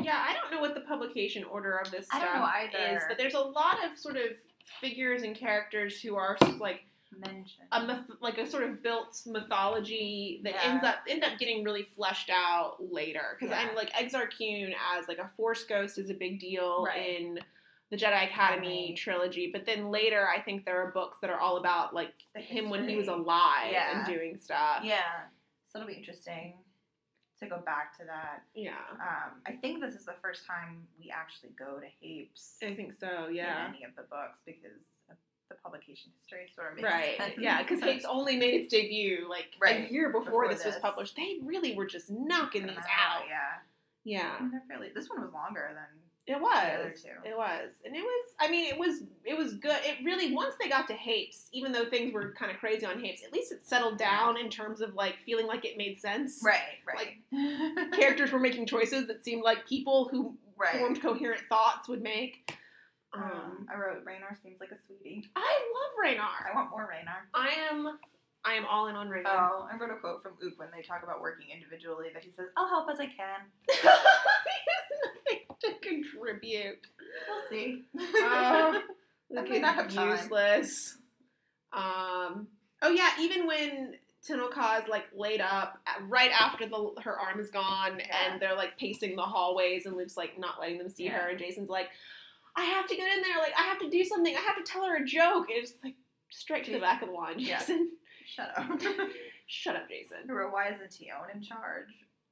Yeah, 0.02 0.24
I 0.28 0.34
don't 0.34 0.50
know 0.50 0.60
what 0.60 0.74
the 0.74 0.80
publication 0.82 1.44
order 1.44 1.76
of 1.78 1.90
this 1.90 2.06
I 2.12 2.18
stuff 2.18 2.30
don't 2.32 2.40
know 2.40 2.46
either. 2.46 2.96
is, 2.96 3.02
but 3.08 3.18
there's 3.18 3.34
a 3.34 3.40
lot 3.40 3.78
of 3.84 3.98
sort 3.98 4.16
of 4.16 4.32
figures 4.80 5.22
and 5.22 5.34
characters 5.36 6.00
who 6.00 6.16
are 6.16 6.36
like 6.58 6.82
Mentioned. 7.12 7.66
a 7.72 7.82
myth, 7.84 8.04
like 8.20 8.38
a 8.38 8.46
sort 8.48 8.62
of 8.62 8.82
built 8.82 9.20
mythology 9.26 10.40
that 10.44 10.54
Yeah. 10.54 10.62
ends 10.72 10.84
up 10.84 10.96
end 11.08 11.24
up 11.24 11.38
getting 11.38 11.64
really 11.64 11.82
fleshed 11.96 12.30
out 12.30 12.76
later. 12.92 13.36
Because 13.38 13.50
Yeah. 13.50 13.68
I'm 13.68 13.74
like 13.74 13.90
Exar 13.92 14.28
Kun 14.30 14.72
as 14.96 15.08
like 15.08 15.18
a 15.18 15.28
Force 15.36 15.64
ghost 15.64 15.98
is 15.98 16.08
a 16.10 16.14
big 16.14 16.38
deal 16.40 16.84
Right. 16.84 17.20
in 17.20 17.40
the 17.90 17.96
Jedi 17.96 18.24
Academy 18.30 18.90
Right. 18.90 18.96
trilogy, 18.96 19.50
but 19.52 19.66
then 19.66 19.90
later 19.90 20.28
I 20.28 20.40
think 20.40 20.64
there 20.64 20.80
are 20.80 20.92
books 20.92 21.18
that 21.20 21.30
are 21.30 21.40
all 21.40 21.56
about 21.56 21.92
like 21.92 22.14
The 22.34 22.40
him 22.40 22.70
when 22.70 22.88
he 22.88 22.94
was 22.94 23.08
alive 23.08 23.72
Yeah. 23.72 23.98
and 23.98 24.06
doing 24.06 24.38
stuff. 24.38 24.84
Yeah, 24.84 25.24
so 25.66 25.80
it'll 25.80 25.88
be 25.88 25.94
interesting 25.94 26.58
to 27.42 27.48
go 27.48 27.58
back 27.58 27.96
to 27.98 28.04
that. 28.04 28.42
Yeah. 28.54 28.74
Um, 28.92 29.40
I 29.46 29.52
think 29.52 29.80
this 29.80 29.94
is 29.94 30.04
the 30.04 30.14
first 30.22 30.46
time 30.46 30.86
we 30.98 31.10
actually 31.10 31.50
go 31.58 31.80
to 31.80 31.86
Hapes 32.06 32.56
I 32.62 32.74
think 32.74 32.94
so. 32.98 33.28
Yeah. 33.28 33.68
in 33.68 33.74
any 33.74 33.84
of 33.84 33.96
the 33.96 34.02
books 34.02 34.40
because 34.44 34.84
of 35.10 35.16
the 35.48 35.54
publication 35.56 36.12
history 36.20 36.46
sort 36.54 36.72
of 36.72 36.76
makes 36.76 36.88
Right. 36.92 37.16
sense. 37.16 37.34
Yeah, 37.38 37.62
because 37.62 37.80
Hapes 37.80 38.04
only 38.04 38.36
made 38.36 38.54
its 38.54 38.68
debut 38.70 39.26
like 39.28 39.48
a 39.66 39.90
year 39.90 40.08
before, 40.10 40.24
Before 40.24 40.48
this, 40.48 40.64
was 40.64 40.76
published. 40.76 41.16
They 41.16 41.38
really 41.42 41.74
were 41.74 41.86
just 41.86 42.10
knocking 42.10 42.66
these 42.66 42.76
out. 42.76 43.24
Yeah, 43.28 43.38
I 43.56 43.60
Yeah. 44.04 44.36
mean, 44.40 44.50
they're 44.52 44.62
fairly. 44.68 44.90
This 44.94 45.08
one 45.08 45.20
was 45.22 45.32
longer 45.32 45.70
than 45.74 46.00
It 46.30 46.40
was. 46.40 47.04
It 47.24 47.36
was. 47.36 47.72
And 47.84 47.96
it 47.96 48.02
was 48.02 48.24
I 48.38 48.48
mean, 48.48 48.66
it 48.66 48.78
was 48.78 49.02
it 49.24 49.36
was 49.36 49.54
good. 49.54 49.78
It 49.82 50.04
really 50.04 50.32
once 50.32 50.54
they 50.60 50.68
got 50.68 50.86
to 50.88 50.94
Hapes, 50.94 51.48
even 51.52 51.72
though 51.72 51.90
things 51.90 52.12
were 52.14 52.32
kind 52.38 52.52
of 52.52 52.58
crazy 52.58 52.86
on 52.86 53.00
Hapes, 53.00 53.24
at 53.24 53.32
least 53.32 53.50
it 53.50 53.66
settled 53.66 53.98
down 53.98 54.36
in 54.36 54.48
terms 54.48 54.80
of 54.80 54.94
like 54.94 55.16
feeling 55.26 55.46
like 55.48 55.64
it 55.64 55.76
made 55.76 56.00
sense. 56.00 56.40
right, 56.44 56.60
right, 56.86 57.16
Like 57.32 57.92
Characters 57.98 58.30
were 58.30 58.38
making 58.38 58.66
choices 58.66 59.08
that 59.08 59.24
seemed 59.24 59.42
like 59.42 59.66
people 59.66 60.08
who 60.10 60.36
right. 60.56 60.76
formed 60.78 61.02
coherent 61.02 61.42
thoughts 61.48 61.88
would 61.88 62.02
make. 62.02 62.56
Um, 63.12 63.22
Um, 63.22 63.66
I 63.72 63.76
wrote 63.76 64.04
Raynar 64.04 64.40
seems 64.40 64.60
like 64.60 64.70
a 64.70 64.78
sweetie. 64.86 65.28
I 65.34 65.58
love 65.74 65.92
Raynar. 65.98 66.48
I 66.48 66.54
want 66.54 66.70
more 66.70 66.88
Raynar. 66.88 67.26
I 67.34 67.48
am 67.70 67.98
I 68.44 68.54
am 68.54 68.64
all 68.64 68.86
in 68.86 68.96
on 68.96 69.08
Raynar. 69.08 69.26
Oh, 69.26 69.68
I 69.70 69.76
wrote 69.76 69.90
a 69.90 70.00
quote 70.00 70.22
from 70.22 70.32
Ook 70.42 70.58
when 70.58 70.68
they 70.74 70.82
talk 70.82 71.02
about 71.02 71.20
working 71.20 71.48
individually 71.52 72.08
that 72.14 72.24
he 72.24 72.30
says, 72.30 72.46
"I'll 72.56 72.68
help 72.68 72.88
as 72.90 72.98
I 72.98 73.06
can." 73.06 73.40
he 73.68 73.76
has 73.76 74.86
nothing 75.04 75.40
to 75.60 75.70
contribute. 75.90 76.78
We'll 77.28 77.42
see. 77.50 77.82
I 77.98 78.82
Look, 79.30 79.48
may 79.50 79.58
not 79.60 79.74
have 79.74 79.86
it's 79.86 79.94
time. 79.94 80.10
useless. 80.10 80.96
Um. 81.72 82.48
Oh 82.82 82.90
yeah, 82.90 83.10
even 83.20 83.46
when 83.46 83.94
Tenel 84.26 84.50
Ka 84.50 84.80
is 84.82 84.88
like 84.88 85.04
laid 85.14 85.40
up 85.40 85.78
uh, 85.86 86.02
right 86.08 86.30
after 86.38 86.66
the 86.68 86.92
her 87.02 87.18
arm 87.18 87.38
is 87.40 87.50
gone, 87.50 87.98
Yeah. 87.98 88.32
and 88.32 88.40
they're 88.42 88.56
like 88.56 88.76
pacing 88.78 89.16
the 89.16 89.22
hallways, 89.22 89.86
and 89.86 89.96
Luke's 89.96 90.16
like 90.16 90.38
not 90.38 90.58
letting 90.60 90.78
them 90.78 90.88
see 90.88 91.04
Yeah. 91.04 91.18
her, 91.18 91.28
and 91.30 91.38
Jacen's 91.40 91.68
like, 91.70 91.88
"I 92.56 92.64
have 92.64 92.86
to 92.88 92.96
get 92.96 93.12
in 93.16 93.22
there. 93.22 93.38
Like 93.38 93.52
I 93.58 93.62
have 93.62 93.78
to 93.80 93.90
do 93.90 94.04
something. 94.04 94.34
I 94.34 94.40
have 94.40 94.56
to 94.56 94.62
tell 94.64 94.84
her 94.84 94.96
a 94.96 95.04
joke." 95.04 95.48
And 95.50 95.58
it's 95.62 95.74
like 95.84 95.94
straight 96.30 96.64
to 96.64 96.72
the 96.72 96.78
back 96.80 97.02
of 97.02 97.08
the 97.08 97.14
line, 97.14 97.38
Yeah. 97.38 97.58
Jacen. 97.60 97.86
Shut 98.34 98.50
up. 98.56 98.80
Shut 99.46 99.76
up, 99.76 99.88
Jacen. 99.88 100.26
"Why 100.52 100.68
isn't 100.74 100.90
Tionne 100.90 101.34
in 101.34 101.42
charge?" 101.42 101.88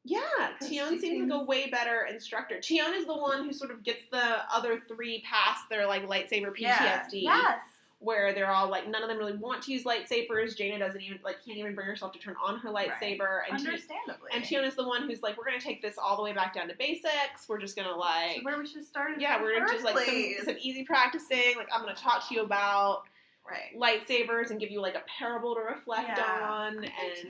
Yeah, 0.09 0.21
Tionne 0.63 0.99
seems, 1.01 1.31
like 1.31 1.41
a 1.41 1.45
way 1.45 1.69
better 1.71 2.07
instructor. 2.11 2.57
Tionne 2.57 2.95
is 2.97 3.07
the 3.07 3.17
one 3.17 3.45
who 3.45 3.53
sort 3.53 3.71
of 3.71 3.83
gets 3.83 4.03
the 4.11 4.23
other 4.53 4.81
three 4.89 5.23
past 5.23 5.69
their 5.71 5.87
like 5.87 6.07
lightsaber 6.09 6.51
PTSD. 6.57 6.61
Yeah. 6.61 7.03
Yes. 7.13 7.63
where 8.01 8.33
they're 8.33 8.51
all 8.51 8.69
like 8.71 8.87
none 8.89 9.03
of 9.03 9.09
them 9.09 9.19
really 9.19 9.37
want 9.37 9.61
to 9.65 9.73
use 9.73 9.83
lightsabers. 9.85 10.57
Jaina 10.57 10.79
doesn't 10.79 11.01
even 11.03 11.19
like 11.25 11.37
can't 11.45 11.59
even 11.59 11.75
bring 11.75 11.87
herself 11.87 12.13
to 12.13 12.19
turn 12.21 12.37
on 12.43 12.59
her 12.61 12.71
lightsaber, 12.71 13.41
and 13.51 13.59
Ti- 13.59 13.67
Understandably. 13.67 14.31
and 14.33 14.45
Tionne's 14.45 14.77
the 14.77 14.87
one 14.87 15.09
who's 15.09 15.21
like, 15.23 15.37
we're 15.37 15.45
gonna 15.45 15.61
take 15.61 15.83
this 15.83 15.97
all 15.99 16.17
the 16.17 16.23
way 16.23 16.33
back 16.33 16.55
down 16.55 16.69
to 16.69 16.75
basics. 16.79 17.49
We're 17.49 17.59
just 17.59 17.75
gonna 17.77 17.97
like, 17.97 18.37
So 18.37 18.43
where 18.45 18.57
we 18.59 18.67
should 18.69 18.85
start. 18.85 19.21
yeah, 19.21 19.43
we're 19.43 19.59
gonna 19.59 19.83
like 19.85 20.07
some, 20.07 20.35
some 20.45 20.57
easy 20.61 20.85
practicing. 20.85 21.57
Like 21.57 21.69
I'm 21.75 21.81
gonna 21.83 21.95
talk 21.97 22.29
to 22.29 22.35
you 22.37 22.43
about 22.43 23.03
right. 23.51 23.77
lightsabers 24.07 24.51
and 24.51 24.59
give 24.61 24.71
you 24.71 24.81
like 24.81 24.95
a 24.95 25.03
parable 25.19 25.55
to 25.55 25.61
reflect 25.61 26.09
Yeah. 26.17 26.25
on. 26.43 26.79
I 26.79 26.83
And 26.85 26.85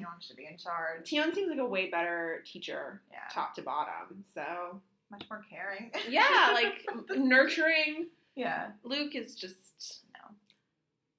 Tionne 0.04 0.20
should 0.20 0.36
be 0.36 0.46
in 0.50 0.56
charge. 0.56 1.04
Tionne 1.10 1.34
seems 1.34 1.48
like 1.50 1.58
a 1.58 1.66
way 1.66 1.88
better 1.90 2.42
teacher, 2.46 3.00
Yeah. 3.10 3.18
top 3.32 3.54
to 3.54 3.62
bottom. 3.62 4.24
So 4.34 4.80
Much 5.10 5.24
more 5.30 5.44
caring. 5.48 5.90
yeah, 6.08 6.50
like 6.54 6.86
nurturing. 7.16 8.08
yeah. 8.34 8.70
Luke 8.84 9.14
is 9.14 9.34
just. 9.34 10.02
No. 10.14 10.34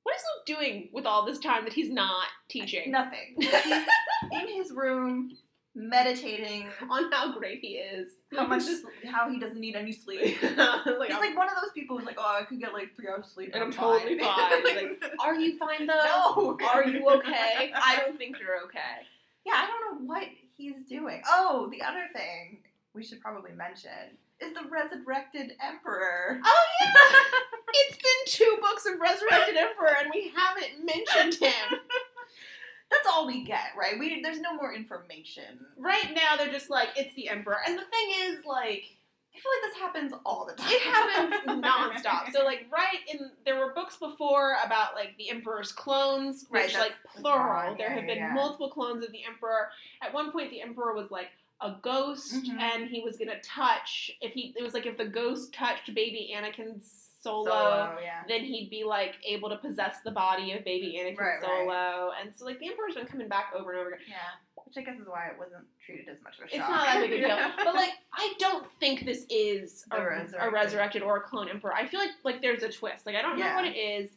What 0.04 0.16
is 0.16 0.22
Luke 0.38 0.46
doing 0.58 0.90
with 0.94 1.06
all 1.06 1.26
this 1.26 1.40
time 1.40 1.64
that 1.66 1.74
he's 1.74 1.90
not 1.92 2.28
teaching? 2.50 2.92
Nothing. 2.92 3.36
He's 3.38 3.84
in 4.32 4.48
his 4.48 4.72
room 4.72 5.38
meditating. 5.80 6.68
on 6.89 7.11
how 7.11 7.38
great 7.38 7.60
he 7.61 7.77
is. 7.77 8.10
How 8.38 8.45
much? 8.45 8.65
just 8.65 8.84
How 9.11 9.30
he 9.30 9.39
doesn't 9.39 9.60
need 9.60 9.76
any 9.76 9.91
sleep. 9.91 10.19
like, 10.22 10.30
He's 10.43 10.57
I'm- 10.60 11.19
like 11.19 11.35
one 11.38 11.47
of 11.47 11.56
those 11.61 11.72
people 11.73 11.97
who's 11.97 12.06
like, 12.06 12.18
oh, 12.19 12.38
I 12.41 12.43
could 12.43 12.60
get 12.60 12.73
like 12.73 12.95
three 12.95 13.07
hours 13.07 13.26
sleep 13.34 13.51
And 13.53 13.64
I'm 13.64 13.72
fine." 13.72 13.99
totally 13.99 14.19
fine. 14.19 14.64
Like, 14.64 15.03
are 15.19 15.35
you 15.35 15.57
fine 15.57 15.88
though? 15.88 15.95
no. 16.03 16.57
Are 16.68 16.85
you 16.88 17.07
okay? 17.10 17.72
I 17.76 18.01
don't 18.06 18.18
think 18.18 18.38
you're 18.39 18.61
okay. 18.65 19.07
Yeah, 19.45 19.53
I 19.56 19.65
don't 19.68 19.81
know 20.06 20.14
what 20.14 20.27
he's 20.57 20.84
doing. 20.88 21.22
Oh, 21.27 21.69
the 21.72 21.81
other 21.81 22.06
thing 22.14 22.60
we 22.93 23.03
should 23.03 23.22
probably 23.22 23.51
mention 23.53 23.89
is 24.41 24.53
the 24.53 24.61
resurrected 24.69 25.53
emperor. 25.65 26.39
Oh 26.43 26.65
yeah, 26.81 26.91
it's 27.73 27.97
been 27.97 28.22
two 28.47 28.57
books 28.61 28.85
of 28.85 28.99
Resurrected 28.99 29.57
Emperor 29.57 29.95
and 30.01 30.11
we 30.14 30.31
haven't 30.35 30.85
mentioned 30.85 31.35
him. 31.43 31.80
That's 32.91 33.07
all 33.07 33.28
we 33.28 33.44
get, 33.44 33.68
right? 33.78 33.99
We 33.99 34.22
there's 34.22 34.40
no 34.40 34.56
more 34.56 34.74
information. 34.74 35.60
Right 35.78 36.14
now 36.14 36.38
they're 36.38 36.52
just 36.52 36.70
like 36.70 36.90
it's 36.95 37.14
the 37.16 37.30
Emperor, 37.30 37.57
and 37.68 37.78
the 37.78 37.84
thing 37.84 38.10
is 38.24 38.45
like 38.45 38.84
I 39.32 39.38
feel 39.41 39.52
like 39.61 39.72
this 39.72 39.80
happens 39.80 40.14
all 40.26 40.45
the 40.45 40.53
time. 40.53 40.72
it 40.72 40.82
happens 40.82 41.64
nonstop. 41.64 42.32
So 42.34 42.44
like 42.44 42.66
right 42.72 42.99
in 43.11 43.30
there 43.45 43.57
were 43.57 43.74
books 43.74 43.98
before 43.98 44.56
about 44.66 44.95
like 44.95 45.16
the 45.18 45.30
Emperor's 45.30 45.72
clones, 45.72 46.45
which 46.49 46.74
that's 46.74 46.78
like 46.90 46.95
plural. 47.16 47.70
gone, 47.70 47.78
there 47.78 47.91
have 47.91 48.07
been 48.07 48.18
yeah. 48.18 48.34
multiple 48.34 48.70
clones 48.70 49.06
of 49.06 49.11
the 49.11 49.22
Emperor. 49.28 49.70
At 50.02 50.14
one 50.14 50.32
point, 50.32 50.49
the 50.49 50.61
Emperor 50.61 50.94
was 50.95 51.11
like 51.11 51.30
a 51.61 51.76
ghost, 51.82 52.34
Mhm. 52.34 52.60
and 52.60 52.90
he 52.90 53.02
was 53.02 53.18
gonna 53.18 53.40
touch. 53.41 54.10
If 54.22 54.34
he, 54.34 54.53
it 54.57 54.64
was 54.64 54.74
like 54.74 54.86
if 54.88 54.98
the 54.98 55.06
ghost 55.06 55.53
touched 55.53 55.94
baby 55.94 56.34
Anakin's 56.36 57.09
solo. 57.22 57.46
Solo, 57.46 57.98
yeah. 58.04 58.22
Then 58.28 58.41
he'd 58.41 58.70
be 58.70 58.84
like 58.84 59.16
able 59.26 59.50
to 59.50 59.58
possess 59.58 59.96
the 60.06 60.12
body 60.12 60.54
of 60.54 60.64
baby 60.66 60.98
Anakin 61.00 61.18
Right, 61.18 61.26
right. 61.41 61.44
Solo, 61.44 62.12
and 62.22 62.32
so 62.36 62.46
like 62.46 62.60
the 62.60 62.68
Emperor's 62.68 62.96
been 62.96 63.06
coming 63.06 63.28
back 63.28 63.54
over 63.58 63.72
and 63.72 63.80
over 63.80 63.90
again. 63.91 64.06
Yeah. 64.10 64.16
Which 64.66 64.78
I 64.78 64.82
guess 64.91 65.00
is 65.00 65.08
why 65.08 65.28
it 65.28 65.40
wasn't 65.40 65.66
treated 65.84 66.08
as 66.10 66.18
much 66.24 66.38
of 66.38 66.46
a 66.46 66.48
shock. 66.50 66.60
It's 66.60 66.70
not 66.70 66.86
that 66.86 67.02
big 67.02 67.24
a 67.24 67.28
deal. 67.28 67.38
But 67.66 67.74
like, 67.74 67.94
I 68.14 68.34
don't 68.38 68.68
think 68.80 69.04
this 69.06 69.26
is 69.30 69.84
a, 69.91 69.96
The 69.96 70.02
a 70.02 70.06
resurrected. 70.10 70.54
resurrected 70.54 71.02
or 71.02 71.18
a 71.18 71.22
clone 71.22 71.50
emperor. 71.50 71.74
I 71.74 71.88
feel 71.88 72.00
like 72.00 72.12
like 72.24 72.41
there's 72.41 72.62
a 72.64 72.70
twist. 72.72 73.06
Like 73.06 73.16
I 73.16 73.22
don't 73.22 73.40
know 73.40 73.54
what 73.56 73.66
it 73.66 73.76
is, 73.78 74.10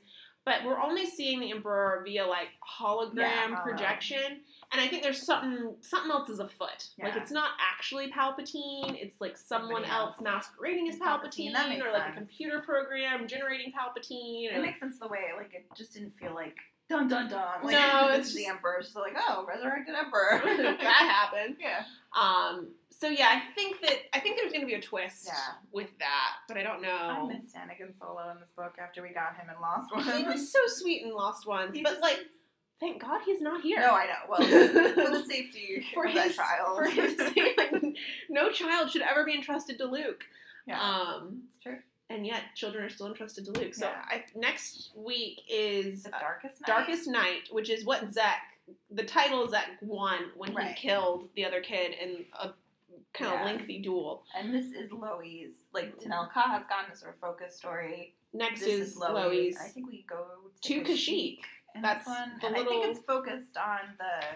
but 0.45 0.57
we're 0.67 0.81
only 0.81 1.07
seeing 1.07 1.41
the 1.41 1.51
emperor 1.53 2.03
via 2.05 2.27
like 2.27 2.49
hologram 2.79 3.17
Yeah, 3.17 3.47
holo. 3.55 3.63
projection, 3.63 4.41
and 4.73 4.81
I 4.81 4.89
think 4.89 5.03
there's 5.03 5.23
something 5.25 5.75
something 5.83 6.11
else 6.11 6.29
is 6.29 6.39
afoot. 6.39 6.89
Like 7.03 7.17
it's 7.17 7.31
not 7.31 7.51
actually 7.61 8.11
Palpatine. 8.11 8.97
It's 9.01 9.21
like 9.21 9.37
someone 9.37 9.83
Somebody 9.83 9.93
else 9.93 10.21
masquerading 10.21 10.89
as 10.89 10.97
Palpatine, 10.97 11.53
Palpatine, 11.55 11.83
or 11.85 11.93
like 11.93 12.03
sense. 12.05 12.15
a 12.15 12.19
computer 12.19 12.61
program 12.61 13.29
generating 13.29 13.73
Palpatine. 13.73 14.53
Or 14.53 14.57
It 14.59 14.63
makes 14.63 14.81
sense 14.81 14.99
the 14.99 15.09
way 15.09 15.21
like 15.37 15.53
it 15.55 15.67
just 15.77 15.95
didn't 15.95 16.13
feel 16.19 16.35
like 16.35 16.57
dun 16.89 17.09
dun 17.09 17.29
dun. 17.29 17.63
Like, 17.65 17.73
No, 17.73 18.09
it's 18.13 18.29
is 18.29 18.35
the 18.35 18.47
emperor. 18.47 18.77
It's 18.79 18.89
just 18.89 18.97
like 18.97 19.15
oh, 19.17 19.45
resurrected 19.49 19.95
emperor. 19.95 20.41
that 20.45 20.79
happened. 20.81 21.57
yeah. 21.61 21.85
Um. 22.19 22.69
So 22.91 23.09
yeah, 23.09 23.29
I 23.31 23.53
think 23.55 23.81
that 23.81 23.97
I 24.15 24.21
think 24.21 24.37
there's 24.39 24.53
gonna 24.53 24.67
be 24.67 24.75
a 24.75 24.81
twist 24.81 25.25
Yeah. 25.27 25.33
with 25.73 25.89
that, 25.99 26.35
but 26.47 26.57
I 26.57 26.63
don't 26.63 26.81
know. 26.83 26.89
I 26.95 27.27
missed 27.27 27.55
Anakin 27.57 27.99
Solo 27.99 28.31
in 28.31 28.39
this 28.39 28.51
book 28.57 28.77
after 28.81 29.03
we 29.03 29.09
got 29.09 29.35
him 29.37 29.49
in 29.55 29.61
Lost 29.61 29.93
one. 29.95 30.05
He 30.19 30.25
was 30.25 30.53
so 30.53 30.59
sweet 30.67 31.03
in 31.03 31.13
Lost 31.13 31.47
Ones, 31.47 31.75
He 31.75 31.83
but 31.83 31.91
just- 31.91 32.03
like, 32.03 32.21
thank 32.83 33.01
God 33.01 33.21
he's 33.25 33.41
not 33.41 33.63
here. 33.63 33.79
No, 33.81 33.95
I 33.95 34.07
know. 34.07 34.13
Well, 34.29 34.43
for 35.07 35.11
the 35.19 35.25
safety 35.27 35.87
for 35.95 36.05
of 36.07 36.13
his 36.13 36.35
child. 36.37 36.79
for 36.79 36.85
his 36.91 37.17
like, 37.57 37.83
no 38.29 38.51
child 38.51 38.91
should 38.91 39.03
ever 39.03 39.25
be 39.25 39.35
entrusted 39.35 39.79
to 39.79 39.87
Luke. 39.87 40.25
yeah, 40.67 40.81
Um, 40.81 41.43
and 42.11 42.27
yet 42.27 42.43
children 42.57 42.85
are 42.85 42.91
still 42.91 43.07
entrusted 43.07 43.45
to 43.47 43.53
Luke. 43.53 43.75
So 43.75 43.87
Yeah. 43.87 44.03
I, 44.09 44.25
next 44.37 44.91
week 44.97 45.41
is 45.49 46.03
The 46.03 46.11
darkest 46.11 46.61
night. 46.61 46.67
Darkest 46.67 47.09
Night, 47.09 47.43
which 47.53 47.71
is 47.71 47.85
what 47.87 48.11
Zekk. 48.11 48.43
The 48.91 49.05
title 49.05 49.47
Zekk 49.49 49.81
won 49.81 50.19
when 50.37 50.55
Right. 50.55 50.75
he 50.75 50.89
killed 50.89 51.29
the 51.37 51.45
other 51.47 51.61
kid 51.61 51.93
in 52.01 52.25
a 52.39 52.51
kind 53.15 53.35
of 53.35 53.45
lengthy 53.47 53.79
duel. 53.81 54.25
And 54.39 54.53
this 54.53 54.67
is 54.73 54.91
Lowie. 54.93 55.51
Like 55.73 55.99
Tenel 55.99 56.29
Ka 56.33 56.43
has 56.49 56.63
gotten 56.69 56.93
a 56.93 56.97
sort 56.97 57.15
of 57.15 57.21
focus 57.21 57.57
story. 57.57 58.15
Next 58.35 58.61
this 58.61 58.89
is, 58.89 58.97
Lowie. 58.97 59.55
I 59.61 59.69
think 59.69 59.89
we 59.89 60.05
go 60.09 60.25
To 60.63 60.83
to 60.85 60.91
Kashyyyk. 60.91 61.39
In 61.75 61.83
That's 61.83 62.07
one, 62.07 62.33
the 62.41 62.47
and 62.49 62.57
I 62.57 62.65
think 62.65 62.85
it's 62.87 63.01
focused 63.07 63.57
on 63.57 63.81
the 63.99 64.27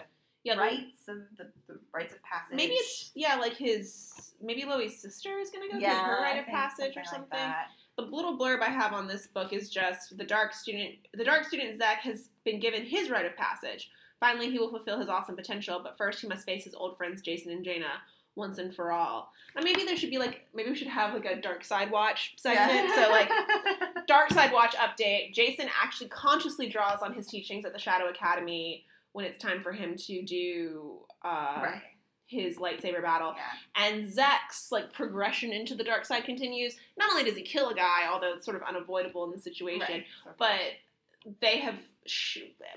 Yeah, 0.43 0.55
the- 0.55 0.61
rites 0.61 1.07
of 1.07 1.17
the, 1.37 1.51
the 1.67 1.79
rites 1.93 2.13
of 2.13 2.21
passage. 2.23 2.55
maybe 2.55 2.73
it's 2.73 3.11
yeah, 3.15 3.35
like 3.35 3.53
his 3.55 4.33
maybe 4.41 4.65
Lowie's 4.65 4.99
sister 4.99 5.37
is 5.39 5.49
gonna 5.49 5.69
go 5.71 5.77
yeah, 5.77 6.03
through 6.05 6.15
her 6.15 6.21
rite 6.21 6.39
of 6.39 6.45
passage 6.47 6.95
or 6.97 7.01
like 7.01 7.07
something. 7.09 7.29
that. 7.31 7.67
the 7.97 8.03
little 8.03 8.37
blurb 8.37 8.61
I 8.61 8.69
have 8.69 8.93
on 8.93 9.07
this 9.07 9.27
book 9.27 9.53
is 9.53 9.69
just 9.69 10.17
the 10.17 10.23
dark 10.23 10.53
student. 10.53 10.95
The 11.13 11.23
dark 11.23 11.45
student 11.45 11.79
Zekk 11.79 11.97
has 11.99 12.29
been 12.43 12.59
given 12.59 12.83
his 12.83 13.09
rite 13.09 13.25
of 13.25 13.35
passage. 13.35 13.89
Finally, 14.19 14.49
he 14.49 14.57
will 14.57 14.69
fulfill 14.69 14.99
his 14.99 15.09
awesome 15.09 15.35
potential, 15.35 15.79
but 15.83 15.95
first 15.97 16.21
he 16.21 16.27
must 16.27 16.45
face 16.45 16.63
his 16.63 16.73
old 16.73 16.97
friends 16.97 17.21
Jacen 17.21 17.51
and 17.51 17.63
Jaina 17.63 18.01
once 18.37 18.57
and 18.59 18.73
for 18.73 18.91
all. 18.91 19.33
And 19.55 19.65
maybe 19.65 19.83
there 19.83 19.97
should 19.97 20.11
be 20.11 20.19
like 20.19 20.45
maybe 20.53 20.69
we 20.69 20.75
should 20.75 20.87
have 20.87 21.13
like 21.13 21.25
a 21.25 21.41
dark 21.41 21.63
side 21.65 21.91
watch 21.91 22.35
segment. 22.37 22.89
Yeah. 22.89 22.95
So 22.95 23.09
like 23.11 23.29
dark 24.07 24.31
side 24.31 24.53
watch 24.53 24.75
update. 24.75 25.33
Jacen 25.35 25.67
actually 25.83 26.09
consciously 26.09 26.69
draws 26.69 27.01
on 27.01 27.13
his 27.13 27.27
teachings 27.27 27.65
at 27.65 27.73
the 27.73 27.79
Shadow 27.79 28.07
Academy 28.07 28.85
when 29.13 29.25
it's 29.25 29.41
time 29.43 29.61
for 29.61 29.71
him 29.71 29.95
to 29.95 30.21
do 30.21 30.99
uh, 31.25 31.59
right. 31.63 31.81
his 32.27 32.57
lightsaber 32.57 33.01
battle. 33.01 33.33
Yeah. 33.35 33.87
And 33.87 34.05
Zekk's 34.05 34.71
like 34.71 34.93
progression 34.93 35.51
into 35.51 35.73
the 35.73 35.83
dark 35.83 36.05
side 36.05 36.23
continues. 36.23 36.75
Not 36.97 37.09
only 37.09 37.23
does 37.23 37.35
he 37.35 37.41
kill 37.41 37.69
a 37.69 37.75
guy, 37.75 38.07
although 38.11 38.33
it's 38.33 38.45
sort 38.45 38.57
of 38.57 38.63
unavoidable 38.63 39.25
in 39.25 39.31
the 39.31 39.39
situation, 39.39 40.03
Right. 40.25 40.35
But 40.37 41.35
they 41.41 41.59
have 41.59 41.75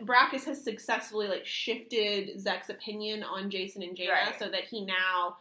Brakiss 0.02 0.44
has 0.46 0.64
successfully 0.64 1.28
like 1.28 1.46
shifted 1.46 2.42
Zekk's 2.42 2.70
opinion 2.70 3.22
on 3.22 3.50
Jacen 3.50 3.86
and 3.86 3.96
Jaina 3.96 4.12
Right. 4.12 4.38
so 4.38 4.48
that 4.50 4.64
he 4.64 4.84
now 4.84 5.36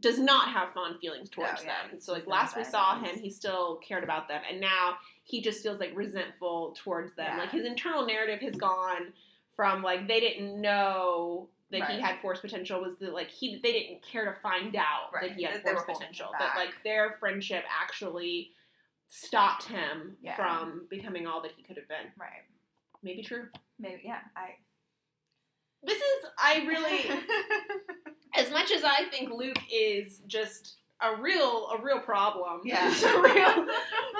does 0.00 0.18
not 0.18 0.48
have 0.50 0.72
fond 0.74 1.00
feelings 1.00 1.30
towards 1.30 1.62
No, 1.64 1.70
yeah, 1.70 1.88
them. 1.90 2.00
So 2.00 2.12
like 2.12 2.22
he's 2.22 2.28
last 2.30 2.56
we 2.56 2.64
saw 2.64 3.00
him, 3.00 3.18
he 3.18 3.30
still 3.30 3.76
cared 3.76 4.04
about 4.04 4.28
them, 4.28 4.42
and 4.50 4.60
now 4.60 4.96
he 5.24 5.40
just 5.40 5.62
feels 5.62 5.80
like 5.80 5.92
resentful 5.96 6.76
towards 6.82 7.14
them. 7.14 7.26
Yeah. 7.30 7.38
Like 7.38 7.50
his 7.50 7.64
internal 7.64 8.06
narrative 8.06 8.40
has 8.40 8.54
gone 8.56 9.12
from 9.54 9.82
like 9.82 10.06
they 10.06 10.20
didn't 10.20 10.60
know 10.60 11.48
that 11.70 11.90
he 11.90 12.00
had 12.00 12.20
force 12.20 12.40
potential 12.40 12.80
was 12.80 12.96
that 12.98 13.12
like 13.12 13.28
he 13.30 13.58
they 13.62 13.72
didn't 13.72 14.02
care 14.02 14.26
to 14.26 14.38
find 14.40 14.76
out 14.76 15.12
Right, 15.14 15.28
that 15.30 15.36
he 15.36 15.44
had 15.44 15.64
that 15.64 15.64
force 15.64 15.82
potential. 15.86 16.28
That 16.38 16.56
like 16.56 16.74
their 16.84 17.16
friendship 17.18 17.64
actually 17.82 18.52
stopped 19.08 19.64
him 19.64 20.16
Yeah. 20.22 20.36
from 20.36 20.86
becoming 20.90 21.26
all 21.26 21.40
that 21.42 21.52
he 21.56 21.62
could 21.62 21.76
have 21.76 21.88
been. 21.88 22.12
right. 22.18 22.44
Maybe 23.02 23.22
true. 23.22 23.46
Maybe 23.78 24.02
yeah. 24.04 24.18
I 24.36 24.56
This 25.82 25.98
is 25.98 26.30
I 26.38 26.64
really 26.66 27.20
as 28.36 28.50
much 28.50 28.70
as 28.70 28.84
I 28.84 29.04
think 29.10 29.30
Luke 29.30 29.58
is 29.72 30.20
just 30.26 30.76
a 31.02 31.20
real 31.20 31.68
a 31.68 31.82
real 31.82 32.00
problem. 32.00 32.60
Yeah. 32.64 32.88
A 33.04 33.22
real 33.22 33.66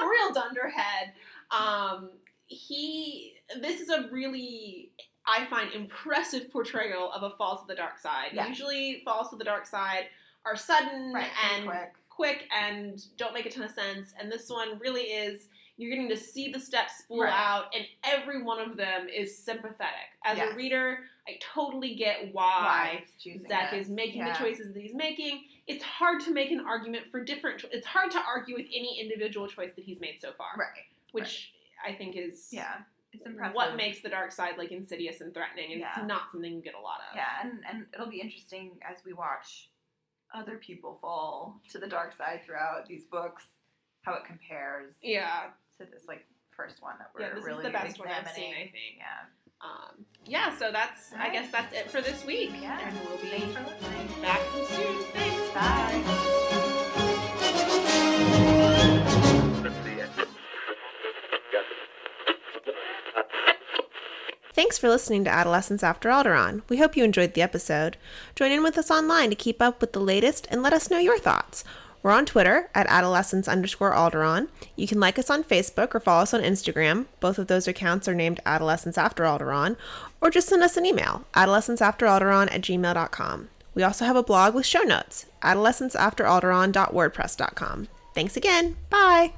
a 0.02 0.08
real 0.08 0.32
dunderhead. 0.34 1.12
Um 1.50 2.10
he 2.46 3.34
this 3.60 3.80
is 3.80 3.88
a 3.88 4.08
really 4.12 4.90
I 5.26 5.46
find 5.46 5.72
impressive 5.72 6.50
portrayal 6.52 7.10
of 7.12 7.22
a 7.24 7.30
fall 7.36 7.56
to 7.58 7.64
the 7.66 7.74
dark 7.74 7.98
side. 7.98 8.30
Yes. 8.32 8.48
Usually 8.48 9.02
falls 9.04 9.30
to 9.30 9.36
the 9.36 9.44
dark 9.44 9.66
side 9.66 10.04
are 10.44 10.56
sudden 10.56 11.12
right. 11.12 11.26
pretty 11.42 11.54
and 11.56 11.66
quick. 11.66 11.92
quick 12.08 12.48
and 12.56 13.02
don't 13.16 13.34
make 13.34 13.46
a 13.46 13.50
ton 13.50 13.64
of 13.64 13.72
sense. 13.72 14.12
And 14.20 14.30
this 14.30 14.48
one 14.48 14.78
really 14.78 15.02
is 15.02 15.48
you're 15.76 15.90
getting 15.90 16.08
to 16.08 16.16
see 16.16 16.50
the 16.50 16.58
steps 16.60 16.98
spool 16.98 17.20
Right. 17.22 17.32
out, 17.32 17.74
and 17.74 17.86
every 18.02 18.42
one 18.42 18.58
of 18.60 18.76
them 18.76 19.08
is 19.08 19.36
sympathetic. 19.36 20.08
As 20.24 20.38
Yes. 20.38 20.52
a 20.52 20.56
reader, 20.56 21.04
I 21.28 21.38
totally 21.40 21.94
get 21.94 22.32
Why 22.32 23.02
why 23.02 23.04
Zekk 23.18 23.70
this. 23.72 23.86
is 23.86 23.90
making 23.90 24.18
Yeah. 24.18 24.32
the 24.32 24.38
choices 24.38 24.72
that 24.72 24.80
he's 24.80 24.94
making. 24.94 25.48
It's 25.66 25.82
hard 25.84 26.20
to 26.22 26.30
make 26.32 26.50
an 26.50 26.60
argument 26.60 27.10
for 27.10 27.22
different. 27.22 27.60
Cho- 27.60 27.68
it's 27.72 27.86
hard 27.86 28.10
to 28.12 28.20
argue 28.22 28.54
with 28.56 28.66
any 28.72 29.00
individual 29.00 29.48
choice 29.48 29.74
that 29.74 29.84
he's 29.84 30.00
made 30.00 30.20
so 30.20 30.32
far, 30.34 30.54
Right. 30.56 30.86
which 31.12 31.52
I 31.84 31.92
think 31.94 32.16
is 32.16 32.52
Yeah. 32.52 32.82
It's 33.12 33.24
impressive. 33.26 33.54
what 33.54 33.76
makes 33.76 34.00
the 34.00 34.08
dark 34.08 34.30
side 34.32 34.56
like 34.58 34.72
insidious 34.72 35.20
and 35.20 35.32
threatening, 35.34 35.72
and 35.72 35.80
Yeah. 35.80 35.98
it's 35.98 36.06
not 36.06 36.30
something 36.30 36.52
you 36.54 36.60
get 36.62 36.74
a 36.74 36.80
lot 36.80 37.00
of. 37.10 37.16
Yeah, 37.16 37.40
and, 37.42 37.64
and 37.66 37.86
it'll 37.92 38.06
be 38.10 38.20
interesting 38.20 38.78
as 38.82 39.04
we 39.04 39.12
watch 39.12 39.68
other 40.32 40.58
people 40.58 40.96
fall 40.96 41.60
to 41.70 41.78
the 41.78 41.86
dark 41.86 42.12
side 42.14 42.44
throughout 42.44 42.86
these 42.86 43.04
books, 43.04 43.46
how 44.02 44.14
it 44.14 44.24
compares 44.24 44.94
yeah, 45.02 45.50
to 45.78 45.84
this 45.86 46.04
like 46.08 46.24
first 46.56 46.82
one 46.82 46.94
that 46.98 47.10
we're 47.14 47.22
yeah. 47.22 47.34
This 47.34 47.44
really 47.44 47.58
is 47.58 47.64
the 47.64 47.70
best 47.70 47.98
one 47.98 48.08
examining. 48.08 48.28
I've 48.28 48.34
seen. 48.34 48.54
I 48.54 48.70
think. 48.70 48.96
Yeah. 48.98 49.04
Um, 49.62 50.04
yeah, 50.26 50.56
so 50.58 50.70
that's 50.70 51.12
I 51.18 51.30
guess 51.30 51.50
that's 51.50 51.74
it 51.74 51.90
for 51.90 52.00
this 52.02 52.24
week. 52.24 52.50
Yeah. 52.60 52.78
and 52.86 52.98
we'll 53.08 53.16
be 53.18 53.28
Thanks 53.28 53.54
for 53.56 53.64
listening. 53.64 54.22
back 54.22 54.40
soon. 54.68 55.02
Thanks. 55.12 55.50
Bye. 55.54 57.06
Thanks 64.54 64.78
for 64.78 64.88
listening 64.88 65.24
to 65.24 65.30
Adolescence 65.30 65.82
After 65.82 66.08
Alderaan. 66.08 66.62
We 66.70 66.78
hope 66.78 66.96
you 66.96 67.04
enjoyed 67.04 67.34
the 67.34 67.42
episode. 67.42 67.98
Join 68.34 68.50
in 68.52 68.62
with 68.62 68.78
us 68.78 68.90
online 68.90 69.28
to 69.28 69.36
keep 69.36 69.60
up 69.60 69.82
with 69.82 69.92
the 69.92 70.00
latest 70.00 70.46
and 70.50 70.62
let 70.62 70.72
us 70.72 70.90
know 70.90 70.98
your 70.98 71.18
thoughts. 71.18 71.62
We're 72.06 72.12
on 72.12 72.24
Twitter 72.24 72.70
at 72.72 72.86
adolescence 72.86 73.48
underscore 73.48 73.92
Alderaan. 73.92 74.46
You 74.76 74.86
can 74.86 75.00
like 75.00 75.18
us 75.18 75.28
on 75.28 75.42
Facebook 75.42 75.92
or 75.92 75.98
follow 75.98 76.22
us 76.22 76.32
on 76.32 76.40
Instagram. 76.40 77.06
Both 77.18 77.36
of 77.36 77.48
those 77.48 77.66
accounts 77.66 78.06
are 78.06 78.14
named 78.14 78.38
Adolescence 78.46 78.96
After 78.96 79.24
Alderaan. 79.24 79.76
Or 80.20 80.30
just 80.30 80.48
send 80.48 80.62
us 80.62 80.76
an 80.76 80.86
email, 80.86 81.24
adolescenceafteralderon 81.34 82.54
at 82.54 82.60
gmail.com. 82.60 83.48
We 83.74 83.82
also 83.82 84.04
have 84.04 84.14
a 84.14 84.22
blog 84.22 84.54
with 84.54 84.66
show 84.66 84.82
notes, 84.82 85.26
adolescenceafteralderon.wordpress.com. 85.42 87.88
Thanks 88.14 88.36
again. 88.36 88.76
Bye. 88.88 89.32